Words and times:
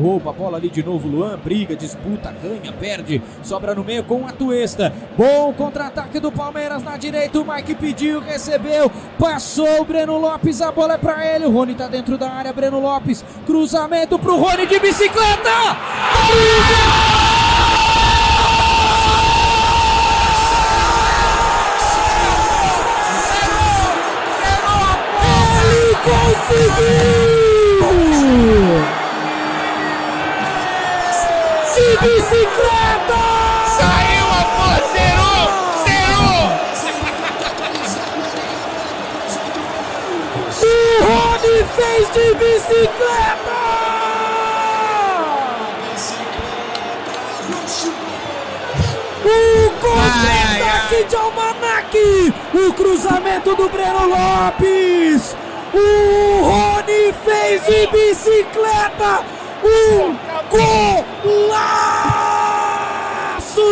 do 0.00 0.06
roubo. 0.06 0.30
A 0.30 0.32
bola 0.32 0.56
ali 0.56 0.70
de 0.70 0.82
novo. 0.82 1.06
Luan 1.08 1.38
briga, 1.38 1.76
disputa, 1.76 2.34
ganha, 2.42 2.72
perde. 2.72 3.22
Sobra 3.42 3.74
no 3.74 3.84
meio 3.84 4.02
com 4.04 4.26
a 4.26 4.32
Tuesta. 4.32 4.92
Bom 5.16 5.52
contra-ataque 5.52 6.18
do 6.18 6.32
Palmeiras 6.32 6.82
na 6.82 6.96
direita. 6.96 7.38
O 7.38 7.44
Mike 7.44 7.74
pediu, 7.74 8.20
recebeu. 8.20 8.90
Passou 9.18 9.82
o 9.82 9.84
Breno 9.84 10.18
Lopes. 10.18 10.62
A 10.62 10.72
bola 10.72 10.94
é 10.94 10.98
pra 10.98 11.26
ele. 11.26 11.44
O 11.44 11.50
Rony 11.50 11.74
tá 11.74 11.86
dentro 11.86 12.16
da 12.16 12.30
área. 12.30 12.52
Breno 12.52 12.80
Lopes. 12.80 13.24
Cruzamento 13.46 14.18
pro 14.18 14.36
Rony 14.36 14.66
de 14.66 14.78
bicicleta. 14.78 15.50
Ele 25.62 25.96
conseguiu! 25.96 27.39
Bicicleta! 32.00 33.22
Saiu 33.76 34.26
a 34.32 34.42
bola, 34.54 34.80
zerou! 34.92 35.44
Zerou! 35.84 36.40
O 40.62 40.74
Rony 41.04 41.56
fez 41.76 42.04
de 42.12 42.26
bicicleta! 42.34 43.58
O 49.22 49.70
contra-ataque 49.80 51.04
de 51.04 51.16
Almanac! 51.16 51.92
O 52.54 52.72
cruzamento 52.72 53.54
do 53.54 53.68
Breno 53.68 54.06
Lopes! 54.08 55.36
O 55.74 56.42
Rony 56.42 57.14
fez 57.24 57.64
de 57.66 57.86
bicicleta! 57.88 59.24
Um 59.62 60.29
golaço 60.50 61.72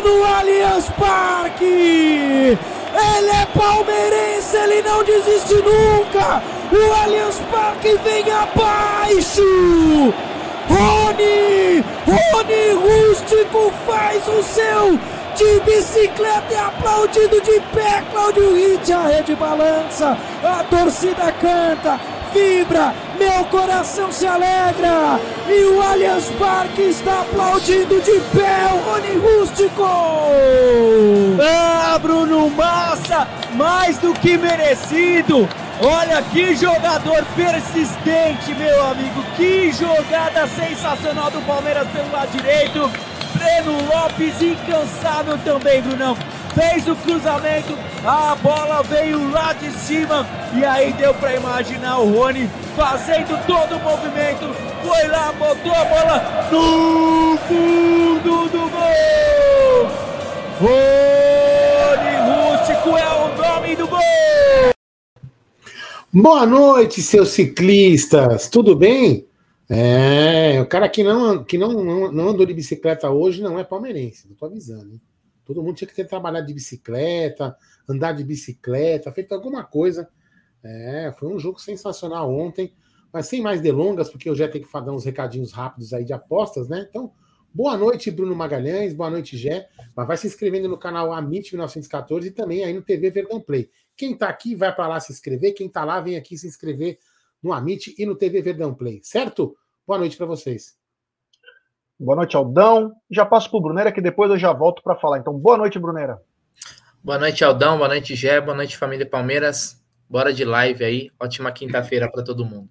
do 0.01 0.25
Allianz 0.25 0.89
Parque! 0.98 2.57
Ele 2.95 3.31
é 3.31 3.47
palmeirense, 3.57 4.57
ele 4.57 4.83
não 4.83 5.05
desiste 5.05 5.55
nunca! 5.55 6.43
O 6.73 7.03
Allianz 7.03 7.41
Parque 7.51 7.99
vem 8.05 8.25
abaixo! 8.31 9.43
Rony! 10.69 11.84
Rony 12.06 12.73
Rústico 12.75 13.73
faz 13.87 14.27
o 14.29 14.43
seu 14.43 14.99
de 15.39 15.61
bicicleta 15.61 16.53
e 16.53 16.56
aplaudido 16.56 17.41
de 17.41 17.61
pé, 17.72 18.03
Cláudio 18.11 18.55
Ritt, 18.55 18.92
a 18.92 19.03
rede 19.06 19.36
balança, 19.36 20.19
a 20.42 20.64
torcida 20.64 21.33
canta, 21.41 22.00
vibra, 22.34 22.92
meu 23.17 23.44
coração 23.44 24.11
se 24.11 24.27
alegra, 24.27 25.20
e 25.48 25.64
o 25.64 25.81
Allianz 25.81 26.28
Parque 26.41 26.83
está 26.83 27.20
aplaudindo 27.20 28.00
de 28.00 28.20
pé 28.36 28.69
o 28.72 28.91
Rony 28.91 29.16
Rústico! 29.16 29.84
Ah, 31.41 31.97
Bruno 32.03 32.50
Massa, 32.50 33.28
mais 33.55 33.97
do 33.98 34.12
que 34.14 34.36
merecido. 34.36 35.48
Olha 35.81 36.20
que 36.22 36.56
jogador 36.56 37.25
persistente, 37.36 38.53
meu 38.56 38.86
amigo. 38.86 39.22
Que 39.36 39.70
jogada 39.72 40.48
sensacional 40.48 41.31
do 41.31 41.41
Palmeiras 41.47 41.86
pelo 41.89 42.11
lado 42.11 42.33
direito. 42.33 42.91
Breno 43.38 43.72
Lopes, 43.87 44.43
incansável 44.43 45.38
também, 45.38 45.81
Brunão. 45.81 46.16
Fez 46.54 46.88
o 46.88 46.97
cruzamento, 46.97 47.78
a 48.04 48.34
bola 48.34 48.82
veio 48.82 49.31
lá 49.31 49.53
de 49.53 49.71
cima 49.71 50.26
e 50.54 50.65
aí 50.65 50.93
deu 50.94 51.15
para 51.15 51.37
imaginar 51.37 51.99
o 51.99 52.12
Rony 52.12 52.50
fazendo 52.75 53.38
todo 53.47 53.76
o 53.76 53.81
movimento. 53.81 54.53
Foi 54.82 55.09
lá, 55.09 55.32
botou 55.32 55.72
a 55.72 55.84
bola 55.84 56.49
no 56.50 57.38
fundo 57.47 58.49
do 58.49 58.71
gol. 58.71 59.91
Rony 60.60 62.16
Rústico 62.26 62.97
é 62.97 63.09
o 63.09 63.37
nome 63.37 63.76
do 63.76 63.87
gol. 63.87 64.00
Boa 66.12 66.44
noite, 66.44 67.03
seus 67.03 67.28
ciclistas. 67.28 68.49
Tudo 68.49 68.75
bem? 68.75 69.28
É, 69.71 70.61
o 70.62 70.67
cara 70.67 70.89
que 70.89 71.05
não, 71.05 71.45
que 71.45 71.59
não, 71.59 71.84
não, 71.84 72.11
não 72.11 72.29
andou 72.31 72.47
de 72.47 72.55
bicicleta 72.55 73.11
hoje 73.11 73.43
não 73.43 73.59
é 73.59 73.65
palmeirense, 73.65 74.27
não 74.27 74.34
tô 74.34 74.47
avisando. 74.47 74.95
Hein? 74.95 75.01
Todo 75.45 75.62
mundo 75.62 75.77
tinha 75.77 75.89
que 75.89 75.95
ter 75.95 76.06
trabalhado 76.06 76.47
de 76.47 76.55
bicicleta, 76.55 77.55
andar 77.89 78.12
de 78.12 78.25
bicicleta, 78.25 79.12
feito 79.12 79.34
alguma 79.34 79.62
coisa. 79.62 80.09
É, 80.62 81.12
foi 81.19 81.29
um 81.33 81.39
jogo 81.39 81.61
sensacional 81.61 82.33
ontem, 82.34 82.73
mas 83.12 83.27
sem 83.27 83.43
mais 83.43 83.61
delongas, 83.61 84.09
porque 84.09 84.29
eu 84.29 84.34
já 84.34 84.49
tenho 84.49 84.67
que 84.67 84.73
dar 84.73 84.93
uns 84.93 85.05
recadinhos 85.05 85.53
rápidos 85.53 85.93
aí 85.93 86.05
de 86.05 86.12
apostas, 86.12 86.69
né? 86.69 86.87
Então, 86.89 87.12
boa 87.53 87.77
noite, 87.77 88.11
Bruno 88.11 88.35
Magalhães, 88.35 88.95
boa 88.95 89.11
noite, 89.11 89.37
Gé. 89.37 89.69
Mas 89.95 90.06
vai 90.06 90.17
se 90.17 90.27
inscrevendo 90.27 90.69
no 90.69 90.79
canal 90.79 91.12
Amit 91.12 91.53
1914 91.53 92.29
e 92.29 92.31
também 92.31 92.65
aí 92.65 92.73
no 92.73 92.83
TV 92.83 93.11
Verdão 93.11 93.41
Play. 93.41 93.71
Quem 93.97 94.17
tá 94.17 94.29
aqui 94.29 94.55
vai 94.55 94.75
para 94.75 94.89
lá 94.89 95.00
se 95.00 95.12
inscrever, 95.12 95.55
quem 95.55 95.69
tá 95.69 95.85
lá 95.85 96.00
vem 96.00 96.17
aqui 96.17 96.39
se 96.39 96.47
inscrever 96.47 96.99
no 97.43 97.53
Amit 97.53 97.94
e 97.99 98.06
no 98.06 98.16
TV 98.16 98.43
Verdão 98.43 98.75
Play, 98.75 99.00
certo? 99.03 99.56
Boa 99.87 99.99
noite 99.99 100.16
para 100.16 100.26
vocês. 100.26 100.76
Boa 101.99 102.15
noite, 102.15 102.37
Aldão. 102.37 102.94
Já 103.10 103.26
passo 103.26 103.50
para 103.50 103.59
o 103.59 103.62
Brunera, 103.62 103.93
que 103.93 104.00
depois 104.00 104.31
eu 104.31 104.38
já 104.38 104.53
volto 104.53 104.82
para 104.82 104.94
falar. 104.94 105.19
Então, 105.19 105.37
boa 105.37 105.56
noite, 105.56 105.78
Brunera. 105.78 106.22
Boa 107.03 107.19
noite, 107.19 107.44
Aldão. 107.44 107.76
Boa 107.78 107.88
noite, 107.88 108.15
Gé. 108.15 108.41
Boa 108.41 108.56
noite, 108.56 108.76
família 108.76 109.09
Palmeiras. 109.09 109.82
Bora 110.09 110.32
de 110.32 110.44
live 110.44 110.84
aí. 110.84 111.10
Ótima 111.21 111.50
quinta-feira 111.50 112.10
para 112.10 112.22
todo 112.22 112.44
mundo. 112.44 112.69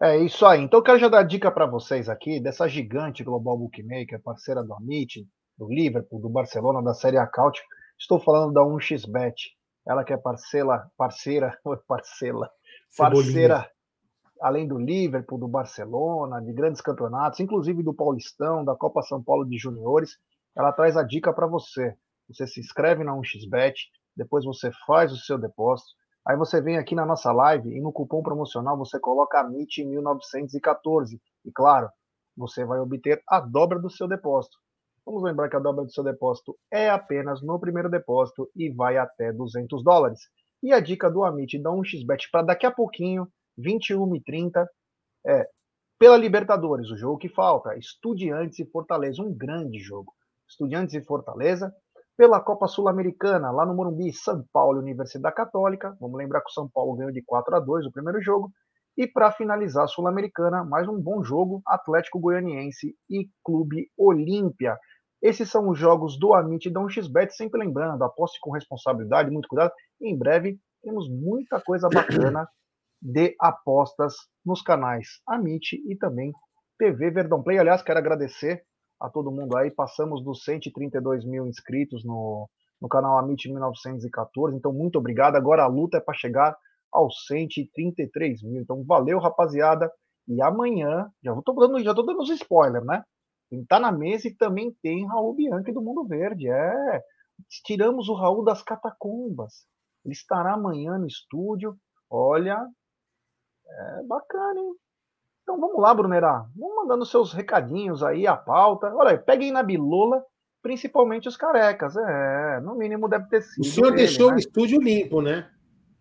É 0.00 0.16
isso 0.16 0.46
aí. 0.46 0.62
Então, 0.62 0.78
eu 0.78 0.84
quero 0.84 0.98
já 0.98 1.08
dar 1.08 1.24
dica 1.24 1.50
para 1.50 1.66
vocês 1.66 2.08
aqui 2.08 2.38
dessa 2.40 2.68
gigante 2.68 3.24
Global 3.24 3.58
Bookmaker, 3.58 4.22
parceira 4.22 4.62
do 4.62 4.72
Amit, 4.72 5.26
do 5.58 5.68
Liverpool, 5.68 6.20
do 6.20 6.28
Barcelona, 6.28 6.82
da 6.82 6.94
Série 6.94 7.18
Acaute. 7.18 7.60
Estou 7.98 8.20
falando 8.20 8.52
da 8.52 8.60
1xBet. 8.60 9.34
Ela 9.86 10.04
que 10.04 10.12
é 10.12 10.16
parceira, 10.16 10.88
parceira, 10.96 11.58
parceira, 12.96 13.70
além 14.40 14.66
do 14.66 14.78
Liverpool, 14.78 15.38
do 15.38 15.48
Barcelona, 15.48 16.40
de 16.40 16.52
grandes 16.52 16.80
campeonatos, 16.80 17.40
inclusive 17.40 17.82
do 17.82 17.94
Paulistão, 17.94 18.64
da 18.64 18.74
Copa 18.74 19.02
São 19.02 19.22
Paulo 19.22 19.44
de 19.44 19.58
Juniores, 19.58 20.18
ela 20.56 20.72
traz 20.72 20.96
a 20.96 21.02
dica 21.02 21.32
para 21.32 21.46
você. 21.46 21.96
Você 22.28 22.46
se 22.46 22.60
inscreve 22.60 23.04
na 23.04 23.12
1xBet, 23.12 23.74
depois 24.16 24.44
você 24.44 24.70
faz 24.86 25.12
o 25.12 25.16
seu 25.16 25.38
depósito, 25.38 25.90
aí 26.26 26.36
você 26.36 26.60
vem 26.60 26.78
aqui 26.78 26.94
na 26.94 27.06
nossa 27.06 27.32
live 27.32 27.70
e 27.74 27.80
no 27.80 27.92
cupom 27.92 28.22
promocional 28.22 28.76
você 28.76 28.98
coloca 28.98 29.40
MIT 29.40 29.84
1914 29.84 31.20
e 31.44 31.50
claro, 31.52 31.88
você 32.36 32.64
vai 32.64 32.78
obter 32.78 33.22
a 33.28 33.40
dobra 33.40 33.78
do 33.78 33.90
seu 33.90 34.06
depósito. 34.06 34.58
Vamos 35.04 35.22
lembrar 35.22 35.48
que 35.48 35.56
a 35.56 35.60
dobra 35.60 35.84
do 35.84 35.92
seu 35.92 36.04
depósito 36.04 36.56
é 36.70 36.88
apenas 36.90 37.42
no 37.42 37.58
primeiro 37.58 37.90
depósito 37.90 38.48
e 38.54 38.70
vai 38.70 38.96
até 38.96 39.32
200 39.32 39.82
dólares. 39.82 40.20
E 40.62 40.72
a 40.72 40.80
dica 40.80 41.10
do 41.10 41.24
Amit 41.24 41.58
da 41.62 41.70
1xBet 41.70 42.28
para 42.30 42.42
daqui 42.42 42.66
a 42.66 42.70
pouquinho 42.70 43.28
21 43.56 44.16
e 44.16 44.22
30 44.22 44.68
é, 45.26 45.48
pela 45.98 46.16
Libertadores, 46.16 46.90
o 46.90 46.96
jogo 46.96 47.18
que 47.18 47.28
falta, 47.28 47.76
Estudiantes 47.76 48.58
e 48.58 48.64
Fortaleza, 48.64 49.22
um 49.22 49.34
grande 49.34 49.78
jogo. 49.78 50.14
Estudiantes 50.48 50.94
e 50.94 51.04
Fortaleza, 51.04 51.72
pela 52.16 52.40
Copa 52.40 52.66
Sul-Americana, 52.66 53.50
lá 53.50 53.64
no 53.64 53.74
Morumbi, 53.74 54.12
São 54.12 54.44
Paulo 54.52 54.80
Universidade 54.80 55.34
Católica. 55.34 55.96
Vamos 56.00 56.18
lembrar 56.18 56.40
que 56.40 56.50
o 56.50 56.52
São 56.52 56.68
Paulo 56.68 56.96
ganhou 56.96 57.12
de 57.12 57.22
4 57.22 57.54
a 57.56 57.60
2 57.60 57.86
o 57.86 57.92
primeiro 57.92 58.20
jogo. 58.20 58.50
E 58.96 59.06
para 59.06 59.30
finalizar 59.32 59.84
a 59.84 59.88
Sul-Americana, 59.88 60.64
mais 60.64 60.88
um 60.88 61.00
bom 61.00 61.22
jogo, 61.22 61.62
Atlético 61.66 62.18
Goianiense 62.18 62.94
e 63.08 63.28
Clube 63.44 63.90
Olímpia. 63.96 64.78
Esses 65.22 65.50
são 65.50 65.68
os 65.68 65.78
jogos 65.78 66.18
do 66.18 66.34
Amit 66.34 66.66
e 66.66 66.72
da 66.72 66.80
1xBet, 66.80 67.30
sempre 67.30 67.60
lembrando, 67.60 68.02
aposte 68.02 68.38
com 68.40 68.50
responsabilidade, 68.50 69.30
muito 69.30 69.48
cuidado. 69.48 69.72
Em 70.00 70.16
breve 70.16 70.58
temos 70.82 71.08
muita 71.10 71.60
coisa 71.60 71.88
bacana 71.88 72.48
de 73.00 73.34
apostas 73.40 74.14
nos 74.44 74.62
canais 74.62 75.20
Amit 75.26 75.76
e 75.86 75.96
também 75.96 76.32
TV 76.78 77.10
Verdão 77.10 77.42
Play. 77.42 77.58
Aliás, 77.58 77.82
quero 77.82 77.98
agradecer 77.98 78.62
a 79.00 79.08
todo 79.08 79.30
mundo 79.30 79.56
aí. 79.56 79.70
Passamos 79.70 80.22
dos 80.24 80.42
132 80.44 81.24
mil 81.24 81.46
inscritos 81.46 82.04
no, 82.04 82.48
no 82.80 82.88
canal 82.88 83.18
Amit 83.18 83.48
1914. 83.48 84.56
Então, 84.56 84.72
muito 84.72 84.98
obrigado. 84.98 85.36
Agora 85.36 85.64
a 85.64 85.68
luta 85.68 85.98
é 85.98 86.00
para 86.00 86.14
chegar 86.14 86.56
aos 86.92 87.26
133 87.26 88.42
mil. 88.42 88.62
Então, 88.62 88.84
valeu, 88.84 89.18
rapaziada. 89.18 89.90
E 90.28 90.40
amanhã, 90.42 91.10
já 91.22 91.32
estou 91.34 91.54
dando, 91.54 91.82
já 91.82 91.92
dando 91.92 92.18
os 92.18 92.30
spoilers, 92.30 92.84
né? 92.84 93.02
Quem 93.50 93.64
tá 93.64 93.80
na 93.80 93.90
mesa 93.90 94.28
e 94.28 94.34
também 94.34 94.72
tem 94.80 95.04
Raul 95.06 95.34
Bianchi 95.34 95.72
do 95.72 95.82
Mundo 95.82 96.06
Verde. 96.06 96.48
É. 96.48 97.02
Tiramos 97.64 98.08
o 98.08 98.14
Raul 98.14 98.44
das 98.44 98.62
catacumbas. 98.62 99.66
Ele 100.04 100.14
estará 100.14 100.54
amanhã 100.54 100.96
no 100.96 101.06
estúdio. 101.06 101.76
Olha, 102.08 102.64
é 103.68 104.02
bacana, 104.04 104.60
hein? 104.60 104.72
Então 105.42 105.58
vamos 105.58 105.80
lá, 105.82 105.92
Brunerá. 105.92 106.46
Vamos 106.56 106.76
mandando 106.76 107.04
seus 107.04 107.32
recadinhos 107.32 108.04
aí, 108.04 108.24
a 108.24 108.36
pauta. 108.36 108.94
Olha 108.94 109.10
aí, 109.10 109.18
peguem 109.18 109.50
na 109.50 109.64
bilola, 109.64 110.24
principalmente 110.62 111.26
os 111.26 111.36
carecas. 111.36 111.96
É, 111.96 112.60
no 112.60 112.76
mínimo 112.76 113.08
deve 113.08 113.26
ter 113.28 113.42
sido. 113.42 113.64
O 113.64 113.68
senhor 113.68 113.88
ele, 113.88 113.96
deixou 113.96 114.28
né? 114.28 114.36
o 114.36 114.38
estúdio 114.38 114.80
limpo, 114.80 115.20
né? 115.20 115.50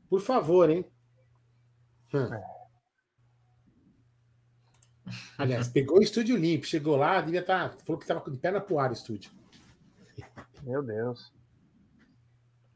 Por 0.08 0.22
favor, 0.22 0.70
hein? 0.70 0.86
Hum. 2.14 2.30
Aliás, 5.38 5.68
pegou 5.70 6.00
o 6.00 6.04
estúdio 6.04 6.38
limpo, 6.38 6.66
chegou 6.66 6.96
lá, 6.96 7.22
devia 7.22 7.42
estar. 7.42 7.70
Tá, 7.70 7.78
falou 7.86 7.98
que 7.98 8.06
estava 8.06 8.30
de 8.30 8.38
perna 8.38 8.62
pro 8.62 8.80
ar 8.80 8.90
o 8.90 8.94
estúdio. 8.94 9.32
Meu 10.64 10.84
Deus. 10.84 11.32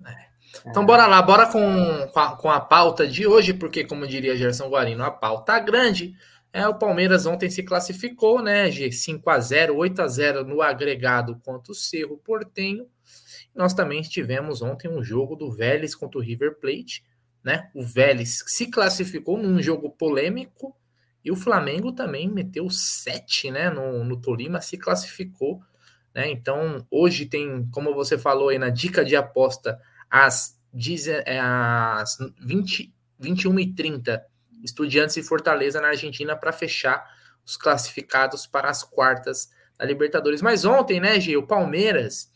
É. 0.06 0.34
Então, 0.68 0.86
bora 0.86 1.08
lá, 1.08 1.22
bora 1.22 1.52
com, 1.52 2.08
com 2.08 2.20
a, 2.20 2.36
com, 2.36 2.50
a, 2.50 2.60
pauta 2.60 3.08
de 3.08 3.26
hoje, 3.26 3.54
porque, 3.54 3.84
como 3.84 4.08
diria 4.08 4.38
Gerson 4.38 4.70
Guarino, 4.70 5.04
a 5.04 5.12
pauta 5.12 5.60
grande. 5.60 6.16
É, 6.52 6.68
o 6.68 6.76
Palmeiras 6.76 7.26
ontem 7.26 7.50
se 7.50 7.64
classificou, 7.64 8.42
né? 8.42 8.70
G 8.70 8.92
5 8.92 9.28
a 9.30 9.40
0 9.40 9.76
8 9.76 10.02
a 10.04 10.08
0 10.08 10.46
no 10.46 10.62
agregado 10.62 11.40
contra 11.44 11.72
o 11.72 11.76
Cerro 11.76 12.18
Portenho. 12.18 12.88
Nós 13.56 13.74
também 13.74 14.02
tivemos 14.02 14.62
ontem 14.62 14.88
um 14.88 15.04
jogo 15.04 15.36
do 15.36 15.52
Vélez 15.52 15.96
contra 15.96 16.20
o 16.20 16.22
River 16.22 16.60
Plate, 16.60 17.04
né? 17.44 17.72
O 17.74 17.84
Vélez 17.84 18.44
se 18.46 18.68
classificou 18.68 19.38
num 19.38 19.62
jogo 19.62 19.90
polêmico 19.90 20.76
e 21.24 21.32
o 21.32 21.36
Flamengo 21.36 21.92
também 21.92 22.28
meteu 22.30 22.70
7, 22.70 23.50
né? 23.50 23.70
No, 23.70 24.04
no 24.04 24.20
Tolima, 24.20 24.60
se 24.62 24.78
classificou, 24.78 25.62
né? 26.14 26.30
Então, 26.30 26.86
hoje 26.92 27.26
tem, 27.26 27.68
como 27.72 27.94
você 27.94 28.18
falou 28.18 28.50
aí 28.50 28.60
na 28.60 28.70
dica 28.70 29.06
de 29.06 29.16
aposta, 29.16 29.80
às, 30.10 30.60
é, 31.26 31.40
às 31.40 32.18
20, 32.40 32.94
21h30, 33.22 34.22
Estudiantes 34.64 35.18
e 35.18 35.24
Fortaleza 35.24 35.82
na 35.82 35.90
Argentina 35.90 36.36
para 36.36 36.54
fechar 36.54 37.06
os 37.46 37.58
classificados 37.58 38.48
para 38.48 38.70
as 38.70 38.84
quartas 38.84 39.50
da 39.78 39.86
Libertadores. 39.86 40.42
Mas 40.42 40.64
ontem, 40.64 41.00
né, 41.00 41.20
Gê, 41.20 41.36
o 41.36 41.46
Palmeiras 41.46 42.32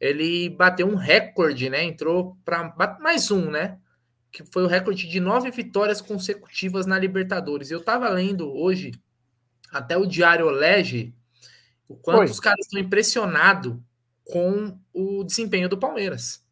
ele 0.00 0.48
bateu 0.50 0.86
um 0.86 0.94
recorde, 0.94 1.68
né? 1.68 1.82
Entrou 1.82 2.36
para 2.44 2.98
mais 3.00 3.30
um, 3.30 3.50
né? 3.50 3.78
Que 4.30 4.44
foi 4.44 4.62
o 4.62 4.66
recorde 4.66 5.08
de 5.08 5.20
nove 5.20 5.50
vitórias 5.50 6.00
consecutivas 6.00 6.86
na 6.86 6.98
Libertadores. 6.98 7.70
Eu 7.70 7.80
estava 7.80 8.08
lendo 8.08 8.52
hoje 8.52 8.92
até 9.70 9.96
o 9.96 10.06
Diário 10.06 10.50
Lege 10.50 11.14
o 11.88 11.96
quanto 11.96 12.20
Oi. 12.20 12.26
os 12.26 12.38
caras 12.38 12.66
estão 12.66 12.80
impressionados 12.80 13.76
com 14.24 14.78
o 14.92 15.24
desempenho 15.24 15.68
do 15.68 15.78
Palmeiras. 15.78 16.44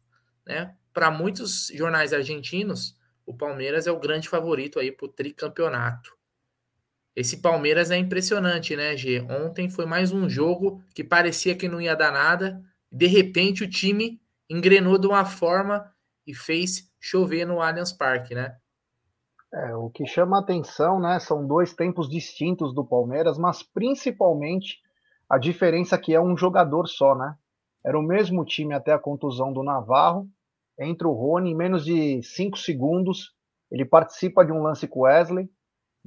Né? 0.45 0.75
Para 0.91 1.11
muitos 1.11 1.71
jornais 1.75 2.11
argentinos, 2.11 2.97
o 3.25 3.33
Palmeiras 3.33 3.85
é 3.85 3.91
o 3.91 3.99
grande 3.99 4.27
favorito 4.27 4.79
aí 4.79 4.91
para 4.91 5.05
o 5.05 5.09
tricampeonato. 5.09 6.17
Esse 7.15 7.37
Palmeiras 7.37 7.91
é 7.91 7.97
impressionante, 7.97 8.75
né, 8.75 8.95
G? 8.95 9.21
Ontem 9.21 9.69
foi 9.69 9.85
mais 9.85 10.11
um 10.11 10.29
jogo 10.29 10.83
que 10.93 11.03
parecia 11.03 11.55
que 11.55 11.67
não 11.67 11.81
ia 11.81 11.95
dar 11.95 12.11
nada. 12.11 12.63
De 12.91 13.07
repente 13.07 13.63
o 13.63 13.69
time 13.69 14.21
engrenou 14.49 14.97
de 14.97 15.07
uma 15.07 15.25
forma 15.25 15.91
e 16.25 16.33
fez 16.33 16.86
chover 16.99 17.45
no 17.45 17.61
Allianz 17.61 17.91
Parque, 17.91 18.33
né? 18.35 18.55
É, 19.53 19.75
o 19.75 19.89
que 19.89 20.05
chama 20.05 20.39
atenção, 20.39 20.99
né, 20.99 21.19
são 21.19 21.47
dois 21.47 21.73
tempos 21.73 22.09
distintos 22.09 22.73
do 22.75 22.85
Palmeiras, 22.85 23.37
mas 23.37 23.63
principalmente 23.63 24.79
a 25.29 25.37
diferença 25.37 25.97
que 25.97 26.13
é 26.13 26.21
um 26.21 26.35
jogador 26.35 26.87
só, 26.87 27.15
né? 27.15 27.35
Era 27.85 27.97
o 27.97 28.03
mesmo 28.03 28.43
time 28.43 28.73
até 28.73 28.91
a 28.91 28.99
contusão 28.99 29.53
do 29.53 29.63
Navarro, 29.63 30.27
entra 30.77 31.07
o 31.07 31.13
Rony, 31.13 31.51
em 31.51 31.55
menos 31.55 31.85
de 31.85 32.21
5 32.21 32.57
segundos, 32.57 33.33
ele 33.71 33.85
participa 33.85 34.45
de 34.45 34.51
um 34.51 34.61
lance 34.61 34.87
com 34.87 35.01
Wesley, 35.01 35.49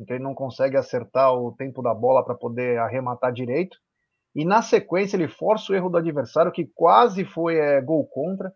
que 0.06 0.12
ele 0.12 0.24
não 0.24 0.34
consegue 0.34 0.76
acertar 0.76 1.32
o 1.34 1.52
tempo 1.52 1.82
da 1.82 1.94
bola 1.94 2.24
para 2.24 2.34
poder 2.34 2.78
arrematar 2.78 3.32
direito. 3.32 3.76
E 4.34 4.44
na 4.44 4.62
sequência 4.62 5.16
ele 5.16 5.28
força 5.28 5.72
o 5.72 5.76
erro 5.76 5.90
do 5.90 5.98
adversário, 5.98 6.52
que 6.52 6.64
quase 6.74 7.24
foi 7.24 7.56
é, 7.56 7.80
gol 7.80 8.06
contra. 8.06 8.52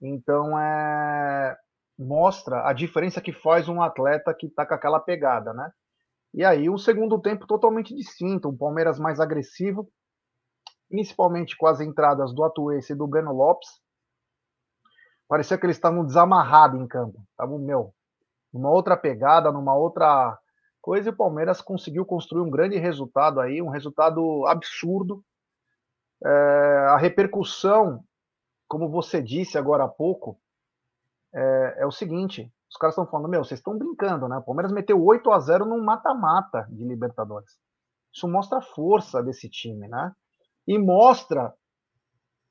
Então 0.00 0.58
é, 0.58 1.56
mostra 2.00 2.66
a 2.66 2.72
diferença 2.72 3.20
que 3.20 3.32
faz 3.32 3.68
um 3.68 3.82
atleta 3.82 4.34
que 4.34 4.46
está 4.46 4.64
com 4.64 4.74
aquela 4.74 4.98
pegada, 4.98 5.52
né? 5.52 5.70
E 6.32 6.44
aí 6.44 6.70
o 6.70 6.78
segundo 6.78 7.20
tempo 7.20 7.46
totalmente 7.46 7.94
distinto, 7.94 8.48
um 8.48 8.56
Palmeiras 8.56 8.98
mais 8.98 9.20
agressivo, 9.20 9.90
principalmente 10.88 11.56
com 11.56 11.66
as 11.66 11.80
entradas 11.80 12.34
do 12.34 12.42
Atuense 12.42 12.92
e 12.92 12.96
do 12.96 13.06
Breno 13.06 13.32
Lopes, 13.32 13.68
parecia 15.28 15.58
que 15.58 15.66
eles 15.66 15.76
estavam 15.76 16.04
desamarrados 16.04 16.80
em 16.80 16.86
campo. 16.86 17.22
Estavam, 17.30 17.58
meu, 17.58 17.94
numa 18.52 18.70
outra 18.70 18.96
pegada, 18.96 19.52
numa 19.52 19.74
outra 19.74 20.38
coisa, 20.80 21.10
e 21.10 21.12
o 21.12 21.16
Palmeiras 21.16 21.60
conseguiu 21.60 22.06
construir 22.06 22.42
um 22.42 22.50
grande 22.50 22.78
resultado 22.78 23.40
aí, 23.40 23.60
um 23.60 23.68
resultado 23.68 24.46
absurdo. 24.46 25.22
É, 26.24 26.28
a 26.88 26.96
repercussão, 26.96 28.02
como 28.66 28.88
você 28.88 29.22
disse 29.22 29.58
agora 29.58 29.84
há 29.84 29.88
pouco, 29.88 30.40
é, 31.34 31.82
é 31.82 31.86
o 31.86 31.90
seguinte: 31.90 32.52
os 32.70 32.76
caras 32.76 32.94
estão 32.94 33.06
falando, 33.06 33.28
meu, 33.28 33.44
vocês 33.44 33.58
estão 33.58 33.76
brincando, 33.76 34.28
né? 34.28 34.38
O 34.38 34.42
Palmeiras 34.42 34.72
meteu 34.72 35.02
8 35.02 35.30
a 35.30 35.40
0 35.40 35.64
num 35.64 35.82
mata-mata 35.82 36.66
de 36.70 36.84
Libertadores. 36.84 37.58
Isso 38.12 38.28
mostra 38.28 38.58
a 38.58 38.62
força 38.62 39.22
desse 39.22 39.48
time, 39.48 39.88
né? 39.88 40.12
E 40.66 40.78
mostra 40.78 41.52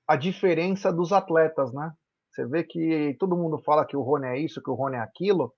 a 0.07 0.15
diferença 0.15 0.91
dos 0.91 1.13
atletas, 1.13 1.73
né? 1.73 1.93
Você 2.31 2.45
vê 2.45 2.63
que 2.63 3.15
todo 3.19 3.37
mundo 3.37 3.59
fala 3.59 3.85
que 3.85 3.95
o 3.95 4.01
Rony 4.01 4.27
é 4.27 4.39
isso, 4.39 4.61
que 4.61 4.69
o 4.69 4.73
Rony 4.73 4.97
é 4.97 4.99
aquilo. 4.99 5.53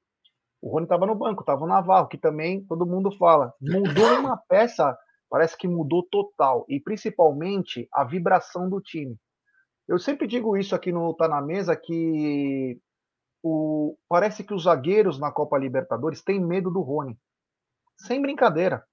O 0.62 0.70
Rony 0.72 0.84
estava 0.84 1.06
no 1.06 1.16
banco, 1.16 1.42
estava 1.42 1.62
no 1.62 1.68
Navarro, 1.68 2.08
que 2.08 2.18
também 2.18 2.66
todo 2.66 2.86
mundo 2.86 3.12
fala. 3.18 3.54
Mudou 3.60 4.06
uma 4.20 4.38
peça, 4.48 4.96
parece 5.30 5.58
que 5.58 5.68
mudou 5.68 6.08
total. 6.10 6.66
E 6.70 6.80
principalmente 6.80 7.88
a 7.94 8.04
vibração 8.04 8.70
do 8.70 8.80
time. 8.80 9.16
Eu 9.88 9.98
sempre 9.98 10.28
digo 10.28 10.56
isso 10.56 10.76
aqui 10.76 10.92
no 10.92 11.14
Tá 11.16 11.28
na 11.28 11.42
Mesa, 11.42 11.76
que 11.76 12.80
o, 13.44 13.98
parece 14.08 14.44
que 14.44 14.54
os 14.54 14.64
zagueiros 14.64 15.20
na 15.20 15.32
Copa 15.32 15.58
Libertadores 15.58 16.22
têm 16.22 16.40
medo 16.40 16.70
do 16.70 16.82
Rony. 16.82 17.18
Sem 17.98 18.22
brincadeira. 18.22 18.84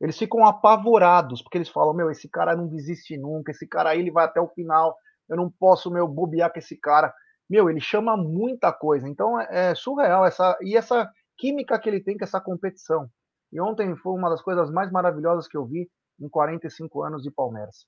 Eles 0.00 0.18
ficam 0.18 0.44
apavorados, 0.44 1.42
porque 1.42 1.58
eles 1.58 1.68
falam: 1.68 1.94
Meu, 1.94 2.10
esse 2.10 2.28
cara 2.28 2.56
não 2.56 2.66
desiste 2.66 3.16
nunca, 3.16 3.52
esse 3.52 3.66
cara 3.66 3.90
aí 3.90 4.00
ele 4.00 4.10
vai 4.10 4.24
até 4.24 4.40
o 4.40 4.48
final. 4.48 4.96
Eu 5.28 5.36
não 5.36 5.50
posso, 5.50 5.90
meu, 5.90 6.06
bobear 6.06 6.52
com 6.52 6.58
esse 6.58 6.76
cara 6.76 7.12
meu, 7.48 7.68
ele 7.68 7.80
chama 7.80 8.16
muita 8.16 8.72
coisa. 8.72 9.08
Então 9.08 9.40
é, 9.40 9.70
é 9.70 9.74
surreal 9.74 10.26
essa 10.26 10.56
e 10.62 10.76
essa 10.76 11.10
química 11.36 11.78
que 11.78 11.88
ele 11.88 12.00
tem 12.00 12.16
com 12.16 12.24
essa 12.24 12.40
competição. 12.40 13.08
E 13.52 13.60
ontem 13.60 13.94
foi 13.96 14.12
uma 14.12 14.30
das 14.30 14.42
coisas 14.42 14.70
mais 14.70 14.90
maravilhosas 14.90 15.46
que 15.46 15.56
eu 15.56 15.64
vi 15.64 15.88
em 16.20 16.28
45 16.28 17.02
anos 17.02 17.22
de 17.22 17.30
Palmeiras. 17.30 17.86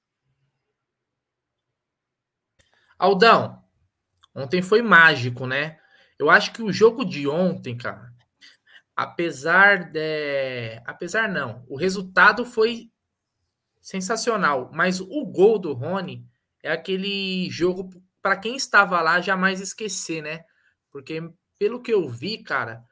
Aldão, 2.99 3.63
ontem 4.35 4.63
foi 4.63 4.83
mágico, 4.83 5.47
né? 5.47 5.79
Eu 6.19 6.31
acho 6.31 6.53
que 6.53 6.63
o 6.63 6.73
jogo 6.73 7.05
de 7.05 7.29
ontem, 7.29 7.77
cara, 7.77 8.13
apesar 8.95 9.91
de. 9.91 10.81
Apesar 10.87 11.29
não, 11.29 11.65
o 11.69 11.77
resultado 11.77 12.45
foi 12.45 12.91
sensacional, 13.81 14.71
mas 14.73 15.01
o 15.01 15.25
gol 15.27 15.59
do 15.59 15.73
Rony 15.73 16.27
é 16.63 16.73
aquele 16.73 17.49
jogo 17.51 17.91
para 18.21 18.37
quem 18.37 18.57
estava 18.57 19.01
lá 19.01 19.21
jamais 19.21 19.61
esquecer, 19.61 20.23
né? 20.23 20.45
Porque 20.91 21.23
pelo 21.59 21.81
que 21.81 21.93
eu 21.93 22.09
vi, 22.09 22.43
cara, 22.43 22.85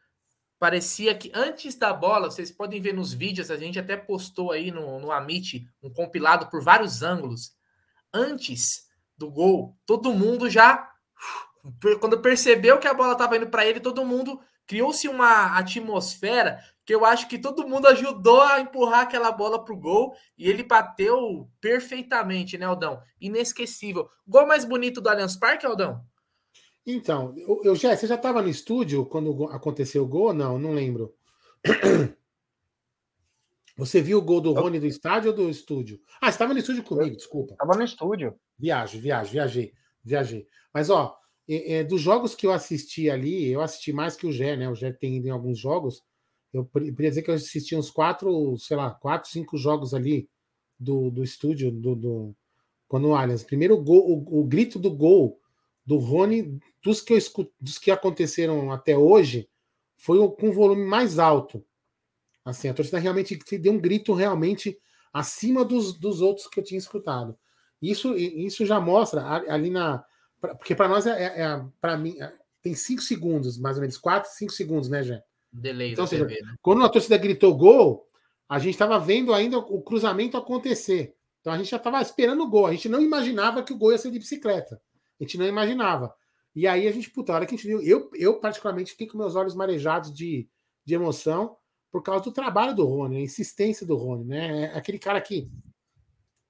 parecia 0.59 1.14
que 1.14 1.33
antes 1.35 1.75
da 1.75 1.93
bola, 1.93 2.31
vocês 2.31 2.52
podem 2.52 2.81
ver 2.81 2.95
nos 2.95 3.12
vídeos, 3.12 3.50
a 3.50 3.57
gente 3.57 3.78
até 3.78 3.97
postou 3.97 4.52
aí 4.52 4.71
no, 4.71 5.00
no 5.00 5.11
Amit 5.11 5.69
um 5.83 5.90
compilado 5.90 6.49
por 6.49 6.62
vários 6.62 7.02
ângulos. 7.02 7.52
Antes 8.12 8.87
do 9.16 9.31
gol, 9.31 9.76
todo 9.85 10.14
mundo 10.14 10.49
já 10.49 10.88
quando 12.00 12.21
percebeu 12.21 12.78
que 12.78 12.87
a 12.87 12.94
bola 12.94 13.12
estava 13.12 13.37
indo 13.37 13.49
para 13.49 13.66
ele, 13.66 13.80
todo 13.80 14.04
mundo 14.04 14.40
criou-se 14.66 15.09
uma 15.09 15.59
atmosfera 15.59 16.59
que 16.85 16.94
eu 16.94 17.04
acho 17.04 17.28
que 17.28 17.38
todo 17.38 17.66
mundo 17.66 17.87
ajudou 17.88 18.42
a 18.42 18.61
empurrar 18.61 19.00
aquela 19.00 19.33
bola 19.33 19.64
pro 19.64 19.76
gol 19.76 20.14
e 20.37 20.49
ele 20.49 20.62
bateu 20.62 21.49
perfeitamente, 21.61 22.59
né, 22.59 22.66
Aldão? 22.66 23.00
Inesquecível. 23.21 24.09
Gol 24.26 24.47
mais 24.47 24.64
bonito 24.64 25.00
do 25.00 25.09
Allianz 25.09 25.37
Parque, 25.37 25.64
Aldão? 25.64 26.04
Então, 26.87 27.35
eu, 27.64 27.75
já, 27.75 27.97
você 27.97 28.06
já 28.06 28.16
estava 28.16 28.42
no 28.42 28.49
estúdio 28.49 29.06
quando 29.06 29.44
aconteceu 29.47 30.04
o 30.04 30.09
gol? 30.09 30.35
Não, 30.35 30.59
não 30.59 30.73
lembro. 30.73 31.14
Você 33.76 34.00
viu 34.00 34.18
o 34.18 34.23
gol 34.23 34.40
do 34.40 34.52
Rony 34.52 34.78
do 34.78 34.87
estádio 34.87 35.33
ou 35.33 35.37
do 35.37 35.50
estúdio? 35.50 36.00
Ah, 36.21 36.26
você 36.26 36.37
estava 36.37 36.52
no 36.52 36.61
estúdio 36.61 36.85
comigo, 36.85 37.16
desculpa. 37.16 37.54
Estava 37.54 37.75
no 37.75 37.83
estúdio. 37.83 38.38
Viagem, 38.56 39.00
viagem, 39.00 39.33
viajei, 39.33 39.73
viajei. 40.04 40.47
Mas, 40.73 40.90
ó, 40.90 41.16
é, 41.48 41.74
é, 41.74 41.84
dos 41.84 42.00
jogos 42.00 42.34
que 42.34 42.46
eu 42.46 42.52
assisti 42.52 43.10
ali, 43.10 43.50
eu 43.50 43.60
assisti 43.60 43.92
mais 43.92 44.16
que 44.16 44.26
o 44.26 44.32
Gé, 44.32 44.56
né? 44.56 44.68
O 44.68 44.74
Gé 44.74 44.92
tem 44.92 45.16
em 45.16 45.30
alguns 45.30 45.58
jogos. 45.58 46.02
Eu 46.52 46.64
poderia 46.64 47.10
dizer 47.10 47.22
que 47.22 47.30
eu 47.30 47.34
assisti 47.34 47.74
uns 47.74 47.90
quatro, 47.90 48.56
sei 48.58 48.76
lá, 48.76 48.90
quatro, 48.90 49.30
cinco 49.30 49.56
jogos 49.56 49.92
ali 49.92 50.28
do, 50.78 51.10
do 51.10 51.22
estúdio 51.22 51.70
do, 51.70 51.94
do 51.94 52.36
quando 52.86 53.08
o 53.08 53.14
Allianz. 53.14 53.42
Primeiro 53.42 53.76
gol, 53.76 54.08
o, 54.08 54.40
o, 54.40 54.44
grito 54.44 54.78
do 54.78 54.90
gol 54.90 55.40
do 55.84 55.96
Rony, 55.96 56.58
dos 56.82 57.00
que, 57.00 57.12
eu 57.12 57.18
escuto, 57.18 57.52
dos 57.60 57.78
que 57.78 57.90
aconteceram 57.90 58.70
até 58.70 58.96
hoje, 58.96 59.48
foi 59.96 60.16
com 60.36 60.48
um 60.48 60.52
volume 60.52 60.84
mais 60.84 61.18
alto. 61.18 61.64
Assim, 62.44 62.68
a 62.68 62.74
torcida 62.74 62.98
realmente 62.98 63.38
deu 63.58 63.72
um 63.72 63.80
grito 63.80 64.12
realmente 64.12 64.78
acima 65.12 65.64
dos, 65.64 65.98
dos 65.98 66.20
outros 66.20 66.46
que 66.46 66.60
eu 66.60 66.64
tinha 66.64 66.78
escutado. 66.78 67.36
Isso, 67.80 68.16
isso 68.16 68.64
já 68.64 68.80
mostra 68.80 69.22
ali 69.52 69.70
na. 69.70 70.04
Porque 70.48 70.74
para 70.74 70.88
nós 70.88 71.06
é, 71.06 71.22
é, 71.22 71.42
é 71.42 71.64
para 71.80 71.96
mim, 71.96 72.16
é, 72.20 72.32
tem 72.62 72.74
cinco 72.74 73.02
segundos, 73.02 73.58
mais 73.58 73.76
ou 73.76 73.80
menos, 73.80 73.96
quatro, 73.96 74.30
cinco 74.30 74.52
segundos, 74.52 74.88
né, 74.88 75.02
Jé? 75.02 75.22
Delay 75.52 75.92
então, 75.92 76.06
seja, 76.06 76.24
né? 76.24 76.36
Quando 76.60 76.84
a 76.84 76.88
torcida 76.88 77.16
gritou 77.16 77.56
gol, 77.56 78.08
a 78.48 78.58
gente 78.58 78.74
estava 78.74 78.98
vendo 78.98 79.32
ainda 79.32 79.58
o 79.58 79.80
cruzamento 79.82 80.36
acontecer. 80.36 81.14
Então 81.40 81.52
a 81.52 81.58
gente 81.58 81.70
já 81.70 81.76
estava 81.76 82.00
esperando 82.00 82.42
o 82.42 82.48
gol. 82.48 82.66
A 82.66 82.72
gente 82.72 82.88
não 82.88 83.00
imaginava 83.00 83.62
que 83.62 83.72
o 83.72 83.76
gol 83.76 83.92
ia 83.92 83.98
ser 83.98 84.10
de 84.10 84.18
bicicleta. 84.18 84.80
A 85.20 85.22
gente 85.22 85.38
não 85.38 85.46
imaginava. 85.46 86.14
E 86.54 86.66
aí 86.66 86.88
a 86.88 86.92
gente, 86.92 87.10
puta, 87.10 87.32
a 87.32 87.36
hora 87.36 87.46
que 87.46 87.54
a 87.54 87.58
gente 87.58 87.66
viu, 87.66 87.82
eu, 87.82 88.10
eu 88.14 88.40
particularmente 88.40 88.92
fiquei 88.92 89.06
com 89.06 89.18
meus 89.18 89.36
olhos 89.36 89.54
marejados 89.54 90.12
de, 90.12 90.48
de 90.84 90.94
emoção 90.94 91.56
por 91.90 92.02
causa 92.02 92.24
do 92.24 92.32
trabalho 92.32 92.74
do 92.74 92.84
Rony, 92.84 93.18
a 93.18 93.20
insistência 93.20 93.86
do 93.86 93.94
Rony, 93.94 94.24
né? 94.24 94.72
É 94.74 94.78
aquele 94.78 94.98
cara 94.98 95.20
que 95.20 95.48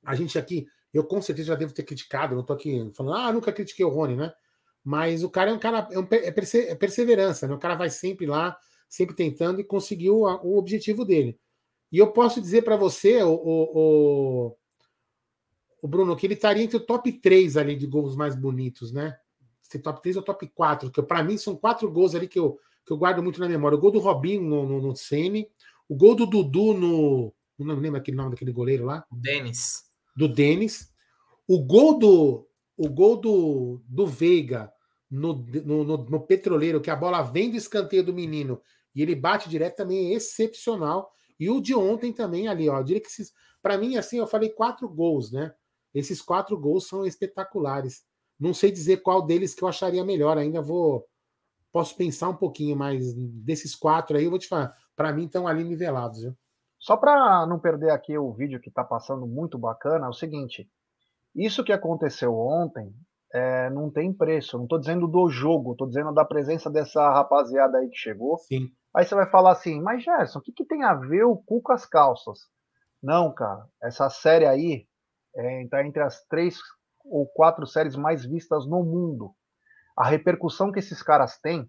a 0.04 0.14
gente 0.14 0.38
aqui, 0.38 0.66
eu 0.92 1.04
com 1.04 1.20
certeza 1.20 1.48
já 1.48 1.54
devo 1.54 1.74
ter 1.74 1.82
criticado, 1.82 2.34
não 2.34 2.44
tô 2.44 2.52
aqui 2.52 2.90
falando, 2.94 3.16
ah, 3.16 3.32
nunca 3.32 3.52
critiquei 3.52 3.84
o 3.84 3.88
Rony, 3.88 4.16
né? 4.16 4.32
Mas 4.84 5.24
o 5.24 5.30
cara 5.30 5.50
é 5.50 5.54
um 5.54 5.58
cara, 5.58 5.88
é, 5.90 5.98
um, 5.98 6.06
é, 6.10 6.28
é 6.28 6.74
perseverança, 6.74 7.48
né? 7.48 7.54
O 7.54 7.58
cara 7.58 7.74
vai 7.74 7.88
sempre 7.88 8.26
lá, 8.26 8.56
sempre 8.88 9.16
tentando 9.16 9.60
e 9.60 9.64
conseguiu 9.64 10.20
o 10.20 10.58
objetivo 10.58 11.04
dele. 11.04 11.38
E 11.90 11.98
eu 11.98 12.12
posso 12.12 12.40
dizer 12.40 12.62
para 12.62 12.76
você, 12.76 13.22
o, 13.22 13.32
o, 13.32 14.56
o, 15.80 15.88
Bruno, 15.88 16.14
que 16.16 16.26
ele 16.26 16.34
estaria 16.34 16.62
entre 16.62 16.76
o 16.76 16.84
top 16.84 17.10
3 17.12 17.56
ali 17.56 17.76
de 17.76 17.86
gols 17.86 18.14
mais 18.14 18.36
bonitos, 18.36 18.92
né? 18.92 19.16
Se 19.62 19.78
top 19.78 20.02
3 20.02 20.16
ou 20.16 20.22
top 20.22 20.46
4, 20.48 20.90
que 20.90 21.02
para 21.02 21.22
mim 21.22 21.38
são 21.38 21.56
quatro 21.56 21.90
gols 21.90 22.14
ali 22.14 22.28
que 22.28 22.38
eu, 22.38 22.58
que 22.84 22.92
eu 22.92 22.98
guardo 22.98 23.22
muito 23.22 23.40
na 23.40 23.48
memória. 23.48 23.78
O 23.78 23.80
gol 23.80 23.90
do 23.90 24.00
Robinho 24.00 24.42
no, 24.42 24.66
no, 24.66 24.80
no 24.80 24.94
o 25.88 25.94
gol 25.96 26.14
do 26.14 26.26
Dudu 26.26 26.74
no. 26.74 27.34
Não 27.58 27.76
lembro 27.76 27.98
aquele 27.98 28.16
nome 28.16 28.30
daquele 28.30 28.52
goleiro 28.52 28.84
lá. 28.84 29.04
Denis. 29.10 29.84
Do 30.14 30.28
Denis. 30.28 30.90
O 31.46 31.62
gol 31.64 31.98
do. 31.98 32.48
O 32.76 32.88
gol 32.88 33.16
do, 33.16 33.82
do 33.86 34.04
Veiga 34.04 34.72
no, 35.08 35.34
no, 35.64 35.84
no, 35.84 35.96
no 35.96 36.20
Petroleiro, 36.26 36.80
que 36.80 36.90
a 36.90 36.96
bola 36.96 37.22
vem 37.22 37.48
do 37.48 37.56
escanteio 37.56 38.02
do 38.02 38.12
menino 38.12 38.60
e 38.94 39.02
ele 39.02 39.14
bate 39.14 39.48
direto 39.48 39.76
também 39.76 40.12
é 40.12 40.14
excepcional. 40.14 41.12
E 41.38 41.50
o 41.50 41.60
de 41.60 41.74
ontem 41.74 42.12
também 42.12 42.46
ali, 42.46 42.68
ó. 42.68 42.78
Eu 42.78 42.84
diria 42.84 43.02
que 43.02 43.08
esses. 43.08 43.32
Para 43.60 43.76
mim, 43.76 43.96
assim, 43.96 44.18
eu 44.18 44.26
falei 44.26 44.50
quatro 44.50 44.88
gols, 44.88 45.32
né? 45.32 45.52
Esses 45.92 46.22
quatro 46.22 46.58
gols 46.58 46.86
são 46.86 47.04
espetaculares. 47.04 48.04
Não 48.38 48.54
sei 48.54 48.70
dizer 48.70 48.98
qual 48.98 49.22
deles 49.22 49.54
que 49.54 49.64
eu 49.64 49.68
acharia 49.68 50.04
melhor. 50.04 50.38
Ainda 50.38 50.62
vou. 50.62 51.06
Posso 51.72 51.96
pensar 51.96 52.28
um 52.28 52.36
pouquinho, 52.36 52.76
mas 52.76 53.14
desses 53.14 53.74
quatro 53.74 54.16
aí, 54.16 54.24
eu 54.24 54.30
vou 54.30 54.38
te 54.38 54.46
falar. 54.46 54.72
Para 54.94 55.12
mim, 55.12 55.24
estão 55.24 55.48
ali 55.48 55.64
nivelados, 55.64 56.22
viu? 56.22 56.36
Só 56.84 56.98
para 56.98 57.46
não 57.46 57.58
perder 57.58 57.88
aqui 57.88 58.18
o 58.18 58.30
vídeo 58.30 58.60
que 58.60 58.68
está 58.68 58.84
passando 58.84 59.26
muito 59.26 59.58
bacana, 59.58 60.04
é 60.04 60.08
o 60.10 60.12
seguinte: 60.12 60.70
isso 61.34 61.64
que 61.64 61.72
aconteceu 61.72 62.36
ontem 62.36 62.94
é, 63.32 63.70
não 63.70 63.90
tem 63.90 64.12
preço. 64.12 64.58
Não 64.58 64.64
estou 64.64 64.78
dizendo 64.78 65.08
do 65.08 65.30
jogo, 65.30 65.72
estou 65.72 65.88
dizendo 65.88 66.12
da 66.12 66.26
presença 66.26 66.70
dessa 66.70 67.10
rapaziada 67.10 67.78
aí 67.78 67.88
que 67.88 67.96
chegou. 67.96 68.36
Sim. 68.36 68.68
Aí 68.94 69.02
você 69.02 69.14
vai 69.14 69.24
falar 69.30 69.52
assim, 69.52 69.80
mas 69.80 70.04
Gerson, 70.04 70.40
o 70.40 70.42
que, 70.42 70.52
que 70.52 70.66
tem 70.66 70.84
a 70.84 70.92
ver 70.92 71.24
o 71.24 71.38
cu 71.38 71.62
com 71.62 71.72
as 71.72 71.86
calças? 71.86 72.40
Não, 73.02 73.32
cara, 73.32 73.66
essa 73.82 74.10
série 74.10 74.44
aí 74.44 74.86
está 75.34 75.80
é, 75.80 75.86
entre 75.86 76.02
as 76.02 76.22
três 76.26 76.58
ou 77.02 77.26
quatro 77.26 77.66
séries 77.66 77.96
mais 77.96 78.26
vistas 78.26 78.66
no 78.66 78.84
mundo. 78.84 79.34
A 79.96 80.06
repercussão 80.06 80.70
que 80.70 80.80
esses 80.80 81.02
caras 81.02 81.38
têm 81.38 81.66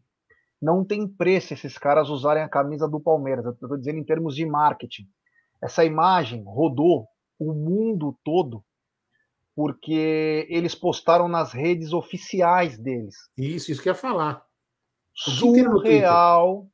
não 0.61 0.83
tem 0.83 1.07
preço 1.07 1.53
esses 1.53 1.77
caras 1.77 2.09
usarem 2.09 2.43
a 2.43 2.49
camisa 2.49 2.87
do 2.87 2.99
Palmeiras. 2.99 3.45
Eu 3.45 3.51
estou 3.51 3.77
dizendo 3.77 3.99
em 3.99 4.03
termos 4.03 4.35
de 4.35 4.45
marketing. 4.45 5.07
Essa 5.61 5.83
imagem 5.83 6.43
rodou 6.45 7.07
o 7.39 7.53
mundo 7.53 8.17
todo 8.23 8.63
porque 9.55 10.45
eles 10.49 10.75
postaram 10.75 11.27
nas 11.29 11.53
redes 11.53 11.93
oficiais 11.93 12.77
deles. 12.77 13.15
Isso, 13.37 13.71
isso 13.71 13.81
que 13.81 13.87
ia 13.87 13.95
falar. 13.95 14.43
Surreal, 15.13 16.67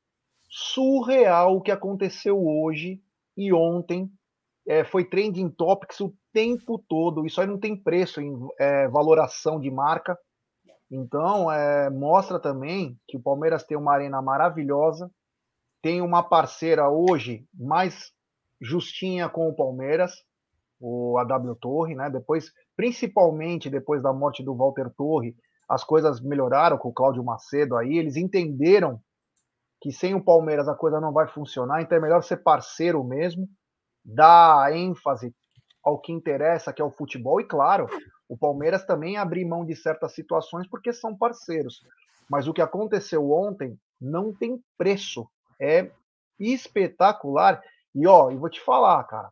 surreal 0.50 1.56
o 1.56 1.62
que 1.62 1.72
aconteceu 1.72 2.44
hoje 2.44 3.00
e 3.38 3.54
ontem. 3.54 4.12
É, 4.68 4.84
foi 4.84 5.06
trending 5.06 5.50
topics 5.50 6.00
o 6.00 6.14
tempo 6.34 6.84
todo. 6.88 7.26
Isso 7.26 7.40
aí 7.40 7.48
não 7.48 7.60
tem 7.60 7.76
preço 7.76 8.20
em 8.20 8.34
é, 8.60 8.88
valoração 8.88 9.60
de 9.60 9.70
marca. 9.70 10.18
Então, 10.91 11.50
é, 11.50 11.89
mostra 11.89 12.38
também 12.38 13.00
que 13.07 13.15
o 13.15 13.21
Palmeiras 13.21 13.63
tem 13.63 13.77
uma 13.77 13.93
arena 13.93 14.21
maravilhosa, 14.21 15.10
tem 15.81 16.01
uma 16.01 16.21
parceira 16.21 16.89
hoje 16.89 17.48
mais 17.53 18.12
justinha 18.60 19.29
com 19.29 19.48
o 19.48 19.55
Palmeiras, 19.55 20.12
o 20.79 21.17
AW 21.17 21.55
Torre, 21.55 21.95
né? 21.95 22.10
Depois, 22.10 22.51
principalmente 22.75 23.69
depois 23.69 24.03
da 24.03 24.12
morte 24.12 24.43
do 24.43 24.55
Walter 24.55 24.89
Torre, 24.95 25.36
as 25.69 25.83
coisas 25.83 26.19
melhoraram 26.19 26.77
com 26.77 26.89
o 26.89 26.93
Cláudio 26.93 27.24
Macedo 27.24 27.77
aí, 27.77 27.98
eles 27.98 28.17
entenderam 28.17 29.00
que 29.81 29.91
sem 29.91 30.13
o 30.13 30.24
Palmeiras 30.24 30.67
a 30.67 30.75
coisa 30.75 31.00
não 31.00 31.13
vai 31.13 31.27
funcionar, 31.27 31.81
então 31.81 31.98
é 31.98 32.01
melhor 32.01 32.21
ser 32.21 32.38
parceiro 32.38 33.03
mesmo, 33.03 33.48
dar 34.03 34.75
ênfase 34.75 35.33
ao 35.83 36.00
que 36.00 36.12
interessa, 36.12 36.74
que 36.74 36.81
é 36.81 36.86
o 36.86 36.91
futebol, 36.91 37.39
e 37.39 37.45
claro, 37.45 37.88
o 38.32 38.38
Palmeiras 38.38 38.86
também 38.86 39.18
abrir 39.18 39.44
mão 39.44 39.66
de 39.66 39.76
certas 39.76 40.14
situações 40.14 40.66
porque 40.66 40.94
são 40.94 41.14
parceiros. 41.14 41.86
Mas 42.30 42.48
o 42.48 42.54
que 42.54 42.62
aconteceu 42.62 43.30
ontem 43.30 43.78
não 44.00 44.34
tem 44.34 44.64
preço. 44.78 45.28
É 45.60 45.92
espetacular. 46.40 47.62
E 47.94 48.08
ó, 48.08 48.32
eu 48.32 48.40
vou 48.40 48.50
te 48.50 48.62
falar, 48.62 49.04
cara, 49.04 49.30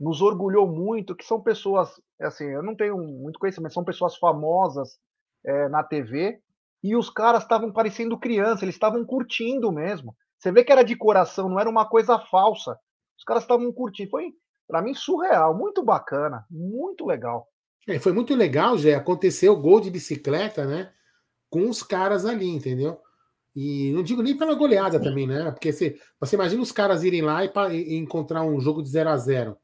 nos 0.00 0.20
orgulhou 0.20 0.66
muito, 0.66 1.14
que 1.14 1.24
são 1.24 1.40
pessoas, 1.40 2.00
assim, 2.20 2.46
eu 2.46 2.60
não 2.60 2.74
tenho 2.74 2.98
muito 2.98 3.38
conhecimento, 3.38 3.72
são 3.72 3.84
pessoas 3.84 4.16
famosas 4.16 4.98
é, 5.46 5.68
na 5.68 5.84
TV, 5.84 6.42
e 6.82 6.96
os 6.96 7.08
caras 7.08 7.44
estavam 7.44 7.72
parecendo 7.72 8.18
criança, 8.18 8.64
eles 8.64 8.74
estavam 8.74 9.04
curtindo 9.06 9.70
mesmo. 9.70 10.12
Você 10.40 10.50
vê 10.50 10.64
que 10.64 10.72
era 10.72 10.82
de 10.82 10.96
coração, 10.96 11.48
não 11.48 11.60
era 11.60 11.70
uma 11.70 11.88
coisa 11.88 12.18
falsa. 12.18 12.76
Os 13.16 13.22
caras 13.22 13.44
estavam 13.44 13.72
curtindo. 13.72 14.10
Foi, 14.10 14.34
para 14.66 14.82
mim, 14.82 14.92
surreal, 14.92 15.56
muito 15.56 15.84
bacana, 15.84 16.44
muito 16.50 17.06
legal. 17.06 17.48
É, 17.86 17.98
foi 17.98 18.12
muito 18.12 18.34
legal, 18.34 18.78
já 18.78 18.96
aconteceu 18.96 19.56
gol 19.56 19.80
de 19.80 19.90
bicicleta, 19.90 20.66
né? 20.66 20.92
Com 21.50 21.68
os 21.68 21.82
caras 21.82 22.24
ali, 22.24 22.48
entendeu? 22.48 22.98
E 23.54 23.92
não 23.92 24.02
digo 24.02 24.22
nem 24.22 24.36
pela 24.36 24.54
goleada 24.54 25.00
também, 25.00 25.26
né? 25.26 25.50
Porque 25.50 25.72
você, 25.72 25.98
você 26.18 26.34
imagina 26.34 26.62
os 26.62 26.72
caras 26.72 27.04
irem 27.04 27.22
lá 27.22 27.44
e, 27.44 27.50
e 27.72 27.96
encontrar 27.96 28.42
um 28.42 28.58
jogo 28.58 28.82
de 28.82 28.88
0 28.88 29.10
a 29.10 29.16
0 29.16 29.56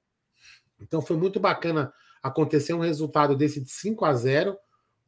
Então 0.81 1.03
foi 1.03 1.17
muito 1.17 1.41
bacana 1.41 1.93
acontecer 2.23 2.73
um 2.73 2.81
resultado 2.81 3.35
desse 3.35 3.61
de 3.61 3.71
5 3.71 4.05
a 4.05 4.15
0 4.15 4.57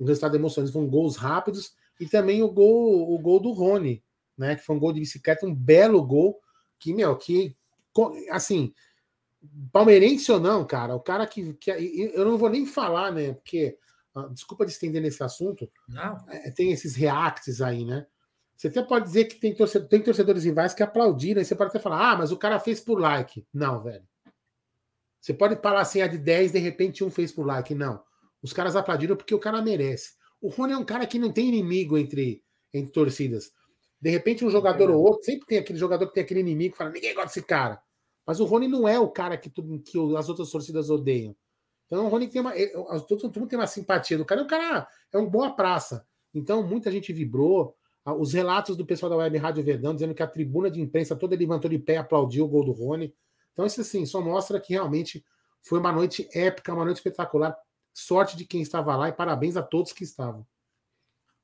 um 0.00 0.04
resultado 0.04 0.34
emocionante, 0.34 0.72
foram 0.72 0.88
gols 0.88 1.16
rápidos, 1.16 1.74
e 2.00 2.08
também 2.08 2.42
o 2.42 2.50
gol, 2.50 3.14
o 3.14 3.18
gol 3.18 3.38
do 3.38 3.52
Rony, 3.52 4.02
né? 4.36 4.56
Que 4.56 4.64
foi 4.64 4.74
um 4.74 4.80
gol 4.80 4.92
de 4.92 5.00
bicicleta, 5.00 5.46
um 5.46 5.54
belo 5.54 6.02
gol, 6.02 6.40
que, 6.78 6.92
meu, 6.92 7.16
que 7.16 7.56
assim, 8.30 8.72
palmeirense 9.72 10.30
ou 10.30 10.40
não, 10.40 10.64
cara, 10.64 10.94
o 10.94 11.00
cara 11.00 11.26
que, 11.26 11.54
que 11.54 11.70
eu 12.14 12.24
não 12.24 12.38
vou 12.38 12.48
nem 12.48 12.66
falar, 12.66 13.10
né? 13.12 13.32
Porque, 13.32 13.76
ah, 14.14 14.28
desculpa 14.32 14.64
de 14.64 14.72
estender 14.72 15.02
nesse 15.02 15.22
assunto, 15.22 15.70
é, 16.28 16.50
tem 16.50 16.72
esses 16.72 16.94
reacts 16.94 17.60
aí, 17.60 17.84
né? 17.84 18.06
Você 18.56 18.68
até 18.68 18.82
pode 18.82 19.06
dizer 19.06 19.24
que 19.24 19.36
tem, 19.36 19.54
torcedor, 19.54 19.88
tem 19.88 20.00
torcedores 20.00 20.44
rivais 20.44 20.72
que 20.72 20.82
aplaudiram, 20.82 21.42
e 21.42 21.44
você 21.44 21.54
pode 21.54 21.70
até 21.70 21.78
falar, 21.78 22.12
ah, 22.12 22.16
mas 22.16 22.30
o 22.30 22.36
cara 22.36 22.60
fez 22.60 22.80
por 22.80 22.98
like. 23.00 23.44
Não, 23.52 23.82
velho. 23.82 24.06
Você 25.20 25.34
pode 25.34 25.56
falar 25.56 25.80
assim, 25.80 26.00
a 26.00 26.06
de 26.06 26.18
10, 26.18 26.52
de 26.52 26.58
repente 26.58 27.02
um 27.02 27.10
fez 27.10 27.32
por 27.32 27.46
like. 27.46 27.74
Não. 27.74 28.02
Os 28.42 28.52
caras 28.52 28.76
aplaudiram 28.76 29.16
porque 29.16 29.34
o 29.34 29.38
cara 29.38 29.62
merece. 29.62 30.12
O 30.40 30.48
Rony 30.48 30.72
é 30.72 30.76
um 30.76 30.84
cara 30.84 31.06
que 31.06 31.18
não 31.18 31.32
tem 31.32 31.48
inimigo 31.48 31.96
entre, 31.96 32.42
entre 32.74 32.92
torcidas. 32.92 33.52
De 34.00 34.10
repente, 34.10 34.44
um 34.44 34.50
jogador 34.50 34.90
ou 34.90 35.00
outro, 35.00 35.24
sempre 35.24 35.46
tem 35.46 35.58
aquele 35.58 35.78
jogador 35.78 36.08
que 36.08 36.14
tem 36.14 36.24
aquele 36.24 36.40
inimigo 36.40 36.72
que 36.72 36.78
fala: 36.78 36.90
ninguém 36.90 37.14
gosta 37.14 37.28
desse 37.28 37.42
cara. 37.42 37.80
Mas 38.26 38.40
o 38.40 38.44
Rony 38.44 38.68
não 38.68 38.86
é 38.86 38.98
o 38.98 39.08
cara 39.08 39.36
que, 39.36 39.50
tu, 39.50 39.80
que 39.80 39.98
as 40.16 40.28
outras 40.28 40.50
torcidas 40.50 40.90
odeiam. 40.90 41.34
Então 41.86 42.06
o 42.06 42.08
Rony 42.08 42.28
tem 42.28 42.40
uma. 42.40 42.52
Todo, 43.06 43.24
mundo 43.24 43.48
tem 43.48 43.58
uma 43.58 43.66
simpatia 43.66 44.16
do 44.16 44.24
cara. 44.24 44.40
É 44.40 44.44
um 44.44 44.46
cara, 44.46 44.88
é 45.12 45.18
um 45.18 45.28
boa 45.28 45.50
praça. 45.50 46.06
Então, 46.34 46.62
muita 46.66 46.90
gente 46.90 47.12
vibrou. 47.12 47.76
Os 48.18 48.32
relatos 48.32 48.76
do 48.76 48.84
pessoal 48.84 49.10
da 49.10 49.16
Web 49.16 49.38
Rádio 49.38 49.62
Verdão 49.62 49.94
dizendo 49.94 50.14
que 50.14 50.22
a 50.22 50.26
tribuna 50.26 50.68
de 50.68 50.80
imprensa 50.80 51.14
toda 51.14 51.36
levantou 51.36 51.70
de 51.70 51.78
pé 51.78 51.94
e 51.94 51.96
aplaudiu 51.98 52.44
o 52.44 52.48
gol 52.48 52.64
do 52.64 52.72
Rony. 52.72 53.14
Então, 53.52 53.64
isso 53.64 53.80
assim, 53.80 54.04
só 54.06 54.20
mostra 54.20 54.58
que 54.58 54.72
realmente 54.72 55.24
foi 55.62 55.78
uma 55.78 55.92
noite 55.92 56.28
épica, 56.34 56.74
uma 56.74 56.84
noite 56.84 56.96
espetacular. 56.96 57.56
Sorte 57.92 58.36
de 58.36 58.44
quem 58.44 58.62
estava 58.62 58.96
lá 58.96 59.08
e 59.08 59.12
parabéns 59.12 59.56
a 59.56 59.62
todos 59.62 59.92
que 59.92 60.02
estavam. 60.02 60.46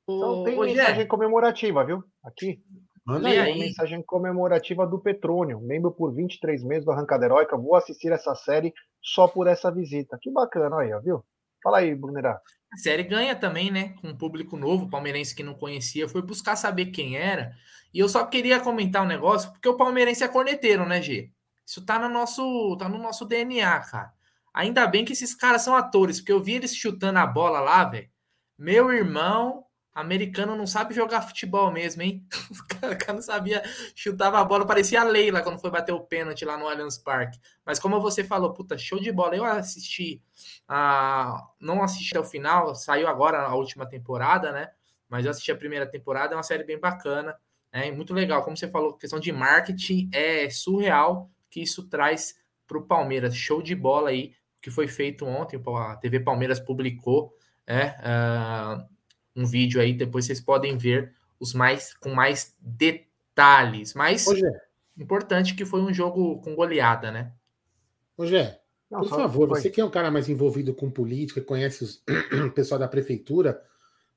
Então 0.03 0.43
tem 0.43 0.59
mensagem 0.59 1.07
comemorativa, 1.07 1.85
viu? 1.85 2.03
Aqui. 2.23 2.61
Manda 3.09 3.27
aí. 3.27 3.51
Uma 3.51 3.65
mensagem 3.65 4.03
comemorativa 4.03 4.85
do 4.85 4.99
Petrônio, 4.99 5.59
membro 5.59 5.91
por 5.91 6.13
23 6.13 6.63
meses 6.63 6.85
do 6.85 6.91
Arrancada 6.91 7.25
Heróica. 7.25 7.57
Vou 7.57 7.75
assistir 7.75 8.11
essa 8.11 8.35
série 8.35 8.71
só 9.01 9.27
por 9.27 9.47
essa 9.47 9.71
visita. 9.71 10.19
Que 10.21 10.29
bacana 10.29 10.79
aí, 10.79 10.93
ó, 10.93 10.99
viu? 10.99 11.25
Fala 11.63 11.79
aí, 11.79 11.95
Brunerá. 11.95 12.39
A 12.71 12.77
série 12.77 13.01
ganha 13.03 13.35
também, 13.35 13.71
né? 13.71 13.95
Com 13.99 14.09
um 14.09 14.17
público 14.17 14.55
novo, 14.55 14.89
palmeirense 14.89 15.35
que 15.35 15.41
não 15.41 15.55
conhecia, 15.55 16.07
foi 16.07 16.21
buscar 16.21 16.55
saber 16.55 16.87
quem 16.87 17.17
era. 17.17 17.51
E 17.91 17.99
eu 17.99 18.07
só 18.07 18.23
queria 18.27 18.59
comentar 18.59 19.01
um 19.01 19.07
negócio, 19.07 19.51
porque 19.51 19.67
o 19.67 19.75
palmeirense 19.75 20.23
é 20.23 20.27
corneteiro, 20.27 20.85
né, 20.85 21.01
G? 21.01 21.31
Isso 21.65 21.83
tá 21.83 21.97
no 21.97 22.07
nosso, 22.09 22.77
tá 22.77 22.87
no 22.87 22.99
nosso 22.99 23.25
DNA, 23.25 23.79
cara. 23.79 24.13
Ainda 24.53 24.85
bem 24.85 25.03
que 25.03 25.13
esses 25.13 25.33
caras 25.33 25.63
são 25.63 25.75
atores, 25.75 26.19
porque 26.19 26.31
eu 26.31 26.43
vi 26.43 26.53
eles 26.53 26.75
chutando 26.75 27.17
a 27.17 27.25
bola 27.25 27.59
lá, 27.59 27.83
velho. 27.85 28.09
Meu 28.57 28.91
irmão, 28.91 29.65
Americano 29.93 30.55
não 30.55 30.67
sabe 30.67 30.93
jogar 30.93 31.21
futebol 31.21 31.71
mesmo, 31.71 32.01
hein? 32.01 32.25
O 32.81 32.97
cara 32.97 33.13
não 33.13 33.21
sabia, 33.21 33.61
chutava 33.95 34.39
a 34.39 34.43
bola, 34.43 34.65
parecia 34.65 35.01
a 35.01 35.03
Leila 35.03 35.41
quando 35.41 35.59
foi 35.59 35.69
bater 35.69 35.91
o 35.91 35.99
pênalti 35.99 36.45
lá 36.45 36.57
no 36.57 36.67
Allianz 36.67 36.97
Parque. 36.97 37.39
Mas 37.65 37.79
como 37.79 37.99
você 37.99 38.23
falou, 38.23 38.53
puta, 38.53 38.77
show 38.77 38.99
de 38.99 39.11
bola. 39.11 39.35
Eu 39.35 39.43
assisti, 39.43 40.21
a... 40.67 41.43
não 41.59 41.83
assisti 41.83 42.11
até 42.15 42.19
o 42.25 42.29
final, 42.29 42.73
saiu 42.75 43.07
agora 43.07 43.41
a 43.41 43.55
última 43.55 43.85
temporada, 43.85 44.51
né? 44.51 44.69
Mas 45.09 45.25
eu 45.25 45.31
assisti 45.31 45.51
a 45.51 45.55
primeira 45.55 45.85
temporada, 45.85 46.33
é 46.33 46.37
uma 46.37 46.43
série 46.43 46.63
bem 46.63 46.79
bacana, 46.79 47.35
é 47.71 47.91
muito 47.91 48.13
legal. 48.13 48.43
Como 48.43 48.55
você 48.55 48.69
falou, 48.69 48.93
questão 48.93 49.19
de 49.19 49.31
marketing 49.31 50.09
é 50.13 50.49
surreal 50.49 51.29
que 51.49 51.61
isso 51.61 51.87
traz 51.89 52.35
para 52.67 52.77
o 52.77 52.85
Palmeiras. 52.85 53.35
Show 53.35 53.61
de 53.61 53.75
bola 53.75 54.09
aí 54.09 54.33
que 54.61 54.69
foi 54.69 54.87
feito 54.87 55.25
ontem, 55.25 55.61
a 55.77 55.95
TV 55.95 56.19
Palmeiras 56.19 56.59
publicou 56.59 57.33
é, 57.65 57.95
uh, 57.99 58.85
um 59.35 59.45
vídeo 59.45 59.79
aí, 59.81 59.93
depois 59.93 60.25
vocês 60.25 60.41
podem 60.41 60.77
ver 60.77 61.13
os 61.39 61.53
mais 61.53 61.93
com 61.93 62.09
mais 62.09 62.55
detalhes. 62.59 63.93
Mas 63.93 64.25
importante 64.97 65.55
que 65.55 65.65
foi 65.65 65.81
um 65.81 65.93
jogo 65.93 66.41
com 66.41 66.55
goleada, 66.55 67.11
né? 67.11 67.31
Rogé, 68.17 68.59
por 68.89 69.07
favor, 69.07 69.47
foi. 69.47 69.61
você 69.61 69.69
que 69.69 69.79
é 69.79 69.85
um 69.85 69.89
cara 69.89 70.11
mais 70.11 70.27
envolvido 70.27 70.73
com 70.73 70.91
política, 70.91 71.41
conhece 71.41 71.83
os, 71.83 72.03
o 72.45 72.51
pessoal 72.51 72.79
da 72.79 72.87
prefeitura, 72.87 73.61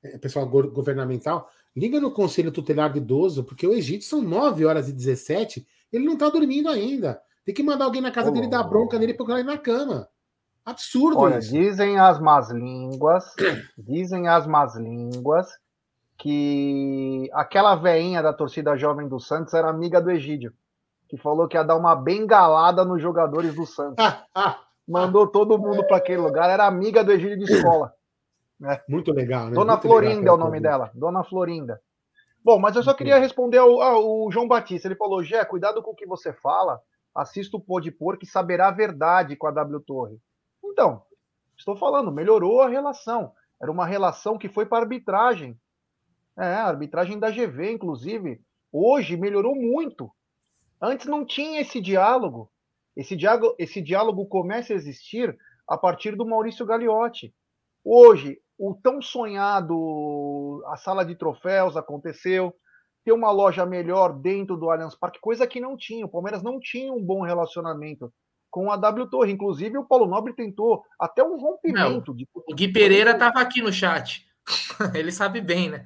é, 0.03 0.17
pessoal 0.17 0.47
governamental, 0.47 1.49
liga 1.75 2.01
no 2.01 2.11
Conselho 2.11 2.51
Tutelar 2.51 2.91
de 2.91 2.99
Idoso, 2.99 3.43
porque 3.43 3.65
o 3.65 3.73
Egito 3.73 4.03
são 4.03 4.21
9 4.21 4.65
horas 4.65 4.89
e 4.89 4.93
17, 4.93 5.65
ele 5.91 6.05
não 6.05 6.17
tá 6.17 6.29
dormindo 6.29 6.67
ainda. 6.69 7.21
Tem 7.45 7.53
que 7.53 7.63
mandar 7.63 7.85
alguém 7.85 8.01
na 8.01 8.11
casa 8.11 8.29
oh. 8.29 8.33
dele 8.33 8.47
dar 8.47 8.63
bronca 8.63 8.99
nele 8.99 9.13
para 9.13 9.39
ele 9.39 9.43
na 9.43 9.57
cama. 9.57 10.09
Absurdo 10.65 11.19
Olha, 11.19 11.39
isso. 11.39 11.51
dizem 11.51 11.99
as 11.99 12.19
más 12.19 12.49
línguas, 12.49 13.25
dizem 13.77 14.27
as 14.27 14.47
más 14.47 14.75
línguas 14.75 15.49
que 16.17 17.29
aquela 17.33 17.75
veinha 17.75 18.21
da 18.21 18.31
torcida 18.31 18.77
jovem 18.77 19.07
do 19.07 19.19
Santos 19.19 19.53
era 19.53 19.69
amiga 19.69 20.01
do 20.01 20.09
Egídio, 20.09 20.53
que 21.09 21.17
falou 21.17 21.47
que 21.47 21.57
ia 21.57 21.63
dar 21.63 21.75
uma 21.75 21.95
bengalada 21.95 22.85
nos 22.85 23.01
jogadores 23.01 23.53
do 23.53 23.65
Santos. 23.65 24.03
Ah, 24.03 24.25
ah, 24.33 24.59
Mandou 24.87 25.27
todo 25.27 25.57
mundo 25.57 25.85
para 25.85 25.97
aquele 25.97 26.21
lugar, 26.21 26.49
era 26.49 26.65
amiga 26.65 27.03
do 27.03 27.11
Egídio 27.11 27.39
de 27.39 27.53
escola. 27.53 27.93
Né? 28.59 28.79
Muito 28.87 29.11
legal, 29.11 29.47
né? 29.47 29.55
Dona 29.55 29.73
Muito 29.73 29.87
Florinda 29.87 30.29
é 30.29 30.33
o 30.33 30.37
nome 30.37 30.61
dela, 30.61 30.91
Dona 30.93 31.23
Florinda. 31.23 31.81
Bom, 32.43 32.59
mas 32.59 32.75
eu 32.75 32.83
só 32.83 32.93
queria 32.93 33.17
responder 33.17 33.57
ao, 33.57 33.81
ao 33.81 34.31
João 34.31 34.47
Batista. 34.47 34.87
Ele 34.87 34.95
falou: 34.95 35.23
Gé, 35.23 35.43
cuidado 35.45 35.81
com 35.81 35.91
o 35.91 35.95
que 35.95 36.05
você 36.05 36.33
fala. 36.33 36.79
Assista 37.15 37.57
o 37.57 37.59
Pô 37.59 37.79
de 37.79 37.91
Por 37.91 38.17
que 38.17 38.25
saberá 38.25 38.67
a 38.67 38.71
verdade 38.71 39.35
com 39.35 39.47
a 39.47 39.51
W 39.51 39.79
Torre. 39.81 40.17
Então, 40.73 41.03
estou 41.55 41.77
falando, 41.77 42.11
melhorou 42.11 42.59
a 42.61 42.67
relação. 42.67 43.31
Era 43.61 43.71
uma 43.71 43.85
relação 43.85 44.39
que 44.39 44.49
foi 44.49 44.65
para 44.65 44.83
arbitragem. 44.83 45.55
É, 46.35 46.45
a 46.45 46.65
arbitragem 46.65 47.19
da 47.19 47.29
GV, 47.29 47.73
inclusive. 47.73 48.41
Hoje 48.71 49.15
melhorou 49.15 49.55
muito. 49.55 50.11
Antes 50.81 51.05
não 51.05 51.23
tinha 51.23 51.61
esse 51.61 51.79
diálogo. 51.79 52.51
Esse 52.95 53.15
diálogo, 53.15 53.55
esse 53.59 53.81
diálogo 53.83 54.25
começa 54.25 54.73
a 54.73 54.75
existir 54.75 55.37
a 55.67 55.77
partir 55.77 56.15
do 56.15 56.25
Maurício 56.25 56.65
Gagliotti. 56.65 57.31
Hoje, 57.85 58.41
o 58.57 58.73
tão 58.73 58.99
sonhado 58.99 60.63
a 60.65 60.75
sala 60.75 61.05
de 61.05 61.15
troféus 61.15 61.77
aconteceu, 61.77 62.51
ter 63.05 63.11
uma 63.11 63.29
loja 63.29 63.63
melhor 63.63 64.11
dentro 64.11 64.57
do 64.57 64.71
Allianz 64.71 64.95
Parque, 64.95 65.19
coisa 65.19 65.45
que 65.45 65.59
não 65.59 65.77
tinha. 65.77 66.05
O 66.05 66.09
Palmeiras 66.09 66.41
não 66.41 66.59
tinha 66.59 66.91
um 66.91 67.03
bom 67.03 67.21
relacionamento 67.21 68.11
com 68.53 68.71
a 68.71 68.77
W 68.77 69.07
Torre. 69.07 69.31
Inclusive, 69.31 69.79
o 69.79 69.83
Paulo 69.83 70.05
Nobre 70.05 70.31
tentou 70.31 70.85
até 70.99 71.23
um 71.23 71.37
rompimento. 71.37 72.11
Não, 72.11 72.15
de... 72.15 72.29
O 72.35 72.53
Gui 72.53 72.71
Pereira 72.71 73.13
estava 73.13 73.39
aqui 73.39 73.63
no 73.63 73.73
chat. 73.73 74.27
Ele 74.93 75.11
sabe 75.11 75.41
bem, 75.41 75.71
né? 75.71 75.83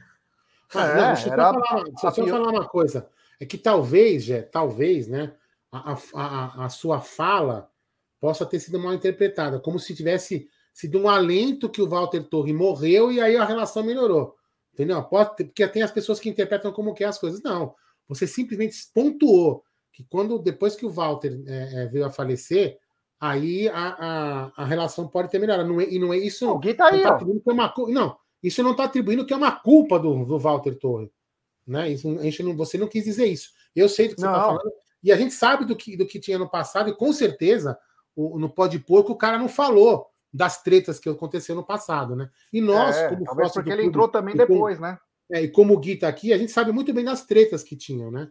É, 0.76 0.96
não, 0.96 1.08
deixa, 1.14 1.30
era... 1.30 1.44
eu 1.44 1.54
falar, 1.54 1.84
deixa 1.86 2.08
eu 2.08 2.12
só 2.12 2.28
falar 2.28 2.50
uma 2.50 2.68
coisa. 2.68 3.10
É 3.40 3.46
que 3.46 3.58
talvez, 3.58 4.26
Jé, 4.26 4.42
talvez, 4.42 5.08
né, 5.08 5.34
a, 5.72 5.98
a, 6.14 6.66
a 6.66 6.70
sua 6.70 7.00
fala 7.00 7.72
possa 8.20 8.46
ter 8.46 8.60
sido 8.60 8.78
mal 8.78 8.94
interpretada, 8.94 9.62
como 9.62 9.80
se 9.80 9.96
tivesse 9.96 10.50
sido 10.74 11.00
um 11.00 11.08
alento 11.08 11.70
que 11.70 11.82
o 11.82 11.88
Walter 11.88 12.24
Torre 12.24 12.52
morreu 12.52 13.14
e 13.14 13.22
aí 13.22 13.38
a 13.38 13.46
relação 13.46 13.82
melhorou. 13.82 14.36
Entendeu? 14.74 15.02
Pode, 15.04 15.46
porque 15.46 15.66
tem 15.70 15.84
as 15.84 15.92
pessoas 15.92 16.20
que 16.20 16.30
interpretam 16.30 16.74
como 16.74 16.94
que 16.94 17.06
é 17.06 17.08
as 17.08 17.18
coisas. 17.18 17.42
Não. 17.42 17.74
Você 18.10 18.28
simplesmente 18.28 18.76
pontuou 18.94 19.64
que 19.98 20.04
quando 20.04 20.38
depois 20.38 20.76
que 20.76 20.86
o 20.86 20.92
Walter 20.92 21.42
é, 21.48 21.82
é, 21.82 21.86
veio 21.88 22.06
a 22.06 22.12
falecer, 22.12 22.78
aí 23.20 23.68
a, 23.70 23.96
a, 23.98 24.52
a, 24.58 24.66
relação 24.66 25.08
pode 25.08 25.28
ter 25.28 25.40
melhorado. 25.40 25.68
Não 25.68 25.82
é, 25.82 25.90
e 25.90 25.98
não 25.98 26.14
é 26.14 26.20
isso. 26.20 26.48
O 26.48 26.60
Gui 26.60 26.76
tá 26.76 26.90
aí, 26.90 27.02
tá 27.02 27.18
que 27.18 27.26
é 27.26 27.52
uma, 27.52 27.74
não, 27.88 28.16
isso 28.44 28.62
não 28.62 28.72
está 28.72 28.84
atribuindo 28.84 29.26
que 29.26 29.34
é 29.34 29.36
uma 29.36 29.52
culpa 29.52 29.98
do, 29.98 30.24
do 30.24 30.38
Walter 30.38 30.76
Torre. 30.76 31.12
Né? 31.66 31.94
Isso, 31.94 32.08
a 32.20 32.22
gente 32.22 32.44
não, 32.44 32.56
você 32.56 32.78
não 32.78 32.88
quis 32.88 33.06
dizer 33.06 33.26
isso. 33.26 33.50
Eu 33.76 33.90
sei 33.90 34.08
do 34.08 34.14
que 34.14 34.22
você 34.22 34.28
está 34.28 34.40
falando. 34.40 34.72
E 35.04 35.12
a 35.12 35.18
gente 35.18 35.34
sabe 35.34 35.66
do 35.66 35.76
que, 35.76 35.98
do 35.98 36.06
que 36.06 36.20
tinha 36.20 36.38
no 36.38 36.48
passado, 36.48 36.92
e 36.92 36.96
com 36.96 37.12
certeza 37.12 37.76
o, 38.16 38.38
no 38.38 38.52
Pode 38.52 38.78
Porco 38.78 39.14
o 39.14 39.18
cara 39.18 39.40
não 39.40 39.50
falou 39.50 40.06
das 40.32 40.62
tretas 40.62 41.00
que 41.00 41.10
aconteceu 41.10 41.56
no 41.56 41.66
passado, 41.66 42.16
né? 42.16 42.30
E 42.54 42.62
nós, 42.62 42.96
é, 42.96 43.10
como 43.10 43.24
talvez 43.24 43.52
porque 43.52 43.72
ele 43.72 43.86
entrou 43.86 44.08
também 44.08 44.36
depois, 44.36 44.78
como, 44.78 44.92
né? 44.92 45.00
É, 45.32 45.42
e 45.42 45.48
como 45.48 45.74
o 45.74 45.80
Gui 45.80 45.96
tá 45.96 46.08
aqui, 46.08 46.32
a 46.32 46.38
gente 46.38 46.52
sabe 46.52 46.72
muito 46.72 46.94
bem 46.94 47.04
das 47.04 47.26
tretas 47.26 47.64
que 47.64 47.76
tinham, 47.76 48.12
né? 48.12 48.30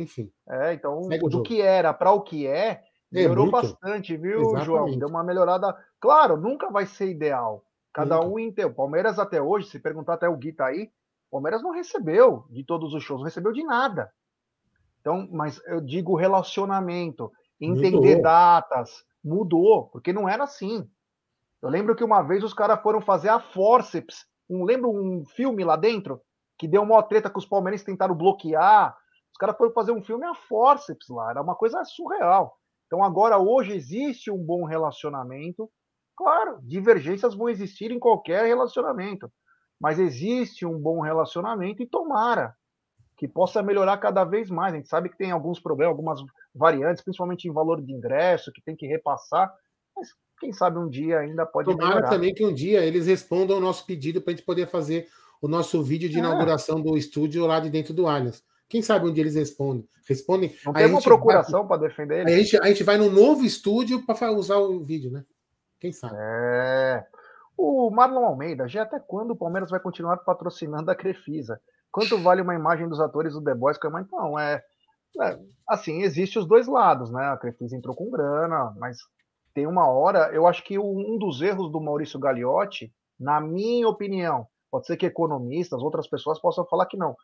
Enfim. 0.00 0.30
É, 0.48 0.74
então, 0.74 1.00
do 1.00 1.30
jogo. 1.30 1.42
que 1.44 1.60
era 1.60 1.92
para 1.92 2.12
o 2.12 2.22
que 2.22 2.46
é, 2.46 2.68
é 2.68 2.82
melhorou 3.10 3.48
é, 3.48 3.50
bastante, 3.50 4.16
viu, 4.16 4.40
Exatamente. 4.40 4.64
João? 4.64 4.98
Deu 4.98 5.08
uma 5.08 5.24
melhorada. 5.24 5.76
Claro, 6.00 6.36
nunca 6.36 6.70
vai 6.70 6.86
ser 6.86 7.08
ideal. 7.08 7.64
Cada 7.92 8.16
nunca. 8.16 8.28
um 8.28 8.38
em 8.38 8.52
teu. 8.52 8.72
Palmeiras 8.72 9.18
até 9.18 9.40
hoje, 9.40 9.68
se 9.68 9.78
perguntar 9.78 10.14
até 10.14 10.28
o 10.28 10.36
Gui 10.36 10.52
tá 10.52 10.66
aí, 10.66 10.90
Palmeiras 11.30 11.62
não 11.62 11.70
recebeu 11.70 12.44
de 12.50 12.64
todos 12.64 12.94
os 12.94 13.02
shows, 13.02 13.20
não 13.20 13.24
recebeu 13.24 13.52
de 13.52 13.64
nada. 13.64 14.10
Então, 15.00 15.28
mas 15.30 15.60
eu 15.66 15.80
digo 15.80 16.16
relacionamento, 16.16 17.32
entender 17.60 18.16
mudou. 18.16 18.22
datas, 18.22 19.04
mudou, 19.22 19.86
porque 19.88 20.12
não 20.12 20.28
era 20.28 20.44
assim. 20.44 20.88
Eu 21.62 21.68
lembro 21.68 21.94
que 21.94 22.04
uma 22.04 22.22
vez 22.22 22.42
os 22.44 22.54
caras 22.54 22.80
foram 22.82 23.00
fazer 23.00 23.28
a 23.28 23.40
Forceps. 23.40 24.26
Um, 24.48 24.64
lembro 24.64 24.90
um 24.90 25.24
filme 25.24 25.64
lá 25.64 25.76
dentro 25.76 26.20
que 26.58 26.68
deu 26.68 26.82
uma 26.82 27.02
treta 27.02 27.30
que 27.30 27.38
os 27.38 27.46
palmeirenses 27.46 27.84
tentaram 27.84 28.14
bloquear. 28.14 28.96
Os 29.36 29.38
caras 29.38 29.58
foram 29.58 29.70
fazer 29.70 29.92
um 29.92 30.02
filme 30.02 30.24
a 30.24 30.34
Forceps 30.34 31.08
lá. 31.10 31.28
Era 31.28 31.42
uma 31.42 31.54
coisa 31.54 31.84
surreal. 31.84 32.56
Então 32.86 33.04
agora 33.04 33.36
hoje 33.36 33.74
existe 33.74 34.30
um 34.30 34.38
bom 34.38 34.64
relacionamento. 34.64 35.70
Claro, 36.16 36.58
divergências 36.62 37.34
vão 37.34 37.46
existir 37.46 37.90
em 37.90 37.98
qualquer 37.98 38.46
relacionamento, 38.46 39.30
mas 39.78 39.98
existe 39.98 40.64
um 40.64 40.78
bom 40.78 41.02
relacionamento 41.02 41.82
e 41.82 41.86
tomara 41.86 42.54
que 43.18 43.28
possa 43.28 43.62
melhorar 43.62 43.98
cada 43.98 44.24
vez 44.24 44.48
mais. 44.48 44.72
A 44.72 44.76
gente 44.78 44.88
sabe 44.88 45.10
que 45.10 45.18
tem 45.18 45.30
alguns 45.30 45.60
problemas, 45.60 45.90
algumas 45.90 46.20
variantes, 46.54 47.04
principalmente 47.04 47.46
em 47.46 47.52
valor 47.52 47.82
de 47.82 47.92
ingresso, 47.92 48.50
que 48.50 48.62
tem 48.62 48.74
que 48.74 48.86
repassar, 48.86 49.52
mas 49.94 50.08
quem 50.40 50.50
sabe 50.50 50.78
um 50.78 50.88
dia 50.88 51.18
ainda 51.18 51.44
pode 51.44 51.70
Tomara 51.70 51.96
melhorar. 51.96 52.08
também 52.08 52.32
que 52.32 52.46
um 52.46 52.54
dia 52.54 52.86
eles 52.86 53.06
respondam 53.06 53.58
o 53.58 53.60
nosso 53.60 53.84
pedido 53.84 54.22
para 54.22 54.32
a 54.32 54.36
gente 54.36 54.46
poder 54.46 54.66
fazer 54.66 55.08
o 55.42 55.48
nosso 55.48 55.82
vídeo 55.82 56.08
de 56.08 56.16
é. 56.16 56.20
inauguração 56.20 56.80
do 56.80 56.96
estúdio 56.96 57.44
lá 57.44 57.60
de 57.60 57.68
dentro 57.68 57.92
do 57.92 58.06
Allianz. 58.06 58.42
Quem 58.68 58.82
sabe 58.82 59.08
um 59.08 59.12
dia 59.12 59.22
eles 59.22 59.34
respondem. 59.34 59.88
Respondem. 60.08 60.54
Não 60.64 60.72
tem 60.72 60.86
uma 60.86 61.02
procuração 61.02 61.66
para 61.66 61.82
defender 61.82 62.20
eles. 62.20 62.32
A 62.32 62.36
gente, 62.36 62.56
a 62.58 62.66
gente 62.66 62.84
vai 62.84 62.96
no 62.96 63.10
novo 63.10 63.44
estúdio 63.44 64.04
para 64.04 64.32
usar 64.32 64.56
o 64.56 64.82
vídeo, 64.82 65.10
né? 65.10 65.24
Quem 65.80 65.92
sabe? 65.92 66.14
É. 66.18 67.04
O 67.56 67.90
Marlon 67.90 68.24
Almeida, 68.24 68.68
já 68.68 68.82
até 68.82 69.00
quando 69.00 69.30
o 69.30 69.36
Palmeiras 69.36 69.70
vai 69.70 69.80
continuar 69.80 70.18
patrocinando 70.18 70.90
a 70.90 70.94
Crefisa? 70.94 71.60
Quanto 71.90 72.18
vale 72.18 72.42
uma 72.42 72.54
imagem 72.54 72.88
dos 72.88 73.00
atores 73.00 73.32
do 73.32 73.42
The 73.42 73.54
Boys? 73.54 73.78
Que 73.78 73.86
é 73.86 73.90
uma... 73.90 74.00
Então, 74.00 74.38
é, 74.38 74.62
é, 75.22 75.38
assim, 75.66 76.02
existe 76.02 76.38
os 76.38 76.46
dois 76.46 76.66
lados, 76.66 77.10
né? 77.10 77.24
A 77.28 77.36
Crefisa 77.36 77.76
entrou 77.76 77.94
com 77.94 78.10
grana, 78.10 78.74
mas 78.78 78.98
tem 79.54 79.66
uma 79.66 79.88
hora, 79.88 80.30
eu 80.34 80.46
acho 80.46 80.62
que 80.62 80.78
um 80.78 81.16
dos 81.16 81.40
erros 81.40 81.72
do 81.72 81.80
Maurício 81.80 82.20
Gagliotti, 82.20 82.92
na 83.18 83.40
minha 83.40 83.88
opinião, 83.88 84.46
pode 84.70 84.86
ser 84.86 84.98
que 84.98 85.06
economistas, 85.06 85.80
outras 85.80 86.06
pessoas 86.06 86.38
possam 86.38 86.66
falar 86.66 86.84
que 86.84 86.98
não, 86.98 87.16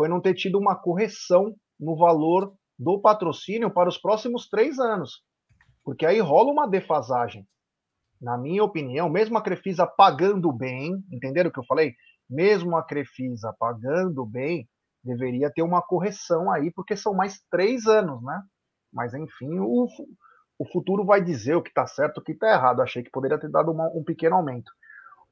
foi 0.00 0.08
não 0.08 0.18
ter 0.18 0.32
tido 0.32 0.58
uma 0.58 0.74
correção 0.74 1.54
no 1.78 1.94
valor 1.94 2.54
do 2.78 2.98
patrocínio 2.98 3.70
para 3.70 3.86
os 3.86 3.98
próximos 3.98 4.48
três 4.48 4.78
anos. 4.78 5.22
Porque 5.84 6.06
aí 6.06 6.18
rola 6.20 6.50
uma 6.50 6.66
defasagem. 6.66 7.46
Na 8.18 8.38
minha 8.38 8.64
opinião, 8.64 9.10
mesmo 9.10 9.36
a 9.36 9.42
Crefisa 9.42 9.86
pagando 9.86 10.50
bem, 10.50 11.04
entenderam 11.12 11.50
o 11.50 11.52
que 11.52 11.60
eu 11.60 11.66
falei? 11.66 11.92
Mesmo 12.30 12.78
a 12.78 12.82
Crefisa 12.82 13.54
pagando 13.58 14.24
bem, 14.24 14.66
deveria 15.04 15.52
ter 15.52 15.60
uma 15.60 15.82
correção 15.82 16.50
aí, 16.50 16.72
porque 16.72 16.96
são 16.96 17.12
mais 17.12 17.38
três 17.50 17.86
anos, 17.86 18.22
né? 18.22 18.40
Mas 18.90 19.12
enfim, 19.12 19.58
o, 19.58 19.86
o 20.58 20.66
futuro 20.72 21.04
vai 21.04 21.22
dizer 21.22 21.56
o 21.56 21.62
que 21.62 21.68
está 21.68 21.86
certo 21.86 22.18
o 22.18 22.24
que 22.24 22.32
está 22.32 22.50
errado. 22.50 22.80
Achei 22.80 23.02
que 23.02 23.10
poderia 23.10 23.38
ter 23.38 23.50
dado 23.50 23.70
uma, 23.70 23.86
um 23.94 24.02
pequeno 24.02 24.36
aumento. 24.36 24.72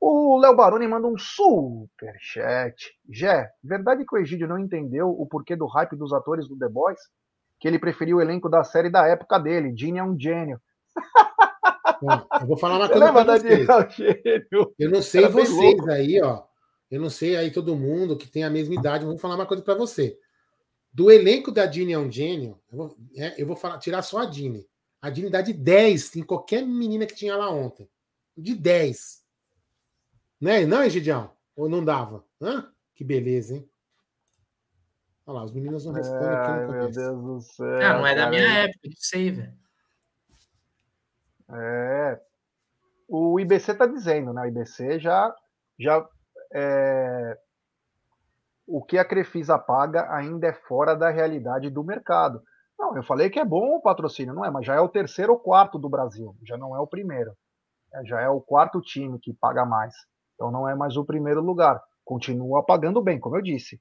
O 0.01 0.39
Léo 0.39 0.55
Baroni 0.55 0.87
manda 0.87 1.09
um 1.09 1.19
super 1.19 2.15
chat. 2.21 2.97
Jé, 3.11 3.51
verdade 3.63 4.05
que 4.05 4.15
o 4.15 4.19
Egídio 4.19 4.47
não 4.47 4.59
entendeu 4.59 5.09
o 5.11 5.27
porquê 5.27 5.57
do 5.57 5.67
hype 5.67 5.97
dos 5.97 6.13
atores 6.13 6.47
do 6.47 6.57
The 6.57 6.69
Boys? 6.69 7.01
Que 7.59 7.67
ele 7.67 7.79
preferiu 7.79 8.19
o 8.19 8.21
elenco 8.21 8.49
da 8.49 8.63
série 8.63 8.91
da 8.91 9.07
época 9.07 9.39
dele. 9.39 9.77
Gene 9.77 9.99
é 9.99 10.05
um 10.05 10.19
gênio. 10.19 10.61
eu 12.41 12.47
vou 12.47 12.57
falar 12.57 12.77
uma 12.77 12.89
coisa 12.89 13.13
pra 13.13 13.25
vocês. 13.25 13.67
Eu 14.79 14.91
não 14.91 15.03
sei 15.03 15.25
Era 15.25 15.33
vocês 15.33 15.89
aí, 15.89 16.23
ó. 16.23 16.45
Eu 16.91 17.01
não 17.01 17.11
sei 17.11 17.37
aí 17.37 17.51
todo 17.51 17.77
mundo 17.77 18.17
que 18.17 18.29
tem 18.29 18.45
a 18.45 18.51
mesma 18.51 18.75
idade, 18.75 19.05
vou 19.05 19.19
falar 19.19 19.35
uma 19.35 19.47
coisa 19.47 19.63
para 19.63 19.75
você. 19.75 20.19
Do 20.93 21.11
elenco 21.11 21.53
da 21.53 21.67
Dini 21.67 21.93
é 21.93 21.99
um 21.99 22.11
gênio, 22.11 22.59
eu 22.73 22.79
vou, 22.79 22.97
é, 23.15 23.41
eu 23.41 23.47
vou 23.47 23.55
falar, 23.55 23.79
tirar 23.79 24.03
só 24.03 24.19
a 24.19 24.25
Dini. 24.25 24.67
A 25.03 25.11
Dini 25.11 25.29
dá 25.29 25.43
de 25.43 25.53
10 25.53 26.17
em 26.17 26.23
qualquer 26.23 26.67
menina 26.67 27.07
que 27.07 27.15
tinha 27.15 27.37
lá 27.37 27.51
ontem. 27.51 27.89
De 28.37 28.55
10. 28.55 29.23
Né? 30.41 30.65
Não, 30.67 30.83
Egidião? 30.83 31.31
Ou 31.57 31.69
não 31.69 31.85
dava? 31.85 32.25
Hã? 32.41 32.71
Que 32.95 33.03
beleza, 33.05 33.55
hein? 33.55 33.69
Olha 35.27 35.39
lá, 35.41 35.45
os 35.45 35.53
meninos 35.53 35.85
não 35.85 35.93
respondem 35.93 36.29
aqui 36.29 36.51
Ai, 36.51 36.67
no 36.67 36.73
meu. 36.73 36.91
Deus 36.91 37.23
do 37.23 37.41
céu. 37.41 37.81
Ah, 37.83 37.99
não 37.99 38.07
é 38.07 38.15
da 38.15 38.21
cara. 38.23 38.31
minha 38.31 38.49
época, 38.65 38.81
não 38.85 38.97
sei, 38.97 39.31
velho. 39.31 39.59
É. 41.51 42.21
O 43.09 43.41
IBC 43.41 43.73
está 43.73 43.87
dizendo, 43.87 44.33
né? 44.33 44.43
O 44.43 44.47
IBC 44.47 44.99
já. 44.99 45.35
já 45.79 46.07
é, 46.53 47.39
O 48.67 48.83
que 48.83 48.99
a 48.99 49.05
Crefisa 49.05 49.59
paga 49.59 50.13
ainda 50.15 50.47
é 50.47 50.53
fora 50.53 50.95
da 50.95 51.11
realidade 51.11 51.71
do 51.71 51.85
mercado. 51.85 52.43
Não, 52.79 52.97
eu 52.97 53.03
falei 53.03 53.29
que 53.29 53.41
é 53.41 53.45
bom 53.45 53.77
o 53.77 53.83
patrocínio, 53.83 54.35
não 54.35 54.45
é? 54.45 54.51
Mas 54.51 54.65
já 54.65 54.75
é 54.77 54.81
o 54.81 54.89
terceiro 54.89 55.33
ou 55.33 55.39
quarto 55.39 55.79
do 55.79 55.89
Brasil, 55.89 56.37
já 56.45 56.57
não 56.57 56.77
é 56.77 56.79
o 56.79 56.87
primeiro. 56.87 57.37
É, 57.93 58.05
Já 58.05 58.21
é 58.21 58.29
o 58.29 58.41
quarto 58.41 58.81
time 58.81 59.19
que 59.19 59.33
paga 59.33 59.65
mais. 59.65 59.95
Então 60.39 60.53
não 60.53 60.69
é 60.69 60.75
mais 60.77 60.97
o 60.97 61.05
primeiro 61.05 61.43
lugar. 61.43 61.83
Continua 62.05 62.63
pagando 62.63 63.03
bem, 63.03 63.19
como 63.19 63.37
eu 63.37 63.43
disse. 63.43 63.81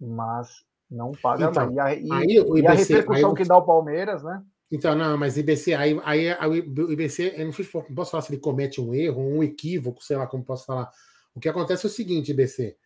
Mas 0.00 0.64
não 0.90 1.12
paga 1.12 1.50
Então, 1.50 1.66
mais. 1.66 1.76
E 1.76 1.78
a, 1.78 1.94
e- 1.94 2.12
aí 2.12 2.40
o 2.40 2.56
e 2.56 2.66
a 2.66 2.72
IBC 2.72 2.94
repercussão 2.94 3.30
aí 3.30 3.36
que 3.36 3.44
dá 3.44 3.58
o 3.58 3.66
Palmeiras, 3.66 4.22
né? 4.22 4.42
Então, 4.70 4.94
não, 4.94 5.16
mas 5.16 5.36
IBC, 5.36 5.74
aí, 5.74 5.98
aí, 6.04 6.30
aí 6.30 6.60
o 6.60 6.92
IBC, 6.92 7.34
eu 7.36 7.44
não, 7.46 7.52
sei 7.52 7.66
não 7.74 7.94
posso 7.94 8.10
falar 8.10 8.22
se 8.22 8.32
ele 8.32 8.40
comete 8.40 8.80
um 8.80 8.94
erro, 8.94 9.20
um 9.22 9.42
equívoco, 9.42 10.02
sei 10.02 10.16
lá 10.16 10.26
como 10.26 10.44
posso 10.44 10.64
falar. 10.66 10.90
O 11.34 11.40
que 11.40 11.48
acontece 11.48 11.86
é 11.86 11.88
o 11.88 11.92
seguinte, 11.92 12.30
IBC. 12.32 12.76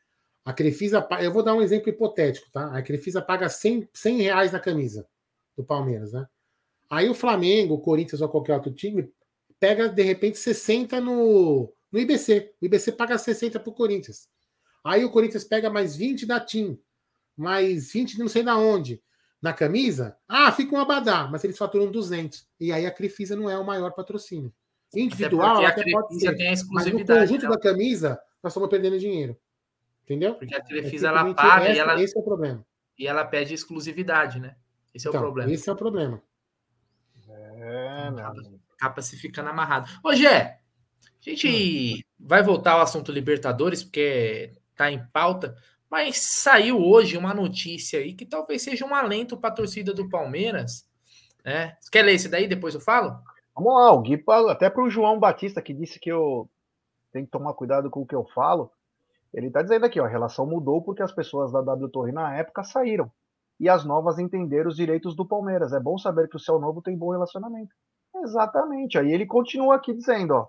A 0.44 0.52
Crefisa, 0.52 1.06
eu 1.20 1.32
vou 1.32 1.42
dar 1.42 1.54
um 1.54 1.62
exemplo 1.62 1.88
hipotético, 1.88 2.50
tá? 2.52 2.76
A 2.76 2.82
Crefisa 2.82 3.22
paga 3.22 3.48
100, 3.48 3.88
100 3.92 4.22
reais 4.22 4.52
na 4.52 4.60
camisa 4.60 5.06
do 5.56 5.64
Palmeiras, 5.64 6.12
né? 6.12 6.26
Aí 6.90 7.08
o 7.08 7.14
Flamengo, 7.14 7.74
o 7.74 7.80
Corinthians 7.80 8.20
ou 8.20 8.28
qualquer 8.28 8.54
outro 8.54 8.72
time 8.72 9.12
pega, 9.58 9.88
de 9.88 10.02
repente, 10.02 10.38
60 10.38 11.00
no, 11.00 11.72
no 11.92 11.98
IBC. 12.00 12.54
O 12.60 12.64
IBC 12.64 12.92
paga 12.92 13.18
60 13.18 13.60
pro 13.60 13.72
Corinthians. 13.72 14.28
Aí 14.84 15.04
o 15.04 15.10
Corinthians 15.10 15.44
pega 15.44 15.70
mais 15.70 15.94
20 15.94 16.26
da 16.26 16.40
TIM, 16.40 16.78
mais 17.36 17.92
20 17.92 18.14
de 18.14 18.18
não 18.18 18.28
sei 18.28 18.42
da 18.42 18.56
onde 18.56 19.00
na 19.40 19.52
camisa, 19.52 20.16
ah, 20.28 20.52
fica 20.52 20.72
um 20.74 20.78
abadá, 20.78 21.26
mas 21.26 21.42
eles 21.42 21.58
faturam 21.58 21.90
200. 21.90 22.46
E 22.60 22.72
aí 22.72 22.86
a 22.86 22.90
Crefisa 22.92 23.34
não 23.34 23.50
é 23.50 23.58
o 23.58 23.66
maior 23.66 23.90
patrocínio. 23.92 24.52
Individual, 24.94 25.56
Até 25.56 25.64
ela 25.64 25.68
até 25.72 25.80
a 25.80 25.84
pode 25.92 26.06
Crefisa 26.08 26.30
ser. 26.30 26.36
tem 26.36 26.46
a 26.46 26.50
Mas 26.50 26.60
no 26.60 26.64
exclusividade. 26.66 27.20
conjunto 27.26 27.42
né? 27.42 27.48
da 27.50 27.58
camisa, 27.60 28.20
nós 28.42 28.52
estamos 28.52 28.68
perdendo 28.68 28.98
dinheiro. 29.00 29.36
Entendeu? 30.04 30.34
Porque 30.36 30.54
a 30.54 30.58
É 30.58 30.62
Crefisa 30.62 31.08
ela 31.08 31.24
simplesmente 31.26 31.50
paga 31.50 31.64
esse, 31.68 31.76
e 31.76 31.80
ela, 31.80 32.02
esse 32.02 32.16
é 32.16 32.20
o 32.20 32.24
problema. 32.24 32.66
e 32.98 33.06
ela 33.08 33.24
pede 33.24 33.52
exclusividade, 33.54 34.38
né? 34.38 34.54
Esse 34.94 35.08
é 35.08 35.10
Então, 35.10 35.20
o 35.20 35.24
problema. 35.24 35.50
Esse 35.52 35.68
é 35.68 35.72
o 35.72 35.76
problema. 35.76 36.22
É, 37.28 38.10
meu. 38.10 38.26
Acaba 38.74 39.02
se 39.02 39.16
ficando 39.16 39.48
amarrado. 39.48 39.88
Ô, 40.04 40.14
Gé, 40.14 40.60
a 41.30 41.34
gente 41.34 42.06
vai 42.18 42.42
voltar 42.42 42.72
ao 42.72 42.80
assunto 42.80 43.12
Libertadores, 43.12 43.82
porque 43.82 44.52
tá 44.76 44.90
em 44.90 45.04
pauta, 45.12 45.56
mas 45.90 46.16
saiu 46.40 46.80
hoje 46.80 47.16
uma 47.16 47.34
notícia 47.34 48.00
aí 48.00 48.14
que 48.14 48.24
talvez 48.24 48.62
seja 48.62 48.84
um 48.84 48.94
alento 48.94 49.36
para 49.36 49.50
a 49.50 49.54
torcida 49.54 49.92
do 49.92 50.08
Palmeiras. 50.08 50.88
Né? 51.44 51.76
Você 51.80 51.90
quer 51.90 52.02
ler 52.02 52.14
esse 52.14 52.28
daí? 52.28 52.48
Depois 52.48 52.74
eu 52.74 52.80
falo? 52.80 53.18
Vamos 53.54 53.74
lá, 53.74 53.92
o 53.92 54.00
Gui, 54.00 54.22
até 54.48 54.70
para 54.70 54.82
o 54.82 54.88
João 54.88 55.18
Batista, 55.18 55.60
que 55.60 55.74
disse 55.74 56.00
que 56.00 56.10
eu 56.10 56.48
tenho 57.12 57.26
que 57.26 57.30
tomar 57.30 57.52
cuidado 57.52 57.90
com 57.90 58.00
o 58.00 58.06
que 58.06 58.14
eu 58.14 58.24
falo, 58.34 58.70
ele 59.32 59.48
está 59.48 59.62
dizendo 59.62 59.86
aqui, 59.86 60.00
ó, 60.00 60.04
a 60.04 60.08
relação 60.08 60.46
mudou 60.46 60.82
porque 60.82 61.02
as 61.02 61.12
pessoas 61.12 61.52
da 61.52 61.60
W 61.60 61.88
Torre 61.88 62.12
na 62.12 62.34
época 62.36 62.64
saíram. 62.64 63.10
E 63.60 63.68
as 63.68 63.84
novas 63.84 64.18
entenderam 64.18 64.70
os 64.70 64.76
direitos 64.76 65.14
do 65.14 65.26
Palmeiras. 65.26 65.72
É 65.72 65.80
bom 65.80 65.96
saber 65.96 66.28
que 66.28 66.36
o 66.36 66.40
céu 66.40 66.58
novo 66.58 66.82
tem 66.82 66.96
bom 66.96 67.10
relacionamento. 67.10 67.74
Exatamente. 68.16 68.98
Aí 68.98 69.12
ele 69.12 69.24
continua 69.24 69.76
aqui 69.76 69.94
dizendo, 69.94 70.34
ó. 70.34 70.48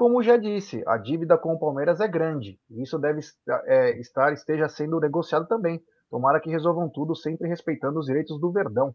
Como 0.00 0.22
já 0.22 0.38
disse, 0.38 0.82
a 0.86 0.96
dívida 0.96 1.36
com 1.36 1.52
o 1.52 1.58
Palmeiras 1.58 2.00
é 2.00 2.08
grande. 2.08 2.58
E 2.70 2.82
isso 2.82 2.98
deve 2.98 3.20
é, 3.66 4.00
estar, 4.00 4.32
esteja 4.32 4.66
sendo 4.66 4.98
negociado 4.98 5.46
também. 5.46 5.78
Tomara 6.10 6.40
que 6.40 6.48
resolvam 6.48 6.88
tudo 6.88 7.14
sempre 7.14 7.46
respeitando 7.46 7.98
os 8.00 8.06
direitos 8.06 8.40
do 8.40 8.50
Verdão. 8.50 8.94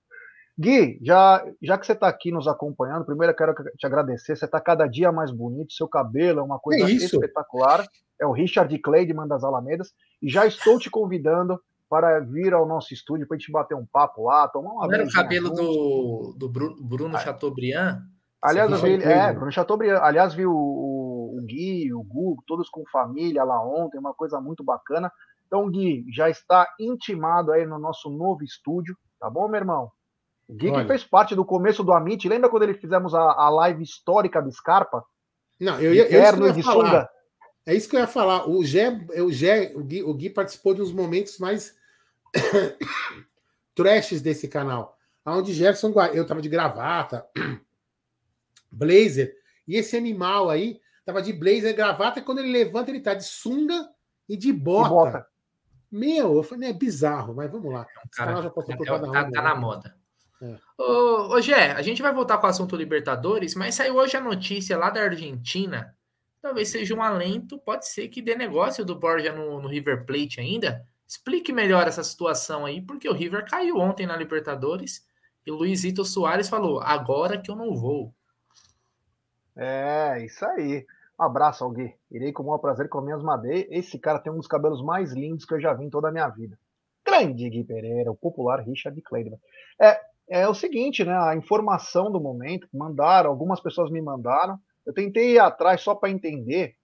Gui, 0.57 0.97
já, 1.03 1.45
já 1.61 1.77
que 1.77 1.85
você 1.85 1.91
está 1.91 2.07
aqui 2.07 2.31
nos 2.31 2.47
acompanhando, 2.47 3.05
primeiro 3.05 3.33
eu 3.33 3.37
quero 3.37 3.53
te 3.77 3.85
agradecer. 3.85 4.35
Você 4.35 4.45
está 4.45 4.59
cada 4.59 4.87
dia 4.87 5.11
mais 5.11 5.29
bonito, 5.29 5.73
seu 5.73 5.87
cabelo 5.87 6.39
é 6.39 6.43
uma 6.43 6.57
coisa 6.57 6.85
É 6.85 6.91
espetacular. 6.91 7.85
É 8.19 8.25
o 8.25 8.31
Richard 8.31 8.75
Kleidman 8.79 9.27
das 9.27 9.43
Alamedas. 9.43 9.93
E 10.23 10.27
já 10.27 10.47
estou 10.47 10.79
te 10.79 10.89
convidando 10.89 11.61
para 11.87 12.19
vir 12.19 12.51
ao 12.51 12.65
nosso 12.67 12.95
estúdio 12.95 13.27
para 13.27 13.35
a 13.35 13.37
gente 13.37 13.51
bater 13.51 13.75
um 13.75 13.85
papo 13.85 14.23
lá, 14.23 14.47
tomar 14.47 14.71
uma 14.71 14.87
Não 14.87 14.93
era 14.95 15.03
o 15.05 15.11
cabelo 15.11 15.49
junto. 15.49 15.61
do, 15.61 16.35
do 16.39 16.49
Bru- 16.49 16.75
Bruno 16.83 17.15
Ah. 17.15 17.19
Chateaubriand? 17.19 17.99
Aliás, 18.49 18.71
eu 18.71 18.77
vi, 18.77 18.89
ele- 18.91 19.03
é. 19.03 19.33
Bruno 19.33 19.51
Chateaubriand. 19.51 19.99
Aliás, 20.01 20.33
vi 20.33 20.45
o, 20.45 20.51
o, 20.53 21.41
Gui, 21.45 21.93
o 21.93 22.03
Gu, 22.03 22.37
todos 22.47 22.69
com 22.69 22.83
família 22.91 23.43
lá 23.43 23.61
ontem, 23.63 23.97
uma 23.97 24.13
coisa 24.13 24.39
muito 24.39 24.63
bacana. 24.63 25.11
Então, 25.47 25.69
Gui, 25.69 26.05
já 26.13 26.29
está 26.29 26.67
intimado 26.79 27.51
aí 27.51 27.65
no 27.65 27.77
nosso 27.79 28.09
novo 28.09 28.43
estúdio, 28.43 28.97
tá 29.19 29.29
bom, 29.29 29.47
meu 29.47 29.59
irmão? 29.59 29.91
O 30.47 30.53
Gui 30.53 30.69
que 30.71 30.77
Olha. 30.77 30.87
fez 30.87 31.03
parte 31.03 31.35
do 31.35 31.43
começo 31.45 31.83
do 31.83 31.93
Amit, 31.93 32.27
lembra 32.27 32.49
quando 32.49 32.63
ele 32.63 32.73
fizemos 32.75 33.13
a, 33.15 33.21
a 33.21 33.49
live 33.49 33.81
histórica 33.83 34.41
do 34.41 34.51
Scarpa? 34.51 35.03
Não, 35.59 35.79
eu 35.79 35.93
ia, 35.93 36.01
eu, 36.03 36.05
que 36.07 36.11
terno 36.11 36.47
eu 36.47 36.55
ia 36.55 36.63
falar. 36.63 36.85
sunga. 36.85 37.09
É 37.65 37.73
isso 37.73 37.89
que 37.89 37.95
eu 37.95 37.99
ia 37.99 38.07
falar. 38.07 38.47
O 38.47 38.63
Gé, 38.63 38.89
o 39.17 39.31
Gé, 39.31 39.71
o 39.75 39.83
Gui, 39.83 40.03
o 40.03 40.13
Gui 40.13 40.29
participou 40.29 40.73
de 40.75 40.81
uns 40.83 40.91
momentos 40.91 41.39
mais 41.39 41.75
trashes 43.73 44.21
desse 44.21 44.47
canal. 44.47 44.95
Onde 45.25 45.53
Gerson, 45.53 45.91
eu 46.13 46.25
tava 46.27 46.41
de 46.41 46.49
gravata, 46.49 47.25
blazer, 48.75 49.33
e 49.67 49.75
esse 49.75 49.95
animal 49.95 50.49
aí 50.49 50.79
tava 51.05 51.21
de 51.21 51.31
blazer, 51.33 51.75
gravata, 51.75 52.19
e 52.19 52.23
quando 52.23 52.39
ele 52.39 52.51
levanta, 52.51 52.91
ele 52.91 52.99
tá 52.99 53.13
de 53.13 53.23
sunga 53.23 53.87
e 54.27 54.35
de 54.35 54.49
E 54.49 54.53
bota. 54.53 54.89
bota. 54.89 55.27
Meu, 55.91 56.35
eu 56.35 56.43
falei, 56.43 56.69
é 56.69 56.73
bizarro, 56.73 57.33
mas 57.35 57.49
vamos 57.51 57.71
lá. 57.71 57.85
Canal 58.11 58.35
cara, 58.35 58.43
já 58.43 58.49
passou 58.49 58.75
por 58.75 58.83
é- 58.83 58.89
cada 58.89 59.11
tá, 59.11 59.23
tá 59.23 59.29
né? 59.29 59.41
na 59.41 59.55
moda. 59.55 59.95
É. 60.41 60.57
Ô, 60.77 61.35
ô 61.35 61.41
Gé, 61.41 61.71
a 61.71 61.81
gente 61.81 62.01
vai 62.01 62.13
voltar 62.13 62.37
com 62.37 62.47
o 62.47 62.49
assunto 62.49 62.75
Libertadores, 62.75 63.55
mas 63.55 63.75
saiu 63.75 63.95
hoje 63.95 64.17
a 64.17 64.21
notícia 64.21 64.77
lá 64.77 64.89
da 64.89 65.01
Argentina. 65.01 65.95
Talvez 66.41 66.69
seja 66.69 66.93
um 66.93 67.01
alento, 67.01 67.57
pode 67.57 67.87
ser 67.87 68.07
que 68.09 68.21
dê 68.21 68.35
negócio 68.35 68.83
do 68.83 68.95
Borja 68.95 69.31
no, 69.31 69.61
no 69.61 69.67
River 69.67 70.05
Plate 70.05 70.39
ainda. 70.39 70.85
Explique 71.07 71.53
melhor 71.53 71.87
essa 71.87 72.03
situação 72.03 72.65
aí, 72.65 72.81
porque 72.81 73.07
o 73.07 73.13
River 73.13 73.49
caiu 73.49 73.77
ontem 73.77 74.05
na 74.05 74.17
Libertadores 74.17 75.05
e 75.45 75.51
o 75.51 75.55
Luizito 75.55 76.03
Soares 76.03 76.49
falou: 76.49 76.81
agora 76.81 77.37
que 77.39 77.49
eu 77.49 77.55
não 77.55 77.73
vou. 77.75 78.13
É, 79.57 80.23
isso 80.25 80.45
aí. 80.45 80.85
Um 81.19 81.23
abraço 81.23 81.63
ao 81.63 81.71
Gui. 81.71 81.93
Irei 82.11 82.33
com 82.33 82.43
o 82.43 82.45
maior 82.47 82.57
prazer 82.57 82.89
comer 82.89 83.13
as 83.13 83.23
madeiras. 83.23 83.67
Esse 83.71 83.97
cara 83.97 84.19
tem 84.19 84.31
um 84.31 84.37
dos 84.37 84.47
cabelos 84.47 84.83
mais 84.83 85.13
lindos 85.13 85.45
que 85.45 85.53
eu 85.53 85.61
já 85.61 85.73
vi 85.73 85.85
em 85.85 85.89
toda 85.89 86.09
a 86.09 86.11
minha 86.11 86.27
vida. 86.27 86.57
Grande 87.05 87.49
Gui 87.49 87.63
Pereira, 87.63 88.11
o 88.11 88.15
popular 88.15 88.59
Richard 88.59 88.99
Kleidman. 89.01 89.39
É, 89.79 89.99
é 90.27 90.47
o 90.47 90.53
seguinte, 90.53 91.05
né? 91.05 91.15
A 91.17 91.35
informação 91.35 92.11
do 92.11 92.19
momento, 92.19 92.67
mandaram, 92.73 93.29
algumas 93.29 93.61
pessoas 93.61 93.89
me 93.89 94.01
mandaram. 94.01 94.59
Eu 94.85 94.93
tentei 94.93 95.33
ir 95.33 95.39
atrás 95.39 95.81
só 95.81 95.95
para 95.95 96.09
entender 96.09 96.75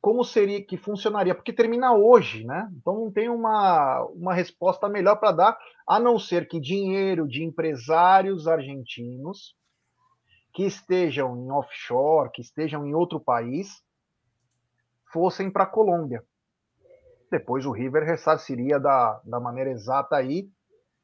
como 0.00 0.22
seria 0.24 0.62
que 0.62 0.76
funcionaria, 0.76 1.34
porque 1.34 1.52
termina 1.52 1.92
hoje, 1.92 2.44
né? 2.44 2.68
Então 2.76 2.94
não 2.94 3.10
tem 3.10 3.28
uma, 3.28 4.04
uma 4.14 4.34
resposta 4.34 4.88
melhor 4.88 5.16
para 5.16 5.32
dar, 5.32 5.58
a 5.86 5.98
não 5.98 6.18
ser 6.18 6.46
que 6.48 6.60
dinheiro 6.60 7.26
de 7.26 7.42
empresários 7.42 8.46
argentinos 8.46 9.54
que 10.56 10.64
estejam 10.64 11.36
em 11.36 11.52
offshore, 11.52 12.30
que 12.32 12.40
estejam 12.40 12.86
em 12.86 12.94
outro 12.94 13.20
país, 13.20 13.84
fossem 15.12 15.50
para 15.50 15.64
a 15.64 15.66
Colômbia. 15.66 16.24
Depois 17.30 17.66
o 17.66 17.72
River 17.72 18.04
ressarciria 18.04 18.80
da, 18.80 19.20
da 19.22 19.38
maneira 19.38 19.70
exata 19.70 20.16
aí, 20.16 20.48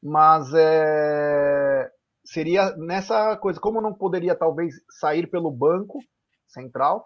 mas 0.01 0.51
é, 0.55 1.87
seria 2.25 2.75
nessa 2.77 3.37
coisa, 3.37 3.59
como 3.59 3.79
não 3.79 3.93
poderia 3.93 4.35
talvez 4.35 4.73
sair 4.89 5.27
pelo 5.27 5.51
banco 5.51 5.99
central, 6.47 7.05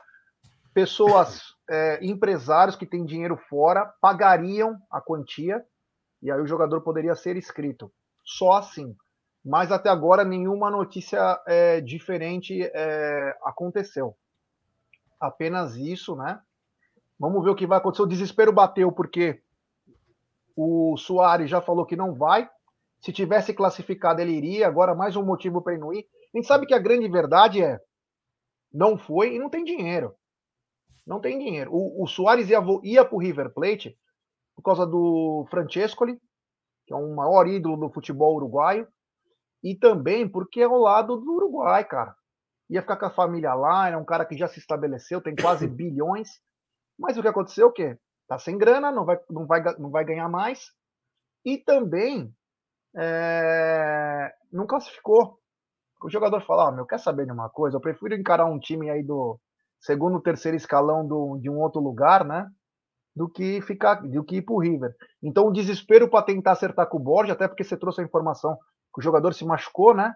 pessoas, 0.73 1.41
é, 1.69 1.99
empresários 2.01 2.77
que 2.77 2.85
têm 2.85 3.03
dinheiro 3.03 3.35
fora 3.49 3.93
pagariam 3.99 4.77
a 4.89 5.01
quantia 5.01 5.61
e 6.21 6.31
aí 6.31 6.39
o 6.39 6.47
jogador 6.47 6.79
poderia 6.79 7.13
ser 7.13 7.35
inscrito. 7.35 7.91
Só 8.23 8.53
assim. 8.53 8.95
Mas 9.47 9.71
até 9.71 9.87
agora 9.89 10.25
nenhuma 10.25 10.69
notícia 10.69 11.41
é, 11.47 11.79
diferente 11.79 12.61
é, 12.61 13.37
aconteceu. 13.41 14.13
Apenas 15.17 15.77
isso, 15.77 16.17
né? 16.17 16.41
Vamos 17.17 17.41
ver 17.45 17.51
o 17.51 17.55
que 17.55 17.65
vai 17.65 17.77
acontecer. 17.77 18.03
O 18.03 18.07
desespero 18.07 18.51
bateu 18.51 18.91
porque 18.91 19.41
o 20.53 20.97
Soares 20.97 21.49
já 21.49 21.61
falou 21.61 21.85
que 21.85 21.95
não 21.95 22.13
vai. 22.13 22.49
Se 22.99 23.13
tivesse 23.13 23.53
classificado, 23.53 24.19
ele 24.19 24.33
iria. 24.33 24.67
Agora, 24.67 24.93
mais 24.93 25.15
um 25.15 25.23
motivo 25.23 25.61
para 25.61 25.73
ele 25.73 25.81
não 25.81 25.93
ir. 25.93 26.05
A 26.33 26.37
gente 26.37 26.45
sabe 26.45 26.65
que 26.65 26.73
a 26.73 26.79
grande 26.79 27.07
verdade 27.07 27.63
é 27.63 27.79
não 28.73 28.97
foi 28.97 29.35
e 29.35 29.39
não 29.39 29.49
tem 29.49 29.63
dinheiro. 29.63 30.13
Não 31.05 31.21
tem 31.21 31.39
dinheiro. 31.39 31.71
O, 31.73 32.03
o 32.03 32.05
Soares 32.05 32.49
ia, 32.49 32.59
ia 32.83 33.05
para 33.05 33.15
o 33.15 33.19
River 33.19 33.53
Plate 33.53 33.97
por 34.57 34.61
causa 34.61 34.85
do 34.85 35.47
Francescoli, 35.49 36.19
que 36.85 36.93
é 36.93 36.97
um 36.97 37.15
maior 37.15 37.47
ídolo 37.47 37.77
do 37.77 37.89
futebol 37.89 38.35
uruguaio, 38.35 38.85
e 39.63 39.75
também 39.75 40.27
porque 40.29 40.61
é 40.61 40.65
ao 40.65 40.77
lado 40.77 41.17
do 41.17 41.33
Uruguai, 41.33 41.83
cara. 41.83 42.15
Ia 42.69 42.81
ficar 42.81 42.97
com 42.97 43.05
a 43.05 43.11
família 43.11 43.53
lá, 43.53 43.89
é 43.89 43.97
um 43.97 44.05
cara 44.05 44.25
que 44.25 44.37
já 44.37 44.47
se 44.47 44.59
estabeleceu, 44.59 45.21
tem 45.21 45.35
quase 45.35 45.65
bilhões. 45.67 46.29
Mas 46.99 47.17
o 47.17 47.21
que 47.21 47.27
aconteceu? 47.27 47.67
O 47.67 47.71
quê? 47.71 47.97
Tá 48.27 48.37
sem 48.37 48.57
grana, 48.57 48.91
não 48.91 49.05
vai, 49.05 49.19
não 49.29 49.45
vai, 49.45 49.63
não 49.77 49.89
vai 49.89 50.03
ganhar 50.03 50.27
mais. 50.27 50.71
E 51.45 51.57
também 51.57 52.33
é, 52.95 54.33
não 54.51 54.67
classificou. 54.67 55.39
O 56.03 56.09
jogador 56.09 56.41
fala: 56.41 56.69
ah, 56.69 56.71
meu, 56.71 56.85
quer 56.85 56.99
saber 56.99 57.25
de 57.25 57.31
uma 57.31 57.49
coisa? 57.49 57.77
Eu 57.77 57.81
prefiro 57.81 58.15
encarar 58.15 58.45
um 58.45 58.59
time 58.59 58.89
aí 58.89 59.01
do 59.01 59.39
segundo, 59.79 60.21
terceiro 60.21 60.57
escalão 60.57 61.07
do, 61.07 61.37
de 61.37 61.49
um 61.49 61.59
outro 61.59 61.79
lugar, 61.79 62.25
né? 62.25 62.49
Do 63.15 63.29
que 63.29 63.61
ficar, 63.61 63.95
do 63.95 64.23
que 64.23 64.37
ir 64.37 64.41
pro 64.41 64.59
River. 64.59 64.93
Então 65.23 65.47
o 65.47 65.51
desespero 65.51 66.09
para 66.09 66.25
tentar 66.25 66.51
acertar 66.51 66.87
com 66.87 66.97
o 66.97 67.01
Borja, 67.01 67.33
até 67.33 67.47
porque 67.47 67.63
você 67.63 67.77
trouxe 67.77 68.01
a 68.01 68.03
informação 68.03 68.57
o 68.97 69.01
jogador 69.01 69.33
se 69.33 69.45
machucou, 69.45 69.93
né? 69.93 70.15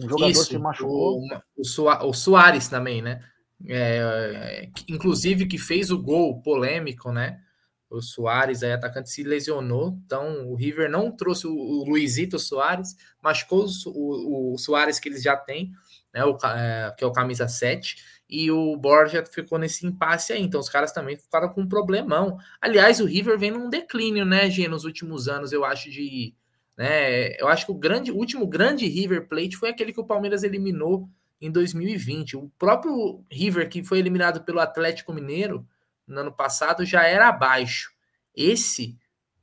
Um 0.00 0.08
jogador 0.08 0.30
Isso, 0.30 0.44
se 0.46 0.58
machucou. 0.58 1.20
O, 1.56 2.08
o, 2.08 2.12
Soares 2.14 2.68
também, 2.68 3.02
né? 3.02 3.20
É, 3.66 4.68
inclusive 4.88 5.46
que 5.46 5.58
fez 5.58 5.90
o 5.90 6.02
gol 6.02 6.40
polêmico, 6.42 7.12
né? 7.12 7.40
O 7.88 8.00
Soares, 8.00 8.62
aí, 8.62 8.72
atacante, 8.72 9.10
se 9.10 9.22
lesionou. 9.22 9.98
Então, 10.04 10.48
o 10.48 10.54
River 10.54 10.90
não 10.90 11.12
trouxe 11.12 11.46
o, 11.46 11.54
o 11.54 11.84
Luizito 11.84 12.38
Soares, 12.38 12.96
machucou 13.22 13.66
o, 13.86 14.54
o 14.54 14.58
Soares 14.58 14.98
que 14.98 15.08
eles 15.08 15.22
já 15.22 15.36
têm, 15.36 15.70
né? 16.12 16.24
O, 16.24 16.36
é, 16.46 16.94
que 16.96 17.04
é 17.04 17.06
o 17.06 17.12
camisa 17.12 17.46
7 17.46 17.96
e 18.28 18.50
o 18.50 18.76
Borja 18.76 19.24
ficou 19.24 19.58
nesse 19.58 19.86
impasse 19.86 20.32
aí. 20.32 20.42
Então, 20.42 20.60
os 20.60 20.68
caras 20.68 20.92
também 20.92 21.16
ficaram 21.16 21.48
com 21.48 21.62
um 21.62 21.68
problemão. 21.68 22.38
Aliás, 22.60 23.00
o 23.00 23.06
River 23.06 23.38
vem 23.38 23.50
num 23.50 23.68
declínio, 23.68 24.24
né, 24.24 24.50
G, 24.50 24.66
nos 24.66 24.84
últimos 24.84 25.28
anos, 25.28 25.52
eu 25.52 25.64
acho, 25.64 25.90
de. 25.90 26.34
Né, 26.76 27.40
eu 27.40 27.48
acho 27.48 27.64
que 27.64 27.72
o 27.72 27.76
grande, 27.76 28.12
o 28.12 28.16
último 28.16 28.46
grande 28.46 28.86
River 28.86 29.26
Plate 29.26 29.56
foi 29.56 29.70
aquele 29.70 29.92
que 29.92 30.00
o 30.00 30.04
Palmeiras 30.04 30.42
eliminou 30.42 31.08
em 31.40 31.50
2020. 31.50 32.36
O 32.36 32.50
próprio 32.58 33.24
River, 33.30 33.68
que 33.68 33.82
foi 33.82 33.98
eliminado 33.98 34.42
pelo 34.42 34.60
Atlético 34.60 35.12
Mineiro 35.12 35.66
no 36.06 36.20
ano 36.20 36.32
passado, 36.32 36.84
já 36.84 37.04
era 37.04 37.28
abaixo. 37.28 37.92
Esse 38.34 38.98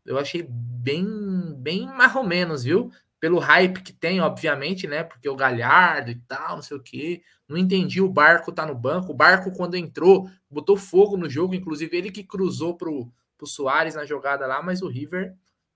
eu 0.06 0.18
achei 0.18 0.46
bem, 0.48 1.56
bem 1.58 1.88
mais 1.88 2.16
ou 2.16 2.24
menos, 2.24 2.64
viu? 2.64 2.92
Pelo 3.20 3.40
hype 3.40 3.82
que 3.82 3.94
tem, 3.94 4.20
obviamente, 4.20 4.86
né? 4.86 5.04
Porque 5.04 5.30
o 5.30 5.36
Galhardo 5.36 6.12
e 6.12 6.16
tal, 6.28 6.56
não 6.56 6.62
sei 6.62 6.76
o 6.76 6.84
quê. 6.84 7.24
Não 7.48 7.58
entendi 7.58 8.02
o 8.02 8.10
Barco 8.10 8.52
tá 8.52 8.66
no 8.66 8.76
banco. 8.76 9.12
O 9.12 9.16
Barco, 9.16 9.56
quando 9.56 9.78
entrou, 9.78 10.30
botou 10.50 10.76
fogo 10.76 11.16
no 11.16 11.30
jogo. 11.30 11.56
Inclusive, 11.56 11.96
ele 11.96 12.12
que 12.12 12.24
cruzou 12.24 12.76
pro, 12.76 13.10
pro 13.38 13.48
Soares 13.48 13.96
na 13.96 14.06
jogada 14.06 14.46
lá, 14.46 14.62
mas 14.62 14.82
o 14.82 14.90
River 14.90 15.34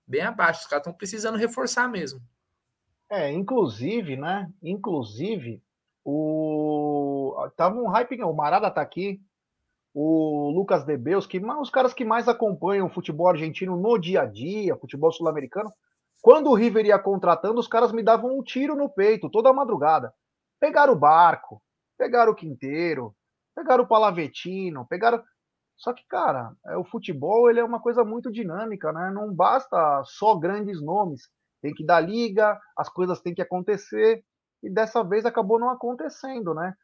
bem 0.08 0.22
abaixo. 0.22 0.62
Os 0.62 0.66
caras 0.66 0.82
estão 0.82 0.96
precisando 0.96 1.36
reforçar 1.36 1.88
mesmo. 1.88 2.20
É, 3.10 3.30
inclusive, 3.30 4.16
né? 4.16 4.50
Inclusive, 4.62 5.62
o. 6.04 7.34
Tava 7.56 7.76
um 7.76 7.88
hype, 7.88 8.22
o 8.22 8.32
Marada 8.32 8.70
tá 8.70 8.80
aqui, 8.80 9.20
o 9.94 10.50
Lucas 10.50 10.84
Debeus, 10.84 11.26
que 11.26 11.38
os 11.38 11.70
caras 11.70 11.92
que 11.92 12.04
mais 12.04 12.28
acompanham 12.28 12.86
o 12.86 12.90
futebol 12.90 13.28
argentino 13.28 13.76
no 13.76 13.98
dia 13.98 14.22
a 14.22 14.26
dia, 14.26 14.76
futebol 14.76 15.12
sul-americano, 15.12 15.72
quando 16.20 16.50
o 16.50 16.54
River 16.54 16.86
ia 16.86 16.98
contratando, 16.98 17.60
os 17.60 17.68
caras 17.68 17.92
me 17.92 18.02
davam 18.02 18.36
um 18.36 18.42
tiro 18.42 18.74
no 18.74 18.88
peito 18.88 19.30
toda 19.30 19.52
madrugada. 19.52 20.12
Pegaram 20.60 20.92
o 20.92 20.98
barco, 20.98 21.62
pegaram 21.96 22.32
o 22.32 22.34
Quinteiro, 22.34 23.14
pegaram 23.54 23.84
o 23.84 23.86
Palavetino, 23.86 24.86
pegaram. 24.86 25.22
Só 25.78 25.92
que, 25.92 26.04
cara, 26.08 26.52
é, 26.66 26.76
o 26.76 26.84
futebol 26.84 27.48
ele 27.48 27.60
é 27.60 27.64
uma 27.64 27.80
coisa 27.80 28.04
muito 28.04 28.30
dinâmica, 28.30 28.92
né? 28.92 29.10
Não 29.14 29.32
basta 29.32 30.02
só 30.04 30.36
grandes 30.36 30.82
nomes. 30.82 31.30
Tem 31.62 31.72
que 31.72 31.86
dar 31.86 32.00
liga, 32.00 32.58
as 32.76 32.88
coisas 32.88 33.20
têm 33.20 33.34
que 33.34 33.42
acontecer 33.42 34.22
e 34.62 34.68
dessa 34.68 35.02
vez 35.04 35.24
acabou 35.24 35.58
não 35.58 35.70
acontecendo, 35.70 36.52
né? 36.52 36.74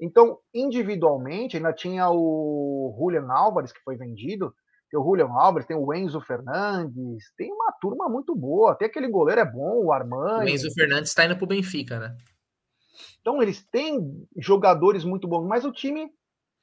Então, 0.00 0.38
individualmente, 0.54 1.56
ainda 1.56 1.72
tinha 1.72 2.08
o 2.10 2.94
Julian 2.98 3.26
Álvares, 3.30 3.72
que 3.72 3.82
foi 3.82 3.96
vendido, 3.96 4.54
tem 4.90 4.98
o 4.98 5.02
Julian 5.02 5.28
Álvares, 5.30 5.66
tem 5.66 5.76
o 5.76 5.92
Enzo 5.92 6.20
Fernandes, 6.20 7.32
tem 7.36 7.52
uma 7.52 7.72
turma 7.80 8.08
muito 8.08 8.34
boa, 8.34 8.72
até 8.72 8.86
aquele 8.86 9.08
goleiro 9.08 9.40
é 9.40 9.44
bom, 9.44 9.84
o 9.84 9.92
Armani. 9.92 10.50
O 10.50 10.54
Enzo 10.54 10.72
Fernandes 10.72 11.10
está 11.10 11.24
indo 11.24 11.36
para 11.36 11.44
o 11.44 11.48
Benfica, 11.48 11.98
né? 11.98 12.16
Então, 13.20 13.42
eles 13.42 13.62
têm 13.70 14.26
jogadores 14.36 15.04
muito 15.04 15.28
bons, 15.28 15.46
mas 15.46 15.64
o 15.64 15.72
time, 15.72 16.10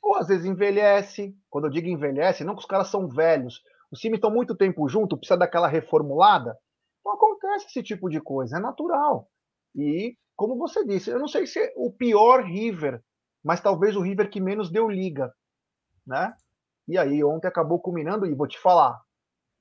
ou 0.06 0.16
às 0.16 0.28
vezes 0.28 0.46
envelhece, 0.46 1.36
quando 1.50 1.66
eu 1.66 1.72
digo 1.72 1.88
envelhece, 1.88 2.44
não 2.44 2.54
que 2.54 2.60
os 2.60 2.68
caras 2.68 2.90
são 2.90 3.08
velhos, 3.08 3.64
os 3.92 4.00
times 4.00 4.18
estão 4.18 4.30
muito 4.30 4.56
tempo 4.56 4.88
junto, 4.88 5.18
precisa 5.18 5.40
daquela 5.40 5.68
reformulada, 5.68 6.56
então 7.00 7.14
acontece 7.14 7.66
esse 7.66 7.82
tipo 7.82 8.08
de 8.08 8.22
coisa, 8.22 8.58
é 8.58 8.60
natural. 8.60 9.28
E 9.76 10.16
como 10.36 10.58
você 10.58 10.86
disse, 10.86 11.10
eu 11.10 11.18
não 11.18 11.28
sei 11.28 11.48
se 11.48 11.60
é 11.60 11.74
o 11.76 11.92
pior 11.92 12.44
River, 12.44 13.02
mas 13.44 13.60
talvez 13.60 13.96
o 13.96 14.02
River 14.02 14.30
que 14.30 14.40
menos 14.40 14.70
deu 14.70 14.88
liga, 14.88 15.34
né? 16.06 16.36
E 16.88 17.00
aí 17.00 17.24
ontem 17.24 17.48
acabou 17.48 17.80
culminando 17.80 18.28
e 18.28 18.36
vou 18.36 18.48
te 18.48 18.60
falar, 18.60 19.02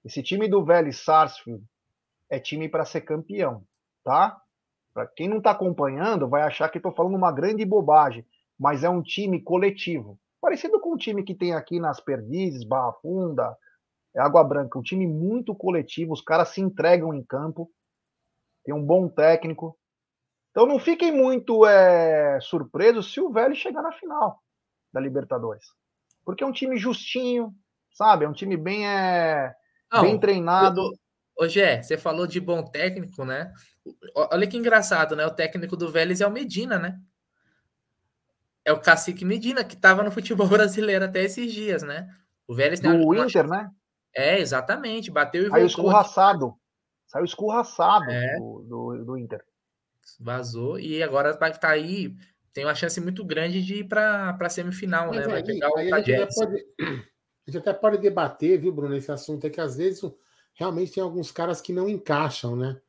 esse 0.05 0.23
time 0.23 0.47
do 0.47 0.63
Vélez 0.63 1.03
Sarsfield 1.03 1.65
é 2.31 2.39
time 2.39 2.69
para 2.69 2.85
ser 2.85 3.01
campeão, 3.01 3.65
tá? 4.05 4.39
Para 4.93 5.07
quem 5.07 5.27
não 5.27 5.39
está 5.39 5.53
acompanhando, 5.53 6.29
vai 6.29 6.43
achar 6.43 6.69
que 6.69 6.77
estou 6.77 6.95
falando 6.95 7.17
uma 7.17 7.33
grande 7.33 7.65
bobagem, 7.65 8.27
mas 8.59 8.85
é 8.85 8.91
um 8.91 9.03
time 9.03 9.43
coletivo, 9.43 10.19
parecido 10.45 10.79
com 10.79 10.93
o 10.93 10.99
time 10.99 11.25
que 11.25 11.35
tem 11.35 11.55
aqui 11.55 11.81
nas 11.81 12.01
Perdizes, 12.01 12.65
Barra 12.65 12.93
Funda, 13.01 13.57
Água 14.15 14.45
Branca, 14.45 14.79
um 14.79 14.83
time 14.83 15.07
muito 15.07 15.55
coletivo, 15.55 16.13
os 16.13 16.21
caras 16.21 16.51
se 16.51 16.61
entregam 16.61 17.15
em 17.15 17.25
campo, 17.25 17.71
tem 18.63 18.75
um 18.75 18.85
bom 18.85 19.09
técnico, 19.09 19.75
então 20.51 20.67
não 20.67 20.79
fiquem 20.79 21.11
muito 21.11 21.65
é, 21.65 22.39
surpresos 22.43 23.11
se 23.11 23.23
o 23.23 23.33
Vélez 23.33 23.57
chegar 23.57 23.81
na 23.81 23.93
final 23.93 24.39
da 24.93 25.01
Libertadores. 25.01 25.65
Porque 26.27 26.45
é 26.45 26.47
um 26.47 26.53
time 26.53 26.77
justinho, 26.77 27.51
sabe? 27.95 28.27
É 28.27 28.29
um 28.29 28.35
time 28.35 28.57
bem, 28.57 28.87
é, 28.87 29.51
não, 29.91 30.03
bem 30.03 30.21
treinado. 30.21 30.93
Ô, 31.39 31.49
Gé, 31.49 31.83
você 31.83 31.97
falou 31.97 32.27
de 32.27 32.39
bom 32.39 32.63
técnico, 32.63 33.25
né? 33.25 33.51
Olha 34.15 34.47
que 34.47 34.59
engraçado, 34.59 35.17
né? 35.17 35.27
O 35.27 35.35
técnico 35.35 35.75
do 35.75 35.91
Vélez 35.91 36.21
é 36.21 36.27
o 36.27 36.31
Medina, 36.31 36.79
né? 36.79 37.01
É 38.65 38.73
o 38.73 38.81
Cacique 38.81 39.25
Medina, 39.25 39.65
que 39.65 39.75
estava 39.75 40.03
no 40.03 40.11
futebol 40.11 40.47
brasileiro 40.49 41.05
até 41.05 41.23
esses 41.23 41.53
dias, 41.53 41.83
né? 41.83 42.09
O 42.47 42.55
Vélez 42.55 42.81
tem 42.81 42.91
uma... 42.91 43.25
Inter, 43.25 43.49
né? 43.49 43.71
É, 44.15 44.39
exatamente. 44.39 45.11
Bateu 45.11 45.43
e 45.43 45.51
Saiu 45.51 45.67
voltou. 45.67 45.67
escorraçado. 45.67 46.55
Saiu 47.07 47.25
escorraçado 47.25 48.11
é. 48.11 48.37
do, 48.39 48.65
do, 48.67 49.05
do 49.05 49.19
Inter 49.19 49.45
vazou 50.21 50.79
e 50.79 51.03
agora 51.03 51.33
vai 51.33 51.51
estar 51.51 51.69
tá 51.69 51.75
aí. 51.75 52.15
Tem 52.53 52.65
uma 52.65 52.75
chance 52.75 53.01
muito 53.01 53.25
grande 53.25 53.63
de 53.63 53.77
ir 53.77 53.85
para 53.85 54.37
a 54.39 54.49
semifinal, 54.49 55.09
Mas 55.09 55.19
né? 55.19 55.25
Vai 55.27 55.37
aí, 55.39 55.45
pegar 55.45 55.71
o 55.71 55.77
a, 55.77 56.01
gente 56.01 56.35
pode, 56.35 56.67
a 56.81 57.51
gente 57.51 57.59
até 57.59 57.73
pode 57.73 57.99
debater, 57.99 58.61
viu, 58.61 58.73
Bruno, 58.73 58.95
esse 58.97 59.11
assunto 59.11 59.47
é 59.47 59.51
que 59.51 59.61
às 59.61 59.77
vezes 59.77 60.03
realmente 60.55 60.93
tem 60.93 61.03
alguns 61.03 61.33
caras 61.33 61.61
que 61.61 61.73
não 61.73 61.89
encaixam, 61.89 62.55
né? 62.55 62.81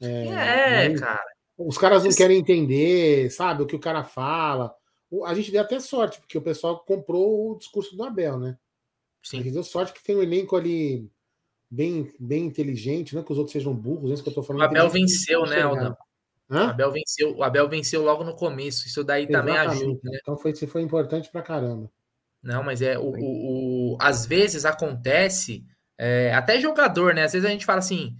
É, 0.00 0.84
é 0.84 0.88
não, 0.88 1.00
cara. 1.00 1.30
Os 1.58 1.76
caras 1.76 2.04
não 2.04 2.10
querem 2.12 2.38
entender, 2.38 3.30
sabe, 3.30 3.62
o 3.62 3.66
que 3.66 3.76
o 3.76 3.80
cara 3.80 4.02
fala. 4.02 4.74
A 5.24 5.34
gente 5.34 5.50
deu 5.50 5.60
até 5.60 5.80
sorte, 5.80 6.20
porque 6.20 6.38
o 6.38 6.42
pessoal 6.42 6.78
comprou 6.80 7.52
o 7.52 7.58
discurso 7.58 7.96
do 7.96 8.04
Abel, 8.04 8.38
né? 8.38 8.56
Sim. 9.22 9.40
A 9.40 9.42
gente 9.42 9.52
deu 9.52 9.64
sorte 9.64 9.92
que 9.92 10.02
tem 10.02 10.16
um 10.16 10.22
elenco 10.22 10.56
ali 10.56 11.10
bem, 11.70 12.12
bem 12.18 12.46
inteligente, 12.46 13.14
não 13.14 13.22
que 13.22 13.32
os 13.32 13.38
outros 13.38 13.52
sejam 13.52 13.74
burros, 13.74 14.10
é 14.10 14.14
isso 14.14 14.22
que 14.22 14.28
eu 14.28 14.34
tô 14.34 14.42
falando. 14.42 14.62
O 14.62 14.64
Abel 14.64 14.88
venceu, 14.88 15.44
né, 15.46 15.62
Aldão? 15.62 15.96
O 16.48 16.56
Abel, 16.56 16.90
venceu, 16.90 17.36
o 17.36 17.44
Abel 17.44 17.68
venceu 17.68 18.02
logo 18.02 18.24
no 18.24 18.34
começo. 18.34 18.86
Isso 18.88 19.04
daí 19.04 19.24
Exatamente. 19.24 19.56
também 19.56 19.72
ajuda. 19.72 20.00
Né? 20.02 20.18
Então 20.20 20.36
foi, 20.36 20.54
foi 20.54 20.82
importante 20.82 21.30
pra 21.30 21.42
caramba. 21.42 21.88
Não, 22.42 22.64
mas 22.64 22.82
é 22.82 22.98
o, 22.98 23.12
o, 23.12 23.92
o 23.94 23.98
às 24.00 24.26
vezes 24.26 24.64
acontece 24.64 25.64
é, 25.96 26.34
até 26.34 26.58
jogador, 26.58 27.14
né? 27.14 27.22
Às 27.22 27.34
vezes 27.34 27.46
a 27.46 27.52
gente 27.52 27.64
fala 27.64 27.78
assim, 27.78 28.16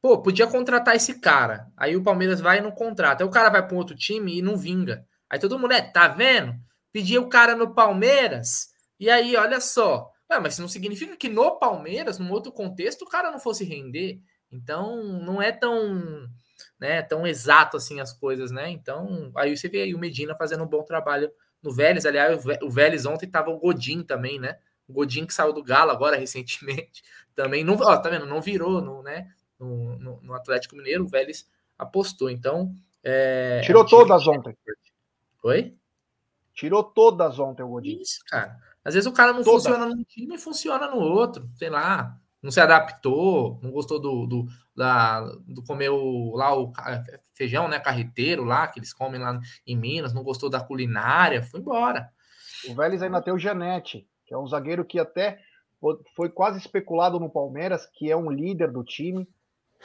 pô, 0.00 0.22
podia 0.22 0.46
contratar 0.46 0.96
esse 0.96 1.20
cara. 1.20 1.66
Aí 1.76 1.94
o 1.94 2.02
Palmeiras 2.02 2.40
vai 2.40 2.58
e 2.58 2.62
não 2.62 2.70
contrata. 2.70 3.22
Aí 3.22 3.28
o 3.28 3.32
cara 3.32 3.50
vai 3.50 3.66
para 3.66 3.74
um 3.74 3.78
outro 3.78 3.94
time 3.94 4.38
e 4.38 4.42
não 4.42 4.56
vinga. 4.56 5.06
Aí 5.28 5.38
todo 5.38 5.58
mundo 5.58 5.72
é, 5.72 5.80
tá 5.80 6.08
vendo? 6.08 6.54
Pedia 6.92 7.20
o 7.20 7.28
cara 7.28 7.54
no 7.54 7.74
Palmeiras. 7.74 8.68
E 8.98 9.10
aí, 9.10 9.36
olha 9.36 9.60
só. 9.60 10.10
Ué, 10.30 10.38
mas 10.40 10.54
isso 10.54 10.62
não 10.62 10.68
significa 10.68 11.16
que 11.16 11.28
no 11.28 11.58
Palmeiras, 11.58 12.18
num 12.18 12.30
outro 12.30 12.52
contexto, 12.52 13.02
o 13.02 13.08
cara 13.08 13.30
não 13.30 13.38
fosse 13.38 13.64
render. 13.64 14.20
Então, 14.50 15.02
não 15.02 15.42
é 15.42 15.50
tão 15.50 16.28
né, 16.78 17.02
tão 17.02 17.26
exato 17.26 17.76
assim 17.76 18.00
as 18.00 18.12
coisas, 18.12 18.50
né? 18.50 18.70
Então, 18.70 19.32
aí 19.36 19.56
você 19.56 19.68
vê 19.68 19.82
aí 19.82 19.94
o 19.94 19.98
Medina 19.98 20.34
fazendo 20.34 20.64
um 20.64 20.68
bom 20.68 20.82
trabalho 20.82 21.30
no 21.62 21.72
Vélez. 21.72 22.04
Aliás, 22.04 22.44
o 22.62 22.70
Vélez 22.70 23.06
ontem 23.06 23.26
tava 23.26 23.50
o 23.50 23.58
Godin 23.58 24.02
também, 24.02 24.38
né? 24.38 24.58
O 24.86 24.92
Godin 24.92 25.24
que 25.24 25.34
saiu 25.34 25.52
do 25.52 25.62
Galo 25.62 25.90
agora 25.90 26.16
recentemente, 26.18 27.02
também 27.34 27.64
não, 27.64 27.74
ó, 27.74 27.96
tá 27.96 28.10
vendo? 28.10 28.26
Não 28.26 28.40
virou, 28.40 28.80
no, 28.80 29.02
né? 29.02 29.28
No, 29.58 29.98
no, 29.98 30.20
no 30.20 30.34
Atlético 30.34 30.76
Mineiro, 30.76 31.04
o 31.04 31.08
Vélez 31.08 31.48
apostou. 31.78 32.28
Então, 32.28 32.74
é, 33.02 33.60
tirou 33.64 33.84
é 33.84 33.88
todas 33.88 34.26
ontem. 34.26 34.56
Oi? 35.44 35.76
Tirou 36.54 36.82
todas 36.82 37.38
ontem 37.38 37.62
o 37.62 37.68
Godin. 37.68 38.00
Isso, 38.00 38.20
cara. 38.26 38.56
Às 38.84 38.94
vezes 38.94 39.06
o 39.06 39.12
cara 39.12 39.32
não 39.32 39.42
Toda. 39.42 39.56
funciona 39.56 39.86
num 39.86 40.02
time 40.04 40.34
e 40.34 40.38
funciona 40.38 40.88
no 40.90 40.96
outro, 40.98 41.48
sei 41.54 41.70
lá, 41.70 42.18
não 42.42 42.50
se 42.50 42.60
adaptou, 42.60 43.58
não 43.62 43.70
gostou 43.70 43.98
do, 43.98 44.26
do, 44.26 44.46
da, 44.76 45.20
do 45.46 45.62
comer 45.64 45.88
o, 45.88 46.34
lá 46.36 46.54
o 46.56 46.70
feijão, 47.32 47.66
né, 47.68 47.80
carreteiro 47.80 48.44
lá, 48.44 48.66
que 48.68 48.78
eles 48.78 48.92
comem 48.92 49.20
lá 49.20 49.40
em 49.66 49.76
Minas, 49.76 50.12
não 50.12 50.22
gostou 50.22 50.50
da 50.50 50.60
culinária, 50.60 51.42
foi 51.42 51.60
embora. 51.60 52.10
O 52.68 52.74
Vélez 52.74 53.02
ainda 53.02 53.22
tem 53.22 53.32
o 53.32 53.38
Janete, 53.38 54.06
que 54.26 54.34
é 54.34 54.38
um 54.38 54.46
zagueiro 54.46 54.84
que 54.84 54.98
até 54.98 55.40
fo- 55.80 56.00
foi 56.14 56.28
quase 56.28 56.58
especulado 56.58 57.18
no 57.18 57.30
Palmeiras, 57.30 57.86
que 57.86 58.10
é 58.10 58.16
um 58.16 58.30
líder 58.30 58.70
do 58.70 58.84
time, 58.84 59.26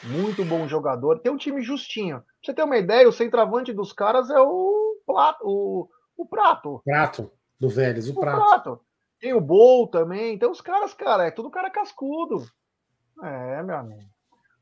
muito 0.03 0.43
bom 0.45 0.67
jogador. 0.67 1.19
Tem 1.19 1.31
um 1.31 1.37
time 1.37 1.61
justinho. 1.61 2.19
Pra 2.19 2.27
você 2.43 2.53
ter 2.53 2.63
uma 2.63 2.77
ideia, 2.77 3.07
o 3.07 3.13
centroavante 3.13 3.71
dos 3.73 3.91
caras 3.93 4.29
é 4.29 4.39
o 4.39 4.88
Prato. 5.13 5.43
O, 5.43 5.87
o 6.17 6.25
prato. 6.25 6.81
Prato 6.83 7.31
do 7.59 7.69
Vélez, 7.69 8.07
o 8.09 8.13
O 8.13 8.19
prato. 8.19 8.37
prato. 8.37 8.79
Tem 9.19 9.33
o 9.33 9.41
Bol 9.41 9.87
também. 9.87 10.37
Tem 10.37 10.49
os 10.49 10.61
caras, 10.61 10.93
cara, 10.93 11.25
é 11.25 11.31
tudo 11.31 11.49
cara 11.49 11.69
cascudo. 11.69 12.45
É, 13.23 13.63
meu 13.63 13.75
amigo. 13.75 14.09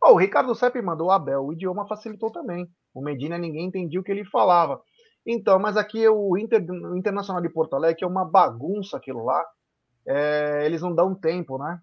Ó, 0.03 0.13
o 0.13 0.17
Ricardo 0.17 0.53
Sepp 0.55 0.75
mandou 0.81 1.11
Abel, 1.11 1.43
o 1.45 1.53
idioma 1.53 1.87
facilitou 1.87 2.31
também. 2.31 2.67
O 2.93 3.01
Medina 3.01 3.37
ninguém 3.37 3.65
entendia 3.65 3.99
o 3.99 4.03
que 4.03 4.11
ele 4.11 4.25
falava. 4.25 4.81
Então, 5.25 5.59
mas 5.59 5.75
aqui 5.75 6.07
o, 6.07 6.37
Inter, 6.37 6.63
o 6.69 6.95
Internacional 6.95 7.41
de 7.41 7.49
Porto 7.49 7.75
Alegre 7.75 8.03
é 8.03 8.07
uma 8.07 8.23
bagunça 8.25 8.97
aquilo 8.97 9.25
lá. 9.25 9.45
É, 10.07 10.65
eles 10.65 10.81
não 10.81 10.95
dão 10.95 11.13
tempo, 11.13 11.57
né? 11.57 11.79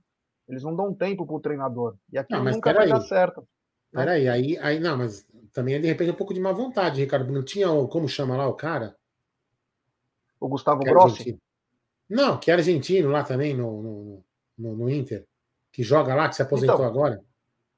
Eles 0.49 0.63
não 0.63 0.75
dão 0.75 0.95
tempo 0.95 1.27
pro 1.27 1.41
treinador. 1.41 1.95
E 2.13 2.19
aqui 2.19 2.33
Não, 2.33 2.45
nunca 2.45 2.73
vai 2.73 2.87
peraí. 2.87 2.89
dar 2.91 3.01
certo. 3.03 3.47
Peraí, 3.95 4.29
aí, 4.29 4.59
aí, 4.59 4.81
não, 4.81 4.97
mas 4.99 5.27
também 5.53 5.75
é 5.75 5.79
de 5.79 5.87
repente 5.87 6.11
um 6.11 6.15
pouco 6.15 6.35
de 6.35 6.41
má 6.41 6.53
vontade, 6.53 7.01
Ricardo. 7.01 7.33
Não 7.33 7.43
tinha, 7.45 7.71
o- 7.71 7.87
como 7.89 8.09
chama 8.09 8.37
lá 8.37 8.47
o 8.49 8.55
cara? 8.55 8.97
O 10.41 10.49
Gustavo 10.49 10.81
Que 10.83 10.89
é 10.89 10.93
Grossi. 10.93 11.13
argentino. 11.21 11.39
Não, 12.09 12.37
que 12.39 12.51
é 12.51 12.55
argentino 12.55 13.09
lá 13.11 13.23
também 13.25 13.55
no, 13.57 13.83
no, 13.83 14.25
no, 14.59 14.77
no 14.77 14.91
Inter, 14.91 15.25
que 15.73 15.83
joga 15.83 16.15
lá, 16.15 16.29
que 16.29 16.37
se 16.37 16.43
aposentou 16.43 16.75
Então, 16.77 16.87
agora. 16.87 17.23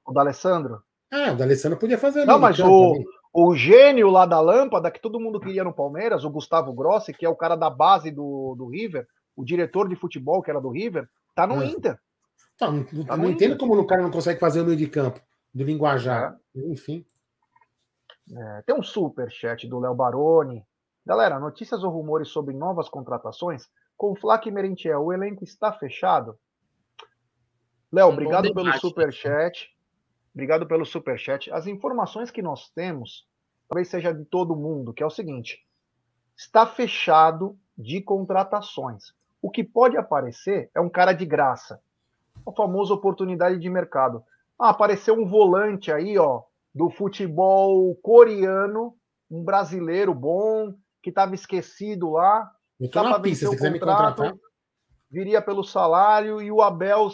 O 0.05 0.13
D'Alessandro. 0.13 0.83
Ah, 1.11 1.33
o 1.33 1.37
D'Alessandro 1.37 1.79
podia 1.79 1.99
fazer 1.99 2.25
Não, 2.25 2.39
mas 2.39 2.59
o, 2.59 2.63
também. 2.65 3.05
o 3.33 3.55
gênio 3.55 4.11
lá 4.11 4.27
da 4.27 4.41
lâmpada, 4.41 4.91
que 4.91 5.01
todo 5.01 5.21
mundo 5.21 5.39
queria 5.39 5.63
no 5.63 5.73
Palmeiras, 5.73 6.25
o 6.25 6.31
Gustavo 6.31 6.73
Grossi, 6.73 7.13
que 7.13 7.25
é 7.25 7.29
o 7.29 7.37
cara 7.37 7.55
da 7.55 7.71
base 7.71 8.11
do, 8.11 8.55
do 8.59 8.67
River, 8.69 9.07
o 9.37 9.45
diretor 9.45 9.89
de 9.89 9.95
futebol 9.97 10.43
que 10.43 10.51
era 10.51 10.61
do 10.61 10.71
River, 10.71 11.09
tá 11.35 11.47
no 11.47 11.61
Ah. 11.61 11.67
Inter. 11.67 11.99
Tá, 12.59 12.71
não 12.73 12.85
Tá 13.05 13.17
não 13.17 13.31
entendo 13.31 13.55
Inter. 13.55 13.59
como 13.59 13.79
o 13.81 13.87
cara 13.87 14.03
não 14.03 14.11
consegue 14.11 14.41
fazer 14.41 14.63
o 14.63 14.65
meio 14.65 14.77
de 14.77 14.89
campo, 14.89 15.21
do 15.57 15.65
linguajar. 15.65 16.39
Enfim. 16.55 17.05
É, 18.31 18.63
tem 18.63 18.77
um 18.77 18.83
super 18.83 19.31
chat 19.31 19.67
do 19.67 19.79
Léo 19.79 19.95
Baroni. 19.95 20.63
Galera, 21.05 21.41
notícias 21.41 21.83
ou 21.83 21.91
rumores 21.91 22.29
sobre 22.29 22.55
novas 22.55 22.89
contratações? 22.91 23.67
Com 23.97 24.13
o 24.13 24.17
Flak 24.17 24.47
e 24.47 24.53
Merentiel, 24.53 25.03
o 25.03 25.13
elenco 25.13 25.45
está 25.45 25.73
fechado? 25.73 26.39
Léo, 27.91 28.09
Um 28.09 28.11
bom 28.11 28.15
obrigado 28.15 28.53
pelo 28.53 28.73
super 28.79 29.11
chat. 29.11 29.75
Obrigado 30.35 30.67
pelo 30.67 30.85
super 30.85 31.19
chat. 31.19 31.51
As 31.51 31.67
informações 31.67 32.31
que 32.31 32.43
nós 32.43 32.69
temos, 32.71 33.27
talvez 33.67 33.89
seja 33.89 34.13
de 34.13 34.27
todo 34.27 34.55
mundo, 34.55 34.93
que 34.93 35.03
é 35.03 35.07
o 35.07 35.11
seguinte: 35.11 35.67
está 36.37 36.67
fechado 36.67 37.59
de 37.79 38.03
contratações. 38.03 39.15
O 39.41 39.51
que 39.51 39.65
pode 39.65 39.97
aparecer 39.97 40.71
é 40.75 40.81
um 40.81 40.91
cara 40.91 41.15
de 41.15 41.25
graça. 41.25 41.81
A 42.47 42.53
famosa 42.53 42.93
oportunidade 42.93 43.59
de 43.59 43.71
mercado. 43.71 44.23
Ah, 44.59 44.71
apareceu 44.71 45.15
um 45.15 45.29
volante 45.29 45.93
aí, 45.93 46.19
ó, 46.19 46.43
do 46.75 46.91
futebol 46.91 47.95
coreano, 47.97 48.95
um 49.31 49.45
brasileiro 49.45 50.15
bom, 50.15 50.75
que 51.03 51.11
estava 51.11 51.35
esquecido 51.35 52.13
lá, 52.13 52.51
tô 52.93 53.03
Dá 53.03 53.11
na 53.11 53.21
pista, 53.21 53.47
se 53.47 53.57
quiser 53.57 53.71
me 53.71 53.79
contratar. 53.79 54.35
viria 55.11 55.41
pelo 55.41 55.63
salário 55.63 56.43
e 56.43 56.51
o 56.51 56.61
Abel 56.61 57.09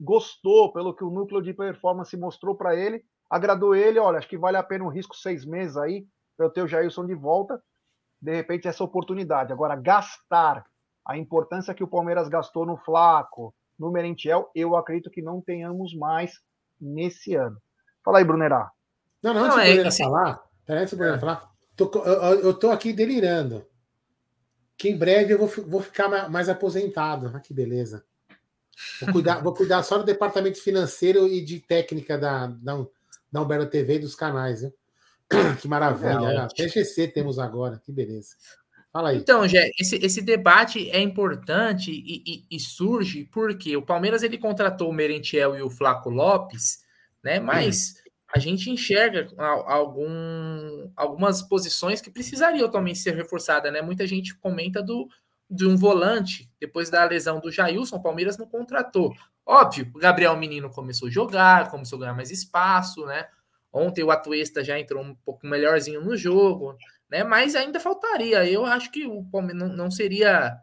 gostou 0.00 0.72
pelo 0.72 0.94
que 0.94 1.04
o 1.04 1.10
núcleo 1.10 1.42
de 1.42 1.54
performance 1.54 2.16
mostrou 2.16 2.54
para 2.54 2.76
ele, 2.76 3.02
agradou 3.30 3.74
ele, 3.74 3.98
olha, 3.98 4.18
acho 4.18 4.28
que 4.28 4.36
vale 4.36 4.56
a 4.56 4.62
pena 4.62 4.84
um 4.84 4.88
risco 4.88 5.16
seis 5.16 5.44
meses 5.44 5.76
aí 5.76 6.06
para 6.36 6.46
eu 6.46 6.50
ter 6.50 6.62
o 6.62 6.68
Jailson 6.68 7.06
de 7.06 7.14
volta, 7.14 7.62
de 8.20 8.34
repente 8.34 8.68
essa 8.68 8.84
oportunidade. 8.84 9.52
Agora, 9.52 9.76
gastar 9.76 10.64
a 11.04 11.16
importância 11.16 11.74
que 11.74 11.82
o 11.82 11.88
Palmeiras 11.88 12.28
gastou 12.28 12.66
no 12.66 12.76
Flaco, 12.76 13.54
no 13.78 13.90
Merentiel, 13.90 14.50
eu 14.54 14.76
acredito 14.76 15.10
que 15.10 15.22
não 15.22 15.40
tenhamos 15.40 15.94
mais 15.96 16.40
nesse 16.82 17.34
ano. 17.34 17.56
Fala 18.04 18.18
aí, 18.18 18.24
Brunerá. 18.24 18.70
Não, 19.22 19.32
não, 19.32 19.42
Não, 19.42 19.46
antes 19.46 19.56
do 19.56 19.60
é 19.62 19.66
Brunera 19.68 19.88
assim- 19.88 20.02
falar, 20.04 20.42
peraí, 20.66 20.82
antes 20.82 20.94
do 20.94 20.96
Brunera 20.96 21.16
É. 21.16 21.20
falar, 21.20 21.50
tô 21.76 21.90
eu, 22.04 22.40
eu- 22.40 22.54
tô 22.54 22.70
aqui 22.70 22.92
delirando. 22.92 23.64
Que 24.76 24.88
em 24.88 24.96
breve 24.98 25.32
eu 25.34 25.38
vou, 25.38 25.48
vou 25.68 25.80
ficar 25.80 26.08
ma- 26.08 26.28
mais 26.28 26.48
aposentado. 26.48 27.30
Ah, 27.34 27.38
que 27.40 27.54
beleza. 27.54 28.04
Vou 29.02 29.12
cuidar, 29.12 29.40
vou 29.42 29.54
cuidar 29.54 29.82
só 29.84 29.96
do 29.98 30.04
departamento 30.04 30.60
financeiro 30.60 31.28
e 31.28 31.44
de 31.44 31.60
técnica 31.60 32.18
da, 32.18 32.46
da, 32.48 32.84
da 33.30 33.42
Umbrella 33.42 33.66
TV 33.66 33.94
e 33.96 33.98
dos 34.00 34.14
canais. 34.16 34.62
Viu? 34.62 34.74
Que 35.62 35.68
maravilha. 35.68 36.30
É, 36.32 36.36
Até 36.38 36.68
GC 36.68 37.06
temos 37.08 37.38
agora. 37.38 37.78
Que 37.84 37.92
beleza. 37.92 38.34
Fala 38.92 39.10
aí. 39.10 39.16
Então, 39.18 39.46
Gé, 39.48 39.70
esse, 39.78 39.96
esse 39.96 40.20
debate 40.20 40.90
é 40.90 41.00
importante 41.00 41.90
e, 41.90 42.22
e- 42.26 42.44
e 42.50 42.60
surge 42.60 43.24
porque 43.32 43.76
o 43.76 43.82
Palmeiras 43.82 44.22
ele 44.22 44.36
contratou 44.36 44.90
o 44.90 44.92
Merentiel 44.92 45.56
e 45.56 45.62
o 45.62 45.70
Flaco 45.70 46.10
Lopes, 46.10 46.84
né? 47.24 47.40
Mas 47.40 47.94
a 48.34 48.38
gente 48.38 48.70
enxerga 48.70 49.28
algum, 49.66 50.90
algumas 50.96 51.42
posições 51.42 52.00
que 52.00 52.10
precisariam 52.10 52.70
também 52.70 52.94
ser 52.94 53.14
reforçadas, 53.14 53.72
né? 53.72 53.80
Muita 53.80 54.06
gente 54.06 54.34
comenta 54.36 54.82
do, 54.82 55.08
de 55.50 55.66
um 55.66 55.76
volante 55.76 56.50
depois 56.60 56.90
da 56.90 57.04
lesão 57.04 57.40
do 57.40 57.50
Jailson, 57.50 57.96
o 57.96 58.02
Palmeiras 58.02 58.36
não 58.36 58.46
contratou. 58.46 59.14
Óbvio, 59.44 59.90
o 59.94 59.98
Gabriel 59.98 60.36
Menino 60.36 60.70
começou 60.70 61.08
a 61.08 61.10
jogar, 61.10 61.70
começou 61.70 61.96
a 61.96 62.00
ganhar 62.00 62.14
mais 62.14 62.30
espaço, 62.30 63.06
né? 63.06 63.26
Ontem 63.72 64.04
o 64.04 64.10
Atuesta 64.10 64.62
já 64.62 64.78
entrou 64.78 65.02
um 65.02 65.14
pouco 65.14 65.46
melhorzinho 65.46 66.02
no 66.02 66.14
jogo, 66.16 66.76
né? 67.12 67.22
Mas 67.22 67.54
ainda 67.54 67.78
faltaria. 67.78 68.48
Eu 68.48 68.64
acho 68.64 68.90
que 68.90 69.06
o 69.06 69.22
Palmeiras 69.24 69.68
não, 69.68 69.76
não 69.76 69.90
seria 69.90 70.56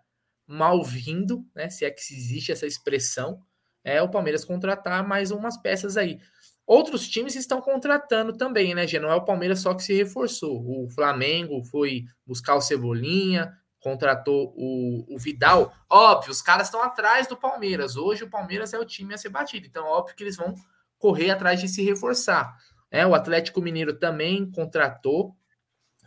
mal-vindo, 0.47 1.45
né? 1.55 1.69
Se 1.69 1.85
é 1.85 1.91
que 1.91 2.01
existe 2.01 2.51
essa 2.51 2.65
expressão, 2.65 3.39
é 3.83 4.01
o 4.01 4.09
Palmeiras 4.09 4.43
contratar 4.43 5.07
mais 5.07 5.29
umas 5.29 5.62
peças 5.62 5.95
aí. 5.95 6.19
Outros 6.65 7.07
times 7.07 7.35
estão 7.35 7.62
contratando 7.62 8.35
também, 8.35 8.73
né, 8.73 8.88
Gê? 8.88 8.99
Não 8.99 9.12
é 9.12 9.15
o 9.15 9.23
Palmeiras 9.25 9.59
só 9.59 9.75
que 9.75 9.83
se 9.83 9.93
reforçou. 9.93 10.59
O 10.59 10.89
Flamengo 10.89 11.63
foi 11.65 12.05
buscar 12.25 12.55
o 12.55 12.62
Cebolinha, 12.62 13.53
contratou 13.79 14.51
o, 14.57 15.05
o 15.07 15.19
Vidal. 15.19 15.71
Óbvio, 15.88 16.31
os 16.31 16.41
caras 16.41 16.65
estão 16.65 16.81
atrás 16.81 17.27
do 17.27 17.38
Palmeiras. 17.38 17.95
Hoje 17.95 18.23
o 18.23 18.29
Palmeiras 18.29 18.73
é 18.73 18.79
o 18.79 18.85
time 18.85 19.13
a 19.13 19.17
ser 19.19 19.29
batido. 19.29 19.67
Então, 19.67 19.85
óbvio 19.85 20.15
que 20.15 20.23
eles 20.23 20.35
vão 20.35 20.55
correr 20.97 21.29
atrás 21.29 21.59
de 21.59 21.67
se 21.67 21.83
reforçar. 21.83 22.55
É, 22.89 23.05
o 23.05 23.13
Atlético 23.13 23.62
Mineiro 23.62 23.93
também 23.99 24.49
contratou, 24.49 25.35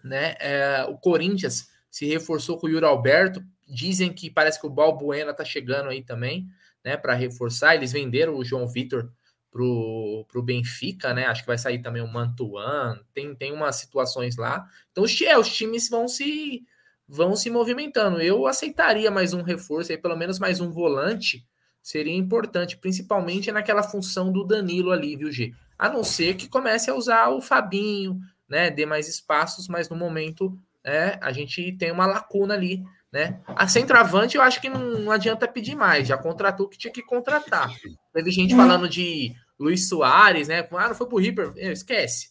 né? 0.02 0.34
É, 0.38 0.84
o 0.88 0.96
Corinthians 0.96 1.70
se 1.90 2.06
reforçou 2.06 2.58
com 2.58 2.66
o 2.66 2.70
Yuri 2.70 2.84
Alberto. 2.84 3.42
Dizem 3.68 4.12
que 4.12 4.30
parece 4.30 4.60
que 4.60 4.66
o 4.66 4.70
Balbuena 4.70 5.32
tá 5.32 5.44
chegando 5.44 5.90
aí 5.90 6.02
também, 6.02 6.46
né? 6.84 6.96
Para 6.96 7.14
reforçar. 7.14 7.74
Eles 7.74 7.92
venderam 7.92 8.36
o 8.36 8.44
João 8.44 8.66
Vitor 8.66 9.10
pro, 9.50 10.24
pro 10.28 10.42
Benfica, 10.42 11.12
né? 11.12 11.26
Acho 11.26 11.42
que 11.42 11.46
vai 11.46 11.58
sair 11.58 11.80
também 11.80 12.02
o 12.02 12.08
Mantuan. 12.08 12.98
Tem, 13.12 13.34
tem 13.34 13.52
umas 13.52 13.76
situações 13.76 14.36
lá. 14.36 14.66
Então, 14.90 15.04
os, 15.04 15.20
é, 15.20 15.38
os 15.38 15.52
times 15.52 15.88
vão 15.88 16.08
se 16.08 16.64
vão 17.06 17.36
se 17.36 17.50
movimentando. 17.50 18.22
Eu 18.22 18.46
aceitaria 18.46 19.10
mais 19.10 19.34
um 19.34 19.42
reforço 19.42 19.92
aí, 19.92 19.98
pelo 19.98 20.16
menos 20.16 20.38
mais 20.38 20.60
um 20.60 20.70
volante. 20.70 21.46
Seria 21.82 22.14
importante, 22.14 22.78
principalmente 22.78 23.52
naquela 23.52 23.82
função 23.82 24.32
do 24.32 24.44
Danilo 24.44 24.90
ali, 24.90 25.16
viu, 25.16 25.30
G? 25.30 25.52
A 25.78 25.90
não 25.90 26.04
ser 26.04 26.36
que 26.36 26.48
comece 26.48 26.90
a 26.90 26.94
usar 26.94 27.28
o 27.28 27.42
Fabinho, 27.42 28.18
né? 28.52 28.70
Dê 28.70 28.84
mais 28.84 29.08
espaços, 29.08 29.66
mas 29.66 29.88
no 29.88 29.96
momento 29.96 30.54
é, 30.84 31.18
a 31.22 31.32
gente 31.32 31.72
tem 31.78 31.90
uma 31.90 32.04
lacuna 32.04 32.52
ali, 32.52 32.84
né? 33.10 33.40
A 33.46 33.66
centroavante 33.66 34.36
eu 34.36 34.42
acho 34.42 34.60
que 34.60 34.68
não, 34.68 34.98
não 34.98 35.10
adianta 35.10 35.48
pedir 35.48 35.74
mais, 35.74 36.06
já 36.06 36.18
contratou 36.18 36.66
o 36.66 36.68
que 36.68 36.76
tinha 36.76 36.92
que 36.92 37.02
contratar. 37.02 37.70
Teve 38.12 38.30
gente 38.30 38.54
falando 38.54 38.86
de 38.86 39.34
Luiz 39.58 39.88
Soares, 39.88 40.48
né? 40.48 40.68
Ah, 40.70 40.88
não 40.88 40.94
foi 40.94 41.08
pro 41.08 41.16
River, 41.16 41.54
esquece. 41.56 42.30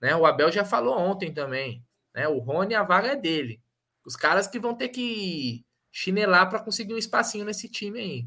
Né? 0.00 0.16
O 0.16 0.24
Abel 0.24 0.50
já 0.50 0.64
falou 0.64 0.98
ontem 0.98 1.30
também, 1.30 1.84
né? 2.14 2.26
O 2.26 2.38
Rony, 2.38 2.74
a 2.74 2.82
vaga 2.82 3.08
é 3.08 3.16
dele. 3.16 3.60
Os 4.06 4.16
caras 4.16 4.46
que 4.46 4.58
vão 4.58 4.74
ter 4.74 4.88
que 4.88 5.62
chinelar 5.92 6.48
para 6.48 6.60
conseguir 6.60 6.94
um 6.94 6.98
espacinho 6.98 7.44
nesse 7.44 7.68
time 7.68 8.00
aí. 8.00 8.26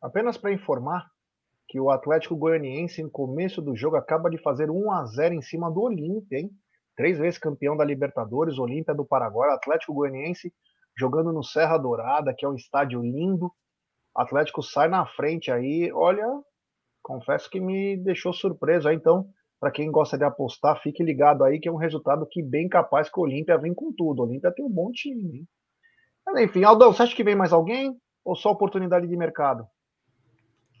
Apenas 0.00 0.38
para 0.38 0.52
informar 0.52 1.10
que 1.70 1.78
o 1.78 1.88
Atlético 1.88 2.34
Goianiense, 2.34 3.00
no 3.00 3.08
começo 3.08 3.62
do 3.62 3.76
jogo, 3.76 3.94
acaba 3.94 4.28
de 4.28 4.36
fazer 4.38 4.68
1 4.68 4.90
a 4.90 5.04
0 5.06 5.34
em 5.36 5.40
cima 5.40 5.70
do 5.70 5.82
Olímpia, 5.82 6.40
hein? 6.40 6.50
Três 6.96 7.16
vezes 7.16 7.38
campeão 7.38 7.76
da 7.76 7.84
Libertadores, 7.84 8.58
Olímpia 8.58 8.92
do 8.92 9.06
Paraguai, 9.06 9.54
Atlético 9.54 9.94
Goianiense 9.94 10.52
jogando 10.98 11.32
no 11.32 11.44
Serra 11.44 11.78
Dourada, 11.78 12.34
que 12.36 12.44
é 12.44 12.48
um 12.48 12.56
estádio 12.56 13.00
lindo. 13.00 13.52
Atlético 14.14 14.64
sai 14.64 14.88
na 14.88 15.06
frente 15.06 15.52
aí, 15.52 15.92
olha, 15.94 16.26
confesso 17.02 17.48
que 17.48 17.60
me 17.60 17.96
deixou 17.96 18.32
surpreso 18.32 18.90
então, 18.90 19.28
para 19.60 19.70
quem 19.70 19.92
gosta 19.92 20.18
de 20.18 20.24
apostar, 20.24 20.82
fique 20.82 21.04
ligado 21.04 21.44
aí 21.44 21.60
que 21.60 21.68
é 21.68 21.72
um 21.72 21.76
resultado 21.76 22.26
que 22.28 22.42
bem 22.42 22.68
capaz 22.68 23.08
que 23.08 23.20
o 23.20 23.22
Olímpia 23.22 23.56
vem 23.56 23.72
com 23.72 23.92
tudo. 23.96 24.22
O 24.22 24.26
Olímpia 24.26 24.52
tem 24.52 24.64
um 24.64 24.70
bom 24.70 24.90
time, 24.90 25.38
hein? 25.38 25.48
Mas, 26.26 26.42
enfim, 26.42 26.64
Aldão, 26.64 26.92
você 26.92 27.04
acha 27.04 27.14
que 27.14 27.22
vem 27.22 27.36
mais 27.36 27.52
alguém? 27.52 27.96
Ou 28.24 28.34
só 28.34 28.50
oportunidade 28.50 29.06
de 29.06 29.16
mercado? 29.16 29.64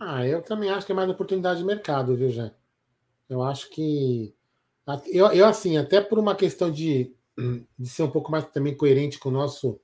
Ah, 0.02 0.26
eu 0.26 0.40
também 0.40 0.70
acho 0.70 0.86
que 0.86 0.92
é 0.92 0.94
mais 0.94 1.10
oportunidade 1.10 1.60
de 1.60 1.66
mercado, 1.66 2.16
viu, 2.16 2.30
Jé? 2.30 2.54
Eu 3.28 3.42
acho 3.42 3.68
que. 3.68 4.34
Eu, 5.06 5.26
eu, 5.26 5.46
assim, 5.46 5.76
até 5.76 6.00
por 6.00 6.18
uma 6.18 6.34
questão 6.34 6.70
de, 6.70 7.14
de 7.78 7.88
ser 7.88 8.02
um 8.02 8.10
pouco 8.10 8.32
mais 8.32 8.46
também 8.46 8.74
coerente 8.74 9.18
com 9.18 9.28
o 9.28 9.32
nosso, 9.32 9.78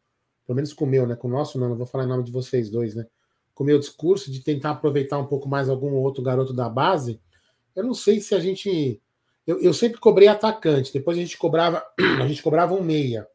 pelo 0.46 0.56
menos 0.56 0.72
com 0.72 0.86
o 0.86 0.88
meu, 0.88 1.06
né? 1.06 1.14
Com 1.14 1.28
o 1.28 1.30
nosso, 1.30 1.58
não, 1.60 1.68
não 1.68 1.76
vou 1.76 1.84
falar 1.84 2.04
em 2.04 2.08
nome 2.08 2.24
de 2.24 2.32
vocês 2.32 2.70
dois, 2.70 2.94
né? 2.94 3.06
Com 3.54 3.62
o 3.62 3.66
meu 3.66 3.78
discurso 3.78 4.32
de 4.32 4.40
tentar 4.40 4.70
aproveitar 4.70 5.18
um 5.18 5.26
pouco 5.26 5.46
mais 5.48 5.68
algum 5.68 5.92
outro 5.92 6.22
garoto 6.22 6.54
da 6.54 6.68
base, 6.68 7.20
eu 7.74 7.84
não 7.84 7.92
sei 7.94 8.18
se 8.18 8.34
a 8.34 8.40
gente. 8.40 9.00
Eu, 9.46 9.60
eu 9.60 9.74
sempre 9.74 10.00
cobrei 10.00 10.28
atacante, 10.28 10.94
depois 10.94 11.18
a 11.18 11.20
gente 11.20 11.36
cobrava, 11.36 11.84
a 12.22 12.26
gente 12.26 12.42
cobrava 12.42 12.72
um 12.72 12.82
meia. 12.82 13.28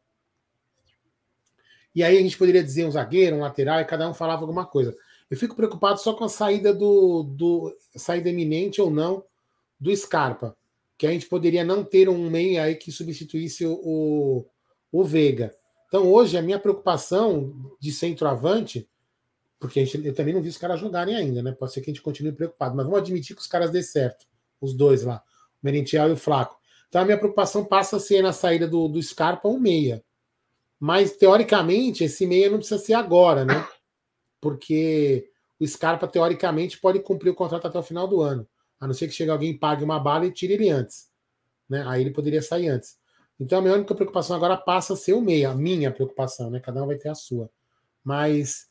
E 1.94 2.02
aí 2.02 2.18
a 2.18 2.20
gente 2.20 2.36
poderia 2.36 2.62
dizer 2.62 2.84
um 2.86 2.90
zagueiro, 2.90 3.36
um 3.36 3.40
lateral, 3.40 3.80
e 3.80 3.84
cada 3.84 4.08
um 4.08 4.14
falava 4.14 4.42
alguma 4.42 4.66
coisa. 4.66 4.96
Eu 5.32 5.38
fico 5.38 5.56
preocupado 5.56 5.98
só 5.98 6.12
com 6.12 6.24
a 6.24 6.28
saída 6.28 6.74
do, 6.74 7.22
do 7.22 7.74
saída 7.96 8.28
eminente 8.28 8.82
ou 8.82 8.90
não 8.90 9.24
do 9.80 9.90
Scarpa, 9.96 10.54
que 10.98 11.06
a 11.06 11.10
gente 11.10 11.26
poderia 11.26 11.64
não 11.64 11.82
ter 11.82 12.06
um 12.06 12.28
meio 12.28 12.60
aí 12.60 12.74
que 12.74 12.92
substituísse 12.92 13.64
o, 13.64 13.80
o, 13.82 14.46
o 14.92 15.02
Veiga. 15.02 15.54
Então 15.88 16.12
hoje 16.12 16.36
a 16.36 16.42
minha 16.42 16.58
preocupação 16.58 17.74
de 17.80 17.90
centroavante, 17.90 18.86
porque 19.58 19.80
a 19.80 19.84
gente, 19.86 20.06
eu 20.06 20.12
também 20.14 20.34
não 20.34 20.42
vi 20.42 20.50
os 20.50 20.58
caras 20.58 20.78
jogarem 20.78 21.16
ainda, 21.16 21.42
né? 21.42 21.52
Pode 21.52 21.72
ser 21.72 21.80
que 21.80 21.90
a 21.90 21.94
gente 21.94 22.02
continue 22.02 22.32
preocupado, 22.32 22.76
mas 22.76 22.84
vamos 22.84 23.00
admitir 23.00 23.34
que 23.34 23.40
os 23.40 23.48
caras 23.48 23.70
dê 23.70 23.82
certo, 23.82 24.26
os 24.60 24.74
dois 24.74 25.02
lá, 25.02 25.22
o 25.62 25.64
Merentiel 25.64 26.10
e 26.10 26.12
o 26.12 26.16
Flaco. 26.18 26.58
Então 26.90 27.00
a 27.00 27.06
minha 27.06 27.16
preocupação 27.16 27.64
passa 27.64 27.96
a 27.96 28.00
ser 28.00 28.20
na 28.20 28.34
saída 28.34 28.68
do, 28.68 28.86
do 28.86 29.02
Scarpa 29.02 29.48
um 29.48 29.58
meia. 29.58 30.04
Mas, 30.78 31.16
teoricamente, 31.16 32.04
esse 32.04 32.26
meia 32.26 32.50
não 32.50 32.58
precisa 32.58 32.78
ser 32.78 32.92
agora, 32.92 33.46
né? 33.46 33.66
Porque 34.42 35.30
o 35.58 35.66
Scarpa, 35.66 36.08
teoricamente, 36.08 36.80
pode 36.80 36.98
cumprir 36.98 37.30
o 37.30 37.34
contrato 37.34 37.68
até 37.68 37.78
o 37.78 37.82
final 37.82 38.08
do 38.08 38.20
ano. 38.20 38.46
A 38.80 38.86
não 38.88 38.92
ser 38.92 39.06
que 39.06 39.14
chegue 39.14 39.30
alguém, 39.30 39.56
pague 39.56 39.84
uma 39.84 40.00
bala 40.00 40.26
e 40.26 40.32
tire 40.32 40.54
ele 40.54 40.68
antes. 40.68 41.08
Né? 41.70 41.84
Aí 41.86 42.00
ele 42.00 42.10
poderia 42.10 42.42
sair 42.42 42.68
antes. 42.68 42.98
Então, 43.38 43.60
a 43.60 43.62
minha 43.62 43.74
única 43.74 43.94
preocupação 43.94 44.34
agora 44.34 44.56
passa 44.56 44.94
a 44.94 44.96
ser 44.96 45.12
o 45.12 45.20
meia. 45.20 45.50
A 45.50 45.54
minha 45.54 45.92
preocupação, 45.92 46.50
né? 46.50 46.58
Cada 46.58 46.82
um 46.82 46.86
vai 46.88 46.96
ter 46.96 47.08
a 47.08 47.14
sua. 47.14 47.48
Mas, 48.02 48.68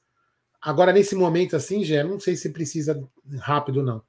agora, 0.62 0.92
nesse 0.92 1.16
momento 1.16 1.56
assim, 1.56 1.82
já 1.84 2.04
não 2.04 2.20
sei 2.20 2.36
se 2.36 2.52
precisa 2.52 3.02
rápido, 3.40 3.82
não. 3.82 4.04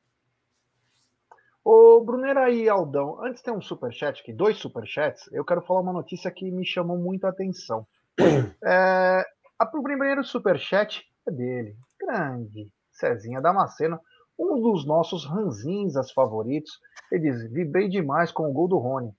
Ô, 1.64 2.00
Brunera 2.00 2.50
e 2.50 2.68
Aldão, 2.68 3.24
antes 3.24 3.40
tem 3.40 3.54
um 3.54 3.62
superchat 3.62 4.20
aqui, 4.20 4.32
dois 4.32 4.58
superchats, 4.58 5.30
eu 5.30 5.44
quero 5.44 5.62
falar 5.62 5.80
uma 5.80 5.92
notícia 5.92 6.28
que 6.28 6.50
me 6.50 6.66
chamou 6.66 6.98
muito 6.98 7.24
a 7.24 7.30
atenção. 7.30 7.86
É, 8.64 9.24
a, 9.58 9.64
o 9.64 9.82
primeiro 9.82 10.24
superchat 10.24 11.04
dele, 11.30 11.76
grande, 12.00 12.68
Cezinha 12.90 13.40
Damasceno, 13.40 14.00
um 14.38 14.60
dos 14.60 14.86
nossos 14.86 15.26
ranzinzas 15.26 16.10
favoritos. 16.12 16.72
Ele 17.10 17.30
diz, 17.30 17.50
vibrei 17.52 17.88
demais 17.88 18.32
com 18.32 18.48
o 18.48 18.52
gol 18.52 18.68
do 18.68 18.78
Rony. 18.78 19.12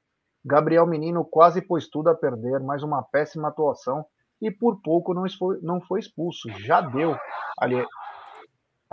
Gabriel 0.43 0.85
Menino 0.85 1.23
quase 1.23 1.61
pôs 1.61 1.87
tudo 1.87 2.09
a 2.09 2.15
perder, 2.15 2.59
mais 2.59 2.83
uma 2.83 3.01
péssima 3.01 3.47
atuação 3.47 4.05
e 4.41 4.51
por 4.51 4.81
pouco 4.81 5.13
não 5.13 5.23
foi, 5.29 5.59
não 5.61 5.79
foi 5.79 5.99
expulso. 6.01 6.49
Já 6.59 6.81
deu. 6.81 7.15
Ali, 7.57 7.85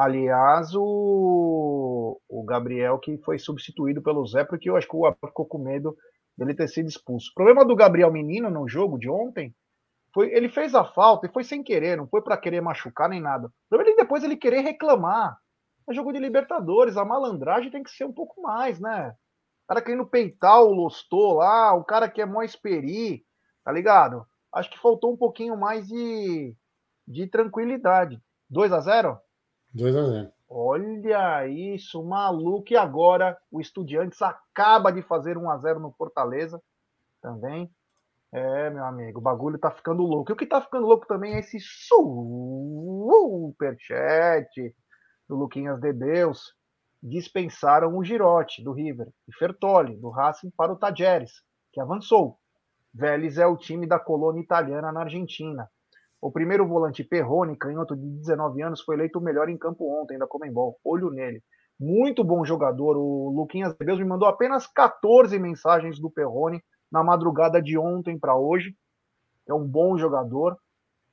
Aliás, 0.00 0.74
o, 0.74 2.18
o 2.26 2.42
Gabriel 2.42 2.98
que 2.98 3.18
foi 3.18 3.38
substituído 3.38 4.00
pelo 4.00 4.26
Zé, 4.26 4.44
porque 4.44 4.70
eu 4.70 4.76
acho 4.76 4.88
que 4.88 4.96
o 4.96 5.04
Abel 5.04 5.28
ficou 5.28 5.44
com 5.44 5.58
medo 5.58 5.94
dele 6.38 6.54
ter 6.54 6.68
sido 6.68 6.88
expulso. 6.88 7.30
O 7.30 7.34
problema 7.34 7.66
do 7.66 7.76
Gabriel 7.76 8.10
Menino 8.10 8.48
no 8.48 8.66
jogo 8.66 8.98
de 8.98 9.10
ontem 9.10 9.54
foi 10.12 10.32
ele 10.32 10.48
fez 10.48 10.74
a 10.74 10.84
falta 10.84 11.26
e 11.26 11.32
foi 11.32 11.44
sem 11.44 11.62
querer, 11.62 11.96
não 11.96 12.06
foi 12.06 12.22
para 12.22 12.36
querer 12.36 12.60
machucar 12.60 13.08
nem 13.08 13.20
nada. 13.20 13.52
É 13.72 13.96
depois 13.96 14.24
ele 14.24 14.36
querer 14.36 14.60
reclamar. 14.60 15.38
É 15.88 15.94
jogo 15.94 16.12
de 16.12 16.18
Libertadores, 16.18 16.96
a 16.96 17.04
malandragem 17.04 17.70
tem 17.70 17.82
que 17.82 17.90
ser 17.90 18.04
um 18.04 18.12
pouco 18.12 18.40
mais, 18.40 18.78
né? 18.78 19.14
O 19.64 19.68
cara 19.68 19.82
querendo 19.82 20.06
peitar 20.06 20.62
o 20.62 20.72
Lostô 20.72 21.34
lá, 21.34 21.72
o 21.74 21.84
cara 21.84 22.08
que 22.08 22.20
é 22.20 22.26
mó 22.26 22.42
esperi, 22.42 23.24
tá 23.64 23.72
ligado? 23.72 24.26
Acho 24.52 24.70
que 24.70 24.78
faltou 24.78 25.12
um 25.12 25.16
pouquinho 25.16 25.56
mais 25.56 25.86
de, 25.86 26.54
de 27.06 27.26
tranquilidade. 27.26 28.20
2 28.48 28.72
a 28.72 28.80
0 28.80 29.18
2 29.72 29.96
a 29.96 30.04
0 30.04 30.32
Olha 30.48 31.46
isso, 31.46 32.02
maluco. 32.02 32.72
E 32.72 32.76
agora 32.76 33.38
o 33.50 33.60
Estudiantes 33.60 34.20
acaba 34.20 34.90
de 34.90 35.02
fazer 35.02 35.38
1 35.38 35.48
a 35.48 35.56
0 35.58 35.78
no 35.78 35.92
Fortaleza 35.92 36.60
também. 37.22 37.70
É, 38.32 38.70
meu 38.70 38.84
amigo, 38.84 39.18
o 39.18 39.22
bagulho 39.22 39.58
tá 39.58 39.70
ficando 39.70 40.02
louco. 40.02 40.30
E 40.30 40.34
o 40.34 40.36
que 40.36 40.46
tá 40.46 40.60
ficando 40.60 40.86
louco 40.86 41.06
também 41.06 41.34
é 41.34 41.40
esse 41.40 41.58
superchat 43.48 44.74
do 45.28 45.34
Luquinhas 45.36 45.80
de 45.80 45.92
Deus. 45.92 46.54
Dispensaram 47.02 47.96
o 47.96 48.04
Girotti, 48.04 48.62
do 48.62 48.72
River, 48.72 49.08
e 49.26 49.34
Fertoli, 49.34 49.96
do 49.96 50.10
Racing, 50.10 50.50
para 50.56 50.72
o 50.72 50.76
Tajeres, 50.76 51.32
que 51.72 51.80
avançou. 51.80 52.38
Vélez 52.92 53.38
é 53.38 53.46
o 53.46 53.56
time 53.56 53.86
da 53.86 53.98
colônia 53.98 54.42
italiana 54.42 54.92
na 54.92 55.00
Argentina. 55.00 55.68
O 56.20 56.30
primeiro 56.30 56.68
volante 56.68 57.02
Perrone, 57.02 57.56
canhoto 57.56 57.96
de 57.96 58.06
19 58.06 58.62
anos, 58.62 58.82
foi 58.82 58.94
eleito 58.94 59.18
o 59.18 59.22
melhor 59.22 59.48
em 59.48 59.56
campo 59.56 60.00
ontem 60.00 60.18
da 60.18 60.26
Comembol. 60.26 60.78
Olho 60.84 61.10
nele. 61.10 61.42
Muito 61.78 62.22
bom 62.22 62.44
jogador. 62.44 62.96
O 62.96 63.30
Luquinhas 63.30 63.74
Deus 63.78 63.98
me 63.98 64.04
mandou 64.04 64.28
apenas 64.28 64.66
14 64.66 65.38
mensagens 65.38 65.98
do 65.98 66.10
Perrone 66.10 66.62
na 66.90 67.02
madrugada 67.02 67.60
de 67.62 67.78
ontem 67.78 68.18
para 68.18 68.36
hoje. 68.36 68.74
É 69.48 69.54
um 69.54 69.66
bom 69.66 69.96
jogador, 69.98 70.56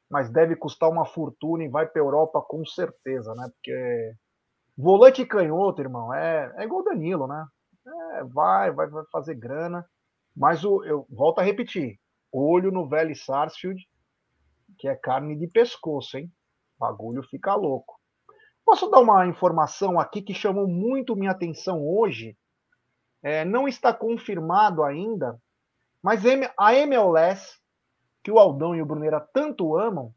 mas 0.10 0.30
deve 0.30 0.56
custar 0.56 0.90
uma 0.90 1.06
fortuna 1.06 1.64
e 1.64 1.70
vai 1.70 1.88
para 1.88 2.02
Europa 2.02 2.42
com 2.42 2.66
certeza, 2.66 3.34
né? 3.36 3.50
Porque 3.54 4.14
volante 4.78 5.26
canhoto, 5.26 5.82
irmão, 5.82 6.14
é, 6.14 6.54
é 6.58 6.64
igual 6.64 6.84
Danilo, 6.84 7.28
né? 7.28 7.46
É, 8.16 8.24
vai, 8.26 8.72
vai, 8.72 8.88
vai 8.88 9.04
fazer 9.12 9.36
grana. 9.36 9.86
Mas 10.36 10.64
o, 10.64 10.84
eu 10.84 11.06
volto 11.10 11.40
a 11.40 11.44
repetir: 11.44 12.00
olho 12.32 12.72
no 12.72 12.88
velho 12.88 13.16
Sarsfield 13.16 13.82
que 14.78 14.88
é 14.88 14.96
carne 14.96 15.36
de 15.36 15.48
pescoço, 15.48 16.18
hein? 16.18 16.32
O 16.78 16.80
bagulho 16.80 17.24
fica 17.24 17.56
louco. 17.56 18.00
Posso 18.66 18.90
dar 18.90 19.00
uma 19.00 19.26
informação 19.26 20.00
aqui 20.00 20.22
que 20.22 20.34
chamou 20.34 20.68
muito 20.68 21.16
minha 21.16 21.32
atenção 21.32 21.86
hoje? 21.88 22.38
É, 23.24 23.46
não 23.46 23.68
está 23.68 23.94
confirmado 23.94 24.84
ainda, 24.84 25.40
mas 26.02 26.24
a 26.58 26.76
MLS, 26.76 27.58
que 28.24 28.32
o 28.32 28.40
Aldão 28.40 28.76
e 28.76 28.82
o 28.82 28.86
Brunera 28.86 29.20
tanto 29.20 29.76
amam, 29.78 30.14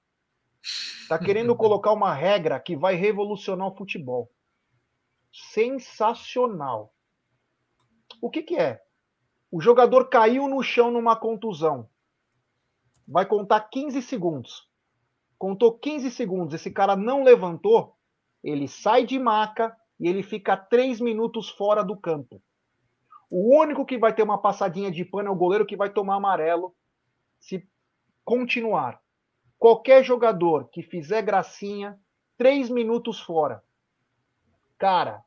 está 0.62 1.18
querendo 1.18 1.54
colocar 1.56 1.92
uma 1.92 2.14
regra 2.14 2.58
que 2.60 2.76
vai 2.76 2.94
revolucionar 2.94 3.68
o 3.68 3.76
futebol. 3.76 4.30
Sensacional. 5.32 6.92
O 8.20 8.30
que, 8.30 8.42
que 8.42 8.56
é? 8.56 8.82
O 9.50 9.60
jogador 9.60 10.08
caiu 10.08 10.48
no 10.48 10.62
chão 10.62 10.90
numa 10.90 11.16
contusão 11.16 11.88
vai 13.10 13.26
contar 13.26 13.60
15 13.62 14.00
segundos. 14.02 14.68
Contou 15.36 15.76
15 15.76 16.10
segundos, 16.12 16.54
esse 16.54 16.70
cara 16.70 16.94
não 16.94 17.24
levantou, 17.24 17.96
ele 18.42 18.68
sai 18.68 19.04
de 19.04 19.18
maca 19.18 19.76
e 19.98 20.06
ele 20.06 20.22
fica 20.22 20.56
3 20.56 21.00
minutos 21.00 21.50
fora 21.50 21.82
do 21.82 21.96
campo. 21.96 22.40
O 23.30 23.56
único 23.56 23.86
que 23.86 23.96
vai 23.96 24.12
ter 24.12 24.24
uma 24.24 24.38
passadinha 24.38 24.90
de 24.90 25.04
pano 25.04 25.28
é 25.28 25.30
o 25.30 25.36
goleiro 25.36 25.64
que 25.64 25.76
vai 25.76 25.88
tomar 25.88 26.16
amarelo 26.16 26.74
se 27.38 27.66
continuar. 28.24 29.00
Qualquer 29.56 30.02
jogador 30.02 30.68
que 30.68 30.82
fizer 30.82 31.22
gracinha, 31.22 31.98
3 32.36 32.68
minutos 32.70 33.20
fora. 33.20 33.62
Cara, 34.76 35.22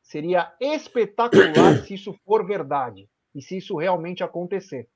seria 0.00 0.54
espetacular 0.60 1.78
se 1.84 1.94
isso 1.94 2.14
for 2.24 2.46
verdade 2.46 3.08
e 3.34 3.42
se 3.42 3.58
isso 3.58 3.76
realmente 3.76 4.24
acontecer. 4.24 4.88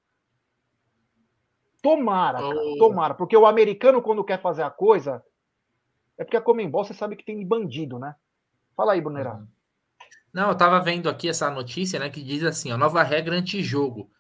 Tomara, 1.82 2.38
cara, 2.38 2.60
tomara. 2.78 3.14
Porque 3.14 3.36
o 3.36 3.46
americano, 3.46 4.00
quando 4.00 4.24
quer 4.24 4.40
fazer 4.40 4.62
a 4.62 4.70
coisa, 4.70 5.22
é 6.16 6.24
porque 6.24 6.36
a 6.36 6.40
Comembol 6.40 6.84
você 6.84 6.94
sabe 6.94 7.16
que 7.16 7.24
tem 7.24 7.44
bandido, 7.46 7.98
né? 7.98 8.16
Fala 8.74 8.94
aí, 8.94 9.00
Brunerá. 9.00 9.34
Uhum. 9.34 9.46
Não, 10.36 10.50
eu 10.50 10.54
tava 10.54 10.78
vendo 10.80 11.08
aqui 11.08 11.30
essa 11.30 11.50
notícia, 11.50 11.98
né, 11.98 12.10
que 12.10 12.22
diz 12.22 12.42
assim, 12.42 12.70
a 12.70 12.76
nova 12.76 13.02
regra 13.02 13.34
antijogo. 13.34 14.10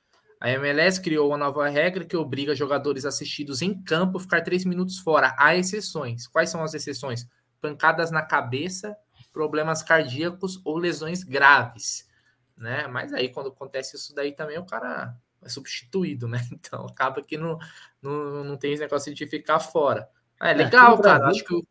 A 0.40 0.48
MLS 0.48 0.98
criou 0.98 1.28
uma 1.28 1.36
nova 1.36 1.68
regra 1.68 2.06
que 2.06 2.16
obriga 2.16 2.54
jogadores 2.54 3.04
assistidos 3.04 3.60
em 3.60 3.82
campo 3.82 4.16
a 4.16 4.20
ficar 4.22 4.40
três 4.40 4.64
minutos 4.64 4.98
fora. 4.98 5.36
Há 5.38 5.54
exceções. 5.56 6.26
Quais 6.26 6.48
são 6.48 6.62
as 6.62 6.72
exceções? 6.72 7.28
Pancadas 7.60 8.10
na 8.10 8.22
cabeça, 8.22 8.96
problemas 9.30 9.82
cardíacos 9.82 10.58
ou 10.64 10.78
lesões 10.78 11.22
graves, 11.22 12.08
né? 12.56 12.86
Mas 12.86 13.12
aí 13.12 13.28
quando 13.28 13.50
acontece 13.50 13.96
isso 13.96 14.14
daí 14.14 14.32
também 14.32 14.56
o 14.56 14.64
cara 14.64 15.14
é 15.44 15.48
substituído, 15.50 16.26
né? 16.26 16.38
Então 16.50 16.86
acaba 16.86 17.22
que 17.22 17.36
não, 17.36 17.58
não, 18.00 18.42
não 18.42 18.56
tem 18.56 18.72
esse 18.72 18.80
negócio 18.80 19.14
de 19.14 19.26
ficar 19.26 19.60
fora. 19.60 20.08
É, 20.40 20.52
é 20.52 20.54
legal, 20.54 20.98
cara. 20.98 21.18
Brasil... 21.18 21.36
Acho 21.36 21.44
que. 21.44 21.54
O... 21.56 21.66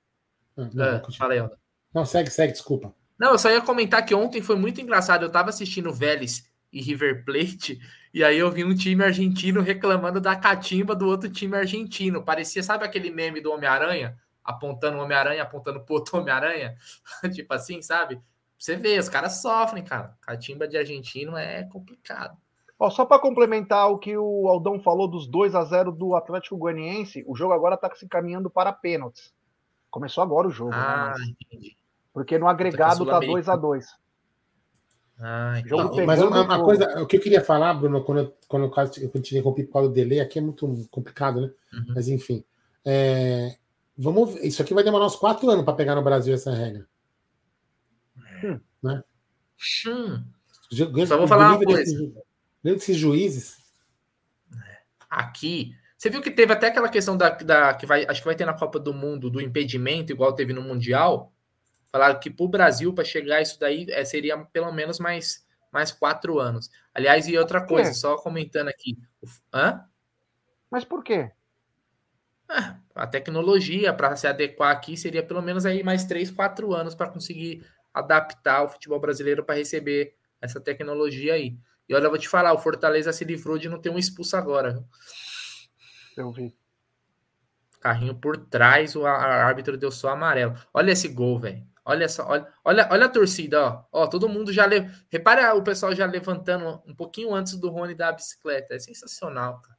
Ah, 0.56 0.70
não, 0.72 0.86
é, 0.86 1.04
fala 1.18 1.34
aí, 1.34 1.50
Não, 1.92 2.06
segue, 2.06 2.30
segue, 2.30 2.54
desculpa. 2.54 2.94
Não, 3.18 3.32
eu 3.32 3.40
só 3.40 3.50
ia 3.50 3.62
comentar 3.62 4.06
que 4.06 4.14
ontem 4.14 4.42
foi 4.42 4.56
muito 4.56 4.82
engraçado. 4.82 5.24
Eu 5.24 5.32
tava 5.32 5.50
assistindo 5.50 5.94
Vélez 5.94 6.50
e 6.72 6.82
River 6.82 7.24
Plate, 7.24 7.80
e 8.14 8.24
aí 8.24 8.38
eu 8.38 8.52
vi 8.52 8.66
um 8.66 8.76
time 8.76 9.04
argentino 9.04 9.62
reclamando 9.62 10.20
da 10.20 10.36
catimba 10.36 10.94
do 10.94 11.08
outro 11.08 11.30
time 11.30 11.56
argentino. 11.56 12.24
Parecia, 12.24 12.62
sabe 12.62 12.84
aquele 12.84 13.10
meme 13.10 13.40
do 13.40 13.52
Homem-Aranha? 13.52 14.18
Apontando 14.44 14.98
o 14.98 15.02
Homem-Aranha, 15.02 15.44
apontando 15.44 15.80
pro 15.80 15.96
outro 15.96 16.20
Homem-Aranha? 16.20 16.76
tipo 17.34 17.54
assim, 17.54 17.82
sabe? 17.82 18.22
Você 18.58 18.76
vê, 18.76 18.98
os 19.00 19.08
caras 19.08 19.42
sofrem, 19.42 19.84
cara. 19.84 20.18
Catimba 20.22 20.68
de 20.68 20.78
argentino 20.78 21.38
é 21.38 21.64
complicado. 21.64 22.38
Ó, 22.78 22.90
só 22.90 23.06
para 23.06 23.22
complementar 23.22 23.90
o 23.90 23.98
que 23.98 24.18
o 24.18 24.48
Aldão 24.50 24.80
falou 24.82 25.08
dos 25.08 25.28
2 25.28 25.56
a 25.56 25.64
0 25.64 25.92
do 25.94 26.14
Atlético 26.16 26.58
Goianiense, 26.58 27.24
o 27.26 27.36
jogo 27.36 27.54
agora 27.54 27.76
está 27.76 27.94
se 27.96 28.06
encaminhando 28.06 28.50
para 28.50 28.74
pênaltis. 28.74 29.34
Começou 29.90 30.22
agora 30.22 30.48
o 30.48 30.52
jogo. 30.52 30.72
Né, 30.72 30.78
ah, 30.78 31.14
né? 31.18 31.34
entendi. 31.40 31.78
Porque 32.16 32.40
no 32.40 32.48
agregado 32.48 33.06
tá 33.06 33.20
2 33.20 33.50
a 33.50 33.58
2 33.58 33.86
ah, 35.20 35.60
então. 35.60 35.94
Mas 36.06 36.22
uma, 36.22 36.42
uma 36.42 36.64
coisa, 36.64 37.02
o 37.02 37.06
que 37.06 37.18
eu 37.18 37.22
queria 37.22 37.42
falar, 37.42 37.74
Bruno, 37.74 38.04
quando 38.04 38.20
eu, 38.20 38.38
quando 38.48 38.64
eu, 38.64 38.70
quando 38.70 38.90
eu 39.16 39.22
te 39.22 39.36
interrompi 39.36 39.64
por 39.64 39.74
causa 39.74 39.90
do 39.90 39.94
delay, 39.94 40.20
aqui 40.22 40.40
é 40.40 40.42
muito 40.42 40.88
complicado, 40.90 41.42
né? 41.42 41.52
Uhum. 41.74 41.94
Mas 41.94 42.08
enfim. 42.08 42.44
É, 42.86 43.58
vamos, 43.98 44.36
isso 44.38 44.62
aqui 44.62 44.74
vai 44.74 44.84
demorar 44.84 45.06
uns 45.06 45.16
quatro 45.16 45.50
anos 45.50 45.64
para 45.64 45.74
pegar 45.74 45.96
no 45.96 46.02
Brasil 46.02 46.34
essa 46.34 46.54
regra. 46.54 46.86
Hum. 48.44 48.60
Né? 48.82 49.04
Hum. 49.88 50.24
Só 51.06 51.18
vou 51.18 51.28
falar 51.28 51.56
uma 51.56 51.64
coisa. 51.64 51.82
Desse, 51.82 52.14
desses 52.64 52.98
juízes. 52.98 53.58
Aqui, 55.10 55.74
você 55.98 56.10
viu 56.10 56.22
que 56.22 56.32
teve 56.32 56.52
até 56.52 56.68
aquela 56.68 56.90
questão 56.90 57.16
da, 57.16 57.30
da 57.30 57.74
que 57.74 57.86
vai, 57.86 58.06
acho 58.06 58.22
que 58.22 58.28
vai 58.28 58.36
ter 58.36 58.46
na 58.46 58.54
Copa 58.54 58.80
do 58.80 58.94
Mundo 58.94 59.30
do 59.30 59.42
impedimento, 59.42 60.12
igual 60.12 60.34
teve 60.34 60.54
no 60.54 60.62
Mundial. 60.62 61.32
Falaram 61.96 62.20
que 62.20 62.30
para 62.30 62.44
o 62.44 62.50
Brasil, 62.50 62.94
para 62.94 63.06
chegar 63.06 63.42
isso 63.42 63.58
daí, 63.58 63.86
é, 63.90 64.04
seria 64.04 64.38
pelo 64.38 64.70
menos 64.70 65.00
mais, 65.00 65.48
mais 65.72 65.94
quatro 65.94 66.42
anos. 66.42 66.70
Aliás, 66.94 67.26
e 67.26 67.38
outra 67.38 67.66
coisa, 67.66 67.94
só 67.94 68.18
comentando 68.18 68.68
aqui. 68.68 68.98
Hã? 69.54 69.82
Mas 70.70 70.84
por 70.84 71.02
quê? 71.06 71.32
Ah, 72.50 72.76
a 72.94 73.08
tecnologia 73.08 73.94
para 73.94 74.14
se 74.18 74.28
adequar 74.28 74.72
aqui 74.76 74.98
seria 74.98 75.24
pelo 75.24 75.42
menos 75.42 75.66
aí 75.66 75.84
mais 75.84 76.04
três, 76.04 76.30
quatro 76.30 76.74
anos 76.74 76.94
para 76.94 77.08
conseguir 77.08 77.66
adaptar 77.94 78.64
o 78.64 78.68
futebol 78.68 79.00
brasileiro 79.00 79.46
para 79.46 79.56
receber 79.56 80.18
essa 80.42 80.60
tecnologia 80.60 81.36
aí. 81.36 81.58
E 81.88 81.96
olha, 81.96 82.08
eu 82.08 82.10
vou 82.10 82.20
te 82.20 82.28
falar, 82.28 82.52
o 82.52 82.60
Fortaleza 82.60 83.14
se 83.14 83.24
livrou 83.24 83.58
de 83.58 83.70
não 83.70 83.80
ter 83.80 83.90
um 83.90 83.98
expulso 83.98 84.36
agora. 84.36 84.84
Eu 86.18 86.30
vi. 86.34 86.54
Carrinho 87.80 88.16
por 88.16 88.36
trás, 88.36 88.98
o 88.98 89.06
árbitro 89.06 89.78
deu 89.78 89.92
só 89.92 90.10
amarelo. 90.10 90.56
Olha 90.74 90.92
esse 90.92 91.08
gol, 91.08 91.40
velho. 91.40 91.74
Olha 91.88 92.10
só, 92.10 92.28
olha, 92.28 92.48
olha, 92.64 92.90
olha 92.92 93.06
a 93.06 93.10
torcida, 93.10 93.64
ó. 93.64 93.84
ó. 93.92 94.08
Todo 94.08 94.28
mundo 94.28 94.52
já. 94.52 94.66
Le... 94.66 94.90
Repara 95.08 95.54
o 95.54 95.64
pessoal 95.64 95.94
já 95.94 96.08
levantando 96.08 96.82
um 96.88 96.96
pouquinho 96.96 97.34
antes 97.34 97.56
do 97.56 97.70
Rony 97.70 97.94
da 97.94 98.12
bicicleta. 98.12 98.74
É 98.74 98.80
sensacional, 98.80 99.62
cara. 99.62 99.78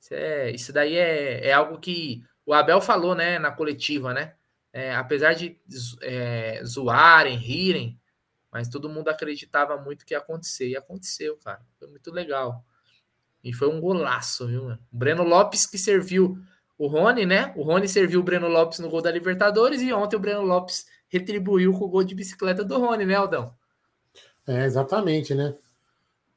Isso, 0.00 0.14
é, 0.14 0.50
isso 0.50 0.72
daí 0.72 0.96
é, 0.96 1.48
é 1.48 1.52
algo 1.52 1.78
que 1.78 2.24
o 2.46 2.54
Abel 2.54 2.80
falou, 2.80 3.14
né, 3.14 3.38
na 3.38 3.50
coletiva, 3.50 4.14
né? 4.14 4.34
É, 4.72 4.94
apesar 4.94 5.34
de 5.34 5.60
é, 6.00 6.62
zoarem, 6.64 7.36
rirem, 7.36 8.00
mas 8.50 8.68
todo 8.68 8.88
mundo 8.88 9.08
acreditava 9.08 9.76
muito 9.76 10.06
que 10.06 10.14
ia 10.14 10.18
acontecer. 10.18 10.68
E 10.68 10.76
aconteceu, 10.76 11.36
cara. 11.36 11.60
Foi 11.78 11.88
muito 11.88 12.10
legal. 12.10 12.64
E 13.44 13.52
foi 13.52 13.68
um 13.68 13.80
golaço, 13.80 14.46
viu, 14.46 14.64
mano? 14.64 14.78
O 14.90 14.96
Breno 14.96 15.24
Lopes 15.24 15.66
que 15.66 15.76
serviu 15.76 16.38
o 16.78 16.86
Rony, 16.86 17.26
né? 17.26 17.52
O 17.54 17.62
Rony 17.62 17.86
serviu 17.86 18.20
o 18.20 18.22
Breno 18.22 18.48
Lopes 18.48 18.78
no 18.78 18.88
gol 18.88 19.02
da 19.02 19.10
Libertadores 19.10 19.82
e 19.82 19.92
ontem 19.92 20.16
o 20.16 20.20
Breno 20.20 20.42
Lopes 20.42 20.86
retribuiu 21.08 21.72
com 21.72 21.84
o 21.84 21.88
gol 21.88 22.04
de 22.04 22.14
bicicleta 22.14 22.64
do 22.64 22.78
Rony, 22.78 23.04
né, 23.04 23.14
Aldão? 23.14 23.54
É, 24.46 24.64
exatamente, 24.64 25.34
né? 25.34 25.54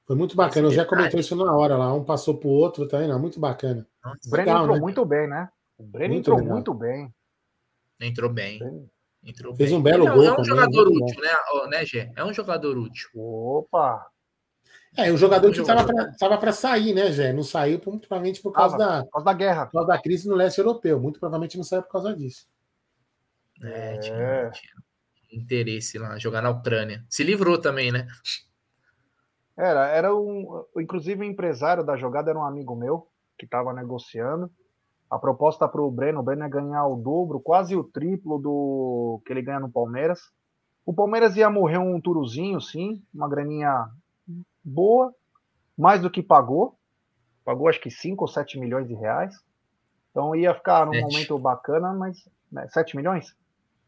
Foi 0.06 0.16
muito 0.16 0.36
bacana. 0.36 0.68
Eu 0.68 0.72
já 0.72 0.84
comentou 0.84 1.20
isso 1.20 1.36
na 1.36 1.56
hora 1.56 1.78
lá. 1.78 1.94
Um 1.94 2.04
passou 2.04 2.38
pro 2.38 2.50
outro 2.50 2.86
também, 2.88 3.08
não. 3.08 3.20
Muito 3.20 3.40
bacana. 3.40 3.88
o 4.04 4.30
Breno 4.30 4.48
Legal, 4.48 4.64
entrou 4.64 4.76
né? 4.76 4.82
muito 4.82 5.06
bem, 5.06 5.28
né? 5.28 5.50
O 5.78 5.84
Breno 5.84 6.14
muito 6.14 6.22
entrou 6.24 6.38
legal. 6.38 6.54
muito 6.54 6.74
bem. 6.74 7.14
Entrou 8.02 8.30
bem. 8.30 8.90
Entrou 9.24 9.56
Fez 9.56 9.70
bem. 9.70 9.80
um 9.80 9.82
belo 9.82 10.06
gol. 10.06 10.24
É 10.24 10.32
um 10.32 10.36
também, 10.36 10.46
jogador 10.46 10.88
útil, 10.88 11.16
bom. 11.16 11.68
né, 11.70 11.78
né, 11.78 11.86
Gê? 11.86 12.12
É 12.16 12.26
um 12.26 12.34
jogador 12.34 12.78
útil. 12.78 13.10
Opa! 13.16 14.08
É, 14.98 15.10
o 15.10 15.16
jogador 15.16 15.50
que 15.54 15.62
estava 15.62 16.38
para 16.38 16.52
sair, 16.52 16.94
né, 16.94 17.12
Gé? 17.14 17.32
Não 17.32 17.44
saiu 17.44 17.82
muito 17.86 18.08
provavelmente 18.08 18.42
por 18.42 18.52
causa, 18.52 18.76
ah, 18.76 18.78
da, 18.78 19.04
por 19.06 19.12
causa 19.12 19.26
da 19.26 19.34
guerra. 19.34 19.66
Por 19.68 19.74
causa 19.74 19.88
da 19.88 20.02
crise 20.02 20.28
no 20.28 20.36
leste 20.36 20.58
europeu. 20.58 21.00
Muito 21.00 21.20
provavelmente 21.20 21.56
não 21.56 21.64
saiu 21.64 21.84
por 21.84 21.92
causa 21.92 22.14
disso. 22.14 22.46
É, 23.64 23.98
tinha, 23.98 24.16
é. 24.16 24.50
tinha 24.50 24.74
interesse 25.32 25.98
lá, 25.98 26.18
jogar 26.18 26.42
na 26.42 26.50
Ucrânia. 26.50 27.06
Se 27.10 27.24
livrou 27.24 27.60
também, 27.60 27.92
né? 27.92 28.08
Era, 29.58 29.88
era 29.88 30.16
um. 30.16 30.66
Inclusive, 30.78 31.22
o 31.22 31.30
empresário 31.30 31.84
da 31.84 31.96
jogada 31.96 32.32
era 32.32 32.40
um 32.40 32.46
amigo 32.46 32.76
meu 32.76 33.08
que 33.38 33.46
estava 33.46 33.74
negociando. 33.74 34.52
A 35.10 35.20
proposta 35.20 35.68
para 35.68 35.82
o 35.82 35.92
Breno, 35.92 36.22
o 36.22 36.24
Breno 36.24 36.44
é 36.44 36.50
ganhar 36.50 36.88
o 36.88 36.96
dobro, 36.96 37.40
quase 37.40 37.76
o 37.76 37.84
triplo 37.84 38.40
do 38.40 39.22
que 39.26 39.34
ele 39.34 39.42
ganha 39.42 39.60
no 39.60 39.72
Palmeiras. 39.72 40.22
O 40.86 40.94
Palmeiras 40.94 41.36
ia 41.36 41.50
morrer 41.50 41.78
um 41.78 42.00
turuzinho, 42.00 42.60
sim, 42.62 43.04
uma 43.14 43.28
graninha 43.28 43.90
boa, 44.64 45.14
mais 45.78 46.02
do 46.02 46.10
que 46.10 46.24
pagou. 46.24 46.78
Pagou 47.44 47.68
acho 47.68 47.82
que 47.82 47.92
5 47.92 48.24
ou 48.24 48.28
7 48.28 48.60
milhões 48.60 48.88
de 48.88 48.94
reais. 48.94 49.36
Então 50.12 50.36
ia 50.36 50.54
ficar 50.54 50.86
num 50.86 51.00
momento 51.02 51.38
bacana, 51.38 51.94
mas. 51.94 52.18
Né, 52.52 52.68
7 52.70 52.96
milhões? 52.96 53.36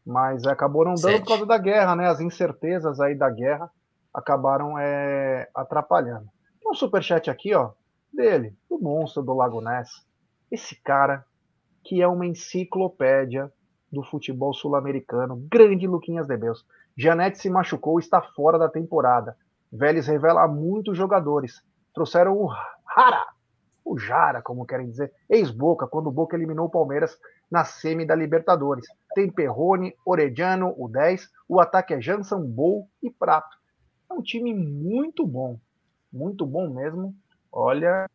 Mas 0.04 0.44
acabou 0.46 0.84
não 0.84 0.94
dando 0.94 1.12
Sete. 1.12 1.20
por 1.22 1.28
causa 1.28 1.46
da 1.46 1.58
guerra, 1.58 1.96
né? 1.96 2.08
As 2.08 2.20
incertezas 2.20 3.00
aí 3.00 3.14
da 3.14 3.30
guerra 3.30 3.70
acabaram 4.12 4.78
é, 4.78 5.48
atrapalhando. 5.54 6.28
Tem 6.60 6.70
um 6.70 6.74
superchat 6.74 7.30
aqui, 7.30 7.54
ó, 7.54 7.72
dele, 8.12 8.56
do 8.68 8.78
monstro 8.78 9.22
do 9.22 9.34
Lago 9.34 9.60
Ness. 9.60 9.90
Esse 10.50 10.76
cara 10.76 11.24
que 11.82 12.00
é 12.00 12.08
uma 12.08 12.26
enciclopédia 12.26 13.52
do 13.92 14.02
futebol 14.02 14.52
sul-americano, 14.52 15.36
grande 15.50 15.86
Luquinhas 15.86 16.26
de 16.26 16.36
Deus. 16.36 16.64
Janete 16.96 17.38
se 17.38 17.50
machucou, 17.50 17.98
está 17.98 18.20
fora 18.20 18.58
da 18.58 18.68
temporada. 18.68 19.36
Vélez 19.72 20.06
revela 20.06 20.46
muitos 20.46 20.96
jogadores. 20.96 21.62
Trouxeram 21.92 22.36
o 22.36 22.50
Hara, 22.86 23.26
o 23.84 23.98
Jara, 23.98 24.40
como 24.40 24.64
querem 24.64 24.88
dizer, 24.88 25.12
ex-Boca, 25.28 25.86
quando 25.86 26.06
o 26.06 26.12
Boca 26.12 26.34
eliminou 26.36 26.66
o 26.66 26.70
Palmeiras 26.70 27.18
na 27.50 27.64
semi 27.64 28.06
da 28.06 28.14
Libertadores. 28.14 28.86
Tem 29.14 29.30
Perrone, 29.30 29.94
Orediano, 30.04 30.74
o 30.76 30.88
10, 30.88 31.30
o 31.48 31.60
ataque 31.60 31.92
é 31.92 32.00
Jansan, 32.00 32.40
Bol 32.40 32.88
e 33.02 33.10
Prato. 33.10 33.56
É 34.10 34.14
um 34.14 34.22
time 34.22 34.54
muito 34.54 35.26
bom, 35.26 35.58
muito 36.12 36.46
bom 36.46 36.70
mesmo. 36.70 37.14
Olha. 37.52 38.08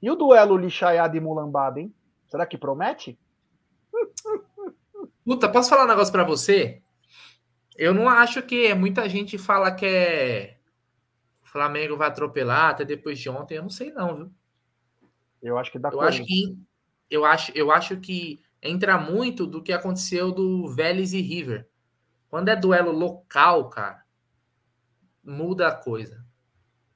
E 0.00 0.10
o 0.10 0.16
duelo 0.16 0.56
Lixaiada 0.56 1.16
e 1.16 1.20
Mulambada, 1.20 1.80
hein? 1.80 1.94
Será 2.28 2.44
que 2.44 2.58
promete? 2.58 3.18
Puta, 5.24 5.48
posso 5.48 5.70
falar 5.70 5.84
um 5.84 5.88
negócio 5.88 6.12
para 6.12 6.24
você? 6.24 6.82
Eu 7.76 7.94
não 7.94 8.08
acho 8.08 8.42
que 8.42 8.74
muita 8.74 9.08
gente 9.08 9.38
fala 9.38 9.70
que 9.70 9.86
é 9.86 10.56
Flamengo 11.52 11.98
vai 11.98 12.08
atropelar 12.08 12.70
até 12.70 12.84
depois 12.84 13.18
de 13.18 13.28
ontem. 13.28 13.56
Eu 13.56 13.62
não 13.62 13.70
sei 13.70 13.92
não, 13.92 14.16
viu? 14.16 14.32
Eu 15.42 15.58
acho 15.58 15.70
que 15.70 15.78
dá 15.78 15.90
Eu 15.90 16.00
acho 16.00 16.24
que 16.24 16.58
eu 17.10 17.26
acho, 17.26 17.52
eu 17.54 17.70
acho 17.70 18.00
que 18.00 18.40
entra 18.62 18.96
muito 18.96 19.46
do 19.46 19.62
que 19.62 19.70
aconteceu 19.70 20.32
do 20.32 20.72
Vélez 20.72 21.12
e 21.12 21.20
River. 21.20 21.68
Quando 22.30 22.48
é 22.48 22.56
duelo 22.56 22.90
local, 22.90 23.68
cara, 23.68 24.02
muda 25.22 25.68
a 25.68 25.74
coisa. 25.74 26.24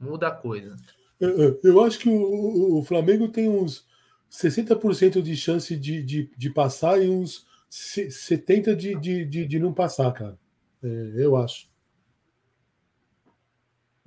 Muda 0.01 0.29
a 0.29 0.31
coisa. 0.31 0.75
Eu, 1.21 1.61
eu 1.63 1.85
acho 1.85 1.99
que 1.99 2.09
o, 2.09 2.79
o, 2.79 2.83
Flamengo 2.83 3.29
tem 3.29 3.49
uns 3.49 3.87
60% 4.31 5.21
de 5.21 5.37
chance 5.37 5.77
de, 5.77 6.03
de, 6.03 6.31
de 6.35 6.51
passar 6.51 7.03
e 7.03 7.11
uns 7.11 7.47
70% 7.71 8.75
de, 8.75 8.95
de, 8.99 9.25
de, 9.27 9.47
de 9.47 9.59
não 9.59 9.75
passar, 9.75 10.11
cara. 10.13 10.39
É, 10.83 11.13
eu 11.17 11.37
acho. 11.37 11.69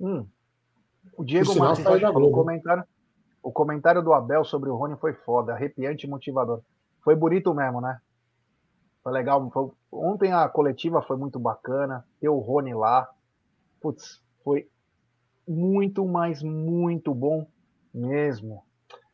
Hum. 0.00 0.26
O 1.20 1.24
Diego 1.24 1.54
Martins 1.54 1.84
falou 1.84 2.32
comentário. 2.32 2.82
O 3.42 3.52
comentário 3.52 4.02
do 4.02 4.14
Abel 4.14 4.42
sobre 4.42 4.70
o 4.70 4.74
Rony 4.74 4.96
foi 4.96 5.12
foda, 5.12 5.52
arrepiante 5.52 6.06
e 6.06 6.08
motivador. 6.08 6.62
Foi 7.04 7.14
bonito 7.14 7.52
mesmo, 7.52 7.78
né? 7.78 8.00
Foi 9.04 9.12
legal. 9.12 9.50
Foi... 9.50 9.68
Ontem 9.92 10.32
a 10.32 10.48
coletiva 10.48 11.02
foi 11.02 11.18
muito 11.18 11.38
bacana. 11.38 12.06
Ter 12.18 12.30
o 12.30 12.38
Rony 12.38 12.72
lá. 12.72 13.06
Putz, 13.82 14.22
foi 14.42 14.66
muito, 15.46 16.06
mas 16.06 16.42
muito 16.42 17.14
bom 17.14 17.46
mesmo. 17.92 18.64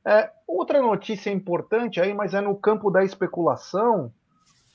É, 0.05 0.31
outra 0.47 0.81
notícia 0.81 1.31
importante 1.33 2.01
aí, 2.01 2.15
mas 2.15 2.35
é 2.35 2.41
no 2.41 2.55
campo 2.55 2.89
da 2.89 3.03
especulação. 3.03 4.13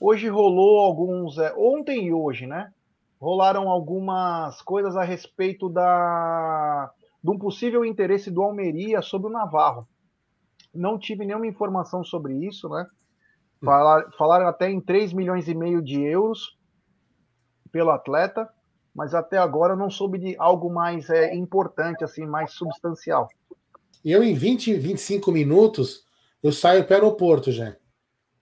Hoje 0.02 0.28
rolou 0.28 0.82
alguns. 0.82 1.38
É, 1.38 1.54
ontem 1.56 2.08
e 2.08 2.14
hoje, 2.14 2.46
né? 2.46 2.74
Rolaram 3.22 3.70
algumas 3.70 4.62
coisas 4.62 4.98
a 4.98 5.04
respeito 5.04 5.70
da 5.70 6.92
de 7.24 7.30
um 7.30 7.38
possível 7.38 7.86
interesse 7.86 8.32
do 8.32 8.42
Almeria 8.42 9.02
sobre 9.02 9.28
o 9.28 9.32
Navarro. 9.32 9.88
Não 10.74 10.98
tive 10.98 11.26
nenhuma 11.26 11.48
informação 11.48 12.04
sobre 12.04 12.34
isso, 12.46 12.68
né? 12.70 12.86
Falar, 13.64 14.12
falaram 14.18 14.48
até 14.48 14.70
em 14.70 14.82
3 14.82 15.14
milhões 15.14 15.48
e 15.48 15.54
meio 15.54 15.82
de 15.82 16.02
euros 16.02 16.58
pelo 17.72 17.92
atleta. 17.92 18.50
mas 18.94 19.14
até 19.14 19.38
agora 19.38 19.74
eu 19.74 19.78
não 19.78 19.90
soube 19.90 20.18
de 20.18 20.36
algo 20.38 20.70
mais 20.70 21.10
é, 21.10 21.34
importante, 21.34 22.04
assim, 22.04 22.26
mais 22.26 22.52
substancial. 22.52 23.30
Eu, 24.04 24.22
em 24.22 24.34
20, 24.34 24.74
25 24.74 25.32
minutos, 25.32 26.04
eu 26.44 26.52
saio 26.52 26.86
para 26.86 26.96
o 26.96 27.06
aeroporto 27.06 27.52
já. 27.52 27.78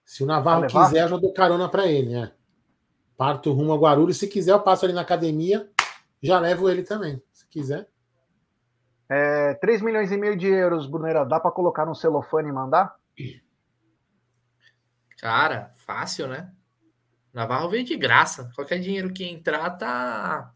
Se 0.03 0.23
o 0.23 0.25
Navarro 0.25 0.65
quiser, 0.65 1.03
eu 1.03 1.09
já 1.09 1.17
dou 1.17 1.31
carona 1.33 1.69
para 1.69 1.85
ele, 1.85 2.09
né? 2.09 2.31
Parto 3.15 3.51
rumo 3.51 3.73
a 3.73 3.77
Guarulhos. 3.77 4.17
Se 4.17 4.27
quiser, 4.27 4.53
eu 4.53 4.59
passo 4.59 4.85
ali 4.85 4.93
na 4.93 5.01
academia, 5.01 5.69
já 6.23 6.39
levo 6.39 6.67
ele 6.67 6.81
também, 6.81 7.21
se 7.31 7.47
quiser. 7.47 7.87
É, 9.09 9.55
3 9.55 9.81
milhões 9.81 10.11
e 10.11 10.17
meio 10.17 10.37
de 10.37 10.47
euros, 10.47 10.85
Brunera, 10.85 11.25
dá 11.25 11.39
para 11.39 11.51
colocar 11.51 11.85
no 11.85 11.95
celofane 11.95 12.49
e 12.49 12.53
mandar? 12.53 12.95
Cara, 15.19 15.71
fácil, 15.85 16.27
né? 16.27 16.51
Navarro 17.33 17.69
veio 17.69 17.83
de 17.83 17.97
graça. 17.97 18.51
Qualquer 18.55 18.79
dinheiro 18.79 19.11
que 19.11 19.23
entrar 19.23 19.71
tá 19.71 20.53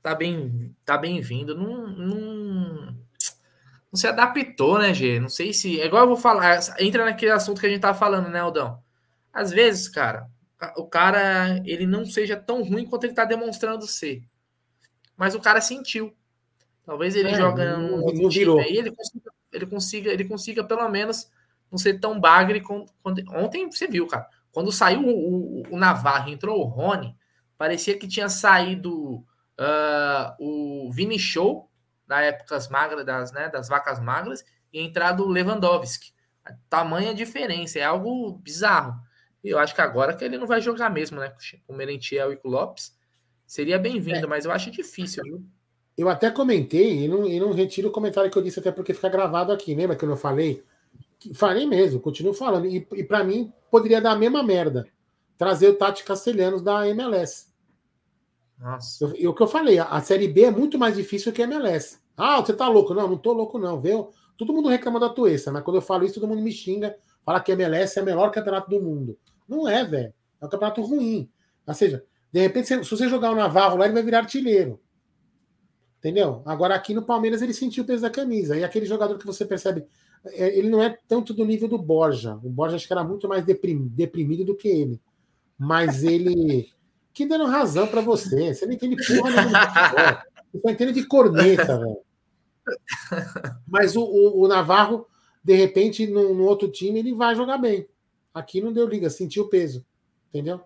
tá 0.00 0.14
bem 0.14 0.74
tá 0.84 0.96
bem-vindo. 0.96 1.56
Não, 1.56 1.86
não, 1.88 2.86
não 2.86 3.96
se 3.96 4.06
adaptou, 4.06 4.78
né, 4.78 4.94
G? 4.94 5.20
Não 5.20 5.28
sei 5.28 5.52
se 5.52 5.80
é 5.80 5.86
igual 5.86 6.02
eu 6.02 6.08
vou 6.08 6.16
falar. 6.16 6.58
Entra 6.78 7.04
naquele 7.04 7.32
assunto 7.32 7.60
que 7.60 7.66
a 7.66 7.70
gente 7.70 7.80
tava 7.80 7.98
falando, 7.98 8.28
né, 8.28 8.40
Aldão? 8.40 8.82
Às 9.32 9.50
vezes, 9.50 9.88
cara, 9.88 10.28
o 10.76 10.86
cara 10.86 11.60
ele 11.64 11.86
não 11.86 12.04
seja 12.04 12.36
tão 12.36 12.62
ruim 12.62 12.86
quanto 12.86 13.04
ele 13.04 13.14
tá 13.14 13.24
demonstrando 13.24 13.86
ser. 13.86 14.22
Mas 15.16 15.34
o 15.34 15.40
cara 15.40 15.60
sentiu. 15.60 16.14
Talvez 16.84 17.14
ele 17.14 17.30
é, 17.30 17.34
joga 17.34 17.76
no 17.76 18.02
outro 18.02 18.28
time 18.28 18.60
aí, 18.60 18.76
ele 18.76 18.90
consiga, 18.90 19.32
ele 19.52 19.66
consiga, 19.66 20.12
ele 20.12 20.24
consiga 20.24 20.64
pelo 20.64 20.88
menos 20.88 21.30
não 21.70 21.78
ser 21.78 21.98
tão 22.00 22.18
bagre 22.20 22.60
quando, 22.60 22.86
quando 23.02 23.22
ontem 23.34 23.70
você 23.70 23.86
viu, 23.86 24.06
cara. 24.06 24.28
Quando 24.50 24.70
saiu 24.70 25.00
o, 25.06 25.60
o, 25.60 25.62
o 25.70 25.78
Navarro, 25.78 26.28
entrou 26.28 26.60
o 26.60 26.64
Rony, 26.64 27.16
parecia 27.56 27.96
que 27.96 28.08
tinha 28.08 28.28
saído 28.28 29.24
uh, 29.58 30.34
o 30.38 30.90
Vini 30.92 31.18
Show 31.18 31.70
da 32.06 32.20
época 32.20 32.58
magras, 32.70 33.06
das, 33.06 33.32
né, 33.32 33.48
das 33.48 33.68
vacas 33.68 34.00
magras 34.00 34.44
e 34.72 34.80
entrado 34.80 35.24
o 35.24 35.28
Lewandowski. 35.28 36.12
Tamanha 36.68 37.14
diferença, 37.14 37.78
é 37.78 37.84
algo 37.84 38.32
bizarro. 38.32 39.00
Eu 39.42 39.58
acho 39.58 39.74
que 39.74 39.80
agora 39.80 40.14
que 40.14 40.24
ele 40.24 40.36
não 40.36 40.46
vai 40.46 40.60
jogar 40.60 40.90
mesmo, 40.90 41.20
né? 41.20 41.32
Com 41.66 41.72
o 41.72 41.76
Merentiel 41.76 42.32
e 42.32 42.36
com 42.36 42.48
o 42.48 42.50
Lopes. 42.50 42.96
Seria 43.46 43.78
bem-vindo, 43.78 44.24
é. 44.24 44.26
mas 44.26 44.44
eu 44.44 44.52
acho 44.52 44.70
difícil, 44.70 45.22
viu? 45.24 45.44
Eu 46.02 46.08
até 46.08 46.32
comentei, 46.32 47.04
e 47.04 47.08
não, 47.08 47.24
e 47.24 47.38
não 47.38 47.52
retiro 47.52 47.88
o 47.88 47.92
comentário 47.92 48.28
que 48.28 48.36
eu 48.36 48.42
disse, 48.42 48.58
até 48.58 48.72
porque 48.72 48.92
fica 48.92 49.08
gravado 49.08 49.52
aqui. 49.52 49.72
Lembra 49.72 49.94
que 49.94 50.04
eu 50.04 50.08
não 50.08 50.16
falei? 50.16 50.64
Falei 51.32 51.64
mesmo, 51.64 52.00
continuo 52.00 52.34
falando. 52.34 52.66
E, 52.66 52.84
e 52.94 53.04
para 53.04 53.22
mim, 53.22 53.52
poderia 53.70 54.00
dar 54.00 54.10
a 54.10 54.16
mesma 54.16 54.42
merda. 54.42 54.84
Trazer 55.38 55.68
o 55.68 55.74
Tati 55.74 56.02
Castelhanos 56.02 56.60
da 56.60 56.88
MLS. 56.88 57.46
Nossa. 58.58 59.12
Eu, 59.16 59.30
o 59.30 59.34
que 59.34 59.42
eu 59.44 59.46
falei, 59.46 59.78
a, 59.78 59.84
a, 59.84 60.00
Série 60.00 60.26
B 60.26 60.42
é 60.42 60.50
muito 60.50 60.76
mais 60.76 60.96
difícil 60.96 61.32
que 61.32 61.40
a 61.40 61.44
MLS. 61.44 62.00
Ah, 62.16 62.40
você 62.40 62.52
tá 62.52 62.66
louco? 62.66 62.92
Não, 62.94 63.06
não 63.06 63.16
tô 63.16 63.32
louco, 63.32 63.56
não. 63.56 63.80
Viu? 63.80 64.10
Todo 64.36 64.52
mundo 64.52 64.68
reclama 64.68 64.98
da 64.98 65.08
Tuessa, 65.08 65.52
mas 65.52 65.62
quando 65.62 65.76
eu 65.76 65.82
falo 65.82 66.04
isso, 66.04 66.14
todo 66.14 66.26
mundo 66.26 66.42
me 66.42 66.50
xinga, 66.50 66.96
fala 67.24 67.38
que 67.38 67.52
a 67.52 67.54
MLS 67.54 67.96
é 67.96 68.02
o 68.02 68.04
melhor 68.04 68.32
campeonato 68.32 68.68
do 68.68 68.82
mundo. 68.82 69.16
Não 69.48 69.68
é, 69.68 69.84
velho. 69.84 70.12
É 70.40 70.46
um 70.46 70.48
campeonato 70.48 70.82
ruim. 70.82 71.30
Ou 71.64 71.74
seja, 71.74 72.04
de 72.32 72.40
repente, 72.40 72.66
se 72.66 72.90
você 72.90 73.08
jogar 73.08 73.30
o 73.30 73.36
Navarro 73.36 73.76
lá, 73.76 73.84
ele 73.84 73.94
vai 73.94 74.02
virar 74.02 74.18
artilheiro. 74.18 74.80
Entendeu? 76.02 76.42
Agora 76.44 76.74
aqui 76.74 76.92
no 76.92 77.02
Palmeiras 77.02 77.42
ele 77.42 77.54
sentiu 77.54 77.84
o 77.84 77.86
peso 77.86 78.02
da 78.02 78.10
camisa. 78.10 78.56
E 78.56 78.64
aquele 78.64 78.86
jogador 78.86 79.16
que 79.18 79.24
você 79.24 79.44
percebe, 79.44 79.86
é, 80.26 80.58
ele 80.58 80.68
não 80.68 80.82
é 80.82 80.98
tanto 81.06 81.32
do 81.32 81.44
nível 81.44 81.68
do 81.68 81.78
Borja. 81.78 82.40
O 82.42 82.50
Borja 82.50 82.74
acho 82.74 82.88
que 82.88 82.92
era 82.92 83.04
muito 83.04 83.28
mais 83.28 83.44
deprimido 83.44 84.44
do 84.44 84.56
que 84.56 84.66
ele. 84.66 85.00
Mas 85.56 86.02
ele. 86.02 86.68
Que 87.14 87.26
dando 87.26 87.44
razão 87.44 87.86
para 87.86 88.00
você. 88.00 88.54
Você 88.54 88.64
não 88.64 88.72
entende 88.72 88.96
porra 88.96 89.30
nenhuma. 89.30 90.24
Você 90.50 90.60
só 90.62 90.70
entende 90.70 90.92
de 90.92 91.06
corneta, 91.06 91.78
velho. 91.78 91.98
Mas 93.68 93.94
o, 93.94 94.02
o, 94.02 94.44
o, 94.44 94.48
Navarro, 94.48 95.06
de 95.44 95.54
repente, 95.54 96.06
no, 96.06 96.34
no, 96.34 96.44
outro 96.44 96.72
time, 96.72 97.00
ele 97.00 97.12
vai 97.12 97.34
jogar 97.34 97.58
bem. 97.58 97.86
Aqui 98.32 98.62
não 98.62 98.72
deu 98.72 98.88
liga, 98.88 99.10
sentiu 99.10 99.44
o 99.44 99.48
peso. 99.50 99.84
Entendeu? 100.30 100.62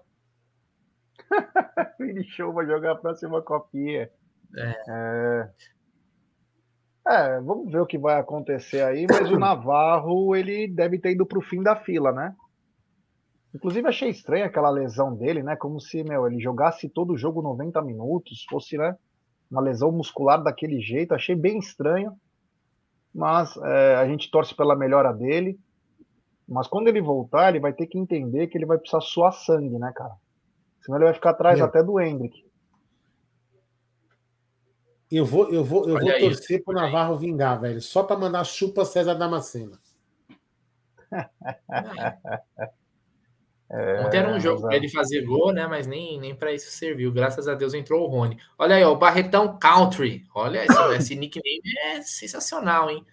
ele 1.99 2.23
show 2.23 2.53
vai 2.53 2.65
jogar 2.65 2.93
a 2.93 2.97
próxima 2.97 3.43
copinha. 3.43 4.09
É. 4.57 4.77
é. 4.89 5.51
É, 7.09 7.41
vamos 7.41 7.71
ver 7.71 7.81
o 7.81 7.87
que 7.87 7.97
vai 7.97 8.19
acontecer 8.19 8.83
aí, 8.83 9.07
mas 9.09 9.31
o 9.31 9.39
Navarro, 9.39 10.35
ele 10.35 10.67
deve 10.67 10.99
ter 10.99 11.13
ido 11.13 11.25
para 11.25 11.39
o 11.39 11.43
fim 11.43 11.63
da 11.63 11.77
fila, 11.77 12.11
né? 12.11 12.35
Inclusive, 13.55 13.89
achei 13.89 14.11
estranho 14.11 14.45
aquela 14.45 14.69
lesão 14.69 15.15
dele, 15.15 15.43
né? 15.43 15.55
Como 15.55 15.81
se, 15.81 16.03
meu, 16.03 16.27
ele 16.27 16.41
jogasse 16.41 16.89
todo 16.89 17.13
o 17.13 17.17
jogo 17.17 17.41
90 17.41 17.81
minutos, 17.83 18.45
fosse, 18.51 18.77
né? 18.77 18.97
Uma 19.51 19.63
lesão 19.63 19.93
muscular 19.93 20.43
daquele 20.43 20.81
jeito, 20.81 21.15
achei 21.15 21.37
bem 21.37 21.59
estranho. 21.59 22.13
Mas 23.15 23.57
é, 23.57 23.95
a 23.95 24.07
gente 24.07 24.31
torce 24.31 24.55
pela 24.55 24.77
melhora 24.77 25.13
dele. 25.13 25.59
Mas 26.47 26.67
quando 26.67 26.89
ele 26.89 27.01
voltar, 27.01 27.49
ele 27.49 27.61
vai 27.61 27.73
ter 27.73 27.87
que 27.87 27.99
entender 27.99 28.49
que 28.49 28.59
ele 28.59 28.67
vai 28.67 28.79
precisar 28.79 29.01
suar 29.01 29.33
sangue, 29.33 29.79
né, 29.79 29.93
cara? 29.95 30.15
Senão 30.83 30.99
ele 30.99 31.07
vai 31.07 31.15
ficar 31.15 31.31
atrás 31.31 31.59
Meu. 31.59 31.67
até 31.67 31.83
do 31.83 32.01
Hendrick. 32.01 32.46
Eu 35.11 35.25
vou, 35.25 35.53
eu 35.53 35.63
vou, 35.63 35.89
eu 35.89 35.99
vou 35.99 36.19
torcer 36.19 36.63
pro 36.65 36.75
Navarro 36.75 37.17
vingar, 37.17 37.61
velho. 37.61 37.81
Só 37.81 38.03
para 38.03 38.19
mandar 38.19 38.45
chupa 38.45 38.85
César 38.85 39.15
Damasceno. 39.15 39.79
É, 43.71 44.01
Ontem 44.05 44.19
era 44.19 44.35
um 44.35 44.41
jogo 44.41 44.63
para 44.63 44.77
ele 44.77 44.89
fazer 44.89 45.23
gol, 45.23 45.53
né? 45.53 45.67
Mas 45.69 45.87
nem, 45.87 46.19
nem 46.19 46.35
para 46.35 46.53
isso 46.53 46.71
serviu. 46.73 47.13
Graças 47.13 47.47
a 47.47 47.55
Deus 47.55 47.73
entrou 47.73 48.03
o 48.03 48.09
Rony. 48.09 48.37
Olha 48.59 48.77
aí, 48.77 48.83
ó, 48.83 48.93
o 48.93 48.97
Barretão 48.97 49.57
Country. 49.57 50.25
Olha 50.35 50.65
esse, 50.65 50.73
esse 50.97 51.15
nickname 51.15 51.61
é 51.85 52.03
sensacional, 52.03 52.91
hein? 52.91 53.05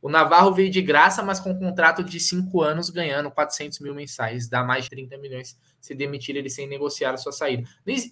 O 0.00 0.08
Navarro 0.08 0.52
veio 0.52 0.70
de 0.70 0.80
graça, 0.80 1.22
mas 1.22 1.40
com 1.40 1.50
um 1.50 1.58
contrato 1.58 2.02
de 2.02 2.18
cinco 2.18 2.62
anos, 2.62 2.88
ganhando 2.88 3.30
400 3.30 3.80
mil 3.80 3.94
mensais, 3.94 4.48
dá 4.48 4.64
mais 4.64 4.84
de 4.84 4.90
30 4.90 5.18
milhões 5.18 5.58
se 5.78 5.94
demitir 5.94 6.36
ele 6.36 6.48
sem 6.48 6.66
negociar 6.66 7.12
a 7.12 7.16
sua 7.18 7.32
saída. 7.32 7.68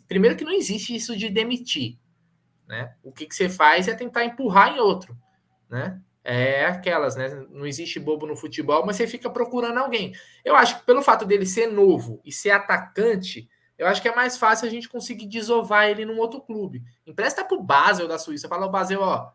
Primeiro 0.06 0.36
que 0.36 0.44
não 0.44 0.52
existe 0.52 0.94
isso 0.94 1.16
de 1.16 1.30
demitir. 1.30 1.98
Né? 2.68 2.94
O 3.02 3.10
que, 3.10 3.26
que 3.26 3.34
você 3.34 3.48
faz 3.48 3.88
é 3.88 3.94
tentar 3.94 4.24
empurrar 4.24 4.76
em 4.76 4.78
outro. 4.78 5.16
Né? 5.70 5.98
É 6.22 6.66
aquelas, 6.66 7.16
né? 7.16 7.28
Não 7.50 7.66
existe 7.66 7.98
bobo 7.98 8.26
no 8.26 8.36
futebol, 8.36 8.84
mas 8.84 8.96
você 8.96 9.06
fica 9.06 9.30
procurando 9.30 9.78
alguém. 9.78 10.12
Eu 10.44 10.54
acho 10.54 10.78
que 10.78 10.84
pelo 10.84 11.00
fato 11.00 11.24
dele 11.24 11.46
ser 11.46 11.66
novo 11.68 12.20
e 12.22 12.30
ser 12.30 12.50
atacante, 12.50 13.48
eu 13.78 13.86
acho 13.86 14.02
que 14.02 14.08
é 14.08 14.14
mais 14.14 14.36
fácil 14.36 14.68
a 14.68 14.70
gente 14.70 14.88
conseguir 14.88 15.26
desovar 15.26 15.88
ele 15.88 16.04
num 16.04 16.18
outro 16.18 16.42
clube. 16.42 16.82
Empresta 17.06 17.42
pro 17.42 17.62
Basel 17.62 18.06
da 18.06 18.18
Suíça. 18.18 18.48
Fala 18.48 18.66
o 18.66 18.70
Basel, 18.70 19.00
ó, 19.00 19.32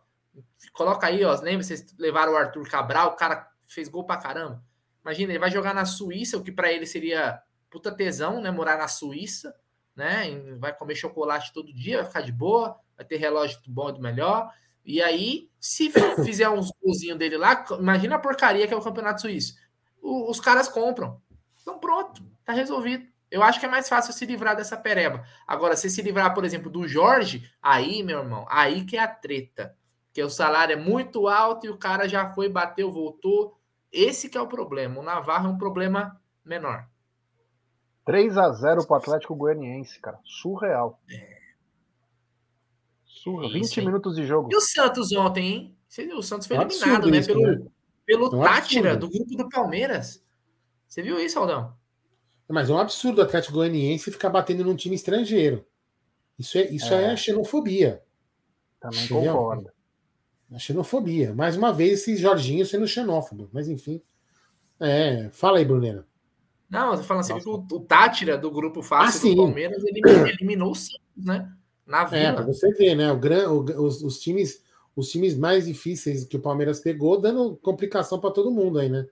coloca 0.72 1.08
aí, 1.08 1.26
ó. 1.26 1.34
Lembra 1.42 1.64
vocês 1.64 1.84
levaram 1.98 2.34
o 2.34 2.38
Arthur 2.38 2.70
Cabral, 2.70 3.10
o 3.10 3.16
cara 3.16 3.48
fez 3.66 3.90
gol 3.90 4.06
pra 4.06 4.18
caramba. 4.18 4.64
Imagina, 5.02 5.32
ele 5.32 5.40
vai 5.40 5.50
jogar 5.50 5.74
na 5.74 5.86
Suíça, 5.86 6.38
o 6.38 6.44
que 6.44 6.52
para 6.52 6.72
ele 6.72 6.86
seria 6.86 7.42
puta 7.72 7.92
tesão, 7.92 8.40
né? 8.40 8.52
Morar 8.52 8.78
na 8.78 8.88
Suíça, 8.88 9.56
né? 9.96 10.40
Vai 10.58 10.74
comer 10.76 10.96
chocolate 10.96 11.54
todo 11.54 11.74
dia, 11.74 11.98
vai 11.98 12.06
ficar 12.06 12.22
de 12.22 12.32
boa 12.32 12.80
vai 12.96 13.06
ter 13.06 13.18
relógio 13.18 13.60
bom 13.68 13.90
e 13.90 13.94
do 13.94 14.02
melhor. 14.02 14.52
E 14.86 15.02
aí, 15.02 15.50
se 15.60 15.92
fizer 16.24 16.50
uns 16.50 16.72
golzinhos 16.82 17.18
dele 17.18 17.38
lá, 17.38 17.66
imagina 17.80 18.16
a 18.16 18.20
porcaria 18.20 18.68
que 18.68 18.74
é 18.74 18.78
o 18.78 18.82
Campeonato 18.82 19.22
Suíço. 19.22 19.56
O, 20.02 20.30
os 20.30 20.40
caras 20.40 20.68
compram. 20.68 21.22
Então 21.62 21.80
pronto, 21.80 22.24
tá 22.44 22.54
resolvido. 22.54 23.06
Eu 23.32 23.42
acho 23.42 23.60
que 23.60 23.66
é 23.66 23.70
mais 23.70 23.90
fácil 23.90 24.14
se 24.14 24.26
livrar 24.26 24.56
dessa 24.56 24.78
pereba. 24.78 25.24
Agora, 25.48 25.76
se 25.76 25.90
se 25.90 26.02
livrar, 26.02 26.34
por 26.36 26.46
exemplo, 26.46 26.70
do 26.70 26.88
Jorge, 26.88 27.50
aí, 27.62 28.04
meu 28.04 28.20
irmão, 28.20 28.46
aí 28.48 28.86
que 28.86 28.96
é 28.96 29.00
a 29.00 29.08
treta. 29.08 29.76
Porque 30.06 30.22
o 30.22 30.30
salário 30.30 30.74
é 30.74 30.76
muito 30.76 31.28
alto 31.28 31.66
e 31.66 31.70
o 31.70 31.78
cara 31.78 32.08
já 32.08 32.32
foi, 32.32 32.48
bateu, 32.48 32.92
voltou. 32.92 33.58
Esse 33.92 34.30
que 34.30 34.38
é 34.38 34.42
o 34.42 34.48
problema. 34.48 35.00
O 35.00 35.04
Navarro 35.04 35.48
é 35.48 35.52
um 35.52 35.58
problema 35.58 36.22
menor. 36.46 36.88
3 38.06 38.38
a 38.38 38.50
0 38.52 38.86
pro 38.86 38.96
Atlético 38.96 39.36
Goianiense, 39.36 40.00
cara. 40.00 40.20
Surreal. 40.24 41.00
É. 41.10 41.38
Surra, 43.06 43.50
20 43.50 43.78
hein? 43.78 43.86
minutos 43.86 44.16
de 44.16 44.26
jogo. 44.26 44.50
E 44.52 44.56
o 44.56 44.62
Santos 44.62 45.12
ontem, 45.14 45.46
hein? 45.46 45.78
O 46.18 46.22
Santos 46.22 46.48
foi 46.48 46.58
é 46.58 46.62
eliminado, 46.62 47.10
né? 47.10 47.20
Isso, 47.20 47.28
pelo, 47.28 47.42
né? 47.42 47.66
pelo 48.06 48.26
é 48.26 48.36
um 48.36 48.44
Tátira, 48.44 48.98
do 48.98 49.10
grupo 49.10 49.38
do 49.38 49.48
Palmeiras. 49.48 50.22
Você 50.88 51.02
viu 51.02 51.20
isso, 51.20 51.40
Aldão? 51.40 51.74
Mas 52.50 52.70
é 52.70 52.74
um 52.74 52.78
absurdo 52.78 53.20
o 53.20 53.22
Atlético 53.24 53.54
Goianiense 53.54 54.12
ficar 54.12 54.30
batendo 54.30 54.64
num 54.64 54.76
time 54.76 54.96
estrangeiro. 54.96 55.66
Isso 56.38 56.58
é, 56.58 56.70
isso 56.70 56.94
é. 56.94 57.14
é 57.14 57.18
xenofobia. 57.18 58.04
Também 58.80 59.06
Entendeu? 59.06 59.34
concordo. 59.34 59.72
A 60.52 60.60
xenofobia. 60.60 61.34
Mais 61.34 61.56
uma 61.56 61.72
vez, 61.72 62.02
esse 62.02 62.18
Jorginho 62.18 62.66
sendo 62.66 62.88
xenófobo. 62.88 63.50
Mas 63.54 63.70
enfim. 63.70 64.02
É, 64.80 65.30
fala 65.32 65.60
aí, 65.60 65.66
Brunera. 65.66 66.06
Não, 66.70 66.92
eu 66.92 66.98
tô 66.98 67.04
falando 67.04 67.22
assim, 67.22 67.50
o, 67.50 67.56
o 67.56 67.80
Tátira 67.82 68.38
do 68.38 68.50
grupo 68.50 68.82
fácil 68.82 69.32
ah, 69.32 69.36
do 69.36 69.44
Palmeiras 69.44 69.84
ele 69.84 70.02
eliminou 70.30 70.72
o 70.72 70.76
Santos, 70.76 71.00
né? 71.16 71.52
Na 71.86 72.02
é, 72.02 72.06
Vila. 72.06 72.22
É, 72.22 72.34
para 72.34 72.46
você 72.46 72.72
ver, 72.74 72.96
né? 72.96 73.12
O, 73.12 73.18
gran, 73.18 73.50
o, 73.50 73.64
os, 73.86 74.02
os, 74.02 74.20
times, 74.20 74.64
os 74.96 75.10
times 75.10 75.38
mais 75.38 75.66
difíceis 75.66 76.24
que 76.24 76.38
o 76.38 76.42
Palmeiras 76.42 76.80
pegou, 76.80 77.20
dando 77.20 77.58
complicação 77.58 78.20
para 78.20 78.32
todo 78.32 78.52
mundo 78.52 78.80
aí, 78.80 78.90
né? 78.90 79.06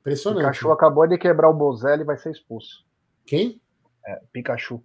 Impressionante. 0.00 0.42
Pikachu 0.42 0.70
acabou 0.70 1.06
de 1.06 1.18
quebrar 1.18 1.48
o 1.48 1.54
Bozelli 1.54 2.02
e 2.02 2.06
vai 2.06 2.16
ser 2.16 2.30
expulso. 2.30 2.84
Quem? 3.24 3.60
É, 4.06 4.20
Pikachu. 4.32 4.82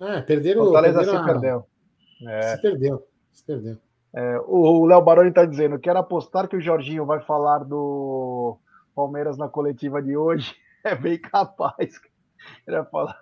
É, 0.00 0.20
perderam. 0.20 0.64
Fortaleza 0.64 0.98
perderam 0.98 1.24
se 1.24 1.30
a... 1.30 1.32
perdeu. 1.32 1.66
É. 2.28 2.56
Se 2.56 2.62
perdeu. 2.62 3.06
Se 3.32 3.44
perdeu. 3.44 3.78
É, 4.12 4.38
o 4.46 4.86
Léo 4.86 5.02
Baroni 5.02 5.30
está 5.30 5.44
dizendo: 5.44 5.78
quero 5.78 5.98
apostar 5.98 6.48
que 6.48 6.56
o 6.56 6.60
Jorginho 6.60 7.04
vai 7.04 7.20
falar 7.20 7.58
do 7.64 8.56
Palmeiras 8.94 9.36
na 9.36 9.48
coletiva 9.48 10.00
de 10.00 10.16
hoje. 10.16 10.54
É 10.84 10.94
bem 10.94 11.18
capaz. 11.18 11.98
Ele 12.66 12.76
vai 12.76 12.90
falar. 12.90 13.18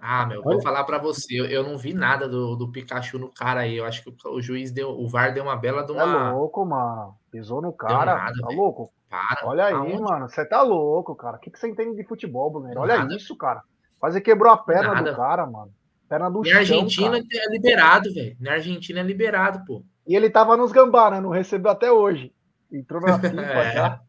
Ah, 0.00 0.26
meu, 0.26 0.42
vou 0.42 0.60
falar 0.62 0.84
para 0.84 0.98
você. 0.98 1.38
Eu, 1.38 1.44
eu, 1.46 1.62
não 1.62 1.76
vi 1.76 1.92
nada 1.92 2.28
do, 2.28 2.56
do 2.56 2.70
Pikachu 2.70 3.18
no 3.18 3.32
cara 3.32 3.60
aí. 3.60 3.76
Eu 3.76 3.84
acho 3.84 4.02
que 4.02 4.10
o, 4.10 4.32
o 4.32 4.42
juiz 4.42 4.72
deu, 4.72 4.90
o 4.90 5.08
VAR 5.08 5.32
deu 5.32 5.44
uma 5.44 5.56
bela 5.56 5.82
de 5.84 5.92
uma. 5.92 6.02
É 6.02 6.32
louco, 6.32 6.64
mano. 6.64 7.14
Pisou 7.30 7.60
no 7.60 7.72
cara. 7.72 8.16
Nada, 8.16 8.40
tá 8.40 8.48
véio. 8.48 8.58
louco? 8.58 8.92
Para. 9.08 9.46
Olha 9.46 9.66
aí, 9.66 9.74
aonde? 9.74 10.00
mano. 10.00 10.28
Você 10.28 10.44
tá 10.44 10.62
louco, 10.62 11.14
cara. 11.14 11.36
O 11.36 11.40
que, 11.40 11.50
que 11.50 11.58
você 11.58 11.68
entende 11.68 11.96
de 11.96 12.04
futebol, 12.04 12.50
Bruno? 12.50 12.68
Olha 12.80 12.98
nada. 12.98 13.14
isso, 13.14 13.36
cara. 13.36 13.62
Quase 13.98 14.20
quebrou 14.20 14.52
a 14.52 14.56
perna 14.56 14.94
nada. 14.94 15.10
do 15.10 15.16
cara, 15.16 15.46
mano. 15.46 15.72
Perna 16.08 16.30
do 16.30 16.40
Na 16.40 16.44
chão, 16.46 16.58
Argentina 16.58 17.10
cara. 17.12 17.24
é 17.32 17.48
liberado, 17.50 18.12
velho. 18.12 18.36
Na 18.40 18.52
Argentina 18.52 19.00
é 19.00 19.02
liberado, 19.02 19.64
pô. 19.64 19.84
E 20.06 20.16
ele 20.16 20.28
tava 20.28 20.56
nos 20.56 20.72
gambá, 20.72 21.10
né? 21.10 21.20
Não 21.20 21.30
recebeu 21.30 21.70
até 21.70 21.92
hoje. 21.92 22.34
Entrou 22.72 23.00
na 23.00 23.18
FIFA 23.20 23.40
é. 23.40 23.72
já. 23.72 24.00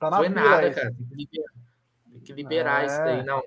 Tá 0.00 0.10
na 0.10 0.16
Foi 0.16 0.30
nada, 0.30 0.66
aí. 0.66 0.74
cara. 0.74 0.92
Tem 0.92 1.06
que 1.06 1.14
liberar, 1.14 1.52
Tem 2.10 2.20
que 2.20 2.32
liberar 2.32 2.82
é. 2.82 2.86
isso 2.86 2.98
daí. 2.98 3.22
Não. 3.22 3.42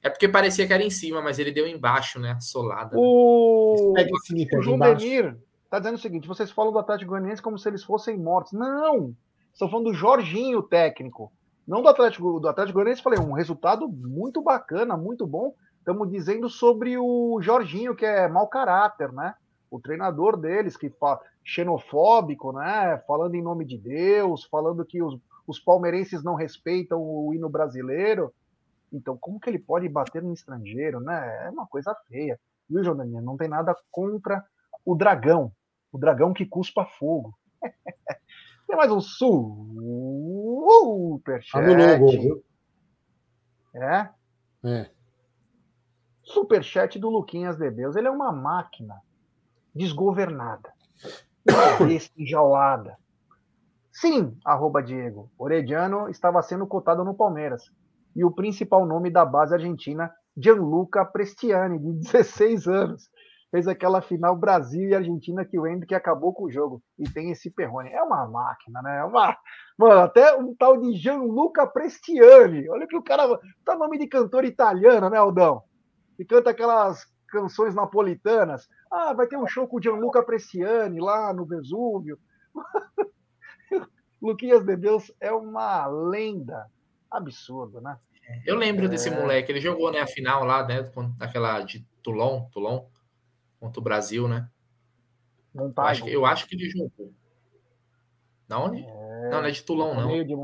É 0.00 0.08
porque 0.08 0.28
parecia 0.28 0.64
que 0.64 0.72
era 0.72 0.82
em 0.82 0.90
cima, 0.90 1.20
mas 1.20 1.40
ele 1.40 1.50
deu 1.50 1.66
embaixo, 1.66 2.20
né? 2.20 2.38
Solada. 2.40 2.96
O, 2.96 3.92
né? 3.96 4.06
o 4.56 4.62
João 4.62 4.78
Denir 4.78 5.36
tá 5.68 5.80
dizendo 5.80 5.96
o 5.96 6.00
seguinte: 6.00 6.28
vocês 6.28 6.52
falam 6.52 6.72
do 6.72 6.78
Atlético 6.78 7.10
Goianiense 7.10 7.42
como 7.42 7.58
se 7.58 7.68
eles 7.68 7.82
fossem 7.82 8.16
mortos. 8.16 8.52
Não! 8.52 9.12
Estou 9.52 9.68
falando 9.68 9.86
do 9.86 9.94
Jorginho, 9.94 10.62
técnico. 10.62 11.32
Não 11.66 11.82
do 11.82 11.88
Atlético, 11.88 12.38
do 12.38 12.48
Atlético 12.48 12.74
Goianiense, 12.74 13.02
falei, 13.02 13.18
um 13.18 13.32
resultado 13.32 13.88
muito 13.88 14.40
bacana, 14.40 14.96
muito 14.96 15.26
bom. 15.26 15.52
Estamos 15.78 16.08
dizendo 16.08 16.48
sobre 16.48 16.96
o 16.96 17.40
Jorginho, 17.42 17.96
que 17.96 18.06
é 18.06 18.28
mau 18.28 18.46
caráter, 18.46 19.12
né? 19.12 19.34
O 19.68 19.80
treinador 19.80 20.36
deles, 20.36 20.76
que 20.76 20.88
fala 20.90 21.20
xenofóbico, 21.44 22.52
né? 22.52 23.02
Falando 23.06 23.34
em 23.34 23.42
nome 23.42 23.64
de 23.64 23.76
Deus, 23.76 24.44
falando 24.44 24.84
que 24.84 25.02
os, 25.02 25.18
os 25.48 25.58
palmeirenses 25.58 26.22
não 26.22 26.34
respeitam 26.34 27.00
o 27.00 27.32
hino 27.32 27.48
brasileiro. 27.48 28.34
Então, 28.92 29.16
como 29.16 29.40
que 29.40 29.48
ele 29.48 29.58
pode 29.58 29.88
bater 29.88 30.22
no 30.22 30.34
estrangeiro, 30.34 31.00
né? 31.00 31.46
É 31.46 31.50
uma 31.50 31.66
coisa 31.66 31.96
feia. 32.06 32.38
Viu, 32.68 32.84
Jordaninha? 32.84 33.22
Não 33.22 33.38
tem 33.38 33.48
nada 33.48 33.74
contra 33.90 34.44
o 34.84 34.94
dragão. 34.94 35.50
O 35.90 35.96
dragão 35.96 36.34
que 36.34 36.44
cuspa 36.44 36.84
fogo. 36.84 37.32
tem 38.68 38.76
mais 38.76 38.92
um 38.92 39.00
superchat. 39.00 41.52
Tá 41.52 41.60
É? 43.74 44.08
É. 44.64 44.90
Superchat 46.22 46.98
do 46.98 47.08
Luquinhas 47.08 47.56
de 47.56 47.70
Deus. 47.70 47.96
Ele 47.96 48.08
é 48.08 48.10
uma 48.10 48.30
máquina 48.30 49.00
desgovernada. 49.74 50.70
enjaulada. 52.18 52.98
Sim, 54.00 54.38
arroba 54.44 54.80
Diego. 54.80 55.28
Orediano 55.36 56.08
estava 56.08 56.40
sendo 56.40 56.68
cotado 56.68 57.04
no 57.04 57.16
Palmeiras 57.16 57.64
e 58.14 58.24
o 58.24 58.30
principal 58.30 58.86
nome 58.86 59.10
da 59.10 59.24
base 59.24 59.54
argentina, 59.54 60.08
Gianluca 60.36 61.04
Prestiani, 61.04 61.80
de 61.80 61.94
16 62.06 62.68
anos. 62.68 63.10
Fez 63.50 63.66
aquela 63.66 64.00
final 64.00 64.36
Brasil 64.36 64.88
e 64.88 64.94
Argentina 64.94 65.44
que 65.44 65.58
o 65.58 65.66
Hendrick 65.66 65.96
acabou 65.96 66.32
com 66.32 66.44
o 66.44 66.50
jogo. 66.50 66.80
E 66.96 67.10
tem 67.10 67.32
esse 67.32 67.50
Perrone. 67.50 67.90
É 67.90 68.00
uma 68.00 68.24
máquina, 68.28 68.80
né? 68.82 68.98
É 68.98 69.04
uma... 69.04 69.36
Mano, 69.76 70.00
até 70.02 70.32
um 70.36 70.54
tal 70.54 70.80
de 70.80 70.92
Gianluca 70.92 71.66
Prestiani. 71.66 72.70
Olha 72.70 72.86
que 72.86 72.96
o 72.96 73.02
cara. 73.02 73.26
Tá 73.64 73.74
nome 73.74 73.98
de 73.98 74.06
cantor 74.06 74.44
italiano, 74.44 75.10
né, 75.10 75.18
Aldão? 75.18 75.64
Que 76.16 76.24
canta 76.24 76.50
aquelas 76.50 77.04
canções 77.26 77.74
napolitanas. 77.74 78.68
Ah, 78.92 79.12
vai 79.12 79.26
ter 79.26 79.36
um 79.36 79.46
show 79.48 79.66
com 79.66 79.78
o 79.78 79.82
Gianluca 79.82 80.22
Prestiani 80.22 81.00
lá 81.00 81.32
no 81.32 81.44
Vesúvio. 81.44 82.16
Luquinhas 84.20 84.64
de 84.64 84.76
Deus 84.76 85.12
é 85.20 85.32
uma 85.32 85.86
lenda 85.86 86.66
absurdo, 87.10 87.80
né? 87.80 87.96
Eu 88.44 88.56
lembro 88.56 88.86
é... 88.86 88.88
desse 88.88 89.10
moleque, 89.10 89.50
ele 89.50 89.60
jogou 89.60 89.90
né, 89.90 90.00
a 90.00 90.06
final 90.06 90.44
lá, 90.44 90.66
né? 90.66 90.90
Naquela 91.18 91.60
de 91.60 91.86
Toulon, 92.02 92.44
Toulon, 92.50 92.86
contra 93.58 93.80
o 93.80 93.82
Brasil, 93.82 94.28
né? 94.28 94.48
Não 95.54 95.72
tá, 95.72 95.82
eu, 95.82 95.88
acho 95.88 96.04
que, 96.04 96.12
eu 96.12 96.26
acho 96.26 96.46
que 96.46 96.54
ele 96.54 96.70
jogou. 96.70 97.12
Na 98.48 98.62
onde? 98.62 98.82
É... 98.82 99.30
Não, 99.30 99.40
não 99.40 99.48
é 99.48 99.50
de 99.50 99.62
Toulon, 99.62 99.94
não. 99.94 100.24
De... 100.24 100.34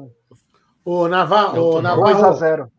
Ô, 0.85 1.09
Navarro, 1.09 1.77
ô, 1.77 1.83
Navarro. 1.83 2.39
2x0. 2.39 2.71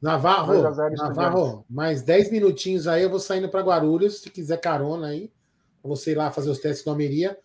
Navarro, 0.00 0.62
Navarro, 0.62 1.64
mais 1.68 2.02
10 2.02 2.30
minutinhos 2.30 2.88
aí, 2.88 3.02
eu 3.02 3.10
vou 3.10 3.20
saindo 3.20 3.50
para 3.50 3.60
Guarulhos. 3.60 4.22
Se 4.22 4.30
quiser 4.30 4.58
carona 4.58 5.08
aí, 5.08 5.30
você 5.82 6.12
ir 6.12 6.14
lá 6.14 6.30
fazer 6.30 6.48
os 6.48 6.58
testes 6.58 6.84
do 6.84 6.90
Almeria, 6.90 7.38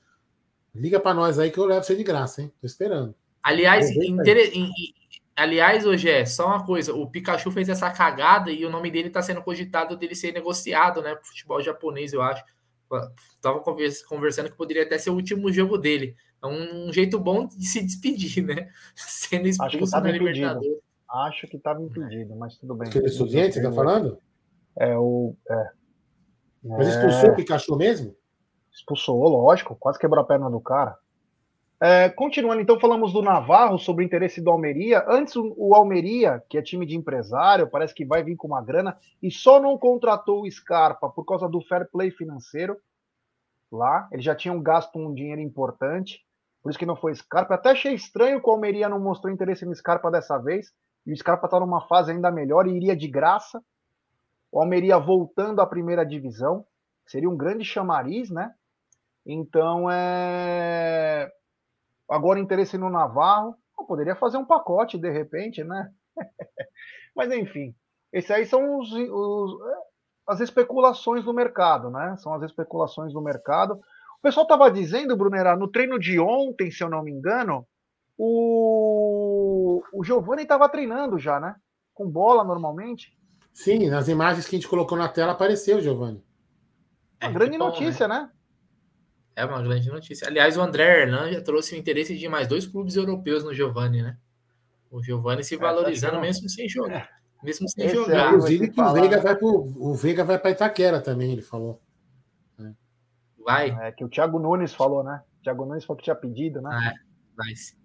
liga 0.75 0.99
para 0.99 1.13
nós 1.13 1.39
aí 1.39 1.49
que 1.49 1.57
eu 1.57 1.65
levo 1.65 1.83
você 1.83 1.95
de 1.95 2.03
graça, 2.03 2.41
hein? 2.41 2.51
Tô 2.59 2.67
esperando. 2.67 3.15
Aliás, 3.41 3.89
inter... 3.89 4.51
Aliás, 5.35 5.85
hoje 5.85 6.09
é 6.09 6.25
só 6.25 6.47
uma 6.47 6.65
coisa: 6.65 6.93
o 6.93 7.09
Pikachu 7.09 7.51
fez 7.51 7.67
essa 7.67 7.91
cagada 7.91 8.51
e 8.51 8.65
o 8.65 8.69
nome 8.69 8.89
dele 8.89 9.07
está 9.09 9.21
sendo 9.21 9.41
cogitado 9.41 9.97
dele 9.97 10.15
ser 10.15 10.31
negociado, 10.31 11.01
né? 11.01 11.15
Pro 11.15 11.27
futebol 11.27 11.61
japonês, 11.61 12.13
eu 12.13 12.21
acho. 12.21 12.43
Tava 13.41 13.61
conversando 14.07 14.49
que 14.49 14.57
poderia 14.57 14.83
até 14.83 14.97
ser 14.97 15.09
o 15.09 15.15
último 15.15 15.51
jogo 15.51 15.77
dele. 15.77 16.15
É 16.41 16.47
um 16.47 16.93
jeito 16.93 17.19
bom 17.19 17.47
de 17.47 17.65
se 17.65 17.81
despedir, 17.81 18.43
né? 18.43 18.69
Sendo 18.95 19.47
expulso 19.47 19.99
na 19.99 20.11
Libertadores. 20.11 20.77
Acho 21.09 21.47
que 21.47 21.57
estava 21.57 21.81
impedido, 21.81 22.35
mas 22.35 22.57
tudo 22.57 22.75
bem. 22.75 22.89
Aquele 22.89 23.09
você 23.09 23.61
tá 23.61 23.71
falando? 23.71 24.19
É 24.77 24.97
o. 24.97 25.35
É. 25.49 25.69
Mas 26.63 26.87
expulsou 26.87 27.29
é... 27.29 27.31
o 27.31 27.35
Pikachu 27.35 27.75
mesmo? 27.75 28.15
Expulsou, 28.75 29.23
lógico. 29.27 29.75
Quase 29.75 29.97
quebrou 29.97 30.21
a 30.21 30.27
perna 30.27 30.49
do 30.49 30.59
cara. 30.59 30.97
É, 31.79 32.09
continuando, 32.09 32.61
então, 32.61 32.79
falamos 32.79 33.11
do 33.11 33.21
Navarro 33.21 33.77
sobre 33.77 34.03
o 34.03 34.05
interesse 34.05 34.41
do 34.41 34.49
Almeria. 34.49 35.03
Antes, 35.07 35.35
o 35.35 35.73
Almeria, 35.73 36.43
que 36.49 36.57
é 36.57 36.61
time 36.61 36.85
de 36.85 36.95
empresário, 36.95 37.69
parece 37.69 37.93
que 37.93 38.05
vai 38.05 38.23
vir 38.23 38.35
com 38.35 38.47
uma 38.47 38.61
grana 38.61 38.97
e 39.21 39.29
só 39.29 39.59
não 39.59 39.77
contratou 39.77 40.43
o 40.43 40.51
Scarpa 40.51 41.09
por 41.09 41.25
causa 41.25 41.49
do 41.49 41.61
fair 41.61 41.89
play 41.91 42.11
financeiro 42.11 42.77
lá. 43.71 44.07
Eles 44.11 44.23
já 44.23 44.35
tinham 44.35 44.61
gasto 44.61 44.97
um 44.97 45.13
dinheiro 45.13 45.41
importante, 45.41 46.25
por 46.63 46.69
isso 46.69 46.79
que 46.79 46.85
não 46.85 46.95
foi 46.95 47.13
Scarpa. 47.13 47.55
Até 47.55 47.71
achei 47.71 47.93
estranho 47.93 48.41
que 48.41 48.49
o 48.49 48.51
Almeria 48.51 48.89
não 48.89 48.99
mostrou 48.99 49.31
interesse 49.31 49.65
no 49.65 49.75
Scarpa 49.75 50.09
dessa 50.09 50.37
vez. 50.37 50.73
E 51.05 51.13
o 51.13 51.17
Scarpa 51.17 51.45
está 51.45 51.59
numa 51.59 51.87
fase 51.87 52.11
ainda 52.11 52.31
melhor 52.31 52.67
e 52.67 52.75
iria 52.75 52.95
de 52.95 53.07
graça. 53.07 53.61
O 54.51 54.59
Almeria 54.59 54.97
voltando 54.97 55.61
à 55.61 55.67
primeira 55.67 56.05
divisão. 56.05 56.65
Seria 57.05 57.29
um 57.29 57.37
grande 57.37 57.63
chamariz, 57.63 58.31
né? 58.31 58.51
Então, 59.25 59.89
é 59.89 61.31
Agora, 62.09 62.39
interesse 62.39 62.77
no 62.77 62.89
Navarro, 62.89 63.55
eu 63.77 63.85
poderia 63.85 64.15
fazer 64.15 64.37
um 64.37 64.45
pacote 64.45 64.97
de 64.97 65.09
repente, 65.09 65.63
né? 65.63 65.91
Mas 67.15 67.31
enfim, 67.31 67.75
esses 68.13 68.29
aí 68.29 68.45
são 68.45 68.79
os, 68.79 68.91
os, 68.91 69.59
as 70.27 70.39
especulações 70.39 71.23
do 71.23 71.33
mercado, 71.33 71.89
né? 71.89 72.15
São 72.17 72.33
as 72.33 72.43
especulações 72.43 73.11
do 73.11 73.21
mercado. 73.21 73.73
O 73.73 74.21
pessoal 74.21 74.43
estava 74.43 74.69
dizendo, 74.69 75.17
Brunera, 75.17 75.55
no 75.55 75.67
treino 75.67 75.99
de 75.99 76.19
ontem, 76.19 76.69
se 76.69 76.83
eu 76.83 76.89
não 76.89 77.03
me 77.03 77.11
engano, 77.11 77.67
o, 78.17 79.81
o 79.93 80.03
Giovanni 80.03 80.43
estava 80.43 80.69
treinando 80.69 81.17
já, 81.17 81.39
né? 81.39 81.55
Com 81.93 82.09
bola 82.09 82.43
normalmente. 82.43 83.17
Sim, 83.51 83.89
nas 83.89 84.07
imagens 84.07 84.47
que 84.47 84.55
a 84.55 84.59
gente 84.59 84.69
colocou 84.69 84.97
na 84.97 85.09
tela 85.09 85.31
apareceu, 85.31 85.81
Giovanni. 85.81 86.23
Uma 87.21 87.29
é, 87.29 87.33
grande 87.33 87.57
bom, 87.57 87.65
notícia, 87.65 88.07
né? 88.07 88.21
né? 88.21 88.31
É 89.35 89.45
uma 89.45 89.61
grande 89.61 89.89
notícia. 89.89 90.27
Aliás, 90.27 90.57
o 90.57 90.61
André 90.61 91.01
Hernan 91.01 91.31
já 91.31 91.41
trouxe 91.41 91.75
o 91.75 91.77
interesse 91.77 92.17
de 92.17 92.27
mais 92.29 92.47
dois 92.47 92.65
clubes 92.65 92.95
europeus 92.95 93.43
no 93.43 93.53
Giovanni, 93.53 94.01
né? 94.01 94.17
O 94.89 95.03
Giovanni 95.03 95.43
se 95.43 95.55
é, 95.55 95.57
valorizando 95.57 96.17
é, 96.17 96.21
mesmo 96.21 96.47
sem 96.49 96.69
jogar. 96.69 97.09
É. 97.11 97.15
Mesmo 97.43 97.69
sem 97.69 97.85
Esse 97.85 97.95
jogar. 97.95 98.29
Inclusive 98.29 98.69
que 98.69 98.81
o 98.81 98.93
Veiga 98.93 99.21
vai 99.21 99.35
pro, 99.35 99.73
o 99.77 99.93
Veiga 99.93 100.23
vai 100.23 100.39
para 100.39 100.51
Itaquera 100.51 100.99
também, 101.01 101.31
ele 101.31 101.41
falou. 101.41 101.79
Vai. 103.45 103.69
É 103.81 103.91
que 103.91 104.03
o 104.03 104.09
Thiago 104.09 104.39
Nunes 104.39 104.73
falou, 104.73 105.03
né? 105.03 105.21
O 105.39 105.43
Thiago 105.43 105.65
Nunes 105.65 105.85
falou 105.85 105.97
que 105.97 106.03
tinha 106.03 106.15
pedido, 106.15 106.59
né? 106.59 106.69
Ah, 106.71 106.93
vai 107.37 107.55
sim. 107.55 107.75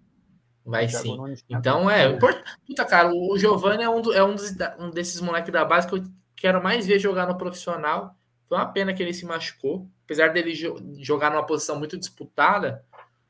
Vai 0.65 0.89
sim. 0.89 1.17
Então 1.49 1.89
é 1.89 2.07
importante. 2.07 2.57
Puta, 2.65 2.83
cara, 2.85 3.11
o 3.13 3.37
Giovanni 3.37 3.83
é 3.83 3.89
um, 3.89 4.01
do, 4.01 4.13
é 4.13 4.23
um, 4.23 4.33
dos, 4.33 4.51
um 4.79 4.89
desses 4.89 5.21
moleques 5.21 5.51
da 5.51 5.63
base 5.63 5.87
que 5.87 5.95
eu 5.95 6.03
quero 6.35 6.63
mais 6.63 6.87
ver 6.87 6.97
jogar 6.97 7.27
no 7.27 7.37
profissional. 7.37 8.15
Foi 8.51 8.57
uma 8.57 8.69
pena 8.69 8.93
que 8.93 9.01
ele 9.01 9.13
se 9.13 9.25
machucou 9.25 9.89
apesar 10.03 10.27
dele 10.27 10.53
jogar 10.99 11.31
numa 11.31 11.45
posição 11.45 11.79
muito 11.79 11.97
disputada, 11.97 12.83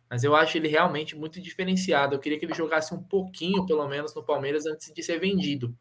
mas 0.09 0.23
eu 0.23 0.35
acho 0.35 0.57
ele 0.57 0.67
realmente 0.67 1.15
muito 1.15 1.39
diferenciado. 1.39 2.15
Eu 2.15 2.19
queria 2.19 2.39
que 2.39 2.45
ele 2.45 2.55
jogasse 2.55 2.91
um 2.91 3.03
pouquinho, 3.03 3.63
pelo 3.67 3.87
menos, 3.87 4.15
no 4.15 4.23
Palmeiras 4.23 4.65
antes 4.65 4.91
de 4.91 5.03
ser 5.03 5.19
vendido. 5.19 5.77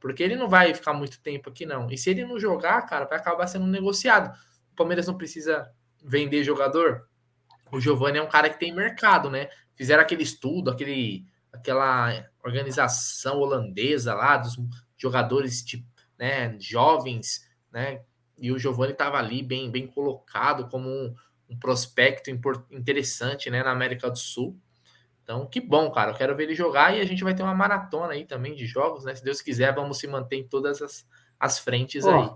Porque 0.00 0.22
ele 0.22 0.36
não 0.36 0.48
vai 0.48 0.72
ficar 0.72 0.94
muito 0.94 1.20
tempo 1.20 1.50
aqui, 1.50 1.66
não. 1.66 1.90
E 1.90 1.98
se 1.98 2.08
ele 2.08 2.24
não 2.24 2.38
jogar, 2.38 2.80
cara, 2.86 3.04
vai 3.04 3.18
acabar 3.18 3.46
sendo 3.46 3.66
negociado. 3.66 4.34
O 4.72 4.74
Palmeiras 4.74 5.06
não 5.06 5.18
precisa 5.18 5.70
vender 6.02 6.42
jogador. 6.42 7.06
O 7.70 7.78
Giovanni 7.78 8.16
é 8.16 8.22
um 8.22 8.28
cara 8.28 8.48
que 8.48 8.58
tem 8.58 8.74
mercado, 8.74 9.28
né? 9.28 9.50
Fizeram 9.74 10.02
aquele 10.02 10.22
estudo, 10.22 10.70
aquele, 10.70 11.26
aquela 11.52 12.26
organização 12.42 13.36
holandesa 13.36 14.14
lá 14.14 14.38
dos 14.38 14.56
jogadores 14.96 15.62
tipo, 15.62 15.86
né, 16.18 16.56
jovens, 16.58 17.46
né, 17.70 18.00
E 18.38 18.52
o 18.52 18.58
Giovani 18.58 18.92
estava 18.92 19.18
ali 19.18 19.42
bem, 19.42 19.70
bem 19.70 19.86
colocado 19.86 20.68
como 20.68 20.88
um, 20.88 21.14
um 21.50 21.58
prospecto 21.58 22.30
interessante 22.70 23.50
né, 23.50 23.62
na 23.62 23.70
América 23.70 24.10
do 24.10 24.18
Sul. 24.18 24.56
Então, 25.22 25.44
que 25.46 25.60
bom, 25.60 25.90
cara. 25.90 26.12
Eu 26.12 26.14
quero 26.14 26.34
ver 26.34 26.44
ele 26.44 26.54
jogar 26.54 26.96
e 26.96 27.00
a 27.00 27.04
gente 27.04 27.22
vai 27.22 27.34
ter 27.34 27.42
uma 27.42 27.54
maratona 27.54 28.14
aí 28.14 28.24
também 28.24 28.54
de 28.54 28.66
jogos, 28.66 29.04
né? 29.04 29.14
Se 29.14 29.22
Deus 29.22 29.42
quiser, 29.42 29.74
vamos 29.74 29.98
se 29.98 30.06
manter 30.06 30.36
em 30.36 30.48
todas 30.48 30.80
as, 30.80 31.06
as 31.38 31.58
frentes 31.58 32.06
aí. 32.06 32.30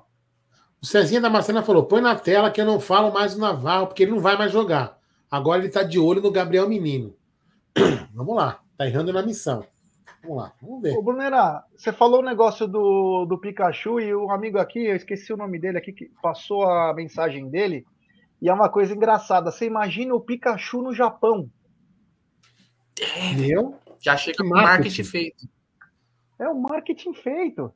O 0.82 0.86
Cezinha 0.86 1.20
da 1.20 1.30
Macena 1.30 1.62
falou: 1.62 1.84
põe 1.84 2.03
na 2.03 2.14
tela 2.14 2.50
que 2.50 2.61
eu 2.61 2.66
não 2.66 2.78
falo 2.78 3.11
mais 3.12 3.34
do 3.34 3.40
Naval, 3.40 3.86
porque 3.86 4.03
ele 4.03 4.11
não 4.11 4.20
vai 4.20 4.36
mais 4.36 4.53
jogar. 4.53 4.98
Agora 5.30 5.61
ele 5.61 5.70
tá 5.70 5.82
de 5.82 5.98
olho 5.98 6.20
no 6.20 6.30
Gabriel 6.30 6.68
Menino. 6.68 7.16
vamos 8.12 8.36
lá, 8.36 8.61
tá 8.76 8.86
errando 8.86 9.12
na 9.12 9.22
missão. 9.22 9.64
Vamos 10.22 10.36
lá, 10.36 10.52
vamos 10.62 10.82
ver. 10.82 10.96
Ô, 10.96 11.02
Brunera, 11.02 11.64
você 11.76 11.92
falou 11.92 12.20
o 12.20 12.24
negócio 12.24 12.66
do, 12.68 13.24
do 13.24 13.38
Pikachu 13.38 14.00
e 14.00 14.14
o 14.14 14.30
amigo 14.30 14.58
aqui, 14.58 14.86
eu 14.86 14.96
esqueci 14.96 15.32
o 15.32 15.36
nome 15.36 15.58
dele 15.58 15.78
aqui, 15.78 15.92
que 15.92 16.10
passou 16.22 16.64
a 16.64 16.94
mensagem 16.94 17.48
dele. 17.48 17.84
E 18.40 18.48
é 18.48 18.52
uma 18.52 18.68
coisa 18.68 18.94
engraçada. 18.94 19.50
Você 19.50 19.66
imagina 19.66 20.14
o 20.14 20.20
Pikachu 20.20 20.82
no 20.82 20.94
Japão. 20.94 21.50
Meu? 23.36 23.76
Já 24.00 24.16
chega 24.16 24.38
com 24.38 24.48
marketing. 24.48 24.68
marketing 24.68 25.04
feito. 25.04 25.48
É 26.38 26.48
o 26.48 26.60
marketing 26.60 27.14
feito. 27.14 27.72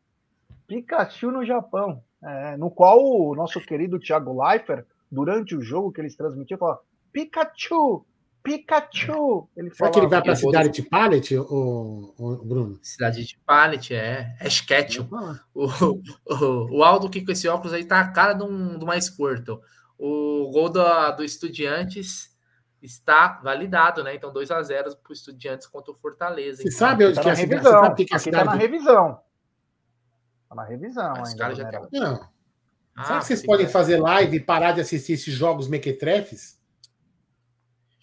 Pikachu 0.66 1.30
no 1.30 1.44
Japão. 1.44 2.02
É, 2.22 2.56
no 2.56 2.70
qual 2.70 2.98
o 3.04 3.34
nosso 3.34 3.60
querido 3.60 4.00
Thiago 4.00 4.42
Leifert, 4.42 4.84
durante 5.10 5.54
o 5.54 5.62
jogo 5.62 5.92
que 5.92 6.00
eles 6.00 6.16
transmitiam, 6.16 6.58
falava 6.58 6.80
Pikachu, 7.12 8.04
Pikachu. 8.46 9.48
Ele 9.56 9.74
Será 9.74 9.90
que 9.90 9.98
ele 9.98 10.06
vai 10.06 10.22
para 10.22 10.32
a 10.32 10.36
cidade 10.36 10.68
de 10.68 10.82
Pallet, 10.82 11.36
o, 11.36 12.14
o, 12.16 12.36
Bruno? 12.44 12.78
Cidade 12.80 13.24
de 13.24 13.36
Pallet, 13.44 13.92
é. 13.92 14.36
É 14.38 14.46
Sketch. 14.46 14.98
O, 15.52 15.66
o, 15.66 16.78
o 16.78 16.84
Aldo 16.84 17.10
que 17.10 17.24
com 17.24 17.32
esse 17.32 17.48
óculos 17.48 17.72
aí 17.72 17.84
tá 17.84 17.98
a 17.98 18.08
cara 18.12 18.34
de, 18.34 18.44
um, 18.44 18.78
de 18.78 18.84
uma 18.84 19.00
Squirtle. 19.00 19.60
O 19.98 20.48
gol 20.52 20.68
do, 20.68 20.80
do 21.16 21.24
Estudiantes 21.24 22.32
está 22.80 23.40
validado, 23.42 24.04
né? 24.04 24.14
Então 24.14 24.32
2 24.32 24.48
a 24.52 24.62
0 24.62 24.96
para 24.96 25.10
o 25.10 25.12
Estudiantes 25.12 25.66
contra 25.66 25.90
o 25.90 25.96
Fortaleza. 25.96 26.62
Você 26.62 26.68
então, 26.68 26.78
sabe 26.78 27.06
onde 27.06 27.16
tá 27.16 27.22
que 27.22 27.28
é 27.28 27.32
a 27.32 27.34
revisão? 27.34 27.72
Você 27.72 27.80
sabe 27.80 28.04
que 28.04 28.14
é 28.14 28.16
a 28.16 28.20
cidade? 28.20 28.44
Tá 28.44 28.50
na 28.52 28.56
revisão. 28.56 29.20
Tá 30.48 30.54
na 30.54 30.64
revisão 30.64 31.14
Mas 31.16 31.40
ainda. 31.40 31.54
Já 31.56 31.68
tá... 31.68 31.88
Não. 31.92 32.28
Ah, 32.94 33.04
Será 33.04 33.18
que 33.18 33.26
vocês 33.26 33.44
podem 33.44 33.66
fazer 33.66 34.00
live 34.00 34.36
e 34.36 34.40
parar 34.40 34.70
de 34.70 34.80
assistir 34.80 35.14
esses 35.14 35.34
jogos 35.34 35.66
mequetrefes? 35.66 36.55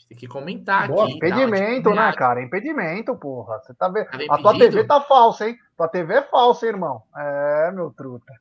Tem 0.08 0.18
que 0.18 0.28
comentar 0.28 0.88
Boa, 0.88 1.06
aqui. 1.06 1.16
Impedimento, 1.16 1.90
tá, 1.90 1.96
né, 1.96 2.14
cara? 2.14 2.44
Impedimento, 2.44 3.16
porra. 3.16 3.60
Você 3.60 3.74
tá 3.74 3.88
vendo? 3.88 4.08
A 4.30 4.38
tua 4.38 4.58
TV 4.58 4.84
tá 4.84 5.02
falsa, 5.02 5.48
hein? 5.48 5.58
Tua 5.78 5.88
TV 5.88 6.14
é 6.16 6.22
falsa, 6.24 6.66
hein, 6.66 6.74
irmão. 6.74 7.04
É, 7.16 7.72
meu 7.72 7.92
truta. 7.92 8.32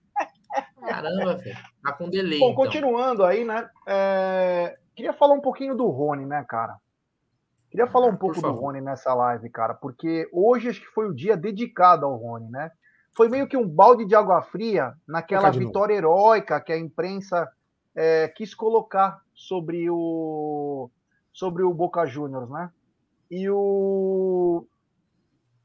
Caramba, 0.80 1.36
velho. 1.36 1.56
Tá 1.82 1.92
com 1.92 2.08
delay. 2.10 2.38
Bom, 2.38 2.50
então. 2.50 2.64
continuando 2.64 3.24
aí, 3.24 3.44
né? 3.44 3.68
É... 3.86 4.76
Queria 4.94 5.12
falar 5.12 5.34
um 5.34 5.40
pouquinho 5.40 5.74
do 5.74 5.88
Rony, 5.88 6.26
né, 6.26 6.44
cara? 6.46 6.76
Queria 7.70 7.86
falar 7.86 8.08
um 8.08 8.16
pouco 8.16 8.40
do 8.42 8.52
Rony 8.52 8.82
nessa 8.82 9.14
live, 9.14 9.48
cara, 9.48 9.72
porque 9.72 10.28
hoje 10.30 10.68
acho 10.68 10.80
que 10.80 10.88
foi 10.88 11.08
o 11.08 11.14
dia 11.14 11.34
dedicado 11.34 12.04
ao 12.04 12.16
Rony, 12.16 12.50
né? 12.50 12.70
Foi 13.16 13.30
meio 13.30 13.46
que 13.46 13.56
um 13.56 13.66
balde 13.66 14.04
de 14.04 14.14
água 14.14 14.42
fria 14.42 14.92
naquela 15.08 15.50
vitória 15.50 15.94
heróica 15.94 16.60
que 16.60 16.70
a 16.70 16.78
imprensa 16.78 17.50
é, 17.94 18.28
quis 18.28 18.54
colocar 18.54 19.22
sobre 19.34 19.88
o 19.90 20.90
sobre 21.32 21.62
o 21.62 21.72
Boca 21.72 22.04
Juniors, 22.06 22.48
né? 22.50 22.70
E 23.30 23.48
o 23.48 24.66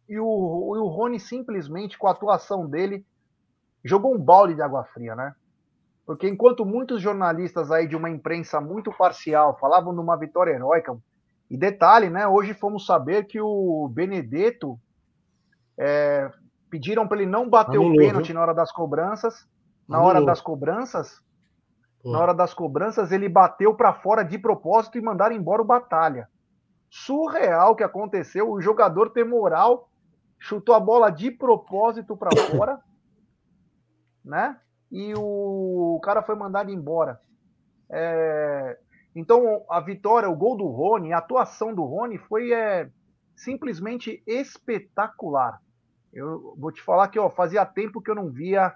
e 0.07 0.18
o, 0.18 0.74
e 0.76 0.80
o 0.80 0.88
Rony 0.88 1.20
simplesmente 1.20 1.97
com 1.97 2.07
a 2.07 2.11
atuação 2.11 2.65
dele 2.65 3.05
jogou 3.84 4.15
um 4.15 4.20
balde 4.20 4.55
de 4.55 4.61
água 4.61 4.86
fria, 4.86 5.15
né? 5.15 5.36
Porque 6.05 6.28
enquanto 6.30 6.65
muitos 6.65 7.01
jornalistas 7.01 7.70
aí 7.70 7.86
de 7.86 7.95
uma 7.95 8.09
imprensa 8.09 8.61
muito 8.61 8.91
parcial 8.91 9.57
falavam 9.59 9.91
numa 9.91 10.15
vitória 10.15 10.51
heróica, 10.51 10.97
e 11.49 11.57
detalhe, 11.57 12.09
né? 12.09 12.28
Hoje 12.28 12.53
fomos 12.53 12.86
saber 12.86 13.26
que 13.26 13.39
o 13.39 13.89
Benedetto 13.89 14.80
é, 15.78 16.30
pediram 16.70 17.07
para 17.07 17.18
ele 17.22 17.30
não 17.30 17.49
bater 17.49 17.78
Anulou, 17.78 17.93
o 17.93 17.97
pênalti 17.97 18.28
viu? 18.28 18.36
na 18.36 18.41
hora 18.41 18.53
das 18.53 18.72
cobranças. 18.72 19.47
Na 19.88 19.97
Anulou. 19.97 20.15
hora 20.15 20.26
das 20.26 20.41
cobranças, 20.41 21.22
Pô. 22.02 22.12
na 22.12 22.20
hora 22.20 22.34
das 22.34 22.54
cobranças, 22.54 23.12
ele 23.12 23.28
bateu 23.28 23.74
para 23.76 23.93
fora 23.93 24.24
de 24.24 24.38
propósito 24.38 24.98
e 24.98 25.02
mandaram 25.02 25.36
embora 25.36 25.62
o 25.62 25.66
Batalha. 25.66 26.30
Surreal 26.89 27.76
que 27.76 27.84
aconteceu. 27.84 28.50
O 28.50 28.62
jogador 28.62 29.10
tem 29.10 29.24
moral, 29.24 29.89
chutou 30.39 30.74
a 30.74 30.80
bola 30.80 31.10
de 31.10 31.32
propósito 31.32 32.16
para 32.16 32.30
fora, 32.52 32.80
né? 34.24 34.58
e 34.91 35.14
o 35.16 36.00
cara 36.04 36.22
foi 36.22 36.36
mandado 36.36 36.72
embora. 36.72 37.20
É... 37.89 38.78
Então, 39.16 39.66
a 39.70 39.80
vitória, 39.80 40.30
o 40.30 40.36
gol 40.36 40.56
do 40.56 40.68
Rony, 40.68 41.12
a 41.12 41.18
atuação 41.18 41.74
do 41.74 41.84
Rony 41.84 42.18
foi 42.18 42.54
é, 42.54 42.88
simplesmente 43.36 44.22
espetacular. 44.28 45.60
Eu 46.14 46.56
vou 46.58 46.72
te 46.72 46.82
falar 46.84 47.08
que 47.08 47.18
ó, 47.18 47.30
fazia 47.30 47.66
tempo 47.66 48.02
que 48.02 48.12
eu 48.12 48.16
não 48.16 48.30
via 48.30 48.74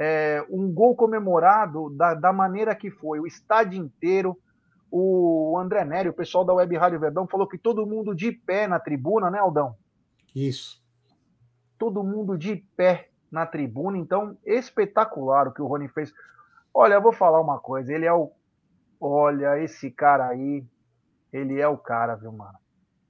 é, 0.00 0.46
um 0.48 0.72
gol 0.72 0.94
comemorado 0.94 1.90
da, 1.90 2.14
da, 2.14 2.32
maneira 2.32 2.72
que 2.72 2.88
foi. 2.88 3.18
O 3.18 3.26
estádio 3.26 3.82
inteiro, 3.82 4.38
o 4.88 5.58
André 5.58 5.84
Nery, 5.84 6.08
o 6.08 6.14
pessoal 6.14 6.44
da 6.44 6.54
Web 6.54 6.76
Rádio 6.76 7.00
Verdão, 7.00 7.26
falou 7.26 7.48
que 7.48 7.58
todo 7.58 7.84
mundo 7.84 8.14
de 8.14 8.30
pé 8.30 8.68
na 8.68 8.78
tribuna, 8.78 9.28
né, 9.28 9.40
Aldão? 9.40 9.74
Isso. 10.32 10.80
Todo 11.76 12.04
mundo 12.04 12.38
de 12.38 12.64
pé 12.76 13.08
na 13.28 13.44
tribuna. 13.44 13.98
Então, 13.98 14.38
espetacular 14.46 15.48
o 15.48 15.52
que 15.52 15.60
o 15.60 15.66
Rony 15.66 15.88
fez. 15.88 16.14
Olha, 16.72 16.94
eu 16.94 17.02
vou 17.02 17.12
falar 17.12 17.40
uma 17.40 17.58
coisa. 17.58 17.92
Ele 17.92 18.06
é 18.06 18.12
o. 18.12 18.30
Olha, 19.00 19.58
esse 19.58 19.90
cara 19.90 20.28
aí. 20.28 20.64
Ele 21.32 21.60
é 21.60 21.66
o 21.66 21.76
cara, 21.76 22.14
viu, 22.14 22.30
mano? 22.30 22.56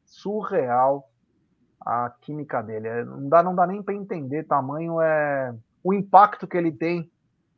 Surreal 0.07 1.07
a 1.85 2.09
química 2.23 2.63
dele. 2.63 2.89
É, 2.89 3.05
não 3.05 3.29
dá, 3.29 3.43
não 3.43 3.55
dá 3.55 3.67
nem 3.67 3.83
para 3.83 3.95
entender 3.95 4.45
tamanho 4.45 5.03
é 5.03 5.55
o 5.83 5.93
impacto 5.93 6.47
que 6.47 6.57
ele 6.57 6.73
tem 6.73 7.11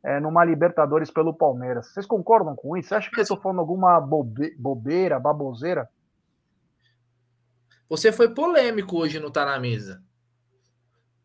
é, 0.03 0.19
numa 0.21 0.45
Libertadores 0.45 1.11
pelo 1.11 1.35
Palmeiras. 1.35 1.93
Vocês 1.93 2.07
concordam 2.07 2.55
com 2.57 2.77
isso? 2.77 2.89
Você 2.89 2.95
acha 2.95 3.11
que 3.11 3.19
eu 3.19 3.23
estou 3.23 3.41
falando 3.41 3.61
alguma 3.61 4.01
bobe, 4.01 4.55
bobeira, 4.59 5.19
baboseira? 5.19 5.89
Você 7.89 8.13
foi 8.13 8.33
polêmico 8.33 8.97
hoje 8.97 9.19
no 9.19 9.31
Tá 9.31 9.45
na 9.45 9.59
Mesa 9.59 10.03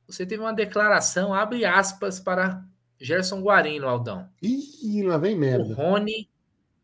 você 0.07 0.25
teve 0.25 0.41
uma 0.41 0.53
declaração, 0.53 1.33
abre 1.33 1.65
aspas, 1.65 2.19
para 2.19 2.63
Gerson 2.99 3.41
Guarino, 3.41 3.87
Aldão. 3.87 4.29
Ih, 4.41 5.03
lá 5.03 5.17
vem 5.17 5.35
merda. 5.35 5.65
O 5.65 5.73
Rony 5.73 6.29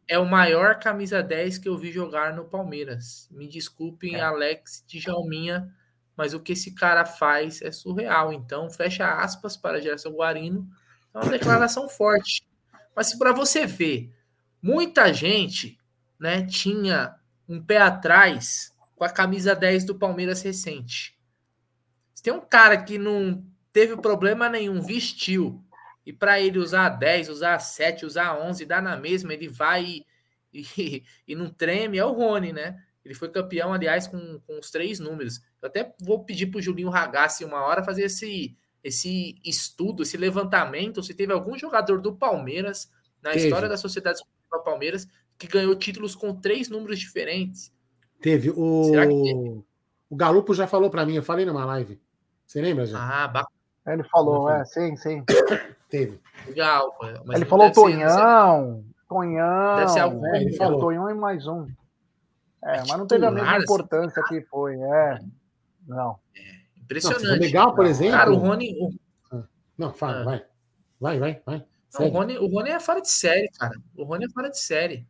é 0.07 0.17
o 0.17 0.25
maior 0.25 0.79
camisa 0.79 1.21
10 1.21 1.59
que 1.59 1.69
eu 1.69 1.77
vi 1.77 1.91
jogar 1.91 2.35
no 2.35 2.45
Palmeiras. 2.45 3.29
Me 3.31 3.47
desculpem, 3.47 4.15
é. 4.15 4.21
Alex 4.21 4.83
Djalminha, 4.87 5.71
mas 6.21 6.35
o 6.35 6.39
que 6.39 6.51
esse 6.51 6.75
cara 6.75 7.03
faz 7.03 7.63
é 7.63 7.71
surreal. 7.71 8.31
Então, 8.31 8.69
fecha 8.69 9.11
aspas 9.11 9.57
para 9.57 9.81
Gerson 9.81 10.11
Guarino. 10.11 10.69
É 11.11 11.17
uma 11.17 11.31
declaração 11.31 11.89
forte. 11.89 12.43
Mas 12.95 13.07
se 13.07 13.17
para 13.17 13.33
você 13.33 13.65
ver, 13.65 14.13
muita 14.61 15.11
gente 15.11 15.79
né, 16.19 16.45
tinha 16.45 17.15
um 17.49 17.59
pé 17.59 17.79
atrás 17.79 18.71
com 18.95 19.03
a 19.03 19.09
camisa 19.09 19.55
10 19.55 19.83
do 19.83 19.97
Palmeiras 19.97 20.43
recente. 20.43 21.17
Se 22.13 22.21
tem 22.21 22.31
um 22.31 22.39
cara 22.39 22.77
que 22.77 22.99
não 22.99 23.43
teve 23.73 23.97
problema 23.97 24.47
nenhum, 24.47 24.79
vestiu, 24.79 25.65
e 26.05 26.13
para 26.13 26.39
ele 26.39 26.59
usar 26.59 26.89
10, 26.89 27.29
usar 27.29 27.57
7, 27.57 28.05
usar 28.05 28.37
11, 28.37 28.63
dá 28.63 28.79
na 28.79 28.95
mesma, 28.95 29.33
ele 29.33 29.47
vai 29.47 30.03
e, 30.53 30.67
e, 30.77 31.03
e, 31.29 31.33
não 31.33 31.49
treme, 31.49 31.97
é 31.97 32.05
o 32.05 32.11
Rony, 32.11 32.53
né? 32.53 32.79
Ele 33.03 33.13
foi 33.13 33.29
campeão, 33.29 33.73
aliás, 33.73 34.07
com, 34.07 34.39
com 34.45 34.59
os 34.59 34.69
três 34.69 34.99
números. 34.99 35.41
Eu 35.61 35.67
até 35.67 35.93
vou 35.99 36.23
pedir 36.23 36.47
para 36.47 36.59
o 36.59 36.61
Julinho 36.61 36.89
Ragazzi 36.89 37.43
uma 37.43 37.63
hora 37.65 37.83
fazer 37.83 38.03
esse, 38.03 38.55
esse 38.83 39.35
estudo, 39.43 40.03
esse 40.03 40.17
levantamento, 40.17 41.01
se 41.01 41.13
teve 41.13 41.33
algum 41.33 41.57
jogador 41.57 41.99
do 41.99 42.15
Palmeiras, 42.15 42.91
na 43.21 43.31
teve. 43.31 43.45
história 43.45 43.67
da 43.67 43.77
Sociedade 43.77 44.17
Esportiva 44.17 44.63
Palmeiras, 44.63 45.07
que 45.37 45.47
ganhou 45.47 45.75
títulos 45.75 46.15
com 46.15 46.35
três 46.35 46.69
números 46.69 46.99
diferentes. 46.99 47.73
Teve. 48.21 48.51
O, 48.51 48.85
Será 48.85 49.07
que 49.07 49.23
teve? 49.23 49.63
o 50.09 50.15
Galupo 50.15 50.53
já 50.53 50.67
falou 50.67 50.89
para 50.89 51.05
mim, 51.05 51.15
eu 51.15 51.23
falei 51.23 51.45
numa 51.45 51.65
live. 51.65 51.99
Você 52.45 52.61
lembra, 52.61 52.85
já? 52.85 52.99
Ah, 52.99 53.27
bacana. 53.27 53.61
Ele 53.87 54.03
falou, 54.03 54.49
é, 54.49 54.63
sim, 54.65 54.95
sim. 54.95 55.23
Teve. 55.89 56.19
Legal. 56.47 56.97
ele 57.33 57.45
falou 57.45 57.71
Tonhão, 57.71 58.83
ser, 58.85 59.05
Tonhão. 59.09 59.75
Deve 59.77 59.89
ser 59.89 59.99
algum. 59.99 60.25
É, 60.27 60.41
ele 60.41 60.53
falou 60.53 60.79
Tonhão 60.79 61.09
e 61.09 61.13
mais 61.13 61.47
um. 61.47 61.67
É, 62.63 62.77
mas 62.79 62.97
não 62.97 63.07
teve 63.07 63.25
a 63.25 63.31
mesma 63.31 63.57
importância 63.57 64.23
que 64.27 64.41
foi, 64.41 64.75
é. 64.75 65.19
Não. 65.87 66.19
É, 66.35 66.41
impressionante. 66.81 67.25
Não, 67.25 67.35
legal, 67.37 67.75
por 67.75 67.85
exemplo. 67.85 68.17
Cara, 68.17 68.31
o 68.31 68.35
Rony. 68.35 68.75
O... 68.79 68.91
Ah, 69.31 69.43
não, 69.77 69.93
fala, 69.93 70.21
ah. 70.21 70.23
vai. 70.23 70.45
Vai, 70.99 71.19
vai, 71.19 71.41
vai. 71.45 71.65
Não, 71.99 72.07
o, 72.07 72.09
Rony, 72.09 72.37
o 72.37 72.47
Rony 72.47 72.69
é 72.69 72.79
fora 72.79 73.01
de 73.01 73.09
série, 73.09 73.49
cara. 73.49 73.75
O 73.95 74.03
Rony 74.03 74.25
é 74.25 74.29
fora 74.29 74.49
de 74.49 74.59
série. 74.59 75.07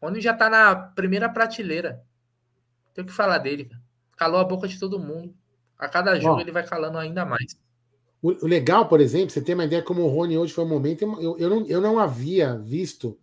O 0.00 0.06
Rony 0.06 0.20
já 0.20 0.34
tá 0.34 0.50
na 0.50 0.76
primeira 0.76 1.28
prateleira. 1.28 2.02
Tem 2.92 3.02
o 3.02 3.06
que 3.06 3.12
falar 3.12 3.38
dele, 3.38 3.64
cara. 3.64 3.82
Calou 4.16 4.38
a 4.38 4.44
boca 4.44 4.68
de 4.68 4.78
todo 4.78 4.98
mundo. 5.00 5.34
A 5.78 5.88
cada 5.88 6.20
jogo 6.20 6.34
Bom, 6.34 6.40
ele 6.42 6.52
vai 6.52 6.62
calando 6.62 6.98
ainda 6.98 7.24
mais. 7.24 7.58
O, 8.22 8.44
o 8.44 8.46
legal, 8.46 8.86
por 8.86 9.00
exemplo, 9.00 9.30
você 9.30 9.40
tem 9.40 9.54
uma 9.54 9.64
ideia 9.64 9.82
como 9.82 10.02
o 10.02 10.08
Rony 10.08 10.36
hoje 10.36 10.52
foi 10.52 10.64
um 10.64 10.68
momento, 10.68 11.02
eu, 11.18 11.38
eu, 11.38 11.48
não, 11.48 11.66
eu 11.66 11.80
não 11.80 11.98
havia 11.98 12.58
visto 12.58 13.18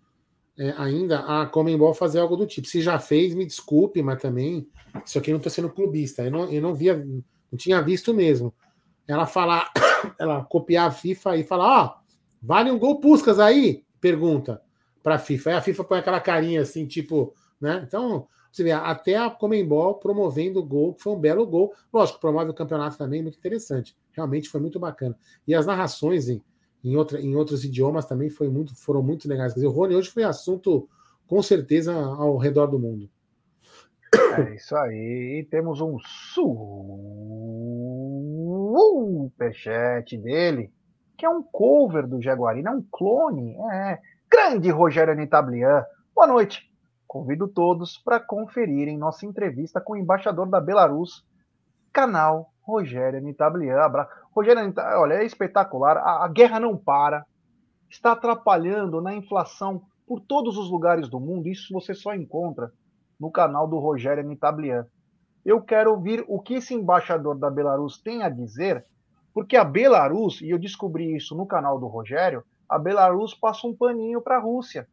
é, 0.57 0.73
ainda 0.77 1.19
a 1.19 1.45
Comembol 1.45 1.93
fazer 1.93 2.19
algo 2.19 2.35
do 2.35 2.47
tipo. 2.47 2.67
Se 2.67 2.81
já 2.81 2.97
fez, 2.99 3.33
me 3.35 3.45
desculpe, 3.45 4.01
mas 4.01 4.21
também 4.21 4.67
isso 5.05 5.17
aqui 5.17 5.29
não 5.31 5.37
estou 5.37 5.51
sendo 5.51 5.69
clubista. 5.69 6.23
Eu 6.23 6.31
não, 6.31 6.51
eu 6.51 6.61
não 6.61 6.73
via, 6.73 6.97
não 6.97 7.57
tinha 7.57 7.81
visto 7.81 8.13
mesmo. 8.13 8.53
Ela 9.07 9.25
falar, 9.25 9.71
ela 10.19 10.43
copiar 10.43 10.87
a 10.87 10.91
FIFA 10.91 11.37
e 11.37 11.43
falar, 11.43 11.83
ó, 11.83 11.95
vale 12.41 12.71
um 12.71 12.79
gol 12.79 12.99
Puscas 12.99 13.39
aí? 13.39 13.83
Pergunta 14.01 14.61
para 15.03 15.15
a 15.15 15.19
FIFA. 15.19 15.51
Aí 15.51 15.55
a 15.57 15.61
FIFA 15.61 15.83
põe 15.83 15.99
aquela 15.99 16.19
carinha 16.19 16.61
assim, 16.61 16.85
tipo, 16.85 17.33
né? 17.61 17.83
Então, 17.87 18.27
você 18.51 18.63
vê, 18.63 18.71
até 18.71 19.15
a 19.15 19.29
Comembol 19.29 19.95
promovendo 19.95 20.59
o 20.59 20.65
gol, 20.65 20.95
que 20.95 21.03
foi 21.03 21.13
um 21.13 21.19
belo 21.19 21.45
gol. 21.45 21.73
Lógico, 21.93 22.19
promove 22.19 22.49
o 22.49 22.53
campeonato 22.53 22.97
também, 22.97 23.21
muito 23.21 23.37
interessante. 23.37 23.95
Realmente 24.11 24.49
foi 24.49 24.59
muito 24.59 24.79
bacana. 24.79 25.15
E 25.47 25.53
as 25.53 25.65
narrações 25.65 26.27
em, 26.27 26.41
em, 26.87 26.95
outra, 26.95 27.19
em 27.19 27.35
outros 27.35 27.65
idiomas 27.65 28.05
também 28.05 28.29
foi 28.29 28.49
muito, 28.49 28.75
foram 28.75 29.03
muito 29.03 29.27
legais. 29.27 29.53
Quer 29.53 29.59
dizer, 29.59 29.67
o 29.67 29.71
Rony 29.71 29.95
hoje 29.95 30.09
foi 30.09 30.23
assunto, 30.23 30.87
com 31.27 31.41
certeza, 31.41 31.93
ao 31.93 32.37
redor 32.37 32.67
do 32.67 32.79
mundo. 32.79 33.09
É 34.37 34.55
isso 34.55 34.75
aí. 34.75 35.39
E 35.39 35.47
temos 35.49 35.81
um 35.81 35.97
superchat 38.73 40.17
dele, 40.17 40.71
que 41.17 41.25
é 41.25 41.29
um 41.29 41.43
cover 41.43 42.07
do 42.07 42.21
Jaguarina, 42.21 42.69
é 42.69 42.73
um 42.73 42.85
clone. 42.91 43.57
É. 43.73 43.99
Grande 44.31 44.69
Rogério 44.69 45.13
Anitablian. 45.13 45.83
Boa 46.15 46.27
noite. 46.27 46.71
Convido 47.05 47.47
todos 47.47 47.97
para 47.97 48.19
conferirem 48.19 48.97
nossa 48.97 49.25
entrevista 49.25 49.79
com 49.79 49.93
o 49.93 49.97
embaixador 49.97 50.49
da 50.49 50.59
Belarus, 50.59 51.25
canal 51.91 52.51
Rogério 52.67 53.21
Nitablian. 53.21 53.77
Rogério, 54.35 54.73
olha, 54.99 55.13
é 55.13 55.25
espetacular. 55.25 55.97
A, 55.97 56.25
a 56.25 56.27
guerra 56.27 56.59
não 56.59 56.75
para, 56.75 57.25
está 57.89 58.11
atrapalhando 58.11 59.01
na 59.01 59.15
inflação 59.15 59.81
por 60.05 60.19
todos 60.19 60.57
os 60.57 60.69
lugares 60.69 61.07
do 61.07 61.19
mundo. 61.19 61.47
Isso 61.47 61.73
você 61.73 61.93
só 61.93 62.13
encontra 62.13 62.71
no 63.17 63.31
canal 63.31 63.67
do 63.67 63.79
Rogério 63.79 64.23
Nitablian. 64.23 64.85
Eu 65.45 65.61
quero 65.61 65.91
ouvir 65.91 66.25
o 66.27 66.41
que 66.41 66.55
esse 66.55 66.73
embaixador 66.73 67.37
da 67.37 67.49
Belarus 67.49 67.97
tem 68.01 68.21
a 68.21 68.29
dizer, 68.29 68.85
porque 69.33 69.55
a 69.55 69.63
Belarus, 69.63 70.41
e 70.41 70.49
eu 70.49 70.59
descobri 70.59 71.15
isso 71.15 71.35
no 71.35 71.45
canal 71.45 71.79
do 71.79 71.87
Rogério, 71.87 72.43
a 72.67 72.77
Belarus 72.77 73.33
passa 73.33 73.65
um 73.65 73.73
paninho 73.73 74.21
para 74.21 74.35
a 74.35 74.41
Rússia. 74.41 74.87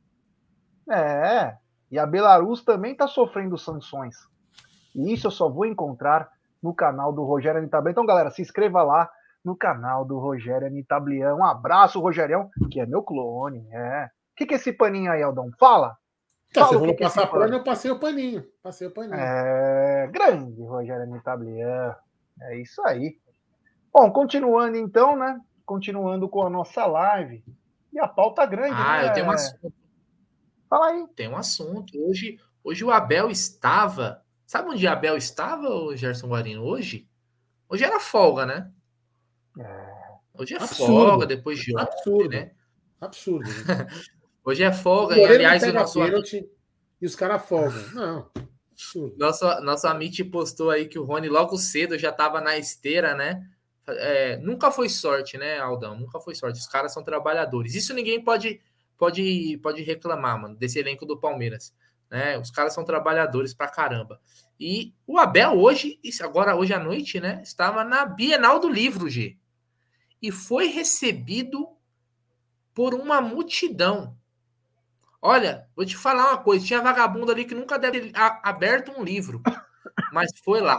É, 0.89 1.57
e 1.91 1.99
a 1.99 2.07
Belarus 2.07 2.63
também 2.63 2.93
está 2.93 3.09
sofrendo 3.09 3.59
sanções. 3.59 4.17
E 4.95 5.13
isso 5.13 5.27
eu 5.27 5.31
só 5.33 5.49
vou 5.49 5.67
encontrar 5.67 6.31
no 6.65 6.75
canal 6.75 7.13
do 7.13 7.23
Rogério 7.23 7.59
Anitablian. 7.59 7.93
Então, 7.93 8.07
galera, 8.07 8.31
se 8.31 8.41
inscreva 8.41 8.83
lá 8.83 9.11
no 9.45 9.55
canal 9.55 10.03
do 10.03 10.19
Rogério 10.19 10.67
Anitablian. 10.67 11.35
Um 11.35 11.45
abraço, 11.45 12.01
Rogerião, 12.01 12.49
que 12.71 12.81
é 12.81 12.87
meu 12.87 13.03
clone. 13.03 13.69
É. 13.71 14.07
O 14.07 14.37
que, 14.37 14.47
que 14.47 14.55
é 14.55 14.57
esse 14.57 14.73
paninho 14.73 15.13
aí, 15.13 15.23
Aldão? 15.23 15.51
Fala! 15.61 15.95
Tá, 16.55 16.65
Fala 16.65 16.79
você 16.79 16.95
que 16.95 17.03
passar 17.03 17.27
pano, 17.27 17.55
eu 17.55 17.63
passei 17.63 17.91
o 17.91 17.99
paninho. 17.99 18.45
Passei 18.63 18.87
o 18.87 18.91
paninho. 18.91 19.15
É, 19.15 20.09
grande 20.11 20.63
Rogério 20.63 21.03
Anitablian. 21.03 21.95
É 22.41 22.57
isso 22.59 22.81
aí. 22.87 23.19
Bom, 23.93 24.11
continuando 24.11 24.77
então, 24.77 25.17
né? 25.17 25.39
Continuando 25.67 26.29
com 26.29 26.47
a 26.47 26.49
nossa 26.49 26.87
live. 26.87 27.45
E 27.93 27.99
a 28.01 28.09
pauta 28.09 28.47
grande, 28.47 28.75
ah, 28.75 29.03
né? 29.03 29.09
eu 29.09 29.13
tenho 29.13 29.27
um 29.27 29.31
assunto 29.31 29.73
Fala 30.71 30.87
aí. 30.87 31.07
Tem 31.15 31.29
um 31.29 31.37
assunto. 31.37 31.93
Hoje, 32.09 32.41
hoje 32.65 32.85
o 32.85 32.91
Abel 32.91 33.31
estava. 33.31 34.24
Sabe 34.55 34.71
onde 34.71 34.87
Abel 34.87 35.17
estava, 35.17 35.69
o 35.69 35.97
Gerson 35.97 36.29
Guarino? 36.29 36.63
Hoje? 36.63 37.09
Hoje 37.69 37.83
era 37.83 37.99
folga, 37.99 38.47
né? 38.47 38.71
É. 39.59 39.91
Hoje 40.33 40.55
é 40.55 40.59
Absurdo. 40.59 40.93
folga, 40.93 41.27
depois 41.27 41.59
de 41.59 41.73
ontem, 41.73 41.83
Absurdo. 41.83 42.29
né? 42.29 42.53
Absurdo. 43.01 43.51
Né? 43.51 43.89
hoje 44.45 44.63
é 44.63 44.73
folga, 44.73 45.19
e 45.19 45.25
aliás, 45.25 45.61
o 45.65 45.73
nosso. 45.73 45.99
Pênalti, 45.99 46.49
e 47.03 47.05
os 47.05 47.17
caras 47.17 47.45
folgam. 47.45 47.83
Não. 47.95 48.31
Absurdo. 48.71 49.17
Nosso, 49.19 49.61
nosso 49.63 49.89
Amit 49.89 50.23
postou 50.23 50.71
aí 50.71 50.87
que 50.87 51.01
o 51.01 51.05
Rony 51.05 51.29
logo 51.29 51.59
cedo 51.59 51.99
já 51.99 52.11
estava 52.11 52.41
na 52.41 52.57
esteira, 52.57 53.13
né? 53.13 53.45
É, 53.89 54.37
nunca 54.37 54.71
foi 54.71 54.89
sorte, 54.89 55.37
né, 55.37 55.59
Aldão? 55.59 55.99
Nunca 55.99 56.21
foi 56.21 56.37
sorte. 56.37 56.61
Os 56.61 56.69
caras 56.69 56.95
são 56.95 57.03
trabalhadores. 57.03 57.75
Isso 57.75 57.93
ninguém 57.93 58.23
pode 58.23 58.61
pode, 58.97 59.59
pode 59.61 59.83
reclamar, 59.83 60.41
mano, 60.41 60.55
desse 60.55 60.79
elenco 60.79 61.05
do 61.05 61.19
Palmeiras. 61.19 61.75
Né? 62.09 62.39
Os 62.39 62.51
caras 62.53 62.73
são 62.73 62.85
trabalhadores 62.85 63.53
pra 63.53 63.67
caramba. 63.67 64.21
E 64.59 64.95
o 65.07 65.19
Abel 65.19 65.59
hoje, 65.59 65.99
agora 66.21 66.55
hoje 66.57 66.73
à 66.73 66.79
noite, 66.79 67.21
né, 67.21 67.41
estava 67.43 67.85
na 67.85 68.05
Bienal 68.05 68.61
do 68.61 68.69
Livro, 68.69 69.09
G. 69.09 69.37
E 70.23 70.31
foi 70.31 70.69
recebido 70.69 71.69
por 72.73 72.95
uma 72.95 73.21
multidão. 73.21 74.17
Olha, 75.21 75.69
vou 75.75 75.85
te 75.85 75.97
falar 75.97 76.29
uma 76.31 76.39
coisa, 76.39 76.65
tinha 76.65 76.83
vagabundo 76.83 77.33
ali 77.33 77.45
que 77.45 77.55
nunca 77.55 77.79
deve 77.79 78.11
ter 78.11 78.13
aberto 78.15 78.93
um 78.93 79.03
livro, 79.03 79.43
mas 80.13 80.31
foi 80.45 80.61
lá. 80.61 80.79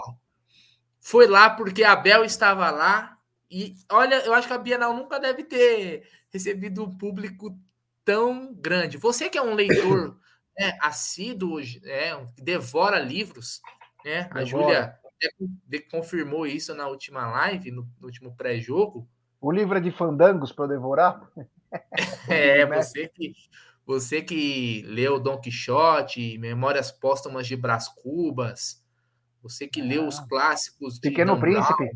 Foi 1.00 1.28
lá 1.28 1.50
porque 1.50 1.84
Abel 1.84 2.24
estava 2.24 2.70
lá 2.72 3.18
e 3.50 3.76
olha, 3.92 4.16
eu 4.26 4.34
acho 4.34 4.48
que 4.48 4.54
a 4.54 4.58
Bienal 4.58 4.94
nunca 4.96 5.20
deve 5.20 5.44
ter 5.44 6.08
recebido 6.32 6.84
um 6.84 6.98
público 6.98 7.58
tão 8.04 8.54
grande. 8.54 8.98
Você 8.98 9.30
que 9.30 9.38
é 9.38 9.42
um 9.42 9.54
leitor 9.54 10.20
né, 10.58 10.78
assíduo, 10.82 11.60
é, 11.60 12.26
devora 12.38 13.00
livros, 13.00 13.62
né? 14.04 14.30
A 14.32 14.44
Júlia 14.44 14.98
confirmou 15.90 16.46
isso 16.46 16.74
na 16.76 16.88
última 16.88 17.28
live, 17.28 17.72
no, 17.72 17.88
no 18.00 18.08
último 18.08 18.36
pré-jogo. 18.36 19.08
O 19.42 19.52
livro 19.52 19.78
é 19.78 19.82
de 19.82 19.92
fandangos 19.92 20.52
para 20.52 20.68
devorar? 20.68 21.30
é, 22.30 22.66
você 22.66 23.08
que 23.08 23.34
você 23.86 24.22
que 24.22 24.82
leu 24.88 25.20
Dom 25.20 25.38
Quixote, 25.38 26.38
Memórias 26.40 26.92
Póstumas 26.92 27.46
de 27.46 27.56
Brás 27.56 27.88
Cubas, 27.88 28.84
você 29.44 29.68
que 29.68 29.80
ah, 29.80 29.86
leu 29.86 30.08
os 30.08 30.18
ah. 30.18 30.26
clássicos 30.28 30.98
Pequeno 30.98 31.40
Príncipe. 31.40 31.92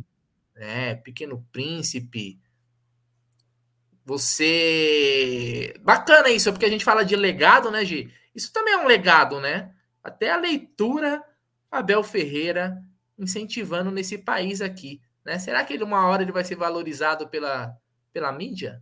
É, 0.56 0.96
Pequeno 0.96 1.44
Príncipe, 1.52 2.40
você. 4.06 5.74
Bacana 5.82 6.30
isso, 6.30 6.52
porque 6.52 6.66
a 6.66 6.70
gente 6.70 6.86
fala 6.86 7.04
de 7.04 7.16
legado, 7.16 7.72
né, 7.72 7.84
Gi? 7.86 8.14
Isso 8.36 8.52
também 8.54 8.74
é 8.74 8.78
um 8.78 8.88
legado, 8.88 9.40
né? 9.40 9.74
Até 10.04 10.32
a 10.32 10.38
leitura, 10.38 11.24
Abel 11.72 12.04
Ferreira 12.04 12.82
incentivando 13.18 13.92
nesse 13.92 14.18
país 14.18 14.62
aqui. 14.62 15.02
Né? 15.26 15.38
Será 15.38 15.64
que 15.64 15.74
ele 15.74 15.84
uma 15.84 16.08
hora 16.08 16.22
ele 16.22 16.32
vai 16.32 16.44
ser 16.44 16.56
valorizado 16.56 17.28
pela, 17.28 17.76
pela 18.14 18.32
mídia? 18.32 18.82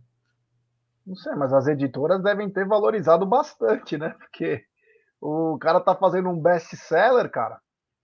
Não 1.04 1.16
sei, 1.16 1.34
mas 1.34 1.52
as 1.52 1.66
editoras 1.66 2.22
devem 2.22 2.48
ter 2.50 2.66
valorizado 2.66 3.26
bastante, 3.26 3.96
né? 3.96 4.10
Porque 4.18 4.62
o 5.20 5.58
cara 5.58 5.80
tá 5.80 5.94
fazendo 5.94 6.28
um 6.28 6.38
best-seller, 6.38 7.30
cara. 7.30 7.58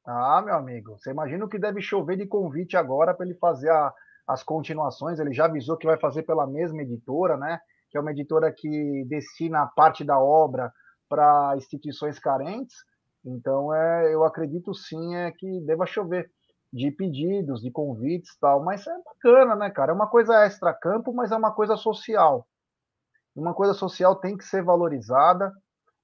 Ah, 0.04 0.42
meu 0.44 0.54
amigo, 0.54 0.98
você 0.98 1.10
imagina 1.10 1.44
o 1.44 1.48
que 1.48 1.58
deve 1.58 1.80
chover 1.80 2.16
de 2.16 2.26
convite 2.26 2.76
agora 2.76 3.14
para 3.14 3.26
ele 3.26 3.34
fazer 3.36 3.70
a, 3.70 3.92
as 4.26 4.42
continuações. 4.42 5.18
Ele 5.18 5.32
já 5.32 5.44
avisou 5.44 5.76
que 5.76 5.86
vai 5.86 5.98
fazer 5.98 6.22
pela 6.22 6.46
mesma 6.46 6.82
editora, 6.82 7.36
né? 7.36 7.60
Que 7.90 7.98
é 7.98 8.00
uma 8.00 8.10
editora 8.10 8.50
que 8.50 9.04
destina 9.06 9.66
parte 9.66 10.02
da 10.02 10.18
obra 10.18 10.72
para 11.08 11.56
instituições 11.56 12.18
carentes. 12.18 12.76
Então, 13.24 13.74
é, 13.74 14.12
eu 14.12 14.24
acredito 14.24 14.74
sim 14.74 15.14
é 15.14 15.30
que 15.32 15.60
deva 15.60 15.86
chover 15.86 16.30
de 16.72 16.90
pedidos, 16.90 17.62
de 17.62 17.70
convites 17.70 18.36
tal, 18.40 18.62
mas 18.62 18.86
é 18.86 19.02
bacana, 19.04 19.54
né, 19.54 19.70
cara? 19.70 19.92
É 19.92 19.94
uma 19.94 20.08
coisa 20.08 20.44
extra-campo, 20.44 21.12
mas 21.14 21.30
é 21.30 21.36
uma 21.36 21.52
coisa 21.52 21.76
social. 21.76 22.46
Uma 23.34 23.54
coisa 23.54 23.72
social 23.72 24.16
tem 24.16 24.36
que 24.36 24.44
ser 24.44 24.62
valorizada. 24.62 25.52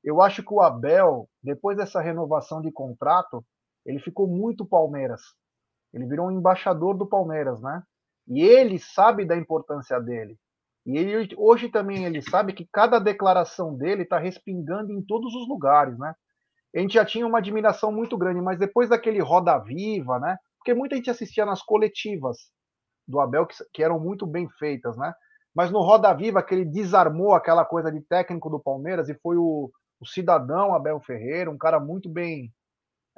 Eu 0.03 0.23
acho 0.23 0.43
que 0.43 0.55
o 0.55 0.61
Abel, 0.61 1.29
depois 1.43 1.77
dessa 1.77 2.01
renovação 2.01 2.63
de 2.63 2.71
contrato, 2.71 3.45
ele 3.85 3.99
ficou 3.99 4.27
muito 4.27 4.65
Palmeiras. 4.65 5.21
Ele 5.93 6.07
virou 6.07 6.29
um 6.29 6.31
embaixador 6.31 6.97
do 6.97 7.07
Palmeiras, 7.07 7.61
né? 7.61 7.83
E 8.29 8.41
ele 8.41 8.79
sabe 8.79 9.25
da 9.25 9.37
importância 9.37 10.01
dele. 10.01 10.39
E 10.87 10.97
ele, 10.97 11.35
hoje 11.37 11.69
também 11.69 12.05
ele 12.05 12.23
sabe 12.23 12.53
que 12.53 12.69
cada 12.73 12.99
declaração 12.99 13.77
dele 13.77 14.03
está 14.03 14.19
respingando 14.19 14.93
em 14.93 15.03
todos 15.03 15.35
os 15.35 15.49
lugares, 15.49 15.99
né? 15.99 16.15
A 16.75 16.79
gente 16.79 16.95
já 16.95 17.05
tinha 17.05 17.27
uma 17.27 17.39
admiração 17.39 17.93
muito 17.93 18.17
grande, 18.17 18.41
mas 18.41 18.59
depois 18.59 18.89
daquele 18.89 19.21
Roda 19.21 19.59
Viva, 19.59 20.19
né? 20.19 20.37
Porque 20.59 20.75
muita 20.75 20.97
gente 20.97 21.11
assistia 21.11 21.45
nas 21.45 21.63
coletivas 21.63 22.51
do 23.07 23.21
Abel, 23.21 23.47
que, 23.47 23.57
que 23.73 23.83
eram 23.83 23.99
muito 23.99 24.27
bem 24.27 24.49
feitas, 24.59 24.97
né? 24.97 25.13
Mas 25.55 25.71
no 25.71 25.81
Roda 25.81 26.13
Viva, 26.15 26.43
que 26.43 26.55
ele 26.55 26.65
desarmou 26.65 27.35
aquela 27.35 27.65
coisa 27.65 27.91
de 27.91 28.01
técnico 28.03 28.49
do 28.49 28.61
Palmeiras 28.61 29.09
e 29.09 29.19
foi 29.21 29.37
o, 29.37 29.71
o 30.01 30.07
cidadão 30.07 30.75
Abel 30.75 31.01
Ferreira, 31.01 31.51
um 31.51 31.59
cara 31.59 31.81
muito 31.81 32.09
bem 32.09 32.53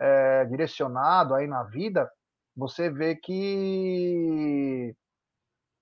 é, 0.00 0.44
direcionado 0.46 1.34
aí 1.34 1.46
na 1.46 1.62
vida, 1.64 2.10
você 2.56 2.90
vê 2.90 3.14
que 3.14 4.94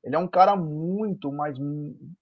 ele 0.02 0.16
é 0.16 0.18
um 0.18 0.28
cara 0.28 0.56
muito, 0.56 1.30
mas 1.32 1.56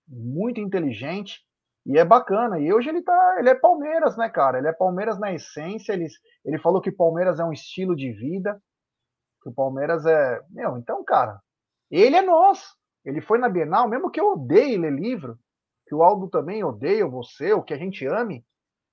muito 0.07 0.61
inteligente 0.61 1.41
e 1.87 1.97
é 1.99 2.05
bacana. 2.05 2.59
E 2.59 2.72
hoje 2.72 2.89
ele 2.89 3.03
tá, 3.03 3.37
ele 3.39 3.49
é 3.49 3.55
Palmeiras, 3.55 4.16
né, 4.16 4.29
cara? 4.29 4.59
Ele 4.59 4.68
é 4.68 4.72
Palmeiras 4.72 5.18
na 5.18 5.33
essência. 5.33 5.93
Ele, 5.93 6.07
ele 6.45 6.59
falou 6.59 6.81
que 6.81 6.93
Palmeiras 6.93 7.39
é 7.39 7.45
um 7.45 7.53
estilo 7.53 7.97
de 7.97 8.12
vida, 8.12 8.61
que 9.43 9.49
o 9.49 9.55
Palmeiras 9.55 10.05
é, 10.05 10.41
meu, 10.51 10.76
então, 10.76 11.05
cara, 11.05 11.41
ele 11.91 12.16
é 12.16 12.22
nós. 12.22 12.76
Ele 13.05 13.20
foi 13.20 13.39
na 13.39 13.49
Bienal, 13.49 13.89
mesmo 13.89 14.11
que 14.11 14.20
eu 14.20 14.33
odeie 14.33 14.76
ler 14.76 14.93
livro, 14.93 15.39
que 15.87 15.95
o 15.95 16.03
Aldo 16.03 16.29
também 16.29 16.62
odeia, 16.62 17.07
você, 17.07 17.55
o 17.55 17.62
que 17.62 17.72
a 17.72 17.79
gente 17.79 18.07
ame, 18.07 18.45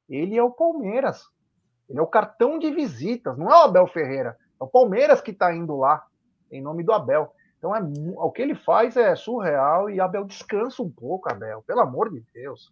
ele 0.07 0.37
é 0.37 0.43
o 0.43 0.51
Palmeiras. 0.51 1.23
Ele 1.89 1.99
é 1.99 2.01
o 2.01 2.07
cartão 2.07 2.57
de 2.57 2.71
visitas, 2.71 3.37
não 3.37 3.49
é 3.49 3.55
o 3.55 3.63
Abel 3.63 3.87
Ferreira. 3.87 4.37
É 4.59 4.63
o 4.63 4.67
Palmeiras 4.67 5.19
que 5.19 5.31
está 5.31 5.53
indo 5.53 5.75
lá, 5.75 6.05
em 6.49 6.61
nome 6.61 6.83
do 6.83 6.93
Abel. 6.93 7.34
Então, 7.65 7.75
é, 7.75 7.81
o 8.17 8.31
que 8.31 8.43
ele 8.43 8.53
faz 8.53 8.95
é 8.95 9.15
surreal 9.15 9.89
e 9.89 9.99
Abel 9.99 10.25
descansa 10.25 10.83
um 10.83 10.89
pouco, 10.89 11.31
Abel, 11.31 11.63
pelo 11.63 11.81
amor 11.81 12.11
de 12.11 12.23
Deus. 12.31 12.71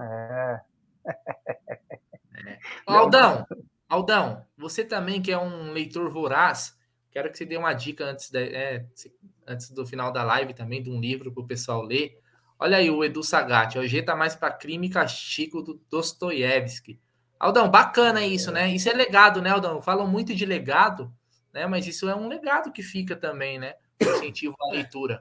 É. 0.00 0.60
é. 1.06 2.58
Aldão, 2.84 3.46
Aldão, 3.88 4.44
você 4.56 4.84
também 4.84 5.22
que 5.22 5.30
é 5.30 5.38
um 5.38 5.70
leitor 5.70 6.10
voraz, 6.10 6.76
quero 7.12 7.30
que 7.30 7.38
você 7.38 7.44
dê 7.44 7.56
uma 7.56 7.72
dica 7.72 8.04
antes, 8.04 8.28
de, 8.28 8.42
é, 8.42 8.84
antes 9.46 9.70
do 9.70 9.86
final 9.86 10.10
da 10.10 10.24
live 10.24 10.52
também, 10.52 10.82
de 10.82 10.90
um 10.90 11.00
livro 11.00 11.30
para 11.30 11.42
o 11.42 11.46
pessoal 11.46 11.82
ler. 11.82 12.18
Olha 12.58 12.78
aí 12.78 12.90
o 12.90 13.04
Edu 13.04 13.22
Sagat, 13.22 13.78
o 13.78 13.86
G 13.86 14.02
tá 14.02 14.16
mais 14.16 14.34
para 14.34 14.52
crime 14.52 14.88
e 14.88 14.90
castigo 14.90 15.62
do 15.62 15.80
Dostoiévski. 15.88 17.00
Aldão, 17.38 17.70
bacana 17.70 18.24
isso, 18.26 18.50
né? 18.50 18.68
Isso 18.68 18.88
é 18.88 18.92
legado, 18.92 19.40
né, 19.40 19.50
Aldão? 19.50 19.80
Falam 19.80 20.08
muito 20.08 20.34
de 20.34 20.44
legado, 20.44 21.12
né? 21.52 21.66
Mas 21.66 21.86
isso 21.86 22.08
é 22.08 22.16
um 22.16 22.26
legado 22.26 22.72
que 22.72 22.82
fica 22.82 23.14
também, 23.14 23.58
né? 23.58 23.74
Incentivo 24.00 24.54
à 24.60 24.72
leitura. 24.72 25.20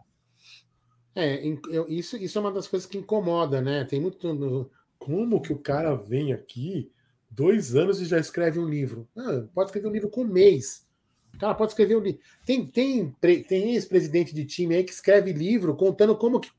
É, 1.15 1.41
isso, 1.89 2.17
isso 2.17 2.37
é 2.37 2.41
uma 2.41 2.51
das 2.51 2.67
coisas 2.67 2.87
que 2.89 2.97
incomoda, 2.97 3.61
né? 3.61 3.83
Tem 3.85 3.99
muito. 3.99 4.71
Como 4.97 5.41
que 5.41 5.53
o 5.53 5.59
cara 5.59 5.95
vem 5.95 6.33
aqui 6.33 6.91
dois 7.29 7.75
anos 7.75 7.99
e 8.01 8.05
já 8.05 8.17
escreve 8.17 8.59
um 8.59 8.67
livro? 8.67 9.07
Ah, 9.15 9.45
pode 9.53 9.69
escrever 9.69 9.87
um 9.87 9.91
livro 9.91 10.09
com 10.09 10.21
um 10.21 10.27
mês. 10.27 10.87
O 11.33 11.37
cara 11.37 11.53
pode 11.55 11.71
escrever 11.71 11.97
um 11.97 12.01
livro. 12.01 12.21
Tem, 12.45 12.65
tem, 12.65 13.11
tem 13.19 13.73
ex-presidente 13.73 14.33
de 14.33 14.45
time 14.45 14.75
aí 14.75 14.83
que 14.83 14.91
escreve 14.91 15.33
livro 15.33 15.75
contando 15.75 16.15
como 16.15 16.39
que, 16.39 16.49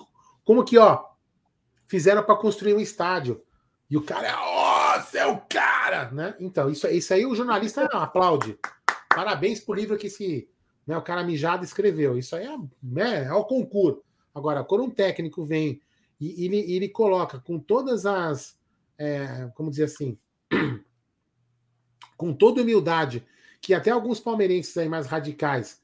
como 0.44 0.64
que 0.64 0.78
ó, 0.78 1.04
fizeram 1.86 2.22
para 2.22 2.36
construir 2.36 2.74
um 2.74 2.80
estádio. 2.80 3.42
E 3.88 3.96
o 3.96 4.02
cara 4.02 4.28
é, 4.28 4.34
ó, 4.34 5.00
você 5.00 5.18
é 5.18 5.26
o 5.26 5.40
cara, 5.40 6.10
né? 6.10 6.34
Então, 6.40 6.70
isso, 6.70 6.86
isso 6.88 7.14
aí 7.14 7.24
o 7.24 7.34
jornalista 7.34 7.84
aplaude. 7.86 8.58
Parabéns 9.08 9.60
pro 9.60 9.74
livro 9.74 9.96
que 9.96 10.08
esse 10.08 10.48
né, 10.86 10.96
o 10.96 11.02
cara 11.02 11.24
mijado 11.24 11.64
escreveu. 11.64 12.18
Isso 12.18 12.36
aí 12.36 12.46
é, 12.46 12.58
né, 12.82 13.24
é 13.24 13.32
o 13.32 13.44
concurso. 13.44 14.02
Agora, 14.34 14.64
quando 14.64 14.84
um 14.84 14.90
técnico 14.90 15.44
vem 15.44 15.80
e 16.20 16.44
ele, 16.44 16.58
ele 16.72 16.88
coloca 16.88 17.40
com 17.40 17.58
todas 17.58 18.06
as. 18.06 18.58
É, 18.96 19.50
como 19.54 19.70
dizer 19.70 19.84
assim? 19.84 20.18
com 22.16 22.32
toda 22.32 22.62
humildade, 22.62 23.26
que 23.60 23.74
até 23.74 23.90
alguns 23.90 24.20
palmeirenses 24.20 24.76
aí 24.76 24.88
mais 24.88 25.06
radicais 25.06 25.82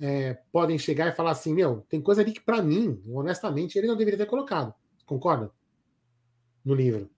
é, 0.00 0.34
podem 0.52 0.78
chegar 0.78 1.08
e 1.08 1.16
falar 1.16 1.32
assim: 1.32 1.54
meu, 1.54 1.84
tem 1.88 2.00
coisa 2.00 2.22
ali 2.22 2.32
que, 2.32 2.40
para 2.40 2.62
mim, 2.62 3.02
honestamente, 3.08 3.78
ele 3.78 3.86
não 3.86 3.96
deveria 3.96 4.18
ter 4.18 4.26
colocado. 4.26 4.74
Concorda? 5.06 5.50
No 6.64 6.74
livro. 6.74 7.10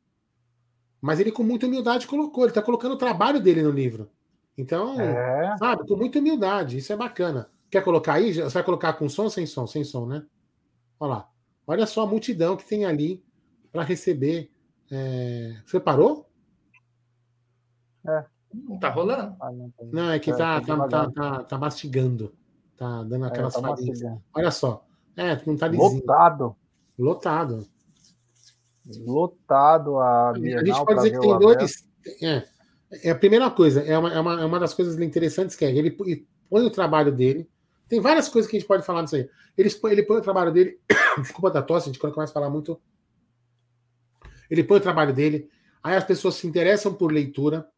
Mas 1.00 1.20
ele, 1.20 1.30
com 1.30 1.42
muita 1.42 1.66
humildade, 1.66 2.06
colocou. 2.06 2.44
Ele 2.44 2.50
está 2.50 2.62
colocando 2.62 2.92
o 2.92 2.98
trabalho 2.98 3.40
dele 3.40 3.62
no 3.62 3.70
livro. 3.70 4.10
Então, 4.56 4.98
é. 5.00 5.56
sabe, 5.58 5.86
com 5.86 5.96
muita 5.96 6.18
humildade, 6.18 6.78
isso 6.78 6.92
é 6.92 6.96
bacana. 6.96 7.50
Quer 7.70 7.82
colocar 7.82 8.14
aí? 8.14 8.32
Você 8.32 8.48
vai 8.48 8.62
colocar 8.62 8.94
com 8.94 9.08
som 9.08 9.24
ou 9.24 9.30
sem 9.30 9.44
som? 9.44 9.66
Sem 9.66 9.84
som, 9.84 10.06
né? 10.06 10.24
Olha 10.98 11.10
lá. 11.10 11.30
Olha 11.66 11.86
só 11.86 12.02
a 12.02 12.06
multidão 12.06 12.56
que 12.56 12.64
tem 12.64 12.84
ali 12.84 13.22
para 13.72 13.82
receber. 13.82 14.50
É... 14.90 15.56
Você 15.66 15.80
parou? 15.80 16.28
É. 18.06 18.24
Não 18.54 18.78
tá 18.78 18.88
rolando. 18.88 19.36
Ah, 19.40 19.50
não, 19.92 20.10
é 20.10 20.18
que 20.18 20.30
é, 20.30 20.36
tá, 20.36 20.60
tá, 20.60 20.88
tá, 20.88 21.10
tá, 21.10 21.42
tá, 21.44 21.58
mastigando. 21.58 22.32
Tá 22.76 23.02
dando 23.02 23.26
é, 23.26 23.28
aquelas 23.28 23.54
é, 23.56 23.60
tá 23.60 23.74
Olha 24.34 24.50
só. 24.50 24.86
É, 25.16 25.40
não 25.44 25.56
tá 25.56 25.68
lisinho. 25.68 26.00
Lotado. 26.00 26.56
Lotado. 26.98 27.66
Lotado 29.04 29.98
a 29.98 30.32
Bienal 30.32 30.62
A 30.62 30.64
gente 30.64 30.84
pode 30.84 30.94
dizer 30.96 31.10
que 31.10 31.20
tem 31.20 31.38
dois. 31.38 31.88
É, 32.22 32.48
é 32.90 33.10
a 33.10 33.14
primeira 33.14 33.50
coisa, 33.50 33.80
é 33.82 33.98
uma, 33.98 34.12
é 34.12 34.20
uma, 34.20 34.40
é 34.42 34.44
uma 34.44 34.60
das 34.60 34.72
coisas 34.72 34.98
interessantes 35.00 35.56
que 35.56 35.64
é 35.64 35.70
ele 35.74 35.90
põe 35.90 36.64
o 36.64 36.70
trabalho 36.70 37.12
dele. 37.12 37.48
Tem 37.88 38.00
várias 38.00 38.28
coisas 38.28 38.50
que 38.50 38.56
a 38.56 38.60
gente 38.60 38.68
pode 38.68 38.84
falar 38.84 39.02
disso 39.02 39.16
aí. 39.16 39.28
Ele, 39.56 39.70
ele 39.90 40.02
põe 40.02 40.18
o 40.18 40.22
trabalho 40.22 40.52
dele. 40.52 40.78
Desculpa 41.18 41.50
da 41.50 41.62
tosse, 41.62 41.88
a 41.88 41.92
gente 41.92 42.00
quando 42.00 42.14
começa 42.14 42.32
a 42.32 42.34
falar 42.34 42.50
muito. 42.50 42.80
Ele 44.50 44.62
põe 44.62 44.78
o 44.78 44.82
trabalho 44.82 45.12
dele. 45.12 45.48
Aí 45.82 45.96
as 45.96 46.04
pessoas 46.04 46.36
se 46.36 46.46
interessam 46.46 46.94
por 46.94 47.12
leitura. 47.12 47.68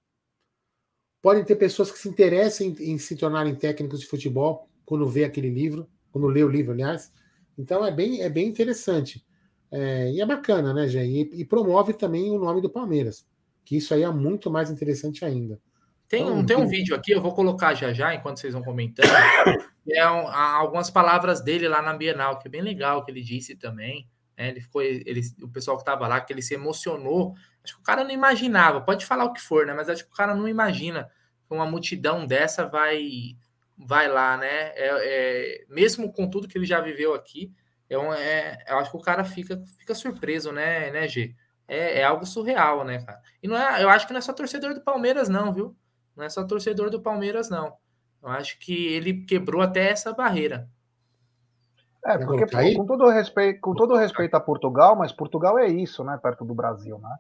Podem 1.23 1.45
ter 1.45 1.57
pessoas 1.57 1.91
que 1.91 1.99
se 1.99 2.09
interessem 2.09 2.75
em, 2.79 2.93
em 2.93 2.99
se 2.99 3.17
tornarem 3.17 3.55
técnicos 3.55 4.01
de 4.01 4.07
futebol 4.07 4.69
quando 4.85 5.07
vê 5.07 5.25
aquele 5.25 5.51
livro, 5.51 5.89
quando 6.11 6.27
lê 6.27 6.43
o 6.43 6.49
livro, 6.49 6.73
aliás. 6.73 7.13
Então 7.57 7.85
é 7.85 7.91
bem, 7.91 8.23
é 8.23 8.29
bem 8.31 8.47
interessante. 8.47 9.27
É, 9.71 10.11
e 10.13 10.21
é 10.21 10.27
bacana, 10.27 10.73
né, 10.73 10.87
Jé? 10.89 11.05
E, 11.05 11.21
e 11.41 11.45
promove 11.45 11.93
também 11.93 12.31
o 12.31 12.39
nome 12.39 12.63
do 12.63 12.71
Palmeiras 12.71 13.27
que 13.69 13.77
isso 13.77 13.93
aí 13.93 14.03
é 14.03 14.11
muito 14.11 14.51
mais 14.51 14.71
interessante 14.71 15.27
ainda. 15.27 15.61
Tem, 16.09 16.23
então, 16.23 16.39
um, 16.39 16.47
tem 16.47 16.57
um 16.57 16.67
vídeo 16.67 16.97
aqui, 16.97 17.13
eu 17.13 17.21
vou 17.21 17.35
colocar 17.35 17.75
já 17.75 17.93
já, 17.93 18.15
enquanto 18.15 18.41
vocês 18.41 18.55
vão 18.55 18.63
comentando. 18.63 19.07
é 19.87 20.11
um, 20.11 20.27
algumas 20.27 20.89
palavras 20.89 21.43
dele 21.43 21.69
lá 21.69 21.83
na 21.83 21.93
Bienal, 21.93 22.39
que 22.39 22.49
é 22.49 22.51
bem 22.51 22.63
legal 22.63 23.05
que 23.05 23.11
ele 23.11 23.21
disse 23.21 23.55
também. 23.55 24.09
Né? 24.39 24.49
Ele 24.49 24.63
ficou, 24.63 24.81
ele, 24.81 25.21
o 25.43 25.49
pessoal 25.51 25.77
que 25.77 25.83
estava 25.83 26.09
lá, 26.09 26.19
que 26.19 26.33
ele 26.33 26.41
se 26.41 26.55
emocionou. 26.55 27.35
Acho 27.63 27.75
que 27.75 27.81
o 27.81 27.85
cara 27.85 28.03
não 28.05 28.11
imaginava, 28.11 28.81
pode 28.81 29.05
falar 29.05 29.25
o 29.25 29.35
que 29.35 29.41
for, 29.41 29.67
né? 29.67 29.75
Mas 29.75 29.91
acho 29.91 30.03
que 30.07 30.11
o 30.11 30.17
cara 30.17 30.35
não 30.35 30.49
imagina 30.49 31.11
que 31.47 31.55
uma 31.55 31.67
multidão 31.67 32.27
dessa 32.27 32.65
vai 32.65 33.37
vai 33.77 34.09
lá, 34.09 34.39
né? 34.39 34.73
É, 34.77 34.79
é, 34.79 35.65
mesmo 35.69 36.11
com 36.11 36.27
tudo 36.31 36.49
que 36.49 36.57
ele 36.57 36.65
já 36.65 36.81
viveu 36.81 37.13
aqui, 37.13 37.53
é, 37.91 37.99
um, 37.99 38.15
é, 38.15 38.65
eu 38.67 38.79
acho 38.79 38.91
que 38.91 38.97
o 38.97 39.03
cara 39.03 39.25
fica, 39.25 39.63
fica 39.79 39.95
surpreso, 39.95 40.53
né, 40.53 40.91
né, 40.91 41.07
G? 41.07 41.35
É, 41.69 42.01
é, 42.01 42.05
algo 42.05 42.25
surreal, 42.25 42.83
né, 42.83 43.05
cara? 43.05 43.21
E 43.43 43.47
não 43.47 43.57
é, 43.57 43.83
eu 43.83 43.91
acho 43.91 44.07
que 44.07 44.13
não 44.13 44.19
é 44.19 44.23
só 44.23 44.33
torcedor 44.33 44.75
do 44.75 44.81
Palmeiras, 44.81 45.29
não, 45.29 45.53
viu? 45.53 45.77
Não 46.17 46.25
é 46.25 46.29
só 46.29 46.45
torcedor 46.45 46.91
do 46.91 47.01
Palmeiras, 47.01 47.51
não. 47.51 47.77
Eu 48.23 48.31
acho 48.31 48.59
que 48.59 48.95
ele 48.95 49.25
quebrou 49.25 49.61
até 49.61 49.91
essa 49.91 50.13
barreira. 50.13 50.69
É, 52.05 52.17
porque 52.17 52.75
com 52.75 52.87
todo 52.87 53.09
respeito, 53.09 53.61
com 53.61 53.75
todo 53.75 53.97
respeito 53.97 54.35
a 54.35 54.41
Portugal, 54.41 54.97
mas 54.97 55.13
Portugal 55.13 55.59
é 55.59 55.69
isso, 55.69 56.03
né, 56.03 56.19
perto 56.23 56.45
do 56.45 56.55
Brasil, 56.55 56.99
né? 56.99 57.17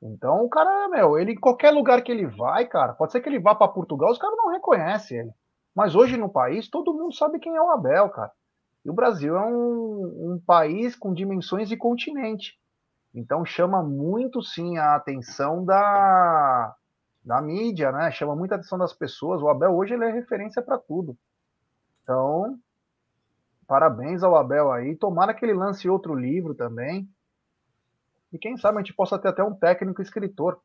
Então 0.00 0.44
o 0.44 0.48
cara, 0.48 0.88
meu, 0.88 1.18
ele 1.18 1.32
em 1.32 1.38
qualquer 1.38 1.70
lugar 1.70 2.02
que 2.02 2.10
ele 2.10 2.26
vai, 2.26 2.66
cara, 2.66 2.94
pode 2.94 3.12
ser 3.12 3.20
que 3.20 3.28
ele 3.28 3.38
vá 3.38 3.54
para 3.54 3.68
Portugal, 3.68 4.10
os 4.10 4.18
caras 4.18 4.36
não 4.36 4.50
reconhecem 4.50 5.18
ele. 5.18 5.30
Mas 5.74 5.94
hoje 5.94 6.16
no 6.16 6.28
país 6.28 6.68
todo 6.68 6.94
mundo 6.94 7.14
sabe 7.14 7.38
quem 7.38 7.54
é 7.54 7.60
o 7.60 7.70
Abel, 7.70 8.08
cara. 8.08 8.32
E 8.84 8.90
o 8.90 8.94
Brasil 8.94 9.36
é 9.36 9.46
um, 9.46 10.32
um 10.32 10.42
país 10.44 10.96
com 10.96 11.12
dimensões 11.12 11.68
de 11.68 11.76
continente. 11.76 12.58
Então 13.14 13.44
chama 13.44 13.82
muito 13.82 14.42
sim 14.42 14.78
a 14.78 14.94
atenção 14.94 15.64
da, 15.64 16.74
da 17.24 17.42
mídia, 17.42 17.92
né? 17.92 18.10
Chama 18.10 18.34
muita 18.34 18.54
atenção 18.54 18.78
das 18.78 18.92
pessoas. 18.92 19.42
O 19.42 19.48
Abel 19.48 19.74
hoje 19.74 19.94
ele 19.94 20.04
é 20.04 20.10
referência 20.10 20.62
para 20.62 20.78
tudo. 20.78 21.16
Então, 22.02 22.58
parabéns 23.66 24.22
ao 24.22 24.34
Abel 24.36 24.72
aí. 24.72 24.96
Tomara 24.96 25.34
que 25.34 25.44
ele 25.44 25.54
lance 25.54 25.88
outro 25.88 26.14
livro 26.14 26.54
também. 26.54 27.08
E 28.32 28.38
quem 28.38 28.56
sabe 28.56 28.78
a 28.78 28.80
gente 28.80 28.94
possa 28.94 29.18
ter 29.18 29.28
até 29.28 29.44
um 29.44 29.54
técnico 29.54 30.00
escritor. 30.00 30.58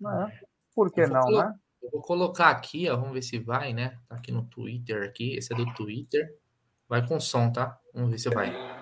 Né? 0.00 0.40
Por 0.74 0.92
que 0.92 1.06
não, 1.06 1.30
né? 1.30 1.54
Eu 1.82 1.90
vou 1.90 2.02
colocar 2.02 2.50
aqui, 2.50 2.90
ó, 2.90 2.96
vamos 2.96 3.12
ver 3.12 3.22
se 3.22 3.38
vai, 3.38 3.72
né? 3.72 3.98
Tá 4.08 4.16
aqui 4.16 4.30
no 4.30 4.44
Twitter 4.44 5.02
aqui, 5.02 5.34
esse 5.36 5.52
é 5.52 5.56
do 5.56 5.72
Twitter. 5.72 6.36
Vai 6.86 7.06
com 7.06 7.18
som, 7.18 7.50
tá? 7.50 7.78
Vamos 7.94 8.10
ver 8.10 8.18
se 8.18 8.28
vai. 8.28 8.79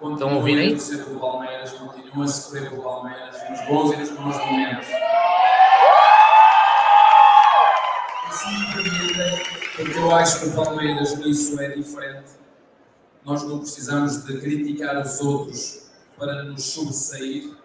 Estão 0.00 0.36
ouvindo 0.36 0.60
aí? 0.60 0.74
do 0.76 1.18
Palmeiras, 1.18 1.72
continua 1.72 2.24
a 2.24 2.28
sofrer 2.28 2.70
pelo 2.70 2.82
Palmeiras, 2.82 3.50
nos 3.50 3.66
bons 3.66 3.92
e 3.92 3.96
nos 3.96 4.10
maus 4.12 4.36
momentos. 4.38 4.86
Porque 9.74 9.98
eu 9.98 10.14
acho 10.14 10.40
que 10.40 10.46
o 10.46 10.54
Palmeiras 10.54 11.18
nisso 11.18 11.60
é 11.60 11.70
diferente. 11.70 12.30
Nós 13.24 13.42
não 13.42 13.58
precisamos 13.58 14.24
de 14.24 14.40
criticar 14.40 15.02
os 15.02 15.20
outros 15.20 15.90
para 16.16 16.44
nos 16.44 16.62
sobressair. 16.62 17.56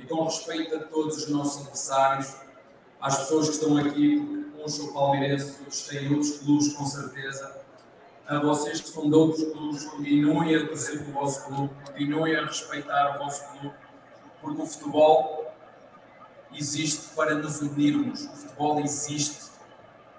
E 0.00 0.04
com 0.06 0.24
respeito 0.24 0.74
a 0.74 0.80
todos 0.80 1.18
os 1.18 1.28
nossos 1.28 1.60
adversários, 1.60 2.34
às 3.00 3.16
pessoas 3.16 3.46
que 3.46 3.54
estão 3.54 3.76
aqui, 3.76 4.18
porque 4.50 4.64
uns 4.64 4.74
são 4.74 4.92
palmeirenses, 4.92 5.60
outros 5.60 5.82
têm 5.82 6.12
outros 6.12 6.38
clubes 6.38 6.72
com 6.72 6.84
certeza 6.84 7.60
a 8.30 8.38
vocês 8.38 8.80
que 8.80 8.88
são 8.88 9.10
de 9.10 9.16
outros 9.16 9.42
clubes, 9.42 9.84
continuem 9.86 10.54
a 10.54 10.68
torcer 10.68 11.00
pelo 11.00 11.12
vosso 11.12 11.44
clube, 11.46 11.74
continuem 11.84 12.36
a 12.36 12.44
respeitar 12.44 13.16
o 13.16 13.18
vosso 13.18 13.44
clube, 13.50 13.74
porque 14.40 14.62
o 14.62 14.66
futebol 14.66 15.52
existe 16.54 17.12
para 17.16 17.34
nos 17.34 17.60
unirmos, 17.60 18.26
o 18.26 18.36
futebol 18.36 18.80
existe 18.80 19.50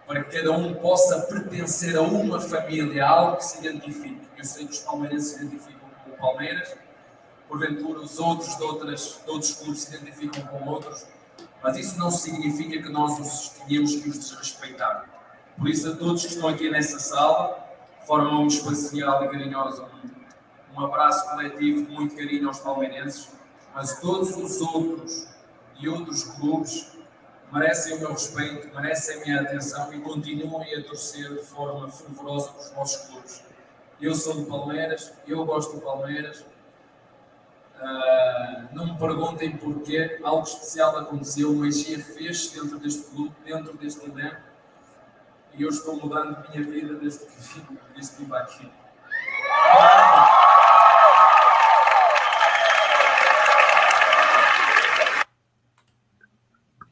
para 0.06 0.26
que 0.26 0.38
cada 0.38 0.52
um 0.52 0.74
possa 0.74 1.22
pertencer 1.22 1.96
a 1.96 2.02
uma 2.02 2.42
família, 2.42 3.06
a 3.06 3.10
algo 3.10 3.38
que 3.38 3.46
se 3.46 3.66
identifique. 3.66 4.28
Eu 4.38 4.44
sei 4.44 4.66
que 4.66 4.74
os 4.74 4.80
palmeirenses 4.80 5.30
se 5.30 5.46
identificam 5.46 5.90
com 6.04 6.12
o 6.12 6.18
Palmeiras, 6.18 6.76
porventura 7.48 8.02
os 8.02 8.20
outros 8.20 8.58
de, 8.58 8.64
outras, 8.64 9.22
de 9.24 9.32
outros 9.32 9.54
clubes 9.54 9.84
se 9.84 9.96
identificam 9.96 10.46
com 10.48 10.70
outros, 10.70 11.06
mas 11.64 11.78
isso 11.78 11.98
não 11.98 12.12
significa 12.12 12.82
que 12.82 12.90
nós 12.90 13.18
os 13.22 13.50
tenhamos 13.50 13.96
que 13.96 14.10
os 14.10 14.20
desrespeitar. 14.20 15.10
Por 15.58 15.70
isso, 15.70 15.90
a 15.90 15.96
todos 15.96 16.26
que 16.26 16.34
estão 16.34 16.50
aqui 16.50 16.70
nessa 16.70 17.00
sala, 17.00 17.71
forma 18.06 18.32
muito 18.32 18.54
especial 18.54 19.24
e 19.26 19.30
carinhosa, 19.30 19.88
Um 20.76 20.86
abraço 20.86 21.30
coletivo, 21.30 21.90
muito 21.92 22.16
carinho 22.16 22.48
aos 22.48 22.60
palmeirenses, 22.60 23.30
mas 23.76 24.00
todos 24.00 24.36
os 24.38 24.62
outros 24.62 25.28
e 25.80 25.90
outros 25.90 26.24
clubes 26.24 26.92
merecem 27.52 27.98
o 27.98 28.00
meu 28.00 28.12
respeito, 28.12 28.74
merecem 28.74 29.18
a 29.22 29.26
minha 29.26 29.42
atenção 29.42 29.94
e 29.94 30.00
continuam 30.00 30.62
a 30.62 30.84
torcer 30.84 31.30
de 31.30 31.44
forma 31.44 31.90
fervorosa 31.90 32.50
para 32.52 32.62
os 32.62 32.72
nossos 32.74 33.08
clubes. 33.10 33.44
Eu 34.00 34.16
sou 34.16 34.36
do 34.36 34.46
Palmeiras, 34.46 35.14
eu 35.28 35.46
gosto 35.46 35.76
do 35.76 35.82
Palmeiras. 35.82 36.46
Uh, 37.82 38.74
não 38.74 38.94
me 38.94 38.98
perguntem 38.98 39.58
porquê, 39.58 40.20
algo 40.24 40.44
especial 40.44 40.98
aconteceu, 40.98 41.54
magia 41.54 42.00
fez 42.00 42.52
dentro 42.52 42.80
deste 42.80 43.10
clube, 43.10 43.36
dentro 43.44 43.76
deste 43.78 44.06
evento, 44.06 44.51
e 45.56 45.64
eu 45.64 45.70
estou 45.70 45.98
mudando 45.98 46.36
a 46.36 46.50
minha 46.50 46.64
vida 46.64 46.96
desde 46.96 47.26
que 47.26 47.42
vim, 47.42 47.78
desde 47.94 48.16
que 48.18 48.24
vim 48.26 48.34
aqui. 48.34 48.72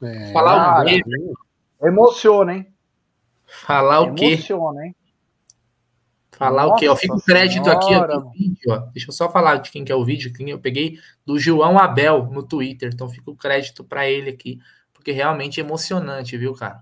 É, 0.01 0.31
Falar 0.31 0.81
o 0.81 0.85
quê? 0.85 1.01
Emociona, 1.81 2.53
hein? 2.53 2.73
Falar 3.45 4.01
o 4.01 4.13
quê? 4.13 4.25
Emociona, 4.25 4.85
hein? 4.85 4.95
Falar 6.31 6.63
Nossa 6.63 6.75
o 6.75 6.77
quê? 6.77 6.87
Ó, 6.87 6.95
fica 6.95 7.15
o 7.15 7.21
crédito 7.21 7.65
senhora. 7.65 8.15
aqui 8.15 8.15
no 8.15 8.31
vídeo, 8.31 8.71
ó. 8.71 8.77
Deixa 8.93 9.09
eu 9.09 9.13
só 9.13 9.29
falar 9.29 9.57
de 9.57 9.69
quem 9.71 9.83
que 9.83 9.91
é 9.91 9.95
o 9.95 10.05
vídeo. 10.05 10.31
Quem 10.31 10.49
eu 10.49 10.59
peguei 10.59 10.97
do 11.25 11.37
João 11.37 11.77
Abel 11.77 12.29
no 12.31 12.41
Twitter. 12.41 12.91
Então 12.93 13.09
fica 13.09 13.29
o 13.29 13.35
crédito 13.35 13.83
para 13.83 14.07
ele 14.07 14.29
aqui, 14.29 14.57
porque 14.93 15.11
realmente 15.11 15.59
é 15.59 15.63
emocionante, 15.63 16.37
viu, 16.37 16.53
cara? 16.53 16.81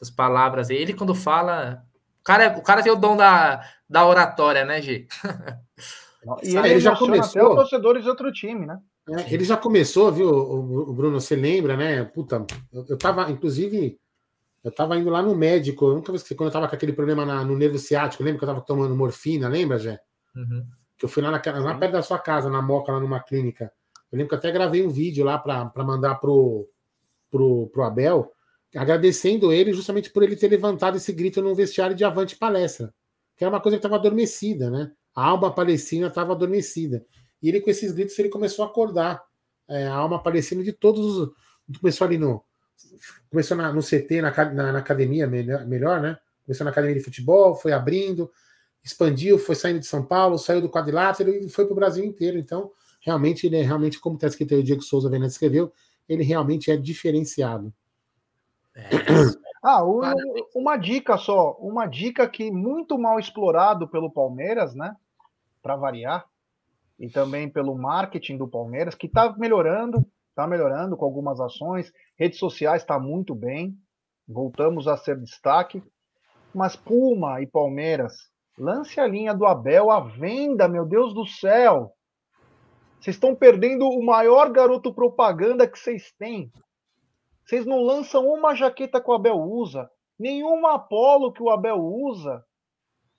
Essas 0.00 0.14
palavras. 0.14 0.70
Ele 0.70 0.94
quando 0.94 1.14
fala, 1.14 1.84
o 2.20 2.24
cara, 2.24 2.58
o 2.58 2.62
cara 2.62 2.82
tem 2.82 2.92
o 2.92 2.96
dom 2.96 3.16
da, 3.16 3.64
da 3.88 4.06
oratória, 4.06 4.64
né, 4.64 4.80
G? 4.80 5.06
E 6.42 6.54
ele, 6.54 6.68
ele 6.68 6.80
já 6.80 6.94
começou. 6.94 7.40
Até 7.40 7.48
os 7.48 7.54
torcedores 7.56 8.02
de 8.02 8.10
outro 8.10 8.30
time, 8.30 8.66
né? 8.66 8.78
É, 9.08 9.32
ele 9.32 9.44
já 9.44 9.56
começou, 9.56 10.12
viu, 10.12 10.28
o, 10.28 10.92
Bruno? 10.92 11.20
Você 11.20 11.34
lembra, 11.34 11.76
né? 11.76 12.04
Puta, 12.04 12.44
eu, 12.72 12.84
eu 12.90 12.98
tava, 12.98 13.30
inclusive, 13.30 13.98
eu 14.62 14.70
tava 14.70 14.96
indo 14.96 15.10
lá 15.10 15.22
no 15.22 15.34
médico, 15.34 15.86
eu 15.86 15.94
nunca 15.94 16.14
esqueci, 16.14 16.34
quando 16.34 16.48
eu 16.48 16.52
tava 16.52 16.68
com 16.68 16.74
aquele 16.74 16.92
problema 16.92 17.24
na, 17.24 17.42
no 17.42 17.56
nervo 17.56 17.78
ciático, 17.78 18.22
lembra 18.22 18.38
que 18.38 18.44
eu 18.44 18.48
tava 18.48 18.60
tomando 18.60 18.94
morfina, 18.94 19.48
lembra, 19.48 19.78
Jé? 19.78 19.98
Uhum. 20.36 20.66
Que 20.98 21.06
eu 21.06 21.08
fui 21.08 21.22
lá, 21.22 21.30
na, 21.30 21.40
lá 21.60 21.74
perto 21.74 21.92
da 21.92 22.02
sua 22.02 22.18
casa, 22.18 22.50
na 22.50 22.60
Moca, 22.60 22.92
lá 22.92 23.00
numa 23.00 23.20
clínica. 23.20 23.72
Eu 24.12 24.18
lembro 24.18 24.28
que 24.28 24.34
eu 24.34 24.38
até 24.38 24.52
gravei 24.52 24.86
um 24.86 24.90
vídeo 24.90 25.24
lá 25.24 25.38
para 25.38 25.72
mandar 25.76 26.16
pro, 26.16 26.68
pro, 27.30 27.68
pro 27.68 27.82
Abel, 27.82 28.30
agradecendo 28.74 29.52
ele 29.52 29.72
justamente 29.72 30.10
por 30.10 30.22
ele 30.22 30.36
ter 30.36 30.48
levantado 30.48 30.96
esse 30.96 31.12
grito 31.12 31.42
no 31.42 31.54
vestiário 31.54 31.96
de 31.96 32.04
Avante 32.04 32.36
Palestra, 32.36 32.94
que 33.36 33.44
era 33.44 33.52
uma 33.52 33.60
coisa 33.60 33.76
que 33.76 33.80
estava 33.80 33.96
adormecida, 33.96 34.70
né? 34.70 34.92
A 35.14 35.26
alma 35.26 35.52
palestina 35.52 36.06
estava 36.06 36.32
adormecida. 36.32 37.04
E 37.42 37.48
ele, 37.48 37.60
com 37.60 37.70
esses 37.70 37.92
gritos, 37.92 38.18
ele 38.18 38.28
começou 38.28 38.64
a 38.64 38.68
acordar 38.68 39.22
é, 39.68 39.86
a 39.86 39.94
alma 39.94 40.22
palestina 40.22 40.62
de 40.62 40.72
todos 40.72 41.16
os. 41.16 41.30
Começou 41.80 42.06
ali 42.06 42.18
no. 42.18 42.44
Começou 43.30 43.56
na, 43.56 43.72
no 43.72 43.82
CT, 43.82 44.22
na, 44.22 44.30
na, 44.52 44.72
na, 44.72 44.78
academia, 44.78 45.26
melhor, 45.26 45.66
melhor, 45.66 46.00
né? 46.00 46.16
Começou 46.44 46.64
na 46.64 46.70
academia 46.70 46.96
de 46.96 47.04
futebol, 47.04 47.54
foi 47.54 47.72
abrindo, 47.72 48.30
expandiu, 48.82 49.38
foi 49.38 49.54
saindo 49.54 49.80
de 49.80 49.86
São 49.86 50.04
Paulo, 50.04 50.38
saiu 50.38 50.60
do 50.60 50.70
quadrilátero 50.70 51.30
e 51.30 51.48
foi 51.48 51.64
para 51.64 51.72
o 51.72 51.76
Brasil 51.76 52.04
inteiro. 52.04 52.38
Então, 52.38 52.70
realmente, 53.00 53.46
ele 53.46 53.56
é 53.56 53.62
realmente, 53.62 53.98
como 53.98 54.16
está 54.16 54.26
escrito 54.26 54.54
aí, 54.54 54.60
o 54.60 54.64
Diego 54.64 54.82
Souza 54.82 55.08
Venâncio 55.08 55.34
escreveu, 55.34 55.72
ele 56.08 56.24
realmente 56.24 56.70
é 56.70 56.76
diferenciado. 56.76 57.72
É. 58.74 58.80
Ah, 59.62 59.84
o, 59.84 60.00
uma 60.54 60.78
dica 60.78 61.18
só, 61.18 61.52
uma 61.60 61.84
dica 61.84 62.26
que 62.26 62.50
muito 62.50 62.98
mal 62.98 63.18
explorado 63.18 63.86
pelo 63.86 64.10
Palmeiras, 64.10 64.74
né? 64.74 64.96
Para 65.60 65.76
variar, 65.76 66.24
e 66.98 67.10
também 67.10 67.46
pelo 67.46 67.76
marketing 67.76 68.38
do 68.38 68.48
Palmeiras, 68.48 68.94
que 68.94 69.06
está 69.06 69.30
melhorando, 69.36 70.02
está 70.30 70.46
melhorando 70.46 70.96
com 70.96 71.04
algumas 71.04 71.40
ações, 71.40 71.92
redes 72.18 72.38
sociais 72.38 72.80
está 72.80 72.98
muito 72.98 73.34
bem, 73.34 73.76
voltamos 74.26 74.88
a 74.88 74.96
ser 74.96 75.18
destaque, 75.20 75.82
mas 76.54 76.74
Puma 76.74 77.42
e 77.42 77.46
Palmeiras, 77.46 78.30
lance 78.58 78.98
a 78.98 79.06
linha 79.06 79.34
do 79.34 79.44
Abel 79.44 79.90
à 79.90 80.00
venda, 80.00 80.66
meu 80.68 80.86
Deus 80.86 81.12
do 81.12 81.26
céu! 81.26 81.92
Vocês 82.98 83.16
estão 83.16 83.34
perdendo 83.34 83.86
o 83.88 84.04
maior 84.04 84.50
garoto 84.50 84.92
propaganda 84.92 85.66
que 85.66 85.78
vocês 85.78 86.12
têm. 86.18 86.52
Vocês 87.50 87.66
não 87.66 87.82
lançam 87.82 88.28
uma 88.28 88.54
jaqueta 88.54 89.00
que 89.00 89.10
o 89.10 89.12
Abel 89.12 89.36
usa, 89.36 89.90
nenhuma 90.16 90.74
Apollo 90.74 91.32
que 91.32 91.42
o 91.42 91.50
Abel 91.50 91.80
usa, 91.80 92.44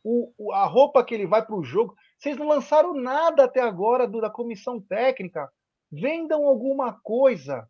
o, 0.02 0.54
a 0.54 0.64
roupa 0.64 1.04
que 1.04 1.14
ele 1.14 1.28
vai 1.28 1.46
para 1.46 1.54
o 1.54 1.62
jogo. 1.62 1.94
Vocês 2.18 2.38
não 2.38 2.48
lançaram 2.48 2.94
nada 2.94 3.44
até 3.44 3.60
agora 3.60 4.08
do, 4.08 4.22
da 4.22 4.30
comissão 4.30 4.80
técnica. 4.80 5.52
Vendam 5.92 6.48
alguma 6.48 6.94
coisa 7.04 7.70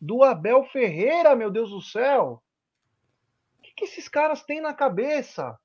do 0.00 0.22
Abel 0.22 0.62
Ferreira, 0.66 1.34
meu 1.34 1.50
Deus 1.50 1.70
do 1.70 1.82
céu. 1.82 2.40
O 3.58 3.62
que, 3.62 3.72
que 3.72 3.84
esses 3.86 4.08
caras 4.08 4.44
têm 4.44 4.60
na 4.60 4.72
cabeça? 4.72 5.58